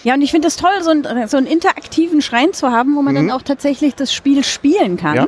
Ja, 0.04 0.14
und 0.14 0.22
ich 0.22 0.32
finde 0.32 0.50
es 0.50 0.58
toll, 0.58 0.82
so, 0.82 0.92
ein, 0.92 1.28
so 1.30 1.38
einen 1.38 1.48
interaktiven 1.48 2.22
Schrein 2.22 2.52
zu 2.52 2.70
haben, 2.70 2.98
wo 2.98 3.02
man 3.02 3.14
mhm. 3.14 3.28
dann 3.28 3.32
auch 3.32 3.44
tatsächlich 3.44 3.96
das 3.96 4.14
Spiel 4.14 4.44
spielen 4.44 4.98
kann. 4.98 5.16
Ja? 5.16 5.28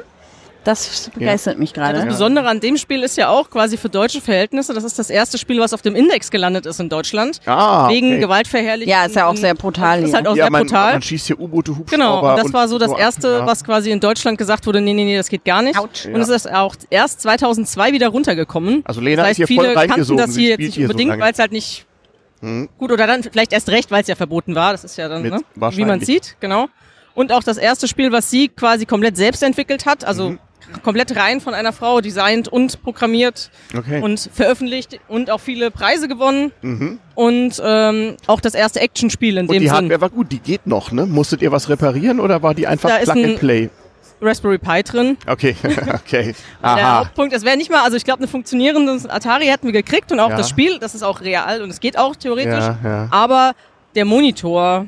Das 0.64 1.10
begeistert 1.14 1.56
ja. 1.56 1.60
mich 1.60 1.74
gerade. 1.74 1.98
Das 2.00 2.06
Besondere 2.06 2.48
an 2.48 2.60
dem 2.60 2.78
Spiel 2.78 3.02
ist 3.02 3.18
ja 3.18 3.30
auch 3.30 3.50
quasi 3.50 3.78
für 3.78 3.90
deutsche 3.90 4.22
Verhältnisse, 4.22 4.74
das 4.74 4.84
ist 4.84 5.00
das 5.00 5.10
erste 5.10 5.40
Spiel, 5.40 5.60
was 5.60 5.74
auf 5.74 5.82
dem 5.82 5.96
Index 5.96 6.30
gelandet 6.30 6.68
ist 6.68 6.80
in 6.80 6.88
Deutschland. 6.88 7.40
Ah, 7.46 7.90
wegen 7.90 8.08
okay. 8.12 8.20
Gewaltverherrlichung. 8.20 8.92
Ja, 8.92 9.06
ist 9.06 9.16
ja 9.16 9.26
auch 9.26 9.36
sehr 9.36 9.56
brutal. 9.56 10.04
Ist 10.04 10.14
halt 10.14 10.28
auch 10.28 10.36
ja, 10.36 10.44
sehr 10.46 10.52
man, 10.52 10.64
brutal. 10.64 10.94
Man 10.94 11.02
schießt 11.02 11.28
hier 11.28 11.40
U-Boote, 11.40 11.72
Hubschrauber. 11.72 11.92
Genau, 11.92 12.30
und 12.32 12.38
das 12.44 12.54
war 12.54 12.68
so 12.68 12.78
das 12.78 12.92
so, 12.92 12.98
erste, 12.98 13.28
ja. 13.40 13.46
was 13.46 13.64
quasi 13.64 13.90
in 13.90 14.00
Deutschland 14.00 14.38
gesagt 14.38 14.68
wurde, 14.68 14.82
nee, 14.82 14.94
nee, 14.94 15.04
nee, 15.04 15.18
das 15.18 15.30
geht 15.30 15.46
gar 15.46 15.64
nicht. 15.64 15.80
Autsch. 15.80 16.06
Und 16.06 16.22
es 16.22 16.30
ist 16.30 16.52
auch 16.52 16.76
erst 16.92 17.22
2002 17.22 17.94
wieder 17.94 18.10
runtergekommen. 18.10 18.84
Also 18.86 19.02
Lena 19.02 19.24
das 19.24 19.30
heißt, 19.30 19.40
ist 19.40 19.48
hier 19.48 19.48
viele 19.48 19.74
voll 19.74 19.88
kannten 19.88 20.18
das 20.18 20.34
Sie 20.34 20.42
hier 20.42 20.50
jetzt 20.52 20.60
nicht 20.60 20.76
hier 20.76 20.86
so 20.86 20.92
unbedingt, 20.92 21.10
lange. 21.10 21.24
weil 21.24 21.32
es 21.34 21.40
halt 21.40 21.52
nicht 21.52 21.86
Hm. 22.42 22.70
gut 22.78 22.92
oder 22.92 23.08
dann 23.08 23.24
vielleicht 23.24 23.54
erst 23.54 23.70
recht, 23.70 23.92
weil 23.92 24.02
es 24.02 24.08
ja 24.08 24.16
verboten 24.16 24.56
war. 24.56 24.72
Das 24.72 24.84
ist 24.84 24.98
ja 24.98 25.08
dann, 25.08 25.22
Mit- 25.22 25.34
ne? 25.34 25.42
wie 25.56 25.86
man 25.86 26.02
sieht, 26.02 26.38
genau. 26.40 26.68
Und 27.14 27.32
auch 27.32 27.44
das 27.44 27.58
erste 27.58 27.88
Spiel, 27.88 28.12
was 28.12 28.30
sie 28.30 28.48
quasi 28.48 28.86
komplett 28.86 29.18
selbst 29.18 29.44
entwickelt 29.44 29.86
hat, 29.86 30.04
also 30.06 30.32
Mhm. 30.32 30.40
Komplett 30.84 31.16
rein 31.16 31.42
von 31.42 31.54
einer 31.54 31.74
Frau 31.74 32.02
designt 32.02 32.48
und 32.48 32.82
programmiert 32.84 33.50
Okay. 33.78 34.02
und 34.02 34.30
veröffentlicht 34.34 35.00
und 35.08 35.30
auch 35.32 35.40
viele 35.40 35.72
Preise 35.72 36.08
gewonnen 36.08 36.52
mhm. 36.62 37.00
und 37.16 37.62
ähm, 37.64 38.18
auch 38.28 38.40
das 38.42 38.54
erste 38.54 38.80
Actionspiel 38.80 39.38
in 39.38 39.48
Und 39.48 39.54
dem 39.54 39.62
die 39.62 39.68
Sinn. 39.68 39.76
Hardware 39.76 40.02
war 40.02 40.10
gut, 40.10 40.32
die 40.32 40.40
geht 40.40 40.68
noch, 40.68 40.92
ne? 40.92 41.06
Musstet 41.06 41.42
ihr 41.42 41.52
was 41.52 41.70
reparieren 41.70 42.20
oder 42.20 42.42
war 42.44 42.54
die 42.54 42.68
einfach 42.68 42.90
Da 42.90 42.98
Plug 42.98 43.12
and 43.12 43.26
ein- 43.26 43.36
Play? 43.40 43.70
Raspberry 44.24 44.60
Pi 44.60 44.84
drin. 44.84 45.18
Okay, 45.26 45.56
okay. 45.96 46.36
Der 46.62 46.70
Aha. 46.70 47.00
Hauptpunkt, 47.00 47.34
es 47.34 47.44
wäre 47.44 47.58
nicht 47.58 47.72
mal, 47.72 47.82
also 47.84 47.98
ich 47.98 48.04
glaube, 48.06 48.24
ein 48.24 48.28
funktionierendes 48.28 49.08
Atari 49.10 49.46
hätten 49.48 49.66
wir 49.66 49.74
gekriegt 49.74 50.12
und 50.12 50.20
auch 50.20 50.30
Ja. 50.30 50.38
das 50.38 50.48
Spiel, 50.48 50.78
das 50.78 50.94
ist 50.94 51.02
auch 51.02 51.22
real 51.22 51.64
und 51.64 51.72
es 51.72 51.80
geht 51.80 51.98
auch 51.98 52.16
theoretisch. 52.16 52.54
Ja, 52.64 52.78
ja. 52.84 53.08
Aber 53.10 53.54
der 53.96 54.06
Monitor 54.06 54.86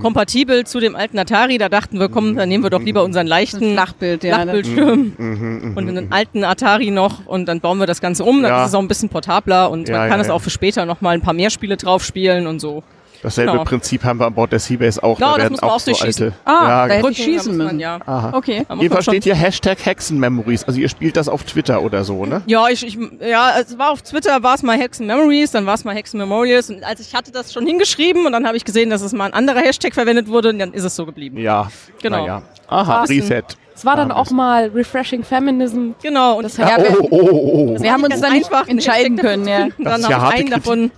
kompatibel 0.00 0.64
zu 0.66 0.80
dem 0.80 0.94
alten 0.96 1.18
Atari, 1.18 1.58
da 1.58 1.68
dachten 1.68 1.98
wir, 1.98 2.08
komm, 2.08 2.36
dann 2.36 2.48
nehmen 2.48 2.62
wir 2.64 2.70
doch 2.70 2.82
lieber 2.82 3.04
unseren 3.04 3.26
leichten 3.26 3.72
Flachbild, 3.72 4.22
ja. 4.24 4.40
Flachbildschirm 4.42 5.12
Mhm, 5.18 5.72
und 5.76 5.88
einen 5.88 6.12
alten 6.12 6.44
Atari 6.44 6.90
noch 6.90 7.26
und 7.26 7.46
dann 7.46 7.60
bauen 7.60 7.78
wir 7.78 7.86
das 7.86 8.00
Ganze 8.00 8.24
um. 8.24 8.42
Dann 8.42 8.50
Ja. 8.52 8.62
ist 8.62 8.68
es 8.70 8.74
auch 8.74 8.80
ein 8.80 8.88
bisschen 8.88 9.08
portabler 9.08 9.70
und 9.70 9.88
Ja, 9.88 9.98
man 9.98 10.08
kann 10.10 10.20
ja, 10.20 10.24
es 10.24 10.30
auch 10.30 10.40
für 10.42 10.50
später 10.50 10.86
nochmal 10.86 11.14
ein 11.14 11.20
paar 11.22 11.34
mehr 11.34 11.50
Spiele 11.50 11.76
drauf 11.76 12.04
spielen 12.04 12.46
und 12.46 12.60
so. 12.60 12.82
Dasselbe 13.22 13.52
Genau. 13.52 13.64
Prinzip 13.64 14.04
haben 14.04 14.20
wir 14.20 14.26
an 14.26 14.34
Bord 14.34 14.52
der 14.52 14.58
Seabase 14.60 15.02
auch. 15.02 15.16
Genau, 15.18 15.30
da 15.30 15.34
das 15.34 15.42
werden 15.42 15.52
muss 15.52 15.60
man 15.62 15.70
auch 15.70 15.80
so 15.80 15.90
durchschießen. 15.90 16.24
alte. 16.26 16.36
Ah, 16.44 16.50
ja, 16.52 16.68
da 16.68 16.86
genau. 16.94 17.08
hätte 17.08 17.10
ich 17.10 17.24
schießen 17.24 17.48
muss 17.52 17.56
man, 17.58 17.66
müssen. 17.66 17.80
Ja. 17.80 17.98
Aha. 18.06 18.30
Okay. 18.34 18.66
Jedenfalls 18.78 19.04
steht 19.06 19.24
hier 19.24 19.34
Hashtag 19.34 19.84
Hexenmemories. 19.84 20.64
Also 20.64 20.78
ihr 20.78 20.88
spielt 20.88 21.16
das 21.16 21.28
auf 21.28 21.42
Twitter 21.42 21.82
oder 21.82 22.04
so, 22.04 22.26
ne? 22.26 22.42
Ja, 22.46 22.68
ich, 22.68 22.86
ich, 22.86 22.98
ja, 23.20 23.54
es 23.60 23.76
war 23.78 23.90
auf 23.90 24.02
Twitter, 24.02 24.42
war 24.42 24.54
es 24.54 24.62
mal 24.62 24.78
Hexen 24.78 25.06
Memories, 25.06 25.50
dann 25.50 25.66
war 25.66 25.74
es 25.74 25.84
mal 25.84 25.94
Hexen 25.94 26.18
Memorials 26.18 26.70
und 26.70 26.84
als 26.84 27.00
ich 27.00 27.14
hatte 27.14 27.32
das 27.32 27.52
schon 27.52 27.66
hingeschrieben 27.66 28.24
und 28.26 28.32
dann 28.32 28.46
habe 28.46 28.56
ich 28.56 28.64
gesehen, 28.64 28.90
dass 28.90 29.02
es 29.02 29.12
mal 29.12 29.26
ein 29.26 29.34
anderer 29.34 29.60
Hashtag 29.60 29.94
verwendet 29.94 30.28
wurde 30.28 30.50
und 30.50 30.58
dann 30.60 30.72
ist 30.72 30.84
es 30.84 30.94
so 30.94 31.04
geblieben. 31.04 31.38
Ja. 31.38 31.70
Genau. 32.02 32.18
Naja. 32.20 32.42
Aha, 32.68 33.02
Reset. 33.04 33.42
Es 33.74 33.84
war 33.84 33.96
dann 33.96 34.10
Ah, 34.10 34.16
auch 34.16 34.30
mal 34.30 34.70
Refreshing 34.74 35.22
Feminism. 35.24 35.90
Genau, 36.02 36.36
und 36.36 36.42
Das 36.44 36.56
Ja, 36.56 36.76
oh, 36.78 37.06
oh, 37.10 37.18
oh, 37.20 37.28
oh. 37.76 37.82
Wir 37.82 37.92
haben 37.92 38.02
uns 38.04 38.20
dann 38.20 38.32
nicht 38.32 38.46
einfach, 38.52 38.68
entscheiden 38.68 39.16
können, 39.16 39.46
ja. 39.46 39.66
Das 39.66 39.76
Dann 39.78 40.00
ist 40.00 40.08
ja 40.08 40.20
harte 40.20 40.36
einen 40.36 40.50
davon. 40.50 40.90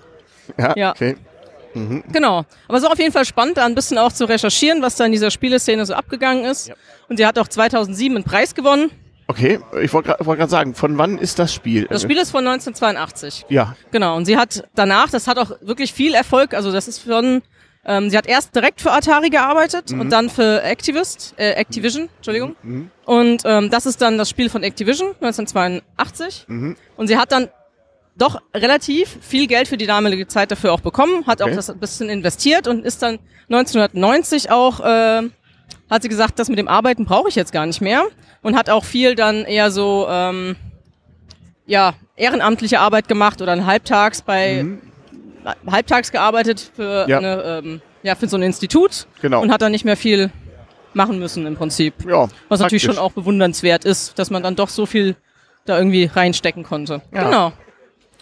Ja, 0.58 0.72
Ja. 0.76 0.94
Okay. 1.74 2.02
Genau. 2.12 2.44
Aber 2.68 2.78
es 2.78 2.84
war 2.84 2.92
auf 2.92 2.98
jeden 2.98 3.12
Fall 3.12 3.24
spannend, 3.24 3.56
da 3.56 3.66
ein 3.66 3.74
bisschen 3.74 3.98
auch 3.98 4.12
zu 4.12 4.28
recherchieren, 4.28 4.82
was 4.82 4.96
da 4.96 5.06
in 5.06 5.12
dieser 5.12 5.30
Spieleszene 5.30 5.86
so 5.86 5.94
abgegangen 5.94 6.44
ist. 6.44 6.68
Ja. 6.68 6.74
Und 7.08 7.16
sie 7.16 7.26
hat 7.26 7.38
auch 7.38 7.48
2007 7.48 8.16
einen 8.16 8.24
Preis 8.24 8.54
gewonnen. 8.54 8.90
Okay, 9.30 9.60
ich 9.80 9.92
wollte 9.92 10.08
gerade 10.08 10.26
wollt 10.26 10.50
sagen, 10.50 10.74
von 10.74 10.98
wann 10.98 11.16
ist 11.16 11.38
das 11.38 11.54
Spiel? 11.54 11.86
Das 11.88 12.02
Spiel 12.02 12.18
ist 12.18 12.32
von 12.32 12.44
1982. 12.44 13.46
Ja. 13.48 13.76
Genau. 13.92 14.16
Und 14.16 14.24
sie 14.24 14.36
hat 14.36 14.64
danach, 14.74 15.08
das 15.08 15.28
hat 15.28 15.38
auch 15.38 15.52
wirklich 15.60 15.92
viel 15.92 16.14
Erfolg, 16.14 16.52
also 16.52 16.72
das 16.72 16.88
ist 16.88 16.98
von, 16.98 17.40
ähm, 17.84 18.10
sie 18.10 18.18
hat 18.18 18.26
erst 18.26 18.56
direkt 18.56 18.80
für 18.80 18.90
Atari 18.90 19.30
gearbeitet 19.30 19.92
und 19.92 20.10
dann 20.10 20.30
für 20.30 20.64
Activist, 20.64 21.34
äh, 21.36 21.52
Activision, 21.52 22.08
Entschuldigung. 22.16 22.56
Und 23.04 23.42
ähm, 23.44 23.70
das 23.70 23.86
ist 23.86 24.02
dann 24.02 24.18
das 24.18 24.28
Spiel 24.28 24.50
von 24.50 24.64
Activision 24.64 25.10
1982. 25.20 26.46
Und 26.96 27.06
sie 27.06 27.16
hat 27.16 27.30
dann 27.30 27.48
doch 28.20 28.40
relativ 28.54 29.18
viel 29.20 29.46
Geld 29.46 29.68
für 29.68 29.76
die 29.76 29.86
damalige 29.86 30.26
Zeit 30.26 30.50
dafür 30.50 30.72
auch 30.72 30.80
bekommen, 30.80 31.26
hat 31.26 31.40
Okay. 31.40 31.50
auch 31.50 31.56
das 31.56 31.70
ein 31.70 31.78
bisschen 31.78 32.08
investiert 32.08 32.68
und 32.68 32.84
ist 32.84 33.02
dann 33.02 33.18
1990 33.48 34.50
auch, 34.50 34.80
äh, 34.80 35.22
hat 35.90 36.02
sie 36.02 36.08
gesagt, 36.08 36.38
das 36.38 36.48
mit 36.48 36.58
dem 36.58 36.68
Arbeiten 36.68 37.04
brauche 37.04 37.28
ich 37.28 37.34
jetzt 37.34 37.52
gar 37.52 37.66
nicht 37.66 37.80
mehr 37.80 38.04
und 38.42 38.56
hat 38.56 38.70
auch 38.70 38.84
viel 38.84 39.14
dann 39.14 39.44
eher 39.44 39.70
so, 39.70 40.06
ähm, 40.08 40.56
ja, 41.66 41.94
ehrenamtliche 42.16 42.80
Arbeit 42.80 43.08
gemacht 43.08 43.40
oder 43.42 43.64
halbtags 43.66 44.22
bei, 44.22 44.64
halbtags 45.66 46.12
gearbeitet 46.12 46.70
für 46.74 47.06
Ja. 47.08 47.18
eine, 47.18 47.42
ähm, 47.64 47.80
ja, 48.02 48.14
für 48.14 48.28
so 48.28 48.36
ein 48.36 48.42
Institut 48.42 49.06
Genau. 49.22 49.40
und 49.40 49.50
hat 49.52 49.62
dann 49.62 49.72
nicht 49.72 49.84
mehr 49.84 49.96
viel 49.96 50.30
machen 50.94 51.18
müssen 51.18 51.46
im 51.46 51.56
Prinzip. 51.56 51.94
Ja, 52.08 52.28
Was 52.48 52.60
natürlich 52.60 52.82
schon 52.82 52.98
auch 52.98 53.12
bewundernswert 53.12 53.84
ist, 53.84 54.18
dass 54.18 54.30
man 54.30 54.42
dann 54.42 54.56
doch 54.56 54.68
so 54.68 54.86
viel 54.86 55.16
da 55.64 55.78
irgendwie 55.78 56.04
reinstecken 56.12 56.64
konnte. 56.64 57.02
Ja. 57.14 57.24
Genau. 57.24 57.52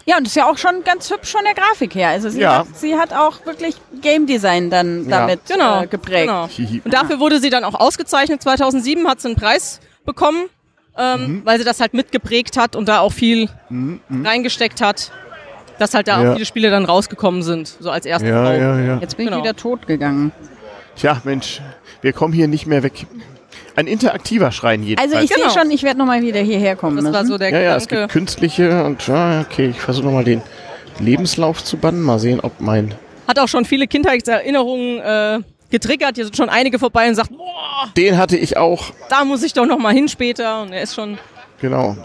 Ja, 0.08 0.16
und 0.16 0.24
das 0.26 0.32
ist 0.32 0.36
ja 0.36 0.46
auch 0.50 0.56
schon 0.56 0.84
ganz 0.84 1.10
hübsch 1.10 1.30
von 1.32 1.42
der 1.44 1.52
Grafik 1.54 1.94
her. 1.94 2.08
Also 2.08 2.30
sie, 2.30 2.40
Ja. 2.40 2.60
hat, 2.60 2.66
sie 2.74 2.96
hat 2.96 3.12
auch 3.12 3.44
wirklich 3.44 3.76
Game 4.00 4.26
Design 4.26 4.70
dann 4.70 5.04
Ja. 5.08 5.18
damit 5.20 5.40
Genau, 5.46 5.82
äh, 5.82 5.86
geprägt. 5.86 6.28
Genau. 6.28 6.48
Und 6.84 6.94
dafür 6.94 7.20
wurde 7.20 7.40
sie 7.40 7.50
dann 7.50 7.62
auch 7.64 7.74
ausgezeichnet. 7.74 8.42
2007 8.42 9.06
hat 9.06 9.20
sie 9.20 9.28
einen 9.28 9.36
Preis 9.36 9.80
bekommen, 10.06 10.46
ähm, 10.96 11.20
Mhm. 11.20 11.42
weil 11.44 11.58
sie 11.58 11.64
das 11.64 11.80
halt 11.80 11.92
mitgeprägt 11.92 12.56
hat 12.56 12.74
und 12.74 12.88
da 12.88 13.00
auch 13.00 13.12
viel 13.12 13.50
reingesteckt 14.10 14.80
hat, 14.80 15.12
dass 15.78 15.92
halt 15.92 16.08
da 16.08 16.22
Ja. 16.22 16.30
auch 16.30 16.34
viele 16.34 16.46
Spiele 16.46 16.70
dann 16.70 16.86
rausgekommen 16.86 17.42
sind, 17.42 17.68
so 17.78 17.90
als 17.90 18.06
erste 18.06 18.28
Ja, 18.28 18.44
Frau. 18.46 18.52
ja, 18.52 18.80
ja. 18.80 18.98
Jetzt 19.00 19.16
bin 19.18 19.26
Genau. 19.26 19.38
ich 19.38 19.42
wieder 19.44 19.56
tot 19.56 19.86
gegangen. 19.86 20.32
Tja, 20.96 21.20
Mensch, 21.24 21.60
wir 22.00 22.12
kommen 22.14 22.32
hier 22.32 22.48
nicht 22.48 22.66
mehr 22.66 22.82
weg. 22.82 23.06
Ein 23.78 23.86
interaktiver 23.86 24.50
Schrein 24.50 24.82
jedenfalls. 24.82 25.12
Also 25.12 25.24
ich 25.24 25.30
Genau. 25.32 25.48
sehe 25.50 25.60
schon, 25.62 25.70
ich 25.70 25.84
werde 25.84 25.98
nochmal 26.00 26.20
wieder 26.20 26.40
hierher 26.40 26.74
kommen 26.74 26.96
Das 26.96 27.04
war 27.04 27.12
müssen. 27.22 27.26
so 27.28 27.38
der 27.38 27.50
ja, 27.50 27.60
ja, 27.60 27.76
es 27.76 27.86
gibt 27.86 28.08
künstliche 28.08 28.82
und 28.84 29.06
ja, 29.06 29.42
okay, 29.48 29.68
ich 29.68 29.80
versuche 29.80 30.06
nochmal 30.06 30.24
den 30.24 30.42
Lebenslauf 30.98 31.62
zu 31.62 31.76
bannen. 31.76 32.02
Mal 32.02 32.18
sehen, 32.18 32.40
ob 32.40 32.60
mein. 32.60 32.94
Hat 33.28 33.38
auch 33.38 33.46
schon 33.46 33.64
viele 33.64 33.86
Kindheitserinnerungen 33.86 34.98
äh, 34.98 35.38
getriggert. 35.70 36.16
Hier 36.16 36.24
sind 36.24 36.36
schon 36.36 36.48
einige 36.48 36.80
vorbei 36.80 37.08
und 37.08 37.14
sagt, 37.14 37.30
boah, 37.30 37.88
Den 37.96 38.16
hatte 38.18 38.36
ich 38.36 38.56
auch. 38.56 38.86
da 39.10 39.24
muss 39.24 39.44
ich 39.44 39.52
doch 39.52 39.66
noch 39.66 39.78
mal 39.78 39.94
hin 39.94 40.08
später. 40.08 40.62
Und 40.62 40.72
er 40.72 40.82
ist 40.82 40.94
schon 40.96 41.16
Genau. 41.60 41.96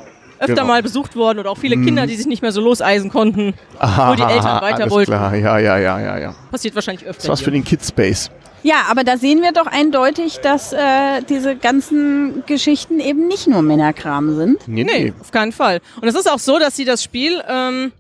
Öfter 0.43 0.53
Genau. 0.55 0.67
mal 0.67 0.83
besucht 0.83 1.15
worden 1.15 1.39
oder 1.39 1.49
auch 1.51 1.57
viele 1.57 1.75
Kinder, 1.75 2.05
die 2.07 2.15
sich 2.15 2.25
nicht 2.27 2.41
mehr 2.41 2.51
so 2.51 2.61
loseisen 2.61 3.09
konnten. 3.09 3.53
Aha, 3.79 4.15
die 4.15 4.21
Eltern 4.21 4.61
weiter 4.61 4.81
alles 4.81 4.91
wollten. 4.91 5.11
Klar. 5.11 5.35
Ja, 5.35 5.57
ja, 5.57 5.77
ja, 5.77 5.99
ja, 5.99 6.17
ja. 6.19 6.35
Passiert 6.51 6.75
wahrscheinlich 6.75 7.03
Das 7.05 7.17
öfter. 7.17 7.29
war's 7.29 7.39
für 7.41 7.45
hier. 7.51 7.59
den 7.59 7.63
Kidspace. 7.63 8.29
Ja, 8.65 8.75
aber 8.89 9.03
da 9.03 9.17
sehen 9.17 9.41
wir 9.41 9.51
doch 9.51 9.65
eindeutig, 9.67 10.39
dass 10.39 10.71
äh, 10.71 10.77
diese 11.27 11.55
ganzen 11.57 12.43
Geschichten 12.45 12.99
eben 13.01 13.27
nicht 13.27 13.47
nur 13.47 13.61
Männerkram 13.61 14.35
sind. 14.37 14.67
Nee, 14.67 14.85
Nee, 14.85 15.03
nee. 15.05 15.13
auf 15.19 15.31
keinen 15.31 15.51
Fall. 15.51 15.81
Und 15.99 16.07
es 16.07 16.15
ist 16.15 16.31
auch 16.31 16.39
so, 16.39 16.59
dass 16.59 16.75
sie 16.77 16.85
das 16.85 17.03
Spiel, 17.03 17.43
ähm, 17.49 17.91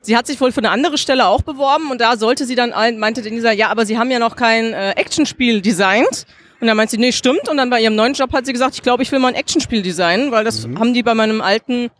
sie 0.00 0.16
hat 0.16 0.26
sich 0.26 0.40
wohl 0.40 0.52
für 0.52 0.58
eine 0.60 0.70
andere 0.70 0.96
Stelle 0.96 1.26
auch 1.26 1.42
beworben 1.42 1.90
und 1.90 2.00
da 2.00 2.16
sollte 2.16 2.46
sie 2.46 2.54
dann, 2.54 2.72
ein- 2.72 2.98
meinte 2.98 3.20
Denisa, 3.20 3.52
ja, 3.52 3.68
aber 3.68 3.84
sie 3.84 3.98
haben 3.98 4.10
ja 4.10 4.18
noch 4.18 4.36
kein 4.36 4.72
äh, 4.72 4.92
Actionspiel 4.92 5.60
designt. 5.60 6.24
Und 6.64 6.68
dann 6.68 6.78
meint 6.78 6.88
sie, 6.88 6.96
nee, 6.96 7.12
stimmt. 7.12 7.46
Und 7.50 7.58
dann 7.58 7.68
bei 7.68 7.82
ihrem 7.82 7.94
neuen 7.94 8.14
Job 8.14 8.32
hat 8.32 8.46
sie 8.46 8.54
gesagt, 8.54 8.74
ich 8.74 8.80
glaube, 8.80 9.02
ich 9.02 9.12
will 9.12 9.18
mal 9.18 9.28
ein 9.28 9.34
Actionspiel 9.34 9.82
designen, 9.82 10.30
weil 10.30 10.44
das 10.44 10.66
Mhm. 10.66 10.80
haben 10.80 10.94
die 10.94 11.02
bei 11.02 11.12
meinem 11.12 11.42
alten 11.42 11.90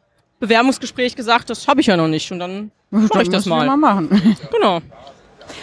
Bewerbungsgespräch 0.40 1.16
gesagt, 1.16 1.50
das 1.50 1.68
habe 1.68 1.82
ich 1.82 1.86
ja 1.86 1.98
noch 1.98 2.08
nicht. 2.08 2.32
Und 2.32 2.38
dann 2.38 2.70
mache 2.90 3.24
ich 3.24 3.28
das 3.28 3.44
mal. 3.44 3.66
mal 3.66 3.76
machen. 3.76 4.08
Genau. 4.50 4.80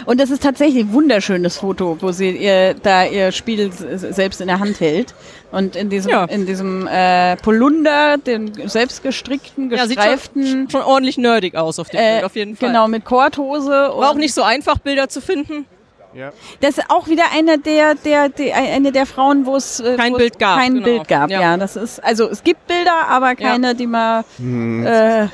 Und 0.06 0.20
das 0.20 0.30
ist 0.30 0.44
tatsächlich 0.44 0.84
ein 0.84 0.94
wunderschönes 0.94 1.58
Foto, 1.58 1.98
wo 2.00 2.12
sie 2.12 2.30
ihr, 2.30 2.76
da 2.76 3.06
ihr 3.06 3.32
Spiel 3.32 3.72
selbst 3.72 4.40
in 4.40 4.46
der 4.46 4.60
Hand 4.60 4.80
hält. 4.80 5.16
Und 5.52 5.76
in 5.76 5.90
diesem, 5.90 6.12
ja. 6.12 6.26
in 6.26 6.46
diesem 6.46 6.86
äh, 6.86 7.38
Polunder, 7.38 8.20
den 8.20 8.54
selbstgestrickten, 8.70 9.70
gestreiften. 9.70 10.44
Ja, 10.44 10.48
sieht 10.48 10.52
schon, 10.52 10.70
schon 10.70 10.82
ordentlich 10.84 11.18
nerdig 11.18 11.56
aus 11.56 11.80
auf 11.80 11.90
dem 11.90 12.00
äh, 12.00 12.12
Bild, 12.12 12.24
auf 12.26 12.36
jeden 12.36 12.56
Fall. 12.56 12.70
Genau, 12.70 12.88
mit 12.88 13.04
Korthose. 13.04 13.72
War 13.72 14.12
auch 14.12 14.14
nicht 14.14 14.36
so 14.36 14.44
einfach, 14.44 14.78
Bilder 14.78 15.10
zu 15.10 15.22
finden. 15.22 15.66
Ja. 16.14 16.32
Das 16.60 16.78
ist 16.78 16.90
auch 16.90 17.08
wieder 17.08 17.26
eine 17.34 17.58
der, 17.58 17.96
der, 17.96 18.30
der 18.30 18.56
eine 18.56 18.92
der 18.92 19.06
Frauen, 19.06 19.46
wo 19.46 19.56
es 19.56 19.80
äh, 19.80 19.96
kein 19.96 20.14
Bild 20.14 20.40
gab. 20.40 20.60
Kein 20.60 20.74
genau. 20.76 20.86
Bild 20.86 21.08
gab. 21.08 21.30
Ja. 21.30 21.42
ja. 21.42 21.58
das 21.58 21.76
ist 21.76 22.04
also 22.04 22.30
es 22.30 22.44
gibt 22.44 22.68
Bilder, 22.68 23.08
aber 23.08 23.36
keine, 23.36 23.68
ja. 23.68 23.74
die 23.74 23.88
man 23.88 24.24
hm. 24.38 24.86
äh, 24.86 25.28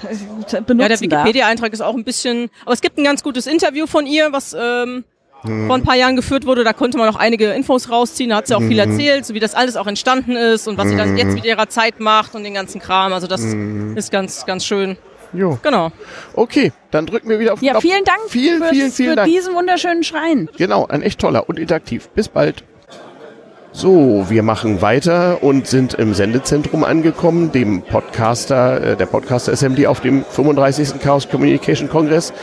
benutzen 0.66 0.80
Ja, 0.80 0.88
der 0.88 1.02
Wikipedia-Eintrag 1.02 1.74
ist 1.74 1.82
auch 1.82 1.96
ein 1.96 2.04
bisschen, 2.04 2.50
aber 2.64 2.74
es 2.74 2.82
gibt 2.82 2.98
ein 2.98 3.04
ganz 3.04 3.24
gutes 3.24 3.48
Interview 3.48 3.88
von 3.88 4.06
ihr, 4.06 4.32
was 4.32 4.56
ähm, 4.60 5.04
hm. 5.42 5.68
vor 5.68 5.76
ein 5.76 5.84
paar 5.84 5.96
Jahren 5.96 6.16
geführt 6.16 6.46
wurde. 6.46 6.64
Da 6.64 6.74
konnte 6.74 6.98
man 6.98 7.10
auch 7.10 7.18
einige 7.18 7.52
Infos 7.52 7.90
rausziehen. 7.90 8.30
Da 8.30 8.38
hat 8.38 8.48
sie 8.48 8.56
auch 8.56 8.60
hm. 8.60 8.70
viel 8.70 8.80
erzählt, 8.80 9.26
so 9.26 9.34
wie 9.34 9.40
das 9.40 9.56
alles 9.56 9.76
auch 9.76 9.88
entstanden 9.88 10.36
ist 10.36 10.68
und 10.68 10.78
was 10.78 10.90
sie 10.90 10.96
dann 10.96 11.10
hm. 11.10 11.18
jetzt 11.18 11.34
mit 11.34 11.46
ihrer 11.46 11.70
Zeit 11.70 12.00
macht 12.00 12.36
und 12.36 12.44
den 12.44 12.54
ganzen 12.54 12.80
Kram. 12.80 13.14
Also 13.14 13.28
das 13.28 13.42
hm. 13.42 13.98
ist 13.98 14.12
ganz, 14.12 14.46
ganz 14.46 14.66
schön. 14.66 14.98
Jo. 15.34 15.58
Genau. 15.62 15.92
Okay, 16.34 16.72
dann 16.92 17.06
drücken 17.06 17.30
wir 17.30 17.40
wieder 17.40 17.54
auf 17.54 17.60
den 17.60 17.66
Ja, 17.66 17.72
Knopf. 17.74 17.84
vielen 17.84 18.04
Dank 18.04 18.20
vielen, 18.30 18.64
für, 18.64 18.70
vielen, 18.70 18.92
vielen 18.92 19.10
für 19.12 19.16
Dank. 19.18 19.28
diesen 19.30 19.54
wunderschönen 19.56 20.04
Schrein. 20.04 20.50
Genau, 20.58 20.86
ein 20.88 21.02
echt 21.02 21.20
toller 21.20 21.48
und 21.50 21.60
interaktiv. 21.60 22.10
Bis 22.10 22.28
bald. 22.30 22.64
So, 23.74 24.26
wir 24.30 24.42
machen 24.42 24.82
weiter 24.82 25.44
und 25.44 25.68
sind 25.68 25.94
im 25.94 26.14
Sendezentrum 26.16 26.84
angekommen, 26.84 27.52
dem 27.52 27.84
Podcaster, 27.84 28.82
äh, 28.94 28.96
der 28.96 29.06
Podcaster 29.06 29.52
Assembly 29.52 29.86
auf 29.86 30.00
dem 30.00 30.26
35. 30.28 31.00
Chaos 31.00 31.30
Communication 31.30 31.88
Kongress 31.88 32.34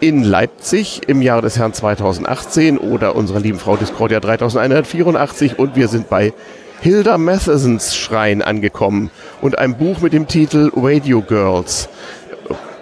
in 0.00 0.24
Leipzig 0.24 1.02
im 1.06 1.22
Jahre 1.22 1.42
des 1.42 1.58
Herrn 1.58 1.74
2018 1.74 2.78
oder 2.78 3.14
unserer 3.14 3.38
lieben 3.38 3.58
Frau 3.60 3.76
Discordia 3.76 4.18
3184 4.18 5.58
und 5.60 5.76
wir 5.76 5.86
sind 5.88 6.08
bei 6.08 6.32
Hilda 6.80 7.18
Mathesons 7.18 7.94
Schrein 7.94 8.40
angekommen 8.42 9.10
und 9.42 9.58
einem 9.58 9.76
Buch 9.76 10.00
mit 10.00 10.12
dem 10.14 10.26
Titel 10.26 10.72
Radio 10.74 11.20
Girls. 11.20 11.88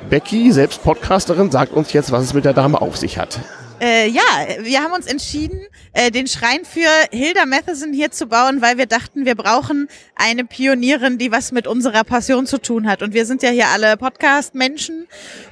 Becky, 0.09 0.53
selbst 0.53 0.83
Podcasterin, 0.83 1.51
sagt 1.51 1.73
uns 1.73 1.93
jetzt, 1.93 2.11
was 2.13 2.25
es 2.25 2.35
mit 2.35 2.45
der 2.45 2.55
Dame 2.55 2.81
auf 2.81 2.97
sich 2.97 3.19
hat. 3.19 3.41
Äh, 3.81 4.09
ja, 4.09 4.23
wir 4.61 4.83
haben 4.83 4.93
uns 4.93 5.07
entschieden, 5.07 5.61
äh, 5.93 6.11
den 6.11 6.27
Schrein 6.27 6.65
für 6.65 6.89
Hilda 7.13 7.47
Matheson 7.47 7.93
hier 7.93 8.11
zu 8.11 8.27
bauen, 8.27 8.61
weil 8.61 8.77
wir 8.77 8.87
dachten, 8.87 9.25
wir 9.25 9.37
brauchen 9.37 9.89
eine 10.17 10.45
Pionierin, 10.45 11.17
die 11.17 11.31
was 11.31 11.53
mit 11.53 11.69
unserer 11.69 12.03
Passion 12.03 12.47
zu 12.47 12.61
tun 12.61 12.89
hat. 12.89 13.03
Und 13.03 13.15
wir 13.15 13.25
sind 13.25 13.43
ja 13.43 13.51
hier 13.51 13.69
alle 13.69 13.97
Podcast-Menschen. 13.97 15.07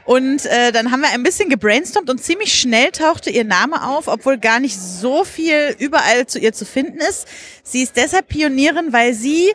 Und 0.05 0.45
äh, 0.47 0.73
dann 0.73 0.91
haben 0.91 1.03
wir 1.03 1.11
ein 1.11 1.23
bisschen 1.23 1.49
gebrainstormt 1.49 2.11
und 2.11 2.21
ziemlich 2.21 2.53
schnell 2.53 2.91
tauchte 2.91 3.31
ihr 3.31 3.45
Name 3.45 3.87
auf, 3.87 4.09
obwohl 4.09 4.39
gar 4.39 4.59
nicht 4.59 4.77
so 4.77 5.23
viel 5.23 5.77
überall 5.79 6.27
zu 6.27 6.41
ihr 6.41 6.53
zu 6.53 6.65
finden 6.65 6.99
ist. 6.99 7.29
Sie 7.63 7.83
ist 7.83 7.97
deshalb 7.97 8.27
Pionierin, 8.27 8.93
weil 8.93 9.15
sie 9.15 9.53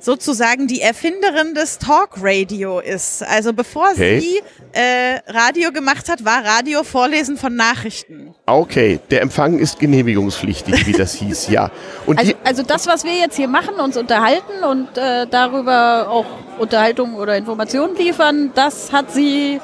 sozusagen 0.00 0.66
die 0.66 0.80
Erfinderin 0.80 1.54
des 1.54 1.78
Talk-Radio 1.78 2.80
ist. 2.80 3.22
Also 3.22 3.52
bevor 3.52 3.90
okay. 3.92 4.20
sie 4.20 4.40
äh, 4.72 5.20
Radio 5.26 5.72
gemacht 5.72 6.08
hat, 6.08 6.24
war 6.24 6.44
Radio 6.44 6.82
Vorlesen 6.82 7.36
von 7.36 7.54
Nachrichten. 7.54 8.34
Okay, 8.46 9.00
der 9.10 9.22
Empfang 9.22 9.58
ist 9.58 9.78
genehmigungspflichtig, 9.78 10.86
wie 10.86 10.92
das 10.92 11.14
hieß, 11.14 11.48
ja. 11.48 11.70
Und 12.06 12.18
also, 12.18 12.32
also 12.44 12.62
das, 12.62 12.86
was 12.86 13.04
wir 13.04 13.14
jetzt 13.14 13.36
hier 13.36 13.48
machen, 13.48 13.74
uns 13.74 13.96
unterhalten 13.96 14.64
und 14.68 14.96
äh, 14.96 15.26
darüber 15.26 16.08
auch 16.08 16.26
Unterhaltung 16.58 17.14
oder 17.14 17.36
Informationen 17.36 17.96
liefern, 17.96 18.52
das 18.54 18.92
hat 18.92 19.12
sie 19.12 19.60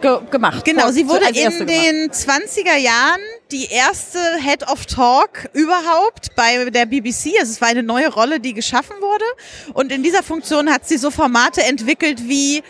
ge 0.00 0.20
gemacht. 0.30 0.64
Genau, 0.64 0.90
sie 0.90 1.08
wurde 1.08 1.26
in 1.28 1.66
den 1.66 2.10
20er 2.10 2.76
Jahren 2.76 3.20
die 3.50 3.66
erste 3.66 4.18
Head 4.40 4.68
of 4.68 4.86
Talk 4.86 5.48
überhaupt 5.52 6.34
bei 6.36 6.64
der 6.70 6.86
BBC. 6.86 7.38
Also 7.38 7.52
es 7.52 7.60
war 7.60 7.68
eine 7.68 7.82
neue 7.82 8.08
Rolle, 8.08 8.40
die 8.40 8.54
geschaffen 8.54 8.96
wurde. 9.00 9.24
Und 9.74 9.92
in 9.92 10.02
dieser 10.02 10.22
Funktion 10.22 10.72
hat 10.72 10.86
sie 10.86 10.98
so 10.98 11.10
Formate 11.10 11.62
entwickelt 11.62 12.28
wie 12.28 12.62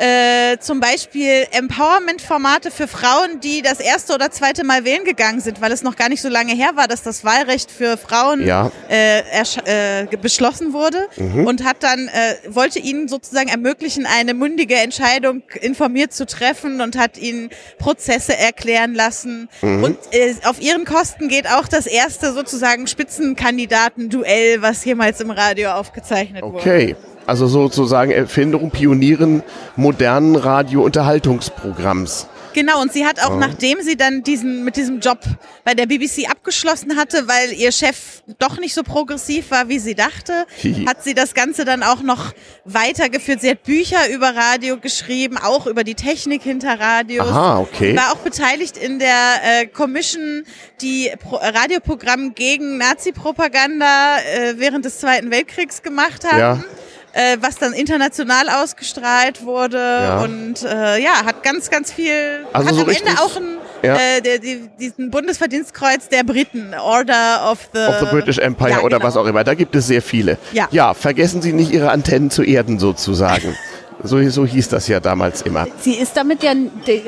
äh, 0.00 0.58
zum 0.60 0.80
Beispiel 0.80 1.46
Empowerment-Formate 1.50 2.70
für 2.70 2.88
Frauen, 2.88 3.40
die 3.40 3.60
das 3.60 3.80
erste 3.80 4.14
oder 4.14 4.30
zweite 4.30 4.64
Mal 4.64 4.84
wählen 4.84 5.04
gegangen 5.04 5.40
sind, 5.40 5.60
weil 5.60 5.72
es 5.72 5.82
noch 5.82 5.94
gar 5.96 6.08
nicht 6.08 6.22
so 6.22 6.30
lange 6.30 6.54
her 6.54 6.70
war, 6.74 6.88
dass 6.88 7.02
das 7.02 7.22
Wahlrecht 7.22 7.70
für 7.70 7.98
Frauen 7.98 8.46
ja. 8.46 8.72
äh, 8.88 9.20
äh, 9.20 10.06
beschlossen 10.16 10.72
wurde 10.72 11.06
mhm. 11.16 11.46
und 11.46 11.64
hat 11.64 11.82
dann 11.82 12.08
äh, 12.08 12.34
wollte 12.48 12.78
ihnen 12.78 13.08
sozusagen 13.08 13.50
ermöglichen, 13.50 14.06
eine 14.06 14.32
mündige 14.32 14.76
Entscheidung 14.76 15.42
informiert 15.60 16.14
zu 16.14 16.24
treffen 16.24 16.80
und 16.80 16.96
hat 16.96 17.18
ihnen 17.18 17.50
Prozesse 17.78 18.34
erklären 18.34 18.94
lassen. 18.94 19.50
Mhm. 19.60 19.84
Und 19.84 19.98
äh, 20.12 20.34
auf 20.44 20.62
ihren 20.62 20.86
Kosten 20.86 21.28
geht 21.28 21.46
auch 21.46 21.68
das 21.68 21.86
erste 21.86 22.32
sozusagen 22.32 22.86
Spitzenkandidaten-Duell, 22.86 24.62
was 24.62 24.82
jemals 24.82 25.20
im 25.20 25.30
Radio 25.30 25.72
aufgezeichnet 25.72 26.42
okay. 26.42 26.52
wurde. 26.52 26.70
Okay. 26.70 27.09
Also 27.30 27.46
sozusagen 27.46 28.10
Erfindung, 28.10 28.72
Pionieren 28.72 29.44
modernen 29.76 30.34
Radio-Unterhaltungsprogramms. 30.34 32.26
Genau, 32.54 32.82
und 32.82 32.92
sie 32.92 33.06
hat 33.06 33.20
auch, 33.20 33.30
ja. 33.30 33.36
nachdem 33.36 33.80
sie 33.82 33.96
dann 33.96 34.24
diesen, 34.24 34.64
mit 34.64 34.74
diesem 34.74 34.98
Job 34.98 35.20
bei 35.62 35.74
der 35.74 35.86
BBC 35.86 36.28
abgeschlossen 36.28 36.96
hatte, 36.96 37.28
weil 37.28 37.52
ihr 37.52 37.70
Chef 37.70 38.24
doch 38.40 38.58
nicht 38.58 38.74
so 38.74 38.82
progressiv 38.82 39.52
war, 39.52 39.68
wie 39.68 39.78
sie 39.78 39.94
dachte, 39.94 40.44
hat 40.86 41.04
sie 41.04 41.14
das 41.14 41.34
Ganze 41.34 41.64
dann 41.64 41.84
auch 41.84 42.02
noch 42.02 42.32
weitergeführt. 42.64 43.42
Sie 43.42 43.50
hat 43.50 43.62
Bücher 43.62 44.10
über 44.12 44.34
Radio 44.34 44.78
geschrieben, 44.78 45.38
auch 45.38 45.68
über 45.68 45.84
die 45.84 45.94
Technik 45.94 46.42
hinter 46.42 46.80
Radios. 46.80 47.28
Aha, 47.28 47.60
okay. 47.60 47.96
War 47.96 48.10
auch 48.12 48.18
beteiligt 48.24 48.76
in 48.76 48.98
der 48.98 49.12
äh, 49.44 49.66
Commission, 49.66 50.42
die 50.80 51.12
Pro 51.20 51.36
Radioprogramm 51.36 52.34
gegen 52.34 52.76
Nazi-Propaganda 52.78 54.18
äh, 54.18 54.54
während 54.56 54.84
des 54.84 54.98
Zweiten 54.98 55.30
Weltkriegs 55.30 55.82
gemacht 55.82 56.24
haben. 56.28 56.38
Ja 56.40 56.64
äh, 57.12 57.36
was 57.40 57.56
dann 57.56 57.72
international 57.72 58.48
ausgestrahlt 58.48 59.44
wurde 59.44 59.78
ja. 59.78 60.22
und 60.22 60.62
äh, 60.62 61.02
ja, 61.02 61.24
hat 61.24 61.42
ganz, 61.42 61.70
ganz 61.70 61.92
viel, 61.92 62.44
also 62.52 62.68
hat 62.68 62.74
so 62.74 62.82
am 62.82 62.88
Ende 62.88 63.20
auch 63.20 63.36
ein, 63.36 63.58
ja. 63.82 63.96
äh, 63.96 64.20
der, 64.20 64.38
die, 64.38 64.68
diesen 64.78 65.10
Bundesverdienstkreuz 65.10 66.08
der 66.08 66.24
Briten, 66.24 66.74
Order 66.74 67.50
of 67.50 67.68
the, 67.72 67.80
of 67.80 68.00
the 68.00 68.06
British 68.06 68.38
Empire 68.38 68.70
ja, 68.70 68.80
oder 68.80 68.98
genau. 68.98 69.08
was 69.08 69.16
auch 69.16 69.26
immer. 69.26 69.44
Da 69.44 69.54
gibt 69.54 69.74
es 69.74 69.86
sehr 69.86 70.02
viele. 70.02 70.38
Ja. 70.52 70.68
ja, 70.70 70.94
vergessen 70.94 71.42
Sie 71.42 71.52
nicht 71.52 71.72
Ihre 71.72 71.90
Antennen 71.90 72.30
zu 72.30 72.42
erden 72.42 72.78
sozusagen. 72.78 73.56
So, 74.02 74.26
so 74.30 74.46
hieß 74.46 74.70
das 74.70 74.88
ja 74.88 74.98
damals 74.98 75.42
immer. 75.42 75.66
Sie 75.78 75.92
ist 75.92 76.16
damit 76.16 76.42
ja 76.42 76.54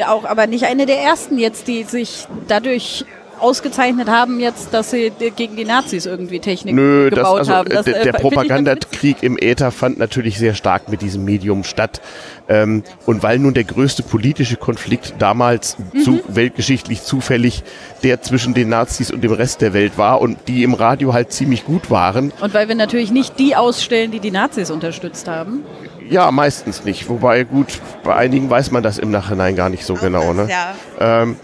auch 0.09 0.27
aber 0.27 0.47
nicht 0.47 0.67
eine 0.67 0.85
der 0.85 1.01
ersten 1.01 1.39
jetzt, 1.39 1.67
die 1.67 1.85
sich 1.85 2.27
dadurch 2.49 3.07
ausgezeichnet 3.43 4.09
haben 4.09 4.41
jetzt, 4.41 4.73
dass 4.73 4.91
sie 4.91 5.13
gegen 5.37 5.57
die 5.57 5.65
Nazis 5.65 6.07
irgendwie 6.07 6.39
Technik 6.39 6.75
Nö, 6.75 7.11
gebaut 7.11 7.41
das, 7.41 7.49
also, 7.49 7.53
haben. 7.53 7.69
Das, 7.71 7.85
der, 7.85 8.05
der 8.05 8.15
äh, 8.15 8.19
Propagandakrieg 8.19 9.23
im 9.23 9.37
Äther 9.39 9.71
fand 9.71 9.99
natürlich 9.99 10.39
sehr 10.39 10.55
stark 10.55 10.89
mit 10.89 11.03
diesem 11.03 11.25
Medium 11.25 11.65
statt. 11.65 12.01
Ähm, 12.49 12.83
und 13.07 13.23
weil 13.23 13.39
nun 13.39 13.55
der 13.55 13.65
größte 13.65 14.03
politische 14.03 14.57
Konflikt 14.57 15.15
damals 15.19 15.77
mhm. 15.79 16.01
zu, 16.01 16.21
weltgeschichtlich 16.29 17.03
zufällig 17.03 17.63
der 18.03 18.23
zwischen 18.23 18.55
den 18.55 18.69
Nazis 18.69 19.11
und 19.11 19.23
dem 19.23 19.33
Rest 19.33 19.61
der 19.61 19.73
Welt 19.73 19.99
war 19.99 20.21
und 20.21 20.39
die 20.49 20.63
im 20.63 20.75
Radio 20.75 21.13
halt 21.13 21.33
ziemlich 21.33 21.65
gut 21.65 21.91
waren. 21.91 22.33
Und 22.41 22.55
weil 22.55 22.69
wir 22.69 22.75
natürlich 22.75 23.11
nicht 23.11 23.39
die 23.39 23.57
ausstellen, 23.57 24.11
die 24.11 24.21
die 24.21 24.31
Nazis 24.31 24.71
unterstützt 24.71 25.29
haben. 25.29 25.65
Ja, 26.09 26.31
meistens 26.31 26.85
nicht. 26.85 27.09
Wobei, 27.09 27.45
gut, 27.45 27.81
bei 28.05 28.15
einigen 28.15 28.51
weiß 28.51 28.71
man 28.71 28.83
das 28.83 28.99
im 28.99 29.11
Nachhinein 29.11 29.57
gar 29.57 29.69
nicht 29.69 29.85
so 29.85 29.95
Auch 29.95 30.01
genau. 30.01 30.35
Das, 30.35 30.47
ne? 30.47 30.49
ja. 30.51 30.75
Ähm, 31.01 31.37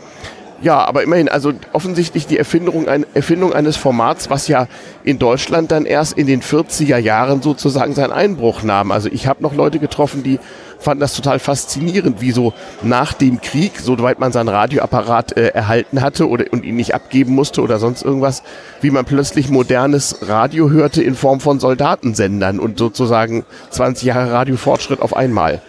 ja, 0.61 0.85
aber 0.85 1.03
immerhin, 1.03 1.29
also 1.29 1.53
offensichtlich 1.73 2.27
die 2.27 2.39
Erfindung, 2.39 2.89
ein, 2.89 3.07
Erfindung 3.15 3.53
eines 3.53 3.77
Formats, 3.77 4.29
was 4.29 4.49
ja 4.49 4.67
in 5.05 5.19
Deutschland 5.19 5.71
dann 5.71 5.87
erst 5.87 6.19
in 6.19 6.27
den 6.27 6.43
40er 6.43 6.99
Jahren 6.99 7.43
sozusagen 7.43 7.95
seinen 7.95 8.13
Einbruch 8.13 8.63
nahm. 8.63 8.91
Also 8.91 9.09
ich 9.11 9.27
habe 9.27 9.43
noch 9.43 9.55
Leute 9.55 9.79
getroffen, 9.79 10.23
die 10.23 10.41
fanden 10.81 11.01
das 11.01 11.15
total 11.15 11.39
faszinierend, 11.39 12.21
wie 12.21 12.33
so 12.33 12.53
nach 12.83 13.13
dem 13.13 13.41
Krieg, 13.41 13.79
soweit 13.81 14.19
man 14.19 14.33
seinen 14.33 14.49
Radioapparat 14.49 15.37
äh, 15.37 15.49
erhalten 15.49 16.01
hatte 16.01 16.29
oder 16.29 16.47
und 16.51 16.65
ihn 16.65 16.77
nicht 16.77 16.95
abgeben 16.95 17.35
musste 17.35 17.63
oder 17.63 17.79
sonst 17.79 18.03
irgendwas, 18.03 18.43
wie 18.81 18.91
man 18.91 19.05
plötzlich 19.05 19.51
modernes 19.51 20.29
Radio 20.29 20.71
hörte 20.71 21.03
in 21.03 21.15
Form 21.15 21.41
von 21.41 21.61
Soldatensendern 21.61 22.59
und 22.59 22.79
sozusagen 22.79 23.45
20 23.71 24.07
Jahre 24.07 24.33
Radiofortschritt 24.33 25.01
auf 25.01 25.17
einmal. 25.17 25.61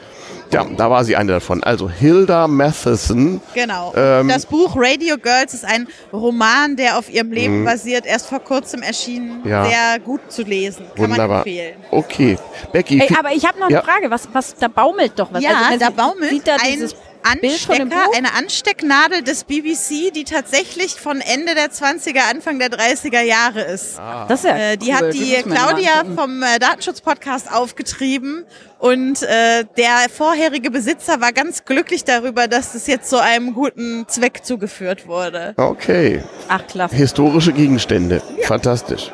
Ja, 0.52 0.64
da 0.64 0.90
war 0.90 1.04
sie 1.04 1.16
eine 1.16 1.34
davon. 1.34 1.64
Also 1.64 1.90
Hilda 1.90 2.48
Matheson. 2.48 3.40
Genau. 3.54 3.94
Ähm, 3.96 4.28
das 4.28 4.46
Buch 4.46 4.74
Radio 4.76 5.18
Girls 5.18 5.54
ist 5.54 5.64
ein 5.64 5.88
Roman, 6.12 6.76
der 6.76 6.98
auf 6.98 7.10
ihrem 7.10 7.32
Leben 7.32 7.62
mhm. 7.62 7.66
basiert, 7.66 8.06
erst 8.06 8.28
vor 8.28 8.40
kurzem 8.40 8.82
erschienen. 8.82 9.48
Ja. 9.48 9.66
Sehr 9.66 10.00
gut 10.00 10.22
zu 10.30 10.42
lesen. 10.44 10.86
Kann 10.96 11.12
Wunderbar. 11.12 11.28
man 11.28 11.38
empfehlen. 11.38 11.76
Okay. 11.92 12.38
Becky. 12.72 13.00
Ey, 13.00 13.16
aber 13.18 13.32
ich 13.32 13.46
habe 13.46 13.60
noch 13.60 13.68
eine 13.68 13.76
ja. 13.76 13.82
Frage. 13.84 14.10
Was, 14.10 14.28
was, 14.34 14.56
da 14.56 14.68
baumelt 14.68 15.14
doch 15.18 15.32
was. 15.32 15.44
Ja, 15.44 15.52
also, 15.70 15.86
da 15.86 15.90
baumelt 15.92 16.48
da 16.48 16.56
ein, 16.60 16.90
Anstecker, 17.24 18.08
eine 18.16 18.34
Anstecknadel 18.34 19.24
des 19.24 19.44
BBC, 19.44 20.12
die 20.14 20.24
tatsächlich 20.24 20.96
von 20.96 21.22
Ende 21.22 21.56
der 21.56 21.70
20er, 21.72 22.30
Anfang 22.30 22.60
der 22.60 22.70
30er 22.70 23.22
Jahre 23.22 23.62
ist. 23.62 24.00
Ah. 24.00 24.26
Das 24.28 24.40
ist 24.40 24.46
ja 24.46 24.58
äh, 24.58 24.78
die 24.78 24.88
cool. 24.88 24.94
hat 24.94 25.14
die, 25.14 25.34
Claudia 25.44 26.04
vom 26.16 26.42
äh, 26.44 26.60
Datenschutz-Podcast 26.60 27.52
aufgetrieben 27.52 28.46
und 28.80 29.22
äh, 29.24 29.66
der 29.78 30.10
vorherige 30.14 30.72
Besitzer 30.72 31.22
war 31.22 31.34
ganz 31.34 31.66
glücklich 31.66 32.04
darüber, 32.04 32.48
dass 32.48 32.74
das 32.74 32.88
jetzt 32.88 33.10
so 33.10 33.18
einem 33.18 33.54
guten 33.54 34.08
Zweck 34.08 34.46
zugeführt 34.46 35.08
wurde. 35.08 35.54
Okay. 35.58 36.24
Ach, 36.48 36.66
klasse. 36.68 36.96
Historische 36.96 37.54
Gegenstände. 37.54 38.22
Fantastisch. 38.44 39.12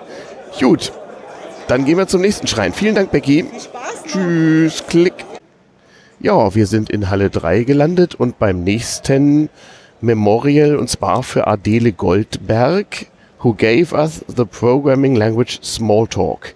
Gut. 0.60 0.92
Dann 1.68 1.84
gehen 1.86 1.98
wir 1.98 2.08
zum 2.08 2.22
nächsten 2.22 2.48
Schrein. 2.48 2.74
Vielen 2.74 2.94
Dank, 2.96 3.12
Becky. 3.12 3.46
Tschüss. 4.08 4.84
Klick. 4.88 5.14
Ja, 6.26 6.56
wir 6.56 6.66
sind 6.66 6.90
in 6.90 7.12
Halle 7.12 7.30
3 7.30 7.66
gelandet 7.66 8.16
und 8.16 8.40
beim 8.40 8.64
nächsten 8.64 9.48
Memorial 10.02 10.76
und 10.76 10.90
zwar 10.90 11.22
für 11.22 11.46
Adele 11.46 11.92
Goldberg, 11.92 13.06
who 13.44 13.54
gave 13.54 13.94
us 13.94 14.26
the 14.36 14.44
programming 14.44 15.16
language 15.16 15.60
Smalltalk. 15.62 16.56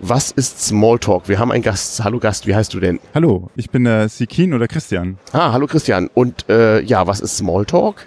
Was 0.00 0.32
ist 0.32 0.62
Smalltalk? 0.62 1.30
Wir 1.30 1.38
haben 1.38 1.50
einen 1.50 1.62
Gast. 1.62 2.04
Hallo 2.04 2.18
Gast, 2.18 2.46
wie 2.46 2.54
heißt 2.54 2.74
du 2.74 2.78
denn? 2.78 3.00
Hallo, 3.14 3.48
ich 3.56 3.70
bin 3.70 3.84
der 3.84 4.10
Sikin 4.10 4.52
oder 4.52 4.68
Christian. 4.68 5.16
Ah, 5.32 5.50
hallo 5.50 5.66
Christian. 5.66 6.10
Und 6.12 6.46
äh, 6.50 6.82
ja, 6.82 7.06
was 7.06 7.20
ist 7.20 7.38
Smalltalk? 7.38 8.06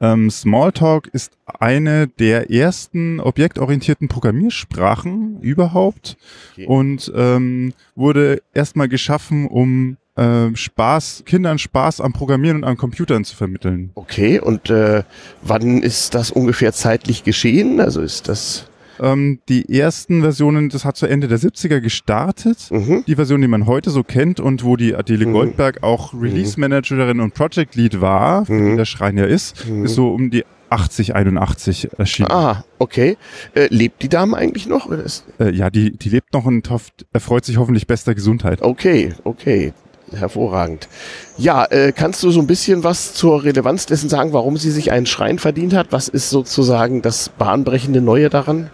Ähm, 0.00 0.28
Smalltalk 0.28 1.06
ist 1.12 1.34
eine 1.46 2.08
der 2.08 2.50
ersten 2.50 3.20
objektorientierten 3.20 4.08
Programmiersprachen 4.08 5.40
überhaupt 5.40 6.16
Okay. 6.54 6.66
und 6.66 7.12
ähm, 7.14 7.74
wurde 7.94 8.42
erstmal 8.54 8.88
geschaffen, 8.88 9.46
um 9.46 9.98
ähm, 10.18 10.56
Spaß, 10.56 11.22
Kindern 11.24 11.58
Spaß 11.58 12.00
am 12.00 12.12
Programmieren 12.12 12.58
und 12.58 12.64
an 12.64 12.76
Computern 12.76 13.24
zu 13.24 13.36
vermitteln. 13.36 13.90
Okay, 13.94 14.40
und 14.40 14.68
äh, 14.68 15.04
wann 15.42 15.82
ist 15.82 16.14
das 16.14 16.30
ungefähr 16.30 16.72
zeitlich 16.72 17.24
geschehen? 17.24 17.80
Also 17.80 18.00
ist 18.02 18.28
das. 18.28 18.66
Ähm, 19.00 19.38
die 19.48 19.78
ersten 19.78 20.22
Versionen, 20.22 20.70
das 20.70 20.84
hat 20.84 20.96
zu 20.96 21.06
Ende 21.06 21.28
der 21.28 21.38
70er 21.38 21.80
gestartet. 21.80 22.66
Mhm. 22.70 23.04
Die 23.06 23.14
Version, 23.14 23.40
die 23.40 23.46
man 23.46 23.66
heute 23.66 23.90
so 23.90 24.02
kennt 24.02 24.40
und 24.40 24.64
wo 24.64 24.74
die 24.76 24.96
Adele 24.96 25.24
Goldberg 25.26 25.84
auch 25.84 26.12
Release 26.14 26.58
Managerin 26.58 27.20
und 27.20 27.32
Project 27.32 27.76
Lead 27.76 28.00
war, 28.00 28.44
Mhm. 28.50 28.76
der 28.76 28.86
Schrein 28.86 29.16
ja 29.16 29.24
ist, 29.24 29.64
ist 29.84 29.94
so 29.94 30.12
um 30.12 30.30
die 30.30 30.44
80, 30.70 31.14
81 31.14 31.90
erschienen. 31.96 32.30
Ah, 32.32 32.64
okay. 32.80 33.16
Äh, 33.54 33.68
lebt 33.70 34.02
die 34.02 34.08
Dame 34.08 34.36
eigentlich 34.36 34.66
noch? 34.66 34.90
Äh, 34.90 35.50
ja, 35.54 35.70
die, 35.70 35.92
die 35.96 36.08
lebt 36.08 36.34
noch 36.34 36.44
und 36.44 36.68
hofft, 36.68 37.06
erfreut 37.12 37.44
sich 37.44 37.56
hoffentlich 37.56 37.86
bester 37.86 38.14
Gesundheit. 38.16 38.62
okay, 38.62 39.14
okay. 39.24 39.72
Hervorragend. 40.14 40.88
Ja, 41.36 41.64
äh, 41.66 41.92
kannst 41.92 42.22
du 42.22 42.30
so 42.30 42.40
ein 42.40 42.46
bisschen 42.46 42.84
was 42.84 43.14
zur 43.14 43.44
Relevanz 43.44 43.86
dessen 43.86 44.08
sagen, 44.08 44.32
warum 44.32 44.56
sie 44.56 44.70
sich 44.70 44.90
einen 44.92 45.06
Schrein 45.06 45.38
verdient 45.38 45.74
hat? 45.74 45.88
Was 45.90 46.08
ist 46.08 46.30
sozusagen 46.30 47.02
das 47.02 47.28
bahnbrechende 47.28 48.00
Neue 48.00 48.28
daran? 48.30 48.70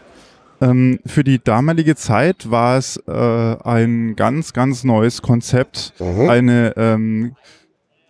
Ähm, 0.60 1.00
für 1.04 1.24
die 1.24 1.42
damalige 1.42 1.96
Zeit 1.96 2.50
war 2.50 2.78
es 2.78 2.96
äh, 3.08 3.12
ein 3.12 4.14
ganz, 4.16 4.52
ganz 4.52 4.84
neues 4.84 5.20
Konzept, 5.22 5.92
Mhm. 5.98 6.28
eine, 6.30 6.74
ähm, 6.76 7.36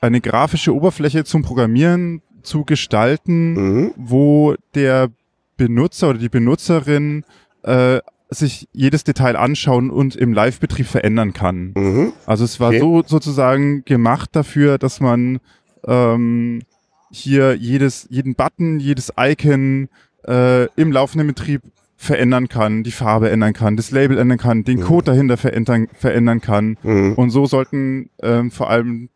eine 0.00 0.20
grafische 0.20 0.74
Oberfläche 0.74 1.24
zum 1.24 1.42
Programmieren 1.42 2.20
zu 2.42 2.64
gestalten, 2.64 3.52
Mhm. 3.54 3.94
wo 3.96 4.54
der 4.74 5.08
Benutzer 5.56 6.10
oder 6.10 6.18
die 6.18 6.28
Benutzerin 6.28 7.24
äh, 7.62 8.00
sich 8.34 8.68
jedes 8.72 9.04
Detail 9.04 9.36
anschauen 9.36 9.90
und 9.90 10.16
im 10.16 10.32
Live-Betrieb 10.32 10.86
verändern 10.86 11.32
kann. 11.32 11.72
Mhm. 11.76 12.12
Also 12.26 12.44
es 12.44 12.60
war 12.60 12.68
Okay. 12.68 12.80
so 12.80 13.02
sozusagen 13.06 13.84
gemacht 13.84 14.30
dafür, 14.32 14.78
dass 14.78 15.00
man 15.00 15.40
ähm, 15.86 16.62
hier 17.10 17.54
jedes, 17.54 18.06
jeden 18.10 18.34
Button, 18.34 18.80
jedes 18.80 19.12
Icon 19.18 19.88
äh, 20.26 20.64
im 20.76 20.90
laufenden 20.92 21.28
Betrieb 21.28 21.62
verändern 21.96 22.48
kann, 22.48 22.82
die 22.82 22.90
Farbe 22.90 23.30
ändern 23.30 23.52
kann, 23.52 23.76
das 23.76 23.90
Label 23.90 24.18
ändern 24.18 24.38
kann, 24.38 24.64
den 24.64 24.80
Code 24.80 25.04
dahinter 25.06 25.36
verändern, 25.36 25.86
verändern 25.94 26.40
kann. 26.40 26.76
Mhm. 26.82 27.14
Und 27.14 27.30
so 27.30 27.46
sollten 27.46 28.10
ähm, 28.22 28.50
vor 28.50 28.68
allem 28.68 29.08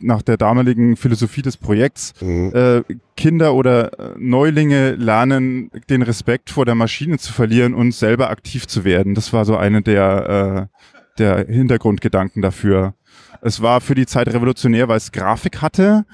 nach 0.00 0.20
der 0.22 0.36
damaligen 0.36 0.96
Philosophie 0.96 1.40
des 1.42 1.56
Projekts 1.56 2.12
Mhm. 2.20 2.52
äh, 2.54 2.82
Kinder 3.18 3.54
oder 3.54 3.98
äh, 3.98 4.14
Neulinge 4.16 4.92
lernen, 4.92 5.70
den 5.90 6.02
Respekt 6.02 6.50
vor 6.50 6.64
der 6.64 6.76
Maschine 6.76 7.18
zu 7.18 7.32
verlieren 7.32 7.74
und 7.74 7.92
selber 7.92 8.30
aktiv 8.30 8.66
zu 8.66 8.84
werden. 8.84 9.14
Das 9.14 9.32
war 9.32 9.44
so 9.44 9.56
eine 9.56 9.82
der, 9.82 10.70
äh, 10.70 11.18
der 11.18 11.46
Hintergrundgedanken 11.46 12.40
dafür. 12.40 12.94
Es 13.42 13.60
war 13.60 13.80
für 13.80 13.96
die 13.96 14.06
Zeit 14.06 14.28
revolutionär, 14.28 14.88
weil 14.88 14.98
es 14.98 15.10
Grafik 15.10 15.60
hatte. 15.60 16.06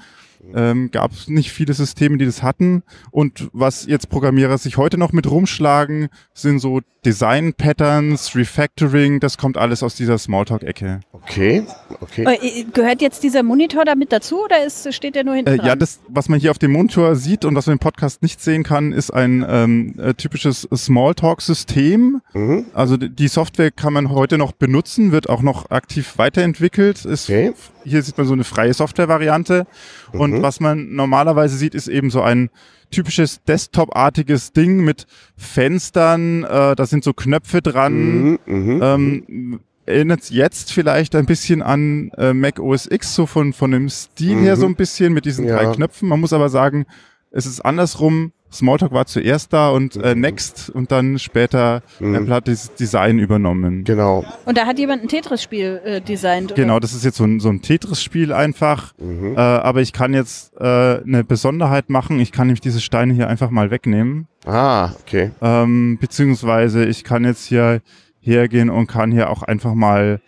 Ähm, 0.53 0.91
Gab 0.91 1.11
es 1.11 1.27
nicht 1.27 1.51
viele 1.51 1.73
Systeme, 1.73 2.17
die 2.17 2.25
das 2.25 2.43
hatten. 2.43 2.83
Und 3.11 3.49
was 3.53 3.85
jetzt 3.85 4.09
Programmierer 4.09 4.57
sich 4.57 4.77
heute 4.77 4.97
noch 4.97 5.11
mit 5.13 5.29
rumschlagen, 5.29 6.09
sind 6.33 6.59
so 6.59 6.81
Design-Patterns, 7.05 8.35
Refactoring, 8.35 9.19
das 9.19 9.37
kommt 9.37 9.57
alles 9.57 9.83
aus 9.83 9.95
dieser 9.95 10.17
Smalltalk-Ecke. 10.17 11.01
Okay, 11.11 11.63
okay. 12.01 12.23
Äh, 12.41 12.63
Gehört 12.73 13.01
jetzt 13.01 13.21
dieser 13.23 13.43
Monitor 13.43 13.85
damit 13.85 14.11
dazu 14.11 14.43
oder 14.43 14.65
ist, 14.65 14.91
steht 14.93 15.15
der 15.15 15.23
nur 15.23 15.35
hinten 15.35 15.53
Äh, 15.53 15.57
dran? 15.57 15.67
ja, 15.67 15.75
das, 15.75 15.99
was 16.07 16.29
man 16.29 16.39
hier 16.39 16.49
auf 16.51 16.57
dem 16.57 16.71
Monitor 16.71 17.15
sieht 17.15 17.45
und 17.45 17.55
was 17.55 17.67
man 17.67 17.73
im 17.73 17.79
Podcast 17.79 18.21
nicht 18.23 18.41
sehen 18.41 18.63
kann, 18.63 18.91
ist 18.91 19.11
ein 19.11 19.45
ähm, 19.47 19.93
äh, 19.99 20.13
typisches 20.15 20.67
Smalltalk-System. 20.73 22.21
Mhm. 22.33 22.65
Also 22.73 22.97
die 22.97 23.27
Software 23.27 23.71
kann 23.71 23.93
man 23.93 24.09
heute 24.09 24.37
noch 24.37 24.51
benutzen, 24.53 25.11
wird 25.11 25.29
auch 25.29 25.41
noch 25.41 25.69
aktiv 25.71 26.13
weiterentwickelt. 26.17 27.05
Ist, 27.05 27.25
Okay. 27.29 27.53
Hier 27.87 28.01
sieht 28.01 28.17
man 28.17 28.25
so 28.25 28.33
eine 28.33 28.43
freie 28.43 28.73
Software-Variante. 28.73 29.67
Und 30.11 30.34
Mhm. 30.37 30.41
was 30.43 30.59
man 30.59 30.93
normalerweise 30.95 31.57
sieht, 31.57 31.75
ist 31.75 31.87
eben 31.87 32.09
so 32.09 32.21
ein 32.21 32.49
typisches 32.91 33.43
Desktop-artiges 33.43 34.53
Ding 34.53 34.83
mit 34.83 35.07
Fenstern. 35.37 36.43
Äh, 36.43 36.75
da 36.75 36.85
sind 36.85 37.03
so 37.03 37.13
Knöpfe 37.13 37.61
dran. 37.61 38.23
Mhm. 38.23 38.39
Mhm. 38.45 38.79
Ähm, 38.83 39.59
erinnert 39.87 40.29
jetzt 40.31 40.71
vielleicht 40.71 41.15
ein 41.15 41.25
bisschen 41.25 41.61
an 41.61 42.09
äh, 42.17 42.33
Mac 42.33 42.59
OS 42.59 42.87
X, 42.89 43.13
so 43.15 43.25
von, 43.25 43.53
von 43.53 43.71
dem 43.71 43.89
Stil 43.89 44.37
her 44.39 44.55
Mhm. 44.55 44.59
so 44.59 44.65
ein 44.67 44.75
bisschen 44.75 45.13
mit 45.13 45.25
diesen 45.25 45.45
Ja. 45.45 45.57
drei 45.57 45.73
Knöpfen. 45.75 46.09
Man 46.09 46.19
muss 46.19 46.33
aber 46.33 46.49
sagen, 46.49 46.85
es 47.31 47.45
ist 47.45 47.61
andersrum. 47.61 48.31
Smalltalk 48.51 48.93
war 48.93 49.05
zuerst 49.05 49.51
da 49.51 49.69
und 49.69 49.97
äh, 49.97 50.15
Next 50.15 50.69
und 50.69 50.91
dann 50.91 51.19
später 51.19 51.81
Mhm. 51.99 52.15
Apple 52.15 52.33
hat 52.33 52.47
das 52.47 52.73
Design 52.75 53.19
übernommen. 53.19 53.83
Genau. 53.83 54.23
Und 54.45 54.57
da 54.57 54.65
hat 54.65 54.79
jemand 54.79 55.01
ein 55.03 55.07
Tetris-Spiel 55.09 55.81
äh, 55.83 56.01
designt. 56.01 56.51
oder? 56.53 56.61
Genau, 56.61 56.79
das 56.79 56.93
ist 56.93 57.03
jetzt 57.03 57.17
so 57.17 57.25
ein, 57.25 57.39
so 57.41 57.49
ein 57.49 57.61
Tetris-Spiel 57.61 58.31
einfach. 58.31 58.93
Mhm. 58.97 59.33
Äh, 59.35 59.39
aber 59.39 59.81
ich 59.81 59.91
kann 59.93 60.13
jetzt 60.13 60.53
äh, 60.57 60.63
eine 61.03 61.23
Besonderheit 61.25 61.89
machen. 61.89 62.19
Ich 62.19 62.31
kann 62.31 62.47
nämlich 62.47 62.61
diese 62.61 62.79
Steine 62.81 63.13
hier 63.13 63.27
einfach 63.27 63.49
mal 63.49 63.71
wegnehmen. 63.71 64.27
Ah, 64.45 64.91
okay. 65.01 65.31
Ähm, 65.41 65.97
beziehungsweise 65.99 66.85
ich 66.85 67.03
kann 67.03 67.25
jetzt 67.25 67.45
hier 67.45 67.81
hergehen 68.21 68.69
und 68.69 68.87
kann 68.87 69.11
hier 69.11 69.29
auch 69.29 69.43
einfach 69.43 69.73
mal 69.73 70.21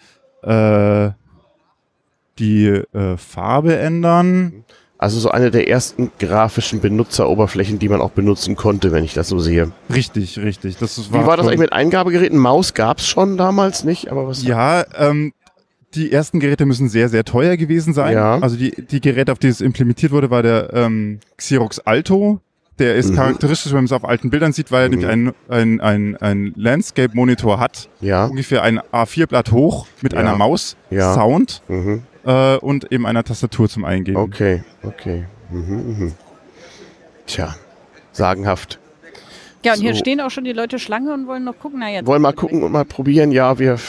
äh, 0.43 1.11
die 2.39 2.67
äh, 2.67 3.17
Farbe 3.17 3.77
ändern. 3.77 4.63
Also 4.99 5.19
so 5.19 5.29
eine 5.29 5.51
der 5.51 5.67
ersten 5.69 6.11
grafischen 6.19 6.79
Benutzeroberflächen, 6.79 7.77
die 7.77 7.87
man 7.87 8.01
auch 8.01 8.09
benutzen 8.11 8.55
konnte, 8.55 8.91
wenn 8.91 9.03
ich 9.03 9.13
das 9.13 9.27
so 9.29 9.37
sehe. 9.39 9.71
Richtig, 9.93 10.39
richtig. 10.39 10.77
Das 10.77 11.11
Wie 11.11 11.25
war 11.25 11.37
das 11.37 11.45
eigentlich 11.47 11.59
mit 11.59 11.73
Eingabegeräten? 11.73 12.39
Maus 12.39 12.73
gab's 12.73 13.07
schon 13.07 13.37
damals 13.37 13.83
nicht, 13.83 14.09
aber 14.11 14.27
was? 14.27 14.41
Ja, 14.43 14.85
ähm, 14.97 15.33
die 15.93 16.11
ersten 16.11 16.39
Geräte 16.39 16.65
müssen 16.65 16.89
sehr, 16.89 17.09
sehr 17.09 17.23
teuer 17.23 17.57
gewesen 17.57 17.93
sein. 17.93 18.13
Ja. 18.13 18.39
Also 18.39 18.55
die, 18.57 18.71
die 18.71 18.99
Geräte, 18.99 19.31
auf 19.31 19.39
die 19.39 19.47
es 19.47 19.61
implementiert 19.61 20.11
wurde, 20.11 20.29
war 20.31 20.41
der 20.43 20.73
ähm, 20.73 21.19
Xerox 21.37 21.79
Alto. 21.79 22.39
Der 22.79 22.95
ist 22.95 23.09
Mhm. 23.11 23.15
charakteristisch, 23.15 23.71
wenn 23.71 23.77
man 23.79 23.85
es 23.85 23.91
auf 23.91 24.03
alten 24.05 24.29
Bildern 24.29 24.51
sieht, 24.53 24.71
weil 24.71 24.83
er 24.83 24.89
nämlich 24.89 25.07
einen 25.07 25.33
ein, 25.49 25.79
ein, 25.81 26.15
ein 26.17 26.53
Landscape-Monitor 26.55 27.59
hat. 27.59 27.89
Ja. 28.01 28.25
Ungefähr 28.25 28.61
ein 28.63 28.79
A4-Blatt 28.91 29.51
hoch 29.51 29.87
mit 30.01 30.13
Ja. 30.13 30.19
einer 30.19 30.35
Maus, 30.35 30.75
Ja. 30.89 31.13
Sound 31.13 31.61
Mhm. 31.67 32.03
Äh, 32.27 32.57
und 32.57 32.91
eben 32.91 33.05
einer 33.05 33.23
Tastatur 33.23 33.69
zum 33.69 33.85
Eingeben. 33.85 34.17
Okay, 34.17 34.63
okay. 34.83 35.25
Mhm, 35.49 35.97
mhm. 35.97 36.13
Tja, 37.25 37.55
sagenhaft. 38.11 38.79
Ja, 39.63 39.73
und 39.73 39.79
hier 39.81 39.93
So. 39.93 39.99
stehen 39.99 40.21
auch 40.21 40.29
schon 40.29 40.43
die 40.43 40.53
Leute 40.53 40.77
Schlange 40.77 41.13
und 41.13 41.27
wollen 41.27 41.43
noch 41.43 41.57
gucken. 41.57 41.79
Na, 41.79 41.89
jetzt 41.89 42.05
Wollen 42.05 42.21
mal 42.21 42.33
gucken 42.33 42.63
und 42.63 42.71
mal 42.71 42.85
probieren. 42.85 43.31
Ja, 43.31 43.57
wir 43.59 43.79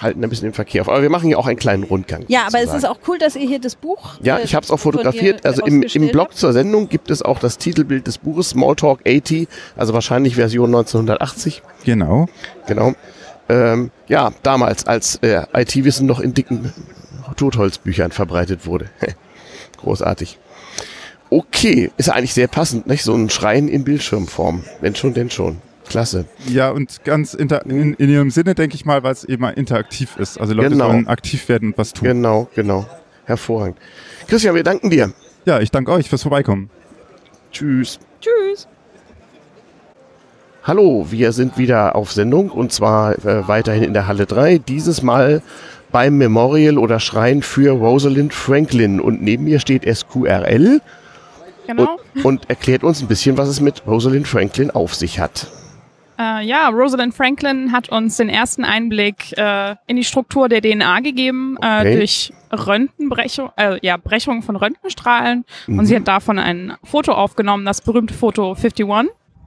halten 0.00 0.22
ein 0.22 0.30
bisschen 0.30 0.48
den 0.48 0.54
Verkehr 0.54 0.82
auf. 0.82 0.88
Aber 0.88 1.02
wir 1.02 1.10
machen 1.10 1.28
ja 1.28 1.36
auch 1.36 1.46
einen 1.46 1.58
kleinen 1.58 1.82
Rundgang. 1.82 2.24
Ja, 2.28 2.40
aber 2.46 2.58
es 2.58 2.66
sozusagen. 2.70 2.78
ist 2.78 2.84
auch 2.84 3.08
cool, 3.08 3.18
dass 3.18 3.36
ihr 3.36 3.46
hier 3.46 3.60
das 3.60 3.74
Buch. 3.74 4.14
Ja, 4.22 4.38
äh, 4.38 4.44
ich 4.44 4.54
habe 4.54 4.64
es 4.64 4.70
auch 4.70 4.78
fotografiert. 4.78 5.44
Also 5.44 5.64
im, 5.64 5.82
im 5.82 6.08
Blog 6.08 6.28
habt. 6.28 6.38
zur 6.38 6.52
Sendung 6.52 6.88
gibt 6.88 7.10
es 7.10 7.22
auch 7.22 7.38
das 7.38 7.58
Titelbild 7.58 8.06
des 8.06 8.18
Buches 8.18 8.50
Smalltalk 8.50 9.00
80, 9.06 9.48
also 9.76 9.92
wahrscheinlich 9.92 10.36
Version 10.36 10.68
1980. 10.68 11.62
Genau. 11.84 12.26
Genau. 12.66 12.94
Ähm, 13.48 13.90
ja, 14.06 14.30
damals, 14.42 14.86
als 14.86 15.16
äh, 15.16 15.42
IT-Wissen 15.52 16.06
noch 16.06 16.20
in 16.20 16.34
dicken 16.34 16.72
Totholzbüchern 17.36 18.12
verbreitet 18.12 18.66
wurde. 18.66 18.90
Großartig. 19.78 20.38
Okay, 21.30 21.90
ist 21.96 22.10
eigentlich 22.10 22.34
sehr 22.34 22.48
passend, 22.48 22.86
nicht? 22.86 23.04
So 23.04 23.14
ein 23.14 23.30
Schrein 23.30 23.68
in 23.68 23.84
Bildschirmform. 23.84 24.64
Wenn 24.80 24.94
schon, 24.94 25.14
denn 25.14 25.30
schon. 25.30 25.58
Klasse. 25.88 26.24
Ja, 26.46 26.70
und 26.70 27.02
ganz 27.04 27.34
inter 27.34 27.64
in, 27.66 27.94
in 27.94 28.10
ihrem 28.10 28.30
Sinne, 28.30 28.54
denke 28.54 28.74
ich 28.76 28.84
mal, 28.84 29.02
weil 29.02 29.12
es 29.12 29.24
eben 29.24 29.44
interaktiv 29.44 30.16
ist. 30.18 30.38
Also 30.40 30.54
Leute 30.54 30.70
Genau. 30.70 30.88
sollen 30.88 31.08
aktiv 31.08 31.48
werden 31.48 31.70
und 31.70 31.78
was 31.78 31.92
tun. 31.92 32.06
Genau, 32.08 32.48
genau. 32.54 32.86
Hervorragend. 33.24 33.78
Christian, 34.28 34.54
wir 34.54 34.62
danken 34.62 34.90
dir. 34.90 35.12
Ja, 35.44 35.60
ich 35.60 35.70
danke 35.70 35.92
euch 35.92 36.08
fürs 36.08 36.22
Vorbeikommen. 36.22 36.70
Tschüss. 37.52 37.98
Tschüss. 38.20 38.68
Hallo, 40.62 41.06
wir 41.10 41.32
sind 41.32 41.58
wieder 41.58 41.96
auf 41.96 42.12
Sendung 42.12 42.50
und 42.50 42.72
zwar 42.72 43.18
äh, 43.24 43.48
weiterhin 43.48 43.82
in 43.82 43.94
der 43.94 44.06
Halle 44.06 44.26
3. 44.26 44.58
Dieses 44.58 45.02
Mal 45.02 45.42
beim 45.92 46.18
Memorial 46.18 46.78
oder 46.78 47.00
Schrein 47.00 47.42
für 47.42 47.70
Rosalind 47.72 48.32
Franklin. 48.34 49.00
Und 49.00 49.22
neben 49.22 49.44
mir 49.44 49.60
steht 49.60 49.84
SQRL 49.84 50.80
Genau. 51.66 51.98
und, 52.16 52.24
und 52.24 52.50
erklärt 52.50 52.82
uns 52.82 53.00
ein 53.00 53.06
bisschen, 53.06 53.38
was 53.38 53.48
es 53.48 53.60
mit 53.60 53.86
Rosalind 53.86 54.26
Franklin 54.26 54.70
auf 54.70 54.94
sich 54.94 55.20
hat. 55.20 55.46
Äh, 56.18 56.44
ja, 56.44 56.68
Rosalind 56.68 57.14
Franklin 57.14 57.72
hat 57.72 57.88
uns 57.90 58.16
den 58.16 58.28
ersten 58.28 58.64
Einblick 58.64 59.36
äh, 59.38 59.76
in 59.86 59.96
die 59.96 60.04
Struktur 60.04 60.48
der 60.48 60.60
DNA 60.60 61.00
gegeben 61.00 61.56
äh, 61.62 61.80
Okay. 61.80 61.96
durch 61.96 62.32
Röntgenbrechung, 62.52 63.50
äh, 63.56 63.78
ja, 63.82 63.96
Brechung 63.96 64.42
von 64.42 64.56
Röntgenstrahlen. 64.56 65.44
Mhm. 65.66 65.78
Und 65.78 65.86
sie 65.86 65.96
hat 65.96 66.08
davon 66.08 66.38
ein 66.38 66.74
Foto 66.84 67.12
aufgenommen, 67.12 67.64
das 67.64 67.80
berühmte 67.80 68.12
Foto 68.14 68.50
51. 68.50 68.86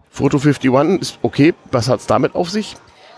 Foto 0.09 0.37
51 0.37 1.01
ist 1.01 1.19
okay. 1.21 1.53
Was 1.71 1.89
hat's 1.89 2.07
damit 2.07 2.35
auf 2.35 2.49
sich? 2.49 2.75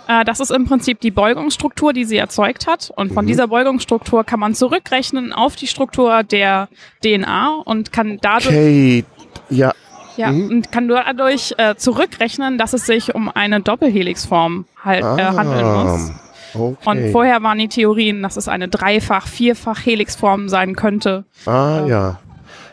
Äh, 0.08 0.24
das 0.26 0.40
ist 0.40 0.52
im 0.52 0.66
Prinzip 0.66 1.00
die 1.00 1.12
Beugungsstruktur, 1.12 1.94
die 1.94 2.06
sie 2.06 2.18
erzeugt 2.18 2.68
hat. 2.68 2.92
Und 2.96 3.14
von 3.14 3.26
Mhm. 3.26 3.30
dieser 3.30 3.48
Beugungsstruktur 3.48 4.24
kann 4.24 4.40
man 4.40 4.54
zurückrechnen 4.54 5.34
auf 5.34 5.56
die 5.56 5.68
Struktur 5.68 6.24
der 6.24 6.68
DNA 7.04 7.62
und 7.66 7.92
kann 7.92 8.18
dadurch 8.22 8.48
Okay, 8.48 9.06
ja. 9.50 9.74
Ja, 10.18 10.32
Mhm. 10.32 10.50
und 10.50 10.72
kann 10.72 10.88
dadurch 10.88 11.54
äh, 11.58 11.76
zurückrechnen, 11.76 12.58
dass 12.58 12.72
es 12.74 12.86
sich 12.86 13.14
um 13.16 13.30
eine 13.30 13.60
Doppelhelixform 13.62 14.66
halt, 14.84 15.04
äh, 15.04 15.24
handeln 15.24 15.66
muss. 15.74 16.10
Ah, 16.12 16.22
Okay. 16.58 16.90
Und 16.90 17.12
vorher 17.12 17.44
waren 17.44 17.58
die 17.58 17.68
Theorien, 17.68 18.24
dass 18.24 18.38
es 18.38 18.48
eine 18.48 18.70
Dreifach-, 18.70 19.28
Vierfach-Helixform 19.28 20.48
sein 20.48 20.78
könnte. 20.78 21.26
Ah, 21.46 21.84
ja. 21.86 22.20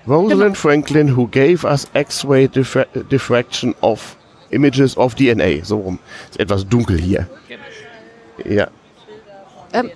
Rosalind 0.06 0.56
Franklin, 0.56 1.16
who 1.16 1.26
gave 1.26 1.66
us 1.66 1.88
X-ray 1.92 2.46
diffra 2.46 2.84
diffraction 3.10 3.74
of 3.80 4.16
images 4.52 4.96
of 4.96 5.14
DNA. 5.14 5.64
So 5.64 5.78
rum. 5.78 5.98
Ist 6.30 6.40
etwas 6.40 6.66
dunkel 6.68 6.98
hier. 6.98 7.28
Ja. 8.44 8.68
Ähm, 9.72 9.90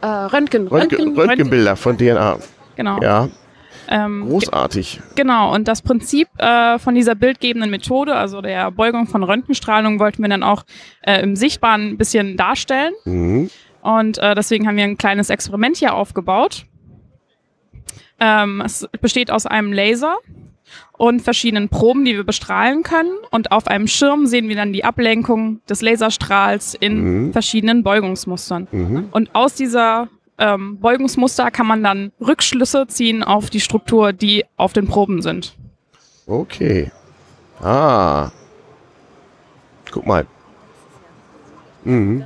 äh, 0.00 0.06
Röntgen, 0.06 0.68
Röntgen, 0.68 1.16
Röntgenbilder 1.16 1.76
von 1.76 1.96
DNA. 1.96 2.38
Genau. 2.76 3.00
Ja. 3.00 3.28
Ähm, 3.88 4.28
Großartig. 4.28 5.00
Genau, 5.16 5.52
und 5.52 5.66
das 5.66 5.82
Prinzip 5.82 6.28
äh, 6.38 6.78
von 6.78 6.94
dieser 6.94 7.16
bildgebenden 7.16 7.70
Methode, 7.70 8.14
also 8.14 8.40
der 8.40 8.70
Beugung 8.70 9.08
von 9.08 9.24
Röntgenstrahlung, 9.24 9.98
wollten 9.98 10.22
wir 10.22 10.28
dann 10.28 10.44
auch 10.44 10.64
äh, 11.02 11.20
im 11.22 11.34
Sichtbaren 11.34 11.90
ein 11.90 11.98
bisschen 11.98 12.36
darstellen. 12.36 12.92
Mhm. 13.04 13.50
Und 13.82 14.18
äh, 14.18 14.34
deswegen 14.34 14.68
haben 14.68 14.76
wir 14.76 14.84
ein 14.84 14.96
kleines 14.96 15.28
Experiment 15.28 15.76
hier 15.76 15.94
aufgebaut. 15.94 16.66
Ähm, 18.20 18.62
es 18.64 18.86
besteht 19.00 19.30
aus 19.30 19.46
einem 19.46 19.72
Laser 19.72 20.18
und 20.92 21.20
verschiedenen 21.22 21.68
Proben, 21.68 22.04
die 22.04 22.14
wir 22.16 22.24
bestrahlen 22.24 22.82
können. 22.82 23.12
Und 23.30 23.52
auf 23.52 23.66
einem 23.66 23.86
Schirm 23.86 24.26
sehen 24.26 24.48
wir 24.48 24.56
dann 24.56 24.72
die 24.72 24.84
Ablenkung 24.84 25.60
des 25.68 25.80
Laserstrahls 25.82 26.74
in 26.74 27.26
Mhm. 27.28 27.32
verschiedenen 27.32 27.82
Beugungsmustern. 27.82 28.68
Mhm. 28.70 29.08
Und 29.10 29.34
aus 29.34 29.54
dieser 29.54 30.08
ähm, 30.38 30.78
Beugungsmuster 30.80 31.50
kann 31.50 31.66
man 31.66 31.82
dann 31.82 32.12
Rückschlüsse 32.20 32.86
ziehen 32.86 33.22
auf 33.22 33.50
die 33.50 33.60
Struktur, 33.60 34.12
die 34.12 34.44
auf 34.56 34.72
den 34.72 34.86
Proben 34.88 35.20
sind. 35.22 35.54
Okay. 36.26 36.90
Ah. 37.62 38.30
Guck 39.90 40.06
mal. 40.06 40.26
Mhm. 41.84 42.24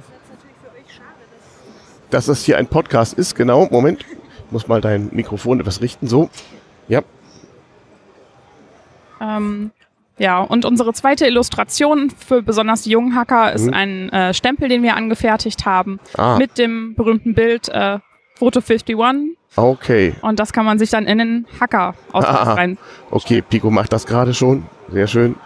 Dass 2.10 2.26
das 2.26 2.44
hier 2.44 2.58
ein 2.58 2.66
Podcast 2.68 3.14
ist, 3.14 3.34
genau. 3.34 3.66
Moment. 3.70 4.04
Ich 4.46 4.52
muss 4.52 4.68
mal 4.68 4.80
dein 4.80 5.08
Mikrofon 5.12 5.58
etwas 5.60 5.80
richten. 5.80 6.06
So. 6.06 6.28
Ja. 6.86 7.02
Ähm, 9.24 9.70
ja, 10.18 10.40
und 10.40 10.64
unsere 10.64 10.92
zweite 10.92 11.26
Illustration 11.26 12.10
für 12.10 12.42
besonders 12.42 12.82
die 12.82 12.90
jungen 12.90 13.16
Hacker 13.16 13.52
ist 13.52 13.66
Mhm. 13.66 13.74
ein 13.74 14.08
äh, 14.10 14.34
Stempel, 14.34 14.68
den 14.68 14.82
wir 14.82 14.94
angefertigt 14.96 15.64
haben, 15.66 15.98
Ah. 16.16 16.36
mit 16.38 16.58
dem 16.58 16.94
berühmten 16.94 17.34
Bild 17.34 17.68
äh, 17.70 17.98
Photo 18.36 18.60
51. 18.60 18.96
Okay. 19.56 20.14
Und 20.22 20.38
das 20.40 20.52
kann 20.52 20.64
man 20.66 20.78
sich 20.78 20.90
dann 20.90 21.06
in 21.06 21.18
den 21.18 21.46
hacker 21.60 21.94
Ah, 22.12 22.52
rein. 22.54 22.76
okay, 23.10 23.40
Pico 23.42 23.70
macht 23.70 23.92
das 23.92 24.06
gerade 24.06 24.34
schon. 24.34 24.66
Sehr 24.90 25.06
schön. 25.06 25.36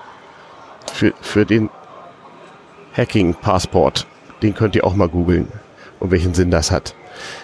Für, 0.93 1.13
für 1.21 1.45
den 1.47 1.69
Hacking-Passport. 2.97 4.07
Den 4.43 4.55
könnt 4.55 4.75
ihr 4.77 4.85
auch 4.85 4.95
mal 4.95 5.09
googeln. 5.09 5.49
Und 6.01 6.11
welchen 6.11 6.33
Sinn 6.35 6.51
das 6.51 6.71
hat. 6.71 6.95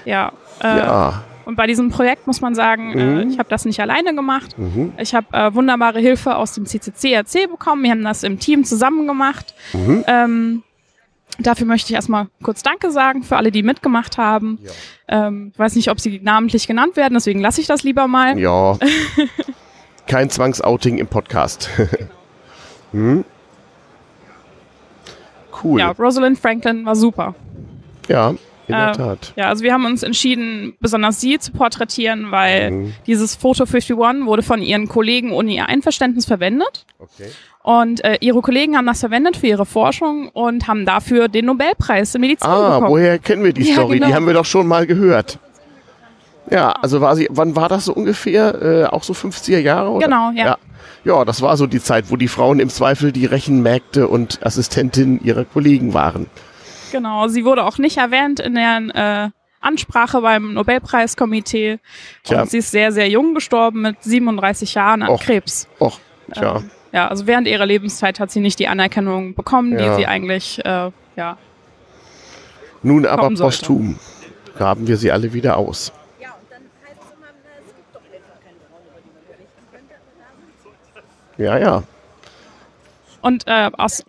Ja. 0.05 0.33
Äh, 0.63 0.79
Ja. 0.79 1.23
Und 1.45 1.57
bei 1.57 1.67
diesem 1.67 1.91
Projekt 1.91 2.27
muss 2.27 2.41
man 2.41 2.55
sagen, 2.55 2.93
äh, 2.93 3.05
Mhm. 3.25 3.31
ich 3.31 3.39
habe 3.39 3.49
das 3.49 3.65
nicht 3.65 3.81
alleine 3.81 4.15
gemacht. 4.15 4.57
Mhm. 4.59 4.93
Ich 4.99 5.15
habe 5.15 5.27
äh, 5.33 5.55
wunderbare 5.55 6.01
Hilfe 6.01 6.37
aus 6.37 6.53
dem 6.55 6.67
CCCRC 6.67 7.49
bekommen. 7.51 7.83
Wir 7.83 7.91
haben 7.91 8.05
das 8.05 8.23
im 8.23 8.39
Team 8.39 8.65
zusammen 8.65 9.07
gemacht. 9.07 9.55
Mhm. 9.73 10.05
Ähm, 10.07 10.63
dafür 11.39 11.67
möchte 11.67 11.91
ich 11.91 11.95
erstmal 11.95 12.29
kurz 12.43 12.63
Danke 12.63 12.91
sagen 12.91 13.23
für 13.23 13.37
alle, 13.37 13.51
die 13.51 13.63
mitgemacht 13.63 14.19
haben. 14.19 14.59
Ähm, 15.09 15.51
ich 15.53 15.59
weiß 15.59 15.75
nicht, 15.77 15.91
ob 15.91 16.01
sie 16.01 16.21
namentlich 16.23 16.67
genannt 16.67 16.97
werden, 16.97 17.15
deswegen 17.15 17.41
lasse 17.41 17.61
ich 17.61 17.67
das 17.67 17.83
lieber 17.83 18.07
mal. 18.07 18.39
Ja. 18.39 18.79
Kein 20.07 20.31
Zwangsouting 20.31 20.99
im 20.99 21.07
Podcast. 21.07 21.69
hm? 22.93 23.25
Cool. 25.63 25.81
Ja, 25.81 25.91
Rosalind 25.93 26.39
Franklin 26.39 26.85
war 26.85 26.95
super. 26.97 27.35
Ja, 28.09 28.35
in 28.69 28.75
der 28.75 28.91
Äh, 28.91 28.93
Tat. 28.97 29.33
Ja, 29.37 29.49
also 29.49 29.63
wir 29.65 29.73
haben 29.73 29.85
uns 29.87 30.03
entschieden, 30.03 30.75
besonders 30.81 31.21
sie 31.21 31.39
zu 31.39 31.53
porträtieren, 31.53 32.31
weil 32.31 32.71
Mhm. 32.71 32.93
dieses 33.07 33.37
Foto 33.37 33.65
51 33.65 33.97
wurde 34.27 34.43
von 34.43 34.63
ihren 34.63 34.89
Kollegen 34.89 35.33
ohne 35.33 35.53
ihr 35.53 35.69
Einverständnis 35.69 36.25
verwendet. 36.27 36.87
Okay. 36.99 37.29
Und 37.63 38.05
äh, 38.05 38.19
ihre 38.21 38.43
Kollegen 38.43 38.77
haben 38.77 38.87
das 38.87 39.01
verwendet 39.01 39.37
für 39.39 39.47
ihre 39.47 39.65
Forschung 39.65 40.29
und 40.29 40.69
haben 40.69 40.85
dafür 40.85 41.29
den 41.29 41.47
Nobelpreis 41.47 42.15
in 42.15 42.21
Medizin 42.21 42.49
Ah, 42.51 42.75
bekommen. 42.79 42.91
woher 42.93 43.19
kennen 43.19 43.43
wir 43.45 43.53
die 43.55 43.63
Ja, 43.69 43.75
Story? 43.75 43.95
genau. 43.95 44.07
Die 44.09 44.15
haben 44.15 44.27
wir 44.27 44.35
doch 44.35 44.45
schon 44.45 44.67
mal 44.67 44.87
gehört. 44.87 45.39
Ja, 46.51 46.73
also 46.73 47.01
war 47.01 47.17
sie, 47.17 47.27
wann 47.31 47.57
war 47.57 47.71
das 47.71 47.87
so 47.87 47.95
ungefähr? 47.95 48.61
Äh, 48.63 48.85
auch 48.85 49.03
so 49.03 49.15
50er 49.15 49.59
Jahre? 49.61 49.89
Oder? 49.91 50.07
Genau, 50.07 50.31
ja. 50.35 50.45
ja. 50.45 50.59
Ja, 51.05 51.25
das 51.25 51.41
war 51.43 51.57
so 51.57 51.67
die 51.67 51.81
Zeit, 51.81 52.07
wo 52.11 52.17
die 52.17 52.29
Frauen 52.29 52.61
im 52.61 52.69
Zweifel 52.69 53.13
die 53.13 53.27
Rechenmägde 53.27 54.09
und 54.09 54.45
Assistentinnen 54.45 55.23
ihrer 55.23 55.45
Kollegen 55.45 55.95
waren. 55.95 56.27
Genau, 56.95 57.27
sie 57.27 57.45
wurde 57.45 57.65
auch 57.65 57.79
nicht 57.79 57.97
erwähnt 57.97 58.39
in 58.39 58.55
der 58.55 59.33
äh, 59.35 59.41
Ansprache 59.61 60.21
beim 60.21 60.55
Nobelpreiskomitee. 60.55 61.81
Tja. 62.23 62.43
Und 62.43 62.51
sie 62.53 62.59
ist 62.59 62.71
sehr, 62.71 62.93
sehr 62.93 63.09
jung 63.09 63.35
gestorben 63.35 63.83
mit 63.83 63.97
37 64.05 64.75
Jahren 64.75 65.03
an 65.03 65.09
Och. 65.11 65.21
Krebs. 65.21 65.67
Och, 65.81 65.99
tja. 66.33 66.59
Ähm, 66.59 66.71
ja, 66.93 67.09
also 67.09 67.27
während 67.27 67.49
ihrer 67.49 67.67
Lebenszeit 67.67 68.21
hat 68.21 68.31
sie 68.31 68.39
nicht 68.39 68.61
die 68.61 68.69
Anerkennung 68.69 69.35
bekommen, 69.35 69.77
Ja. 69.77 69.91
die 69.91 70.03
sie 70.03 70.07
eigentlich, 70.07 70.65
äh, 70.65 70.93
ja. 71.17 71.37
Nun 72.85 73.07
aber 73.07 73.29
posthum 73.31 73.99
graben 74.57 74.87
wir 74.87 74.97
sie 74.97 75.11
alle 75.11 75.33
wieder 75.33 75.57
aus. 75.57 75.93
Ja, 81.39 81.59
ja. 81.59 81.83
Und 83.21 83.49
äh, 83.49 83.69
aus, 83.77 84.05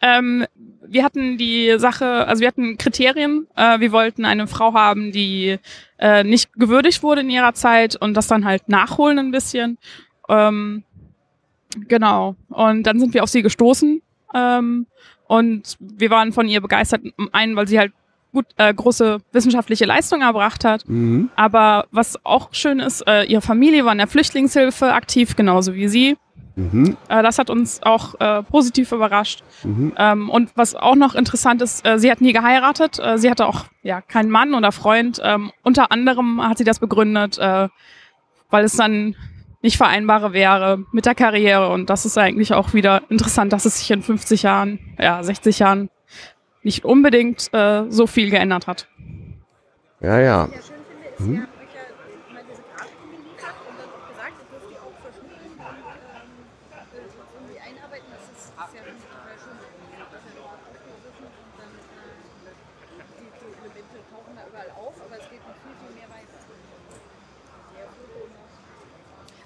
ähm, 0.00 0.44
wir 0.92 1.04
hatten 1.04 1.38
die 1.38 1.74
Sache, 1.78 2.26
also 2.26 2.40
wir 2.40 2.48
hatten 2.48 2.76
Kriterien. 2.76 3.46
Äh, 3.56 3.80
wir 3.80 3.92
wollten 3.92 4.24
eine 4.24 4.46
Frau 4.46 4.74
haben, 4.74 5.10
die 5.10 5.58
äh, 5.98 6.22
nicht 6.22 6.52
gewürdigt 6.54 7.02
wurde 7.02 7.22
in 7.22 7.30
ihrer 7.30 7.54
Zeit 7.54 7.96
und 7.96 8.14
das 8.14 8.26
dann 8.26 8.44
halt 8.44 8.68
nachholen 8.68 9.18
ein 9.18 9.30
bisschen. 9.30 9.78
Ähm, 10.28 10.84
genau. 11.88 12.36
Und 12.48 12.84
dann 12.84 13.00
sind 13.00 13.14
wir 13.14 13.22
auf 13.22 13.30
sie 13.30 13.42
gestoßen. 13.42 14.02
Ähm, 14.34 14.86
und 15.26 15.76
wir 15.80 16.10
waren 16.10 16.32
von 16.32 16.46
ihr 16.46 16.60
begeistert. 16.60 17.02
Einen, 17.32 17.56
weil 17.56 17.68
sie 17.68 17.78
halt 17.78 17.92
gut 18.32 18.46
äh, 18.56 18.72
große 18.72 19.18
wissenschaftliche 19.32 19.84
Leistung 19.84 20.20
erbracht 20.20 20.64
hat. 20.64 20.88
Mhm. 20.88 21.30
Aber 21.36 21.86
was 21.90 22.22
auch 22.24 22.52
schön 22.52 22.80
ist, 22.80 23.06
äh, 23.06 23.24
ihre 23.24 23.42
Familie 23.42 23.84
war 23.84 23.92
in 23.92 23.98
der 23.98 24.06
Flüchtlingshilfe 24.08 24.92
aktiv, 24.92 25.36
genauso 25.36 25.74
wie 25.74 25.88
sie. 25.88 26.16
Mhm. 26.54 26.96
Äh, 27.08 27.22
das 27.22 27.38
hat 27.38 27.50
uns 27.50 27.82
auch 27.82 28.18
äh, 28.20 28.42
positiv 28.42 28.92
überrascht. 28.92 29.42
Mhm. 29.64 29.94
Ähm, 29.96 30.30
und 30.30 30.50
was 30.54 30.74
auch 30.74 30.96
noch 30.96 31.14
interessant 31.14 31.62
ist, 31.62 31.86
äh, 31.86 31.98
sie 31.98 32.10
hat 32.10 32.20
nie 32.20 32.32
geheiratet. 32.32 32.98
Äh, 32.98 33.18
sie 33.18 33.30
hatte 33.30 33.46
auch 33.46 33.64
ja 33.82 34.00
keinen 34.00 34.30
Mann 34.30 34.54
oder 34.54 34.72
Freund. 34.72 35.20
Ähm, 35.24 35.52
unter 35.62 35.90
anderem 35.92 36.42
hat 36.46 36.58
sie 36.58 36.64
das 36.64 36.78
begründet, 36.78 37.38
äh, 37.38 37.68
weil 38.50 38.64
es 38.64 38.76
dann 38.76 39.16
nicht 39.62 39.76
vereinbare 39.76 40.32
wäre 40.32 40.84
mit 40.92 41.06
der 41.06 41.14
Karriere. 41.14 41.70
Und 41.70 41.88
das 41.88 42.04
ist 42.04 42.18
eigentlich 42.18 42.52
auch 42.52 42.74
wieder 42.74 43.02
interessant, 43.08 43.52
dass 43.52 43.64
es 43.64 43.78
sich 43.78 43.90
in 43.90 44.02
50 44.02 44.42
Jahren, 44.42 44.78
ja 44.98 45.22
60 45.22 45.58
Jahren 45.60 45.88
nicht 46.62 46.84
unbedingt 46.84 47.52
äh, 47.52 47.84
so 47.88 48.06
viel 48.06 48.30
geändert 48.30 48.66
hat. 48.66 48.88
Ja, 50.00 50.18
ja. 50.20 50.48
Mhm. 51.18 51.46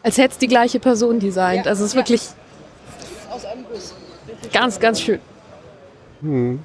Als 0.06 0.18
hätte 0.18 0.34
es 0.34 0.38
die 0.38 0.46
gleiche 0.46 0.78
Person 0.78 1.18
designt. 1.18 1.64
Ja, 1.64 1.72
also 1.72 1.82
es 1.82 1.90
ist 1.90 1.94
ja. 1.94 1.98
wirklich 1.98 2.22
Aus 3.28 3.44
einem 3.44 3.64
Guss. 3.68 3.92
ganz, 4.52 4.78
ganz 4.78 5.00
schön. 5.00 5.18
Hm. 6.20 6.60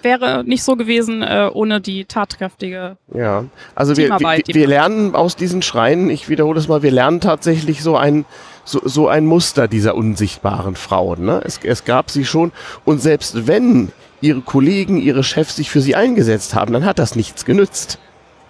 Wäre 0.00 0.42
nicht 0.42 0.62
so 0.62 0.76
gewesen 0.76 1.20
äh, 1.20 1.50
ohne 1.52 1.82
die 1.82 2.06
tatkräftige. 2.06 2.96
Ja, 3.12 3.44
also 3.74 3.94
wir, 3.98 4.08
wir, 4.08 4.42
wir 4.46 4.66
lernen 4.66 5.14
aus 5.14 5.36
diesen 5.36 5.60
Schreien, 5.60 6.08
ich 6.08 6.30
wiederhole 6.30 6.58
es 6.58 6.66
mal, 6.66 6.82
wir 6.82 6.90
lernen 6.90 7.20
tatsächlich 7.20 7.82
so 7.82 7.98
ein, 7.98 8.24
so, 8.64 8.80
so 8.82 9.08
ein 9.08 9.26
Muster 9.26 9.68
dieser 9.68 9.96
unsichtbaren 9.96 10.76
Frauen. 10.76 11.26
Ne? 11.26 11.42
Es, 11.44 11.60
es 11.62 11.84
gab 11.84 12.10
sie 12.10 12.24
schon 12.24 12.52
und 12.86 13.02
selbst 13.02 13.46
wenn 13.46 13.92
ihre 14.22 14.40
Kollegen, 14.40 14.96
ihre 14.96 15.22
Chefs 15.22 15.56
sich 15.56 15.68
für 15.68 15.82
sie 15.82 15.94
eingesetzt 15.94 16.54
haben, 16.54 16.72
dann 16.72 16.86
hat 16.86 16.98
das 16.98 17.16
nichts 17.16 17.44
genützt. 17.44 17.98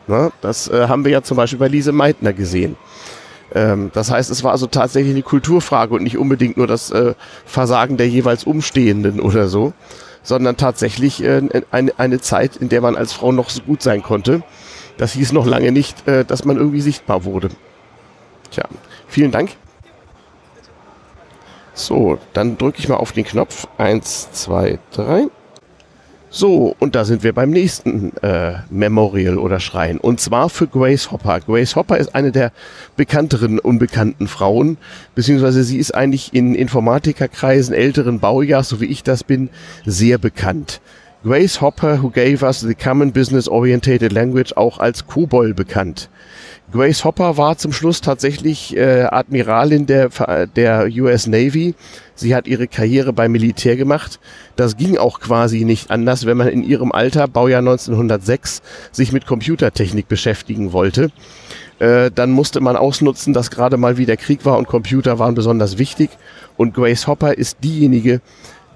Ne? 0.06 0.30
Das 0.42 0.68
äh, 0.68 0.86
haben 0.86 1.04
wir 1.04 1.10
ja 1.10 1.22
zum 1.22 1.36
Beispiel 1.36 1.58
bei 1.58 1.66
Lise 1.66 1.90
Meitner 1.90 2.32
gesehen. 2.32 2.76
Ähm, 3.54 3.90
das 3.94 4.10
heißt, 4.10 4.30
es 4.30 4.42
war 4.44 4.52
also 4.52 4.66
tatsächlich 4.66 5.14
eine 5.14 5.22
Kulturfrage 5.22 5.94
und 5.94 6.02
nicht 6.02 6.18
unbedingt 6.18 6.56
nur 6.56 6.66
das 6.66 6.90
äh, 6.90 7.14
Versagen 7.44 7.96
der 7.96 8.08
jeweils 8.08 8.44
Umstehenden 8.44 9.20
oder 9.20 9.48
so, 9.48 9.72
sondern 10.22 10.56
tatsächlich 10.56 11.22
äh, 11.22 11.42
eine, 11.70 11.92
eine 11.98 12.20
Zeit, 12.20 12.56
in 12.56 12.68
der 12.68 12.80
man 12.80 12.96
als 12.96 13.12
Frau 13.12 13.32
noch 13.32 13.50
so 13.50 13.62
gut 13.62 13.82
sein 13.82 14.02
konnte. 14.02 14.42
Das 14.96 15.12
hieß 15.12 15.32
noch 15.32 15.46
lange 15.46 15.72
nicht, 15.72 16.08
äh, 16.08 16.24
dass 16.24 16.44
man 16.44 16.56
irgendwie 16.56 16.80
sichtbar 16.80 17.24
wurde. 17.24 17.50
Tja, 18.50 18.64
vielen 19.06 19.30
Dank. 19.30 19.50
So, 21.74 22.18
dann 22.32 22.56
drücke 22.56 22.78
ich 22.78 22.88
mal 22.88 22.96
auf 22.96 23.12
den 23.12 23.24
Knopf. 23.24 23.68
Eins, 23.76 24.32
zwei, 24.32 24.78
drei. 24.92 25.26
So, 26.28 26.74
und 26.80 26.94
da 26.94 27.04
sind 27.04 27.22
wir 27.22 27.32
beim 27.32 27.50
nächsten 27.50 28.16
äh, 28.18 28.54
Memorial 28.68 29.38
oder 29.38 29.60
Schrein. 29.60 29.98
Und 29.98 30.20
zwar 30.20 30.50
für 30.50 30.66
Grace 30.66 31.10
Hopper. 31.12 31.40
Grace 31.40 31.76
Hopper 31.76 31.98
ist 31.98 32.14
eine 32.14 32.32
der 32.32 32.52
bekannteren 32.96 33.58
unbekannten 33.58 34.26
Frauen, 34.26 34.76
beziehungsweise 35.14 35.62
sie 35.62 35.78
ist 35.78 35.94
eigentlich 35.94 36.34
in 36.34 36.54
Informatikerkreisen 36.54 37.74
älteren 37.74 38.18
Baujahrs, 38.18 38.68
so 38.68 38.80
wie 38.80 38.86
ich 38.86 39.02
das 39.02 39.22
bin, 39.22 39.50
sehr 39.84 40.18
bekannt. 40.18 40.80
Grace 41.22 41.60
Hopper, 41.60 42.02
who 42.02 42.10
gave 42.10 42.44
us 42.44 42.60
the 42.60 42.74
Common 42.74 43.12
Business 43.12 43.48
Orientated 43.48 44.12
Language, 44.12 44.56
auch 44.56 44.78
als 44.78 45.06
COBOL 45.06 45.54
bekannt. 45.54 46.08
Grace 46.72 47.04
Hopper 47.04 47.36
war 47.36 47.56
zum 47.56 47.72
Schluss 47.72 48.00
tatsächlich 48.00 48.76
äh, 48.76 49.04
Admiralin 49.04 49.86
der, 49.86 50.10
der 50.56 50.88
US 50.98 51.26
Navy. 51.26 51.74
Sie 52.16 52.34
hat 52.34 52.48
ihre 52.48 52.66
Karriere 52.66 53.12
beim 53.12 53.30
Militär 53.30 53.76
gemacht. 53.76 54.18
Das 54.56 54.76
ging 54.76 54.96
auch 54.96 55.20
quasi 55.20 55.64
nicht 55.64 55.90
anders, 55.90 56.26
wenn 56.26 56.38
man 56.38 56.48
in 56.48 56.64
ihrem 56.64 56.90
Alter, 56.90 57.28
Baujahr 57.28 57.60
1906, 57.60 58.62
sich 58.90 59.12
mit 59.12 59.26
Computertechnik 59.26 60.08
beschäftigen 60.08 60.72
wollte. 60.72 61.10
Äh, 61.78 62.10
dann 62.10 62.30
musste 62.30 62.60
man 62.60 62.74
ausnutzen, 62.76 63.34
dass 63.34 63.50
gerade 63.50 63.76
mal 63.76 63.98
wieder 63.98 64.16
Krieg 64.16 64.44
war 64.44 64.56
und 64.56 64.66
Computer 64.66 65.18
waren 65.18 65.34
besonders 65.34 65.78
wichtig. 65.78 66.10
Und 66.56 66.74
Grace 66.74 67.06
Hopper 67.06 67.36
ist 67.36 67.58
diejenige, 67.62 68.20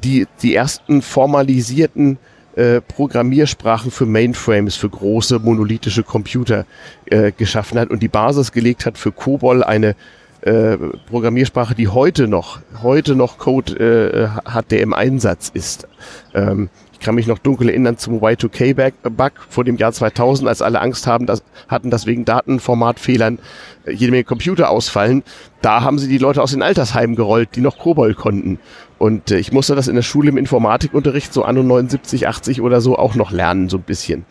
die 0.04 0.26
die 0.42 0.54
ersten 0.54 1.02
formalisierten 1.02 2.18
äh, 2.56 2.80
Programmiersprachen 2.80 3.90
für 3.90 4.06
Mainframes, 4.06 4.76
für 4.76 4.90
große 4.90 5.38
monolithische 5.38 6.02
Computer 6.02 6.66
äh, 7.06 7.32
geschaffen 7.32 7.78
hat 7.78 7.90
und 7.90 8.02
die 8.02 8.08
Basis 8.08 8.52
gelegt 8.52 8.86
hat 8.86 8.98
für 8.98 9.12
COBOL, 9.12 9.62
eine 9.62 9.94
äh, 10.42 10.76
Programmiersprache, 11.08 11.74
die 11.74 11.88
heute 11.88 12.28
noch, 12.28 12.60
heute 12.82 13.14
noch 13.14 13.38
Code 13.38 13.74
äh, 13.74 14.28
hat, 14.48 14.70
der 14.70 14.80
im 14.80 14.94
Einsatz 14.94 15.50
ist. 15.52 15.86
Ähm, 16.34 16.70
ich 16.92 17.06
kann 17.06 17.14
mich 17.14 17.26
noch 17.26 17.38
dunkel 17.38 17.70
erinnern 17.70 17.96
zum 17.96 18.22
Y2K-Bug 18.22 19.32
vor 19.48 19.64
dem 19.64 19.78
Jahr 19.78 19.92
2000, 19.92 20.46
als 20.48 20.60
alle 20.60 20.80
Angst 20.82 21.06
haben, 21.06 21.24
dass, 21.24 21.42
hatten, 21.66 21.90
dass 21.90 22.06
wegen 22.06 22.26
Datenformatfehlern 22.26 23.38
äh, 23.84 23.92
jede 23.92 24.12
Menge 24.12 24.24
Computer 24.24 24.68
ausfallen. 24.68 25.22
Da 25.62 25.82
haben 25.82 25.98
sie 25.98 26.08
die 26.08 26.18
Leute 26.18 26.42
aus 26.42 26.50
den 26.50 26.62
Altersheimen 26.62 27.16
gerollt, 27.16 27.56
die 27.56 27.62
noch 27.62 27.78
COBOL 27.78 28.14
konnten. 28.14 28.58
Und 29.00 29.30
äh, 29.30 29.38
ich 29.38 29.50
musste 29.50 29.74
das 29.74 29.88
in 29.88 29.94
der 29.94 30.02
Schule 30.02 30.28
im 30.28 30.36
Informatikunterricht 30.36 31.32
so 31.32 31.42
anno 31.42 31.62
79, 31.62 32.28
80 32.28 32.60
oder 32.60 32.82
so 32.82 32.98
auch 32.98 33.14
noch 33.14 33.30
lernen, 33.30 33.70
so 33.70 33.78
ein 33.78 33.82
bisschen. 33.82 34.26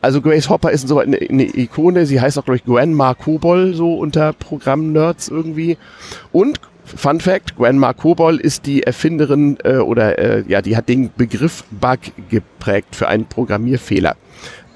Also 0.00 0.22
Grace 0.22 0.48
Hopper 0.48 0.70
ist 0.70 0.88
so 0.88 0.98
eine, 0.98 1.18
eine 1.18 1.44
Ikone. 1.44 2.06
Sie 2.06 2.22
heißt 2.22 2.38
auch, 2.38 2.44
glaube 2.46 2.56
ich, 2.56 2.64
Grandma 2.64 3.12
Kobol, 3.12 3.74
so 3.74 3.92
unter 3.96 4.32
Programmnerds 4.32 5.28
irgendwie. 5.28 5.76
Und 6.32 6.58
Fun 6.86 7.20
Fact, 7.20 7.56
Grandma 7.56 7.92
Kobol 7.92 8.38
ist 8.38 8.64
die 8.64 8.82
Erfinderin 8.82 9.58
äh, 9.62 9.76
oder 9.76 10.18
äh, 10.18 10.44
ja, 10.48 10.62
die 10.62 10.74
hat 10.74 10.88
den 10.88 11.10
Begriff 11.14 11.64
Bug 11.70 11.98
geprägt 12.30 12.96
für 12.96 13.08
einen 13.08 13.26
Programmierfehler. 13.26 14.16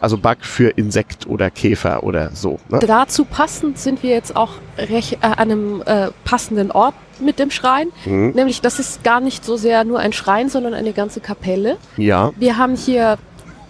Also 0.01 0.17
Bug 0.17 0.39
für 0.43 0.71
Insekt 0.71 1.27
oder 1.27 1.51
Käfer 1.51 2.05
oder 2.05 2.31
so. 2.33 2.59
Ne? 2.69 2.79
Dazu 2.81 3.25
passend 3.25 3.79
sind 3.79 4.03
wir 4.03 4.11
jetzt 4.11 4.37
auch 4.37 4.53
recht, 4.77 5.15
äh, 5.15 5.27
an 5.27 5.39
einem 5.39 5.83
äh, 5.87 6.09
passenden 6.25 6.71
Ort 6.71 6.95
mit 7.21 7.39
dem 7.39 7.51
Schrein. 7.51 7.89
Mhm. 8.05 8.31
Nämlich, 8.35 8.61
das 8.61 8.79
ist 8.79 9.03
gar 9.03 9.21
nicht 9.21 9.45
so 9.45 9.57
sehr 9.57 9.85
nur 9.85 9.99
ein 9.99 10.13
Schrein, 10.13 10.49
sondern 10.49 10.75
eine 10.75 10.93
ganze 10.93 11.21
Kapelle. 11.21 11.79
Ja. 11.97 12.33
Wir 12.37 12.57
haben 12.59 12.77
hier 12.77 13.19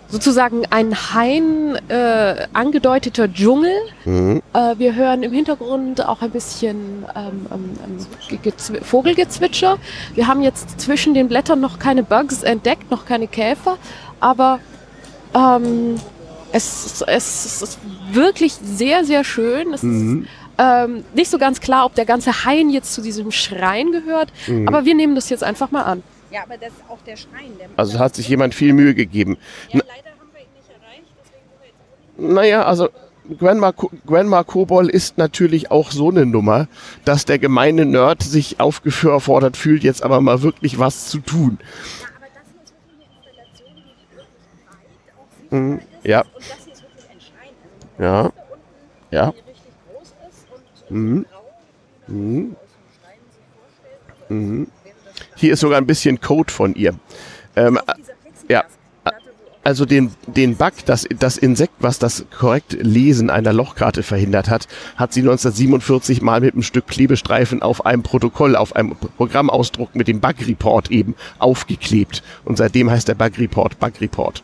sozusagen 0.08 0.64
ein 0.70 0.94
Hain 1.14 1.76
äh, 1.88 2.46
angedeuteter 2.52 3.30
Dschungel. 3.32 3.72
Mhm. 4.04 4.42
Äh, 4.54 4.78
wir 4.78 4.94
hören 4.94 5.22
im 5.22 5.32
Hintergrund 5.32 6.06
auch 6.06 6.22
ein 6.22 6.30
bisschen 6.30 7.04
ähm, 7.14 7.46
ähm, 7.52 8.38
Gezw 8.42 8.80
Vogelgezwitscher. 8.82 9.78
Wir 10.14 10.26
haben 10.26 10.42
jetzt 10.42 10.80
zwischen 10.80 11.14
den 11.14 11.28
Blättern 11.28 11.60
noch 11.60 11.78
keine 11.78 12.02
Bugs 12.02 12.42
entdeckt, 12.42 12.90
noch 12.90 13.04
keine 13.04 13.28
Käfer, 13.28 13.76
aber 14.20 14.60
ähm, 15.34 15.96
es, 16.52 17.02
es, 17.06 17.62
ist 17.62 17.78
wirklich 18.12 18.54
sehr, 18.54 19.04
sehr 19.04 19.24
schön. 19.24 19.72
Es 19.74 19.82
Mhm. 19.82 20.22
ist 20.24 20.28
ähm, 20.60 21.04
nicht 21.14 21.30
so 21.30 21.38
ganz 21.38 21.60
klar, 21.60 21.86
ob 21.86 21.94
der 21.94 22.04
ganze 22.04 22.44
Hain 22.44 22.70
jetzt 22.70 22.92
zu 22.92 23.00
diesem 23.00 23.30
Schrein 23.30 23.92
gehört, 23.92 24.32
Mhm. 24.48 24.66
aber 24.66 24.84
wir 24.84 24.94
nehmen 24.94 25.14
das 25.14 25.28
jetzt 25.30 25.44
einfach 25.44 25.70
mal 25.70 25.82
an. 25.82 26.02
Ja, 26.32 26.42
aber 26.42 26.56
das 26.56 26.70
ist 26.70 26.82
auch 26.88 26.98
der 27.06 27.16
Schrein. 27.16 27.52
Der 27.60 27.68
Also 27.76 27.98
hat 27.98 28.14
sich 28.16 28.28
jemand 28.28 28.54
viel 28.54 28.72
Mühe 28.72 28.94
gegeben. 28.94 29.38
ja, 29.70 29.78
Na- 29.78 29.84
leider 29.88 30.10
haben 30.18 30.28
wir 30.34 30.40
ihn 30.40 30.46
nicht 30.56 30.68
erreicht, 30.68 31.06
deswegen 32.16 32.34
Naja, 32.34 32.64
also 32.64 32.88
Grandma, 33.38 33.72
Grandma 34.06 34.42
Kobol 34.42 34.88
ist 34.88 35.16
natürlich 35.18 35.70
auch 35.70 35.90
so 35.90 36.08
eine 36.10 36.26
Nummer, 36.26 36.66
dass 37.04 37.24
der 37.24 37.38
gemeine 37.38 37.84
Nerd 37.84 38.22
sich 38.22 38.58
aufgefordert 38.58 39.56
fühlt, 39.56 39.84
jetzt 39.84 40.02
aber 40.02 40.20
mal 40.20 40.42
wirklich 40.42 40.78
was 40.78 41.08
zu 41.08 41.18
tun. 41.18 41.58
aber 42.16 42.26
das 42.34 42.42
hier 42.52 42.62
ist 42.64 42.72
wirklich 42.72 42.88
eine 42.90 43.04
Installation, 43.04 43.76
die 43.76 44.16
wirklich 44.16 44.28
breit 44.66 45.14
auch 45.18 45.28
sichtbar 45.30 45.37
Mhm. 45.50 45.80
Ja. 46.02 46.22
Und 46.22 46.30
das 46.36 46.64
hier 46.64 46.72
ist 46.72 46.82
wirklich 46.82 47.10
ein 47.10 47.20
Schrein. 47.20 47.54
Also 47.98 48.32
Ja. 49.10 49.32
Ja. 49.32 49.34
Mhm. 50.88 51.26
Mhm. 52.06 52.56
Mhm. 54.28 54.66
Hier 55.36 55.52
ist 55.52 55.60
sogar 55.60 55.78
ein 55.78 55.86
bisschen 55.86 56.20
Code 56.20 56.52
von 56.52 56.74
ihr. 56.74 56.94
Ähm, 57.56 57.78
ja, 58.48 58.64
also 59.68 59.84
den, 59.84 60.12
den 60.26 60.56
Bug, 60.56 60.72
das, 60.86 61.06
das 61.18 61.36
Insekt, 61.36 61.74
was 61.78 61.98
das 61.98 62.24
korrekt 62.34 62.72
Lesen 62.80 63.28
einer 63.28 63.52
Lochkarte 63.52 64.02
verhindert 64.02 64.48
hat, 64.48 64.66
hat 64.96 65.12
sie 65.12 65.20
1947 65.20 66.22
mal 66.22 66.40
mit 66.40 66.54
einem 66.54 66.62
Stück 66.62 66.86
Klebestreifen 66.86 67.60
auf 67.60 67.84
einem 67.84 68.02
Protokoll, 68.02 68.56
auf 68.56 68.74
einem 68.74 68.96
Programmausdruck 68.96 69.94
mit 69.94 70.08
dem 70.08 70.20
Bug 70.20 70.36
Report 70.46 70.90
eben 70.90 71.14
aufgeklebt. 71.38 72.22
Und 72.46 72.56
seitdem 72.56 72.90
heißt 72.90 73.08
der 73.08 73.14
Bug 73.14 73.38
Report 73.38 73.78
Bug 73.78 74.00
Report. 74.00 74.42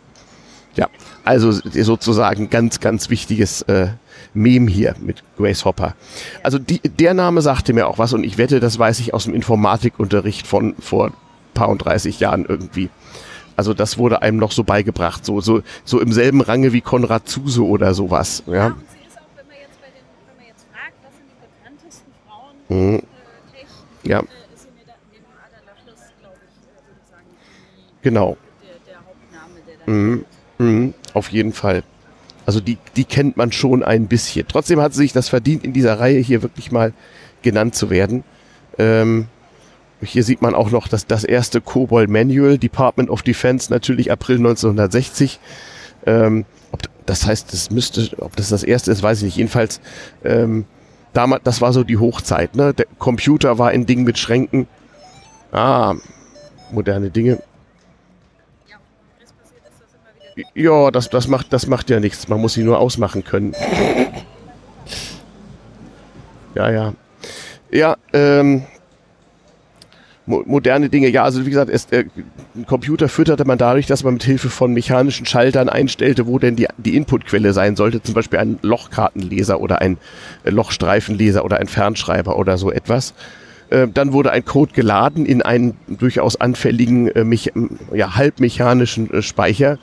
Ja, 1.25 1.31
also 1.31 1.51
sozusagen 1.53 2.51
ganz, 2.51 2.81
ganz 2.81 3.11
wichtiges 3.11 3.63
äh, 3.63 3.89
Meme 4.35 4.71
hier 4.71 4.95
mit 5.01 5.23
Grace 5.37 5.65
Hopper. 5.65 5.95
Also 6.43 6.59
die, 6.59 6.81
der 6.81 7.15
Name 7.15 7.41
sagte 7.43 7.73
mir 7.73 7.87
auch 7.89 7.99
was 7.99 8.13
und 8.13 8.25
ich 8.25 8.39
wette, 8.39 8.61
das 8.61 8.79
weiß 8.79 9.01
ich 9.01 9.15
aus 9.15 9.25
dem 9.25 9.35
Informatikunterricht 9.35 10.47
von 10.47 10.75
vor 10.79 11.13
paar 11.55 11.69
und 11.69 11.79
30 11.79 12.21
Jahren 12.21 12.45
irgendwie. 12.47 12.91
Also 13.57 13.73
das 13.75 13.97
wurde 13.99 14.23
einem 14.23 14.39
noch 14.39 14.51
so 14.51 14.65
beigebracht, 14.65 15.25
so, 15.25 15.41
so, 15.41 15.63
so 15.85 16.01
im 16.01 16.13
selben 16.13 16.41
Range 16.41 16.73
wie 16.73 16.81
Konrad 16.81 17.29
Zuse 17.29 17.65
oder 17.65 17.95
sowas. 17.95 18.43
Ja. 18.49 18.67
Und 18.67 18.75
sie 18.91 19.07
ist 19.07 19.17
auch, 19.17 19.23
wenn 19.37 19.47
man 19.47 19.57
jetzt 19.63 19.81
bei 19.81 19.87
den, 19.87 20.03
wenn 20.27 20.37
man 20.39 20.47
jetzt 20.49 20.67
fragt, 20.73 20.95
was 21.05 21.15
sind 21.15 21.31
die 21.31 21.39
bekanntesten 21.47 22.11
Frauen 22.27 22.57
Mhm. 22.91 22.97
äh, 22.97 23.01
Tech, 23.53 23.67
Ja. 24.03 24.19
äh, 24.19 24.23
ist 24.23 24.63
sie 24.63 24.69
mir 24.75 24.85
da 24.87 24.95
neben 25.13 25.25
Ada 25.39 25.61
Lovelace, 25.63 26.11
glaube 26.21 26.37
ich, 26.43 26.59
äh, 26.59 26.83
würde 26.83 27.01
ich 27.01 27.09
sagen, 27.09 27.31
die, 27.79 28.03
Genau. 28.03 28.37
der, 28.61 28.93
der 28.93 28.99
Hauptname, 29.07 29.61
der 29.69 29.77
da 29.87 29.93
Mhm. 29.93 30.25
Mhm. 30.59 30.95
Auf 31.15 31.31
jeden 31.31 31.53
Fall. 31.53 31.83
Also 32.45 32.61
die, 32.61 32.77
die 32.97 33.05
kennt 33.05 33.39
man 33.39 33.53
schon 33.53 33.83
ein 33.83 34.07
bisschen. 34.07 34.47
Trotzdem 34.47 34.81
hat 34.81 34.93
sie 34.93 35.01
sich 35.01 35.13
das 35.15 35.31
verdient, 35.31 35.65
in 35.65 35.73
dieser 35.73 35.99
Reihe 35.99 36.19
hier 36.19 36.43
wirklich 36.43 36.71
mal 36.71 36.93
genannt 37.41 37.75
zu 37.75 37.89
werden. 37.89 38.25
Ähm, 38.79 39.29
hier 40.03 40.25
sieht 40.25 40.43
man 40.43 40.55
auch 40.55 40.71
noch 40.71 40.89
das, 40.89 41.07
das 41.07 41.25
erste 41.25 41.61
COBOL 41.63 42.09
Manual, 42.09 42.59
Department 42.59 43.09
of 43.09 43.23
Defense, 43.23 43.73
natürlich 43.73 44.13
April 44.13 44.37
1960. 44.39 45.41
Ähm, 46.07 46.45
ob, 46.73 46.83
das 47.07 47.27
heißt, 47.27 47.53
das 47.53 47.71
müsste, 47.71 48.11
ob 48.19 48.37
das 48.37 48.51
das 48.51 48.63
erste 48.63 48.91
ist, 48.91 49.03
weiß 49.03 49.19
ich 49.19 49.25
nicht. 49.25 49.37
Jedenfalls, 49.37 49.81
ähm, 50.25 50.67
damals, 51.15 51.45
das 51.45 51.61
war 51.63 51.73
so 51.73 51.85
die 51.85 51.97
Hochzeit. 51.97 52.57
Ne? 52.57 52.75
Der 52.75 52.87
Computer 52.99 53.59
war 53.59 53.71
ein 53.71 53.87
Ding 53.87 54.05
mit 54.05 54.19
Schränken. 54.19 54.67
Ah, 55.53 55.95
moderne 56.73 57.11
Dinge. 57.11 57.41
Ja, 60.55 60.91
das, 60.91 61.11
das, 61.11 61.29
macht, 61.29 61.53
das 61.53 61.67
macht 61.67 61.91
ja 61.91 62.01
nichts. 62.01 62.29
Man 62.29 62.41
muss 62.41 62.55
sie 62.55 62.63
nur 62.63 62.79
ausmachen 62.79 63.25
können. 63.25 63.55
Ja, 66.55 66.71
ja. 66.71 66.95
Ja, 67.71 67.97
ähm, 68.13 68.63
moderne 70.27 70.89
Dinge. 70.89 71.09
Ja, 71.09 71.25
also 71.25 71.45
wie 71.45 71.51
gesagt, 71.51 71.71
es, 71.71 71.87
äh, 71.91 72.05
Computer 72.67 73.09
fütterte 73.09 73.45
man 73.45 73.59
dadurch, 73.59 73.87
dass 73.87 74.05
man 74.05 74.15
mit 74.15 74.25
Hilfe 74.25 74.49
von 74.49 74.73
mechanischen 74.73 75.27
Schaltern 75.27 75.69
einstellte, 75.69 76.27
wo 76.27 76.39
denn 76.39 76.57
die, 76.57 76.69
die 76.79 76.97
Inputquelle 76.97 77.53
sein 77.53 77.77
sollte. 77.77 78.03
Zum 78.03 78.15
Beispiel 78.15 78.39
ein 78.39 78.59
Lochkartenleser 78.63 79.61
oder 79.61 79.81
ein 79.81 79.99
äh, 80.45 80.51
Lochstreifenleser 80.51 81.45
oder 81.45 81.59
ein 81.59 81.67
Fernschreiber 81.67 82.37
oder 82.37 82.59
so 82.59 82.71
etwas. 82.71 83.15
Äh, 83.71 83.89
dann 83.89 84.13
wurde 84.13 84.31
ein 84.31 84.45
Code 84.45 84.73
geladen 84.73 85.27
in 85.27 85.43
einen 85.43 85.77
durchaus 85.89 86.41
anfälligen, 86.41 87.09
äh, 87.09 87.25
ja, 87.95 88.15
halbmechanischen 88.15 89.13
äh, 89.13 89.23
Speicher 89.23 89.79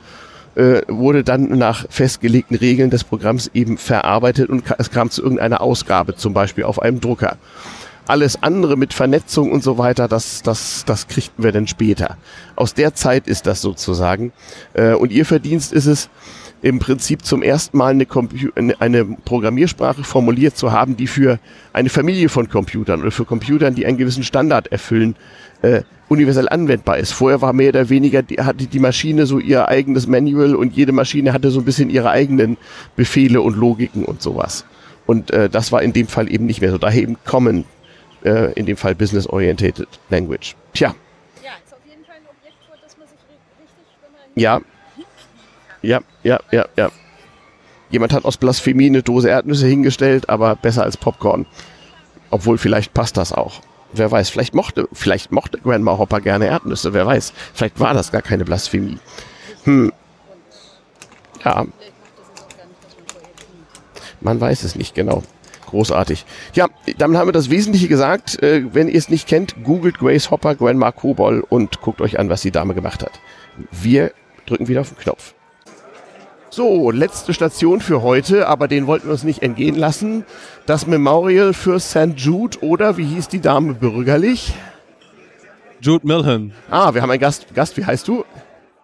äh, 0.54 0.82
wurde 0.88 1.24
dann 1.24 1.56
nach 1.58 1.86
festgelegten 1.88 2.56
Regeln 2.56 2.90
des 2.90 3.04
Programms 3.04 3.50
eben 3.54 3.78
verarbeitet 3.78 4.50
und 4.50 4.64
es 4.78 4.90
kam 4.90 5.10
zu 5.10 5.22
irgendeiner 5.22 5.60
Ausgabe, 5.60 6.14
zum 6.14 6.34
Beispiel 6.34 6.64
auf 6.64 6.80
einem 6.80 7.00
Drucker. 7.00 7.36
Alles 8.06 8.42
andere 8.42 8.76
mit 8.76 8.92
Vernetzung 8.92 9.52
und 9.52 9.62
so 9.62 9.78
weiter, 9.78 10.08
das, 10.08 10.42
das, 10.42 10.84
das 10.84 11.06
kriegten 11.06 11.44
wir 11.44 11.52
dann 11.52 11.68
später. 11.68 12.16
Aus 12.56 12.74
der 12.74 12.94
Zeit 12.94 13.28
ist 13.28 13.46
das 13.46 13.62
sozusagen. 13.62 14.32
Äh, 14.74 14.94
und 14.94 15.12
ihr 15.12 15.24
Verdienst 15.24 15.72
ist 15.72 15.86
es, 15.86 16.10
im 16.62 16.78
Prinzip 16.78 17.24
zum 17.24 17.42
ersten 17.42 17.76
Mal 17.76 17.90
eine, 17.90 18.80
eine, 18.80 19.04
Programmiersprache 19.04 20.04
formuliert 20.04 20.56
zu 20.56 20.70
haben, 20.70 20.96
die 20.96 21.08
für 21.08 21.40
eine 21.72 21.88
Familie 21.88 22.28
von 22.28 22.48
Computern 22.48 23.02
oder 23.02 23.10
für 23.10 23.24
Computern, 23.24 23.74
die 23.74 23.84
einen 23.84 23.98
gewissen 23.98 24.22
Standard 24.22 24.68
erfüllen, 24.70 25.16
äh, 25.62 25.82
universell 26.08 26.48
anwendbar 26.48 26.98
ist. 26.98 27.12
Vorher 27.12 27.40
war 27.40 27.52
mehr 27.52 27.70
oder 27.70 27.88
weniger, 27.88 28.22
die, 28.22 28.38
hatte 28.38 28.66
die 28.66 28.78
Maschine 28.78 29.26
so 29.26 29.38
ihr 29.38 29.68
eigenes 29.68 30.06
Manual 30.06 30.54
und 30.54 30.76
jede 30.76 30.92
Maschine 30.92 31.32
hatte 31.32 31.50
so 31.50 31.60
ein 31.60 31.64
bisschen 31.64 31.88
ihre 31.88 32.10
eigenen 32.10 32.58
Befehle 32.96 33.40
und 33.40 33.56
Logiken 33.56 34.04
und 34.04 34.20
sowas. 34.20 34.64
Und 35.06 35.30
äh, 35.30 35.48
das 35.48 35.72
war 35.72 35.82
in 35.82 35.92
dem 35.92 36.06
Fall 36.06 36.30
eben 36.30 36.46
nicht 36.46 36.60
mehr 36.60 36.70
so. 36.70 36.78
Daher 36.78 37.02
eben 37.02 37.16
Common, 37.24 37.64
äh, 38.24 38.52
in 38.52 38.66
dem 38.66 38.76
Fall 38.76 38.94
Business 38.94 39.26
Orientated 39.26 39.88
Language. 40.10 40.54
Tja. 40.74 40.94
Ja, 41.42 41.50
ist 41.64 41.72
auf 41.72 41.80
jeden 41.88 42.04
Fall 42.04 42.16
ein 42.16 42.26
Objekt, 42.26 42.56
vor 42.68 42.76
das 42.82 42.96
man 42.98 43.08
sich 43.08 43.18
richtig, 43.28 43.86
wenn 44.02 44.12
man 44.12 44.20
ja, 44.34 44.60
ja, 45.82 46.00
ja, 46.22 46.40
ja, 46.52 46.66
ja. 46.76 46.90
Jemand 47.90 48.12
hat 48.12 48.24
aus 48.24 48.36
Blasphemie 48.36 48.86
eine 48.86 49.02
Dose 49.02 49.28
Erdnüsse 49.28 49.66
hingestellt, 49.66 50.28
aber 50.28 50.56
besser 50.56 50.82
als 50.82 50.96
Popcorn. 50.96 51.46
Obwohl, 52.30 52.56
vielleicht 52.56 52.94
passt 52.94 53.16
das 53.16 53.32
auch. 53.32 53.60
Wer 53.92 54.10
weiß, 54.10 54.30
vielleicht 54.30 54.54
mochte, 54.54 54.88
vielleicht 54.92 55.32
mochte 55.32 55.58
Grandma 55.58 55.98
Hopper 55.98 56.20
gerne 56.20 56.46
Erdnüsse, 56.46 56.94
wer 56.94 57.06
weiß. 57.06 57.32
Vielleicht 57.52 57.78
war 57.78 57.94
das 57.94 58.10
gar 58.10 58.22
keine 58.22 58.44
Blasphemie. 58.44 58.98
Hm. 59.64 59.92
Ja. 61.44 61.66
Man 64.20 64.40
weiß 64.40 64.62
es 64.62 64.76
nicht 64.76 64.94
genau. 64.94 65.22
Großartig. 65.66 66.26
Ja, 66.54 66.68
damit 66.98 67.18
haben 67.18 67.28
wir 67.28 67.32
das 67.32 67.50
Wesentliche 67.50 67.88
gesagt. 67.88 68.42
Äh, 68.42 68.74
wenn 68.74 68.88
ihr 68.88 68.98
es 68.98 69.08
nicht 69.08 69.26
kennt, 69.26 69.64
googelt 69.64 69.98
Grace 69.98 70.30
Hopper, 70.30 70.54
Grandma 70.54 70.92
Kobol 70.92 71.44
und 71.48 71.80
guckt 71.80 72.00
euch 72.00 72.18
an, 72.18 72.28
was 72.28 72.42
die 72.42 72.50
Dame 72.50 72.74
gemacht 72.74 73.02
hat. 73.02 73.20
Wir 73.70 74.12
drücken 74.46 74.68
wieder 74.68 74.82
auf 74.82 74.90
den 74.90 74.98
Knopf. 74.98 75.34
So, 76.50 76.90
letzte 76.90 77.32
Station 77.32 77.80
für 77.80 78.02
heute, 78.02 78.46
aber 78.46 78.68
den 78.68 78.86
wollten 78.86 79.06
wir 79.06 79.12
uns 79.12 79.24
nicht 79.24 79.42
entgehen 79.42 79.74
lassen. 79.74 80.26
Das 80.64 80.86
Memorial 80.86 81.54
für 81.54 81.80
St. 81.80 82.14
Jude 82.14 82.58
oder 82.60 82.96
wie 82.96 83.04
hieß 83.04 83.26
die 83.26 83.40
Dame 83.40 83.74
bürgerlich? 83.74 84.54
Jude 85.80 86.06
Milhan. 86.06 86.52
Ah, 86.70 86.94
wir 86.94 87.02
haben 87.02 87.10
einen 87.10 87.20
Gast. 87.20 87.52
Gast, 87.52 87.76
wie 87.76 87.84
heißt 87.84 88.06
du? 88.06 88.24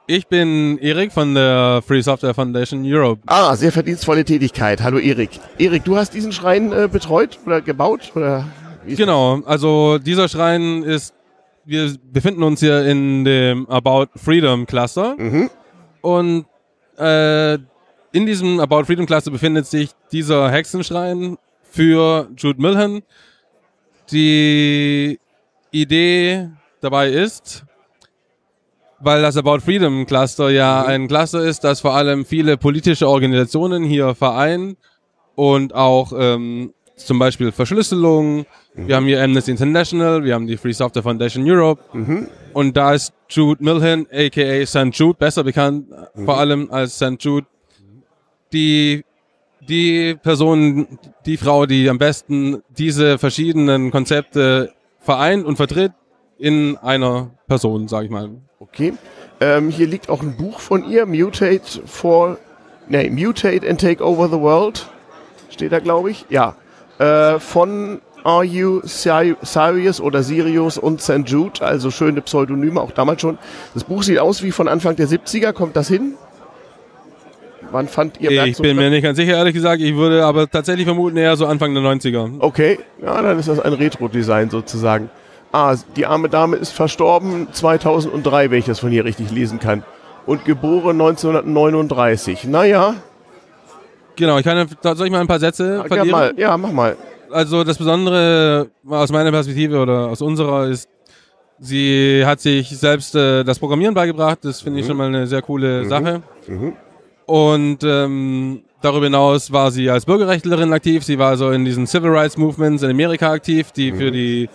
Ich 0.08 0.26
bin 0.26 0.78
Erik 0.78 1.12
von 1.12 1.34
der 1.34 1.80
Free 1.86 2.00
Software 2.00 2.34
Foundation 2.34 2.82
Europe. 2.84 3.20
Ah, 3.26 3.54
sehr 3.54 3.70
verdienstvolle 3.70 4.24
Tätigkeit. 4.24 4.82
Hallo 4.82 4.98
Erik. 4.98 5.30
Erik, 5.58 5.84
du 5.84 5.96
hast 5.96 6.14
diesen 6.14 6.32
Schrein 6.32 6.72
äh, 6.72 6.88
betreut 6.90 7.38
oder 7.46 7.60
gebaut? 7.60 8.10
Oder 8.16 8.44
genau, 8.84 9.40
also 9.44 9.98
dieser 9.98 10.28
Schrein 10.28 10.82
ist, 10.82 11.14
wir 11.64 11.94
befinden 12.12 12.42
uns 12.42 12.58
hier 12.58 12.84
in 12.86 13.24
dem 13.24 13.68
About 13.68 14.06
Freedom 14.16 14.66
Cluster. 14.66 15.14
Mhm. 15.16 15.48
Und 16.00 16.46
äh, 16.98 17.54
in 18.10 18.26
diesem 18.26 18.58
About 18.58 18.84
Freedom 18.86 19.06
Cluster 19.06 19.30
befindet 19.30 19.66
sich 19.66 19.90
dieser 20.10 20.50
Hexenschrein 20.50 21.36
für 21.70 22.28
Jude 22.36 22.60
Milhan. 22.60 23.02
Die 24.10 25.18
Idee 25.70 26.48
dabei 26.80 27.08
ist, 27.10 27.64
weil 29.00 29.22
das 29.22 29.36
About 29.36 29.60
Freedom 29.60 30.06
Cluster 30.06 30.50
ja 30.50 30.82
mhm. 30.82 30.88
ein 30.88 31.08
Cluster 31.08 31.42
ist, 31.44 31.64
das 31.64 31.80
vor 31.80 31.94
allem 31.94 32.24
viele 32.24 32.56
politische 32.56 33.08
Organisationen 33.08 33.84
hier 33.84 34.14
vereint 34.14 34.78
und 35.34 35.74
auch 35.74 36.12
ähm, 36.16 36.72
zum 36.96 37.18
Beispiel 37.18 37.52
Verschlüsselung. 37.52 38.46
Mhm. 38.74 38.88
Wir 38.88 38.96
haben 38.96 39.06
hier 39.06 39.22
Amnesty 39.22 39.50
International, 39.50 40.24
wir 40.24 40.34
haben 40.34 40.46
die 40.46 40.56
Free 40.56 40.72
Software 40.72 41.02
Foundation 41.02 41.48
Europe. 41.48 41.82
Mhm. 41.92 42.28
Und 42.52 42.76
da 42.76 42.94
ist 42.94 43.12
Jude 43.28 43.62
Milhan, 43.62 44.06
aka 44.12 44.66
St. 44.66 44.90
Jude, 44.92 45.18
besser 45.18 45.44
bekannt, 45.44 45.86
mhm. 46.14 46.24
vor 46.24 46.38
allem 46.38 46.70
als 46.70 46.96
St. 46.96 47.16
Jude, 47.20 47.46
die, 48.52 49.04
die 49.68 50.14
Person, 50.14 50.98
die 51.26 51.36
Frau, 51.36 51.66
die 51.66 51.88
am 51.88 51.98
besten 51.98 52.62
diese 52.70 53.18
verschiedenen 53.18 53.90
Konzepte 53.90 54.72
vereint 55.00 55.44
und 55.44 55.56
vertritt 55.56 55.92
in 56.38 56.76
einer 56.76 57.30
Person, 57.46 57.88
sage 57.88 58.06
ich 58.06 58.10
mal. 58.10 58.30
Okay. 58.60 58.94
Ähm, 59.40 59.70
hier 59.70 59.86
liegt 59.86 60.08
auch 60.08 60.22
ein 60.22 60.36
Buch 60.36 60.60
von 60.60 60.88
ihr, 60.88 61.06
Mutate 61.06 61.82
for, 61.86 62.38
nee, 62.88 63.08
Mutate 63.10 63.68
and 63.68 63.80
Take 63.80 64.04
Over 64.04 64.28
the 64.28 64.40
World. 64.40 64.86
Steht 65.50 65.72
da, 65.72 65.78
glaube 65.78 66.10
ich. 66.10 66.26
Ja. 66.28 66.56
Äh, 66.98 67.38
von 67.38 68.00
Are 68.24 68.44
You 68.44 68.80
Sirius 68.84 70.00
oder 70.00 70.22
Sirius 70.22 70.76
und 70.76 71.00
St. 71.00 71.22
Jude, 71.24 71.64
also 71.64 71.90
schöne 71.90 72.20
Pseudonyme, 72.20 72.80
auch 72.80 72.90
damals 72.90 73.20
schon. 73.20 73.38
Das 73.74 73.84
Buch 73.84 74.02
sieht 74.02 74.18
aus 74.18 74.42
wie 74.42 74.50
von 74.50 74.68
Anfang 74.68 74.96
der 74.96 75.08
70er, 75.08 75.52
kommt 75.52 75.76
das 75.76 75.88
hin? 75.88 76.14
Wann 77.70 77.88
fand 77.88 78.20
ihr 78.20 78.44
Ich 78.44 78.58
bin 78.58 78.76
mir 78.76 78.90
nicht 78.90 79.02
ganz 79.02 79.16
sicher, 79.16 79.34
ehrlich 79.36 79.54
gesagt. 79.54 79.82
Ich 79.82 79.94
würde 79.94 80.24
aber 80.24 80.50
tatsächlich 80.50 80.86
vermuten, 80.86 81.16
eher 81.16 81.36
so 81.36 81.46
Anfang 81.46 81.74
der 81.74 81.82
90er. 81.82 82.36
Okay, 82.40 82.78
ja, 83.02 83.20
dann 83.20 83.38
ist 83.38 83.48
das 83.48 83.60
ein 83.60 83.72
Retro-Design 83.72 84.50
sozusagen. 84.50 85.10
Ah, 85.52 85.74
die 85.96 86.06
arme 86.06 86.28
Dame 86.28 86.56
ist 86.56 86.72
verstorben 86.72 87.48
2003, 87.52 88.50
wenn 88.50 88.58
ich 88.58 88.66
das 88.66 88.80
von 88.80 88.90
hier 88.90 89.04
richtig 89.04 89.30
lesen 89.30 89.58
kann. 89.58 89.82
Und 90.26 90.44
geboren 90.44 91.00
1939. 91.00 92.44
Naja. 92.44 92.94
Genau, 94.16 94.38
ich 94.38 94.44
kann, 94.44 94.68
soll 94.82 95.06
ich 95.06 95.12
mal 95.12 95.20
ein 95.20 95.26
paar 95.26 95.38
Sätze 95.38 95.76
ja, 95.76 95.84
verlieren? 95.84 96.10
Mal. 96.10 96.34
Ja, 96.36 96.56
mach 96.56 96.72
mal 96.72 96.96
also 97.30 97.64
das 97.64 97.78
Besondere 97.78 98.70
aus 98.88 99.10
meiner 99.10 99.30
Perspektive 99.30 99.80
oder 99.80 100.08
aus 100.08 100.22
unserer 100.22 100.66
ist, 100.66 100.88
sie 101.58 102.22
hat 102.24 102.40
sich 102.40 102.68
selbst 102.70 103.14
äh, 103.14 103.44
das 103.44 103.58
Programmieren 103.58 103.94
beigebracht. 103.94 104.38
Das 104.42 104.60
finde 104.60 104.80
ich 104.80 104.84
mhm. 104.84 104.88
schon 104.88 104.96
mal 104.96 105.08
eine 105.08 105.26
sehr 105.26 105.42
coole 105.42 105.84
mhm. 105.84 105.88
Sache. 105.88 106.22
Mhm. 106.46 106.72
Und 107.28 107.84
ähm, 107.84 108.62
darüber 108.80 109.04
hinaus 109.04 109.52
war 109.52 109.70
sie 109.70 109.90
als 109.90 110.06
Bürgerrechtlerin 110.06 110.72
aktiv. 110.72 111.04
Sie 111.04 111.18
war 111.18 111.36
so 111.36 111.50
in 111.50 111.66
diesen 111.66 111.86
Civil 111.86 112.10
Rights 112.10 112.38
Movements 112.38 112.82
in 112.82 112.90
Amerika 112.90 113.30
aktiv, 113.30 113.70
die 113.70 113.92
für 113.92 114.08
mhm. 114.08 114.12
die 114.12 114.48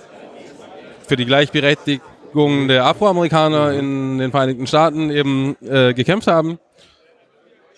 für 1.08 1.16
die 1.16 1.26
Gleichberechtigung 1.26 2.68
der 2.68 2.86
Afroamerikaner 2.86 3.74
mhm. 3.74 3.80
in 3.80 4.18
den 4.18 4.32
Vereinigten 4.32 4.66
Staaten 4.66 5.12
eben 5.12 5.56
äh, 5.62 5.94
gekämpft 5.94 6.28
haben. 6.28 6.58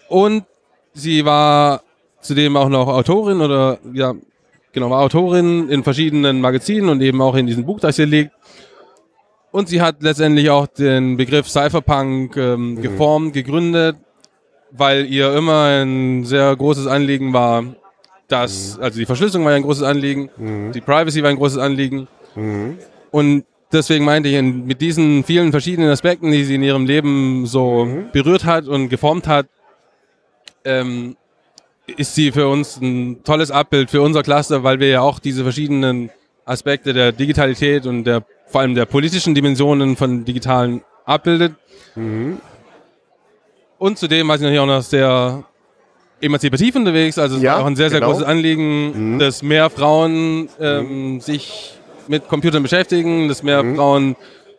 Und 0.07 0.45
sie 0.93 1.25
war 1.25 1.81
zudem 2.21 2.55
auch 2.55 2.69
noch 2.69 2.87
Autorin 2.87 3.41
oder 3.41 3.79
ja 3.91 4.13
Genau, 4.75 4.89
war 4.89 4.99
Autorin 4.99 5.69
in 5.69 5.85
verschiedenen 5.85 6.41
Magazinen 6.41 6.89
und 6.89 7.01
eben 7.01 7.21
auch 7.21 7.35
in 7.35 7.47
diesem 7.47 7.65
Buch, 7.65 7.79
das 7.79 7.95
hier 7.95 8.07
liegt. 8.07 8.31
Und 9.51 9.69
sie 9.69 9.81
hat 9.81 10.03
letztendlich 10.03 10.49
auch 10.49 10.67
den 10.67 11.15
Begriff 11.15 11.47
Cypherpunk 11.47 12.35
ähm, 12.35 12.71
mhm. 12.71 12.81
geformt, 12.81 13.33
gegründet, 13.33 13.95
weil 14.77 15.05
ihr 15.05 15.33
immer 15.35 15.65
ein 15.65 16.25
sehr 16.25 16.55
großes 16.55 16.87
Anliegen 16.87 17.33
war, 17.33 17.63
dass, 18.27 18.77
mhm. 18.77 18.83
also 18.83 18.99
die 18.99 19.05
Verschlüsselung 19.05 19.45
war 19.45 19.51
ja 19.51 19.57
ein 19.57 19.63
großes 19.63 19.83
Anliegen, 19.83 20.29
mhm. 20.37 20.71
die 20.71 20.81
Privacy 20.81 21.21
war 21.21 21.29
ein 21.29 21.37
großes 21.37 21.57
Anliegen. 21.57 22.07
Mhm. 22.35 22.77
Und 23.11 23.45
deswegen 23.71 24.05
meinte 24.05 24.29
ich, 24.29 24.41
mit 24.41 24.81
diesen 24.81 25.23
vielen 25.23 25.51
verschiedenen 25.51 25.89
Aspekten, 25.89 26.31
die 26.31 26.43
sie 26.43 26.55
in 26.55 26.63
ihrem 26.63 26.85
Leben 26.85 27.45
so 27.45 27.85
mhm. 27.85 28.11
berührt 28.11 28.45
hat 28.45 28.67
und 28.67 28.89
geformt 28.89 29.27
hat, 29.27 29.47
ähm, 30.63 31.15
ist 31.97 32.15
sie 32.15 32.31
für 32.31 32.47
uns 32.47 32.77
ein 32.81 33.23
tolles 33.23 33.51
Abbild 33.51 33.91
für 33.91 34.01
unser 34.01 34.23
Cluster, 34.23 34.63
weil 34.63 34.79
wir 34.79 34.87
ja 34.87 35.01
auch 35.01 35.19
diese 35.19 35.43
verschiedenen 35.43 36.09
Aspekte 36.45 36.93
der 36.93 37.11
Digitalität 37.11 37.85
und 37.85 38.05
der 38.05 38.25
vor 38.47 38.61
allem 38.61 38.75
der 38.75 38.85
politischen 38.85 39.35
Dimensionen 39.35 39.95
von 39.95 40.25
Digitalen 40.25 40.81
abbildet. 41.05 41.53
Mhm. 41.95 42.39
Und 43.77 43.97
zudem 43.97 44.27
war 44.27 44.37
sie 44.37 44.43
natürlich 44.43 44.61
auch 44.61 44.65
noch 44.65 44.81
sehr 44.81 45.43
emanzipativ 46.21 46.75
unterwegs, 46.75 47.17
also 47.17 47.35
es 47.35 47.41
ja, 47.41 47.53
war 47.53 47.63
auch 47.63 47.65
ein 47.65 47.75
sehr, 47.75 47.89
sehr 47.89 47.99
genau. 47.99 48.11
großes 48.11 48.25
Anliegen, 48.25 49.15
mhm. 49.15 49.19
dass 49.19 49.43
mehr 49.43 49.69
Frauen 49.69 50.49
ähm, 50.59 51.13
mhm. 51.13 51.19
sich 51.19 51.77
mit 52.07 52.27
Computern 52.27 52.63
beschäftigen, 52.63 53.27
dass 53.27 53.43
mehr 53.43 53.63
mhm. 53.63 53.75
Frauen 53.75 54.15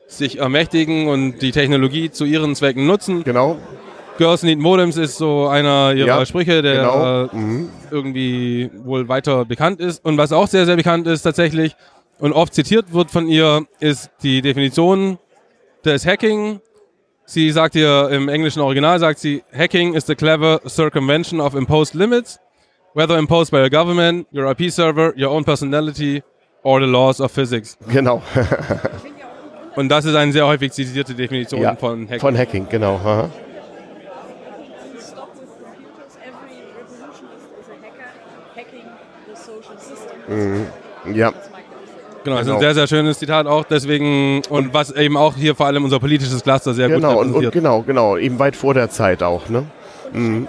sich 0.06 0.38
ermächtigen 0.38 1.09
und 1.09 1.38
die 1.40 1.51
Technologie 1.51 2.10
zu 2.10 2.24
ihren 2.24 2.55
Zwecken 2.55 2.86
nutzen. 2.86 3.24
Genau. 3.24 3.59
Girls 4.18 4.43
Need 4.43 4.59
Modems 4.59 4.97
ist 4.97 5.16
so 5.16 5.47
einer 5.47 5.93
ihrer 5.94 6.06
Ja, 6.06 6.26
Sprüche, 6.26 6.62
der 6.62 6.76
genau. 6.76 7.28
Mhm. 7.32 7.68
irgendwie 7.90 8.70
wohl 8.84 9.09
weiter 9.09 9.44
bekannt 9.44 9.80
ist. 9.80 10.05
Und 10.05 10.16
was 10.16 10.32
auch 10.32 10.48
sehr, 10.48 10.66
sehr 10.66 10.76
bekannt 10.76 11.06
ist 11.06 11.22
tatsächlich 11.22 11.74
und 12.18 12.32
oft 12.32 12.55
zitiert 12.55 12.93
wird 12.93 13.10
von 13.10 13.28
ihr, 13.28 13.66
ist 13.80 14.10
die 14.22 14.40
Definition 14.40 15.18
des 15.84 16.06
Hacking. 16.06 16.60
Sie 17.28 17.50
sagt 17.50 17.74
hier 17.74 18.08
im 18.10 18.28
englischen 18.28 18.60
Original, 18.60 19.00
sagt 19.00 19.18
sie, 19.18 19.42
Hacking 19.52 19.94
is 19.94 20.06
the 20.06 20.14
clever 20.14 20.60
circumvention 20.68 21.40
of 21.40 21.56
imposed 21.56 21.94
limits, 21.94 22.38
whether 22.94 23.18
imposed 23.18 23.50
by 23.50 23.58
a 23.64 23.68
government, 23.68 24.28
your 24.32 24.48
IP 24.48 24.70
server, 24.70 25.12
your 25.18 25.30
own 25.30 25.44
personality 25.44 26.22
or 26.62 26.80
the 26.80 26.86
laws 26.86 27.20
of 27.20 27.32
physics. 27.32 27.76
Genau. 27.88 28.22
Und 29.74 29.88
das 29.88 30.04
ist 30.04 30.14
eine 30.14 30.32
sehr 30.32 30.46
häufig 30.46 30.72
zitierte 30.72 31.14
Definition 31.14 31.60
Ja, 31.60 31.74
von 31.74 32.06
Hacking. 32.06 32.20
Von 32.20 32.38
Hacking, 32.38 32.68
genau. 32.68 32.94
Aha. 32.94 33.28
Mhm. 40.28 40.66
Ja. 41.12 41.32
Genau, 42.26 42.38
das 42.38 42.48
ist 42.48 42.52
ein 42.54 42.58
sehr, 42.58 42.74
sehr 42.74 42.86
schönes 42.88 43.20
Zitat 43.20 43.46
auch 43.46 43.64
deswegen 43.64 44.42
und 44.48 44.74
was 44.74 44.90
eben 44.90 45.16
auch 45.16 45.36
hier 45.36 45.54
vor 45.54 45.66
allem 45.66 45.84
unser 45.84 46.00
politisches 46.00 46.42
Cluster 46.42 46.74
sehr 46.74 46.88
gut 46.88 46.96
Genau, 46.96 47.10
und, 47.12 47.16
und 47.18 47.22
repräsentiert. 47.34 47.52
genau, 47.52 47.82
genau, 47.82 48.16
eben 48.16 48.36
weit 48.40 48.56
vor 48.56 48.74
der 48.74 48.90
Zeit 48.90 49.22
auch, 49.22 49.48
ne? 49.48 49.64
Mhm. 50.12 50.48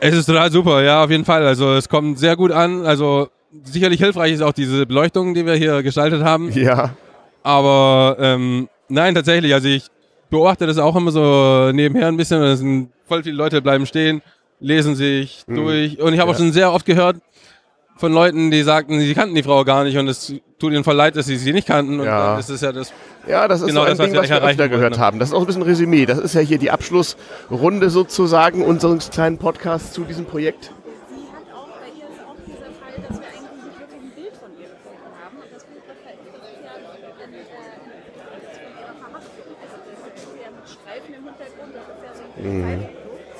Es 0.00 0.14
ist 0.14 0.26
total 0.26 0.50
super, 0.50 0.82
ja, 0.82 1.04
auf 1.04 1.10
jeden 1.10 1.24
Fall. 1.24 1.44
Also 1.46 1.74
es 1.74 1.88
kommt 1.88 2.18
sehr 2.18 2.36
gut 2.36 2.52
an. 2.52 2.84
Also 2.86 3.28
sicherlich 3.64 4.00
hilfreich 4.00 4.32
ist 4.32 4.42
auch 4.42 4.52
diese 4.52 4.86
Beleuchtung, 4.86 5.34
die 5.34 5.44
wir 5.46 5.54
hier 5.54 5.82
gestaltet 5.82 6.22
haben. 6.22 6.50
Ja. 6.52 6.90
Aber 7.42 8.16
ähm, 8.20 8.68
nein, 8.88 9.14
tatsächlich. 9.14 9.54
Also 9.54 9.68
ich 9.68 9.86
beobachte 10.30 10.66
das 10.66 10.78
auch 10.78 10.94
immer 10.96 11.10
so 11.10 11.70
nebenher 11.72 12.08
ein 12.08 12.16
bisschen. 12.16 12.42
Es 12.42 12.58
sind 12.60 12.90
voll 13.06 13.22
viele 13.22 13.36
Leute 13.36 13.62
bleiben 13.62 13.86
stehen, 13.86 14.22
lesen 14.60 14.94
sich 14.96 15.42
Mhm. 15.46 15.54
durch. 15.56 16.00
Und 16.00 16.12
ich 16.14 16.20
habe 16.20 16.30
auch 16.30 16.34
Ja. 16.34 16.38
schon 16.40 16.52
sehr 16.52 16.72
oft 16.72 16.84
gehört 16.86 17.16
von 17.96 18.12
Leuten, 18.12 18.50
die 18.50 18.62
sagten, 18.62 19.00
sie 19.00 19.14
kannten 19.14 19.34
die 19.34 19.42
Frau 19.42 19.64
gar 19.64 19.84
nicht 19.84 19.96
und 19.98 20.06
es 20.08 20.32
tut 20.58 20.72
ihnen 20.72 20.84
voll 20.84 20.94
leid, 20.94 21.16
dass 21.16 21.26
sie 21.26 21.36
sie 21.36 21.52
nicht 21.52 21.66
kannten. 21.66 21.98
Und 22.00 22.06
Ja. 22.06 22.36
das 22.36 22.48
ist 22.50 22.62
ja 22.62 22.70
das. 22.72 22.92
Ja, 23.26 23.46
das 23.48 23.60
ist 23.60 23.66
genau 23.68 23.80
so 23.80 23.86
ein 23.86 23.90
das, 23.90 23.98
was 23.98 24.04
Ding, 24.06 24.14
wir 24.14 24.20
was 24.22 24.28
wir 24.30 24.36
öfter 24.36 24.58
wollten. 24.58 24.70
gehört 24.72 24.98
haben. 24.98 25.18
Das 25.18 25.28
ist 25.30 25.34
auch 25.34 25.40
ein 25.40 25.46
bisschen 25.46 25.62
Resümee. 25.62 26.06
Das 26.06 26.18
ist 26.18 26.34
ja 26.34 26.40
hier 26.40 26.58
die 26.58 26.70
Abschlussrunde 26.70 27.90
sozusagen 27.90 28.62
unseres 28.64 29.10
kleinen 29.10 29.38
Podcasts 29.38 29.92
zu 29.92 30.04
diesem 30.04 30.24
Projekt. 30.26 30.70
Mhm. 42.38 42.88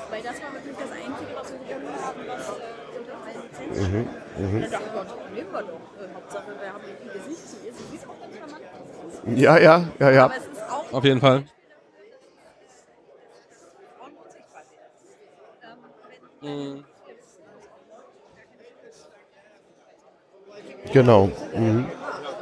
Weil 0.09 0.23
das 0.23 0.41
war 0.41 0.53
wirklich 0.53 0.75
das 0.77 0.91
Einzige, 0.91 1.35
was 1.35 1.51
wir 1.51 1.59
gefunden 1.59 2.03
haben, 2.03 2.19
was 2.27 2.49
äh, 2.49 2.97
unter 2.99 3.15
freien 3.23 3.41
Lizenz 3.43 3.77
Mhm, 3.87 4.07
stand. 4.07 4.53
mhm. 4.53 4.61
Da 4.61 4.67
dachten 4.67 4.93
wir 4.93 5.01
uns, 5.01 5.11
nehmen 5.33 5.51
wir 5.51 5.61
doch. 5.61 5.69
Äh, 5.69 6.13
Hauptsache, 6.15 6.47
wir 6.61 6.73
haben 6.73 6.83
ihr 7.05 7.13
Gesicht 7.13 7.49
zu 7.49 7.55
ihr. 7.65 7.73
Sie 7.73 7.95
ist 7.95 8.05
auch 8.07 8.19
ganz 8.19 8.35
charmant. 8.37 9.39
Ja, 9.39 9.57
ja, 9.59 9.87
ja, 9.99 10.11
ja. 10.11 10.25
Aber 10.25 10.35
es 10.37 10.47
ist 10.47 10.61
auch 10.69 10.93
Auf 10.93 11.03
jeden 11.03 11.19
Fall. 11.21 11.43
Mhm. 16.41 16.83
Genau. 20.93 21.29
Mhm. 21.53 21.85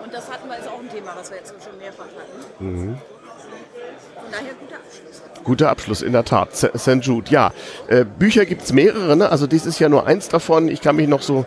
Und 0.04 0.14
das 0.14 0.32
hatten 0.32 0.48
wir, 0.48 0.58
ist 0.58 0.68
auch 0.68 0.80
ein 0.80 0.90
Thema, 0.90 1.16
was 1.16 1.30
wir 1.30 1.38
jetzt 1.38 1.54
schon 1.64 1.78
mehrfach 1.78 2.06
hatten. 2.06 2.64
Mhm. 2.66 2.98
Von 4.16 4.32
daher 4.32 4.54
guter 5.48 5.70
Abschluss. 5.72 6.04
In 6.04 6.14
der 6.14 6.24
Tat. 6.26 6.56
St. 6.56 7.00
Jude, 7.02 7.32
ja. 7.32 7.52
Äh, 7.88 8.06
Bücher 8.06 8.46
gibt's 8.46 8.72
mehrere, 8.72 9.16
ne? 9.18 9.30
Also 9.32 9.48
dies 9.48 9.66
ist 9.66 9.80
ja 9.80 9.90
nur 9.90 10.06
eins 10.06 10.28
davon. 10.30 10.68
Ich 10.68 10.82
kann 10.82 10.96
mich 10.96 11.08
noch 11.08 11.24
so 11.24 11.46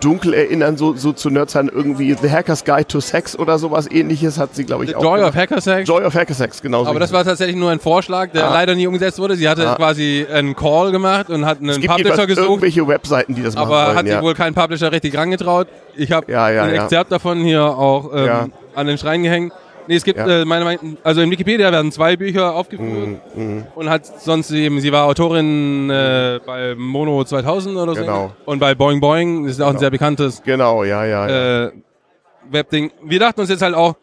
dunkel 0.00 0.34
erinnern, 0.34 0.76
so, 0.76 0.94
so 0.94 1.12
zu 1.12 1.30
Nerdzahn 1.30 1.68
irgendwie 1.68 2.16
The 2.20 2.28
Hacker's 2.30 2.64
Guide 2.64 2.86
to 2.88 3.00
Sex 3.00 3.38
oder 3.38 3.58
sowas 3.58 3.88
ähnliches 3.90 4.36
hat 4.38 4.54
sie, 4.54 4.64
glaube 4.64 4.84
ich, 4.84 4.90
The 4.90 4.96
auch. 4.96 5.02
Joy 5.02 5.18
gemacht. 5.18 5.34
of 5.34 5.40
Hackersex. 5.40 5.88
Joy 5.88 6.04
of 6.04 6.14
Hackersex, 6.14 6.60
genau. 6.62 6.82
so 6.84 6.90
Aber 6.90 6.98
das 6.98 7.12
war 7.12 7.24
tatsächlich 7.24 7.56
nur 7.56 7.70
ein 7.70 7.78
Vorschlag, 7.78 8.30
der 8.32 8.48
Ah. 8.48 8.54
leider 8.54 8.74
nie 8.74 8.86
umgesetzt 8.86 9.18
wurde. 9.20 9.36
Sie 9.36 9.48
hatte 9.48 9.68
Ah. 9.68 9.74
quasi 9.76 10.26
einen 10.32 10.56
Call 10.56 10.90
gemacht 10.90 11.30
und 11.30 11.44
hat 11.46 11.58
einen 11.58 11.68
es. 11.70 11.76
Es 11.76 11.82
gibt 11.82 11.94
Publisher 11.94 12.26
gesucht. 12.26 12.46
irgendwelche 12.48 12.86
Webseiten, 12.88 13.34
die 13.36 13.42
das 13.42 13.54
machen 13.54 13.68
aber 13.68 13.86
wollen, 13.86 13.96
hat 13.96 14.06
ja. 14.06 14.14
sich 14.14 14.22
wohl 14.22 14.34
kein 14.34 14.54
Publisher 14.54 14.90
richtig 14.90 15.16
rangetraut. 15.16 15.68
Ich 15.96 16.10
habe 16.10 16.30
Ja, 16.32 16.50
ja, 16.50 16.64
ein. 16.64 16.74
Exzerpt 16.74 17.12
davon 17.12 17.38
hier 17.38 17.62
auch 17.64 18.10
ähm, 18.14 18.52
an 18.74 18.86
den 18.86 18.98
Schrein 18.98 19.22
gehängt. 19.22 19.52
Nee, 19.88 19.96
es 19.96 20.04
gibt, 20.04 20.18
Ja. 20.18 20.42
äh, 20.42 20.44
meine 20.44 20.78
also 21.02 21.20
in 21.22 21.30
Wikipedia 21.30 21.72
werden 21.72 21.90
zwei 21.92 22.16
Bücher 22.16 22.54
aufgeführt 22.54 23.18
Mhm. 23.34 23.66
und 23.74 23.90
hat 23.90 24.06
sonst 24.06 24.50
eben, 24.52 24.80
sie 24.80 24.92
war 24.92 25.04
Autorin 25.06 25.90
äh, 25.90 26.38
bei 26.46 26.74
Mono 26.76 27.24
2000 27.24 27.76
oder 27.76 27.94
so. 27.94 28.00
Genau. 28.00 28.32
Und 28.44 28.58
bei 28.60 28.74
Boing 28.74 29.00
Boing, 29.00 29.44
das 29.44 29.54
ist 29.54 29.60
auch 29.60 29.66
ein 29.66 29.70
Genau. 29.72 29.80
sehr 29.80 29.90
bekanntes 29.90 30.42
Genau, 30.44 30.84
ja, 30.84 31.04
ja. 31.04 31.28
ja. 31.28 31.64
äh, 31.66 31.72
Webding. 32.50 32.90
Wir 33.04 33.18
dachten 33.20 33.40
uns 33.40 33.50
jetzt 33.50 33.62
halt 33.62 33.74
auch, 33.74 33.94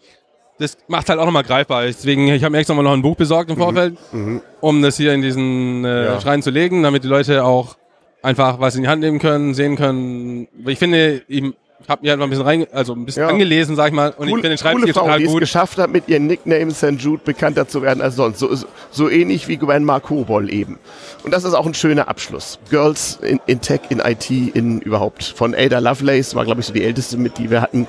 das 0.59 0.77
macht 0.87 1.07
halt 1.09 1.19
auch 1.19 1.25
nochmal 1.25 1.43
greifbar. 1.43 1.83
Deswegen, 1.85 2.27
ich 2.27 2.43
habe 2.43 2.51
mir 2.51 2.57
extra 2.59 2.73
mal 2.73 2.83
noch 2.83 2.93
ein 2.93 3.01
Buch 3.01 3.15
besorgt 3.15 3.49
im 3.49 3.57
Vorfeld, 3.57 3.95
Mhm. 4.11 4.41
um 4.59 4.81
das 4.81 4.97
hier 4.97 5.13
in 5.13 5.21
diesen 5.21 5.85
äh, 5.85 6.05
Ja. 6.05 6.21
Schrein 6.21 6.41
zu 6.41 6.49
legen, 6.49 6.83
damit 6.83 7.03
die 7.03 7.07
Leute 7.07 7.43
auch 7.45 7.77
einfach 8.21 8.59
was 8.59 8.75
in 8.75 8.83
die 8.83 8.89
Hand 8.89 9.01
nehmen 9.01 9.19
können, 9.19 9.53
sehen 9.53 9.77
können. 9.77 10.47
Ich 10.65 10.77
finde, 10.79 11.21
ich 11.29 11.43
habe 11.87 12.01
mir 12.03 12.09
halt 12.11 12.19
mal 12.19 12.25
ein 12.25 12.29
bisschen 12.29 12.45
rein, 12.45 12.67
also 12.71 12.93
ein 12.93 13.05
bisschen 13.05 13.23
Ja. 13.23 13.29
angelesen, 13.29 13.75
sag 13.75 13.87
ich 13.87 13.93
mal, 13.93 14.09
und 14.17 14.27
ich 14.27 14.33
Cool- 14.33 14.41
finde 14.41 14.57
den 14.57 14.57
coole 14.57 14.57
Schreibstil 14.87 14.93
Frau, 14.93 15.01
total 15.01 15.19
die 15.19 15.25
es 15.25 15.31
gut. 15.31 15.39
geschafft 15.39 15.77
hat, 15.77 15.89
mit 15.91 16.07
ihrem 16.07 16.27
Nickname 16.27 16.71
St. 16.71 16.91
Jude 16.99 17.21
bekannter 17.23 17.67
zu 17.67 17.81
werden 17.81 18.01
als 18.01 18.15
sonst. 18.15 18.39
So, 18.39 18.49
so 18.91 19.09
ähnlich 19.09 19.47
wie 19.47 19.57
Grandma 19.57 19.99
Kobol 19.99 20.51
eben. 20.53 20.77
Und 21.23 21.33
das 21.33 21.43
ist 21.45 21.53
auch 21.53 21.65
ein 21.65 21.73
schöner 21.73 22.07
Abschluss. 22.07 22.59
Girls 22.69 23.19
in, 23.21 23.39
in 23.47 23.61
Tech, 23.61 23.81
in 23.89 23.99
IT, 23.99 24.29
in 24.29 24.81
überhaupt. 24.81 25.23
Von 25.23 25.55
Ada 25.55 25.79
Lovelace 25.79 26.35
war, 26.35 26.45
glaube 26.45 26.61
ich, 26.61 26.67
so 26.67 26.73
die 26.73 26.83
älteste 26.83 27.17
mit, 27.17 27.37
die 27.37 27.49
wir 27.49 27.61
hatten, 27.61 27.87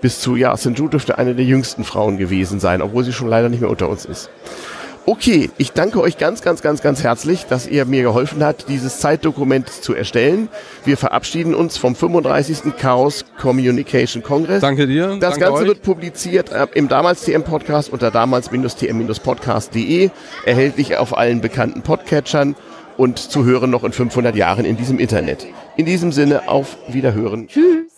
bis 0.00 0.20
zu, 0.20 0.36
ja, 0.36 0.56
St. 0.56 0.70
Jude 0.78 0.90
dürfte 0.90 1.18
eine 1.18 1.34
der 1.34 1.44
jüngsten 1.44 1.82
Frauen 1.84 2.18
gewesen 2.18 2.60
sein, 2.60 2.82
obwohl 2.82 3.04
sie 3.04 3.12
schon 3.12 3.28
leider 3.28 3.48
nicht 3.48 3.60
mehr 3.60 3.70
unter 3.70 3.88
uns 3.88 4.04
ist. 4.04 4.28
Okay, 5.06 5.50
ich 5.58 5.72
danke 5.72 6.00
euch 6.00 6.16
ganz, 6.16 6.40
ganz, 6.40 6.62
ganz, 6.62 6.80
ganz 6.80 7.02
herzlich, 7.02 7.44
dass 7.44 7.66
ihr 7.66 7.84
mir 7.84 8.02
geholfen 8.02 8.42
habt, 8.42 8.70
dieses 8.70 9.00
Zeitdokument 9.00 9.68
zu 9.68 9.94
erstellen. 9.94 10.48
Wir 10.86 10.96
verabschieden 10.96 11.54
uns 11.54 11.76
vom 11.76 11.94
35. 11.94 12.74
Chaos 12.78 13.26
Communication 13.38 14.22
Congress. 14.22 14.62
Danke 14.62 14.86
dir. 14.86 15.08
Das 15.20 15.32
danke 15.32 15.40
Ganze 15.40 15.60
euch. 15.60 15.68
wird 15.68 15.82
publiziert 15.82 16.52
äh, 16.52 16.66
im 16.74 16.88
damals 16.88 17.22
TM 17.22 17.42
Podcast 17.42 17.92
unter 17.92 18.10
damals-tm-podcast.de, 18.10 20.08
erhältlich 20.46 20.96
auf 20.96 21.14
allen 21.18 21.42
bekannten 21.42 21.82
Podcatchern 21.82 22.56
und 22.96 23.18
zu 23.18 23.44
hören 23.44 23.68
noch 23.70 23.84
in 23.84 23.92
500 23.92 24.34
Jahren 24.34 24.64
in 24.64 24.78
diesem 24.78 24.98
Internet. 24.98 25.46
In 25.76 25.84
diesem 25.84 26.12
Sinne 26.12 26.48
auf 26.48 26.78
Wiederhören. 26.88 27.48
Tschüss. 27.48 27.93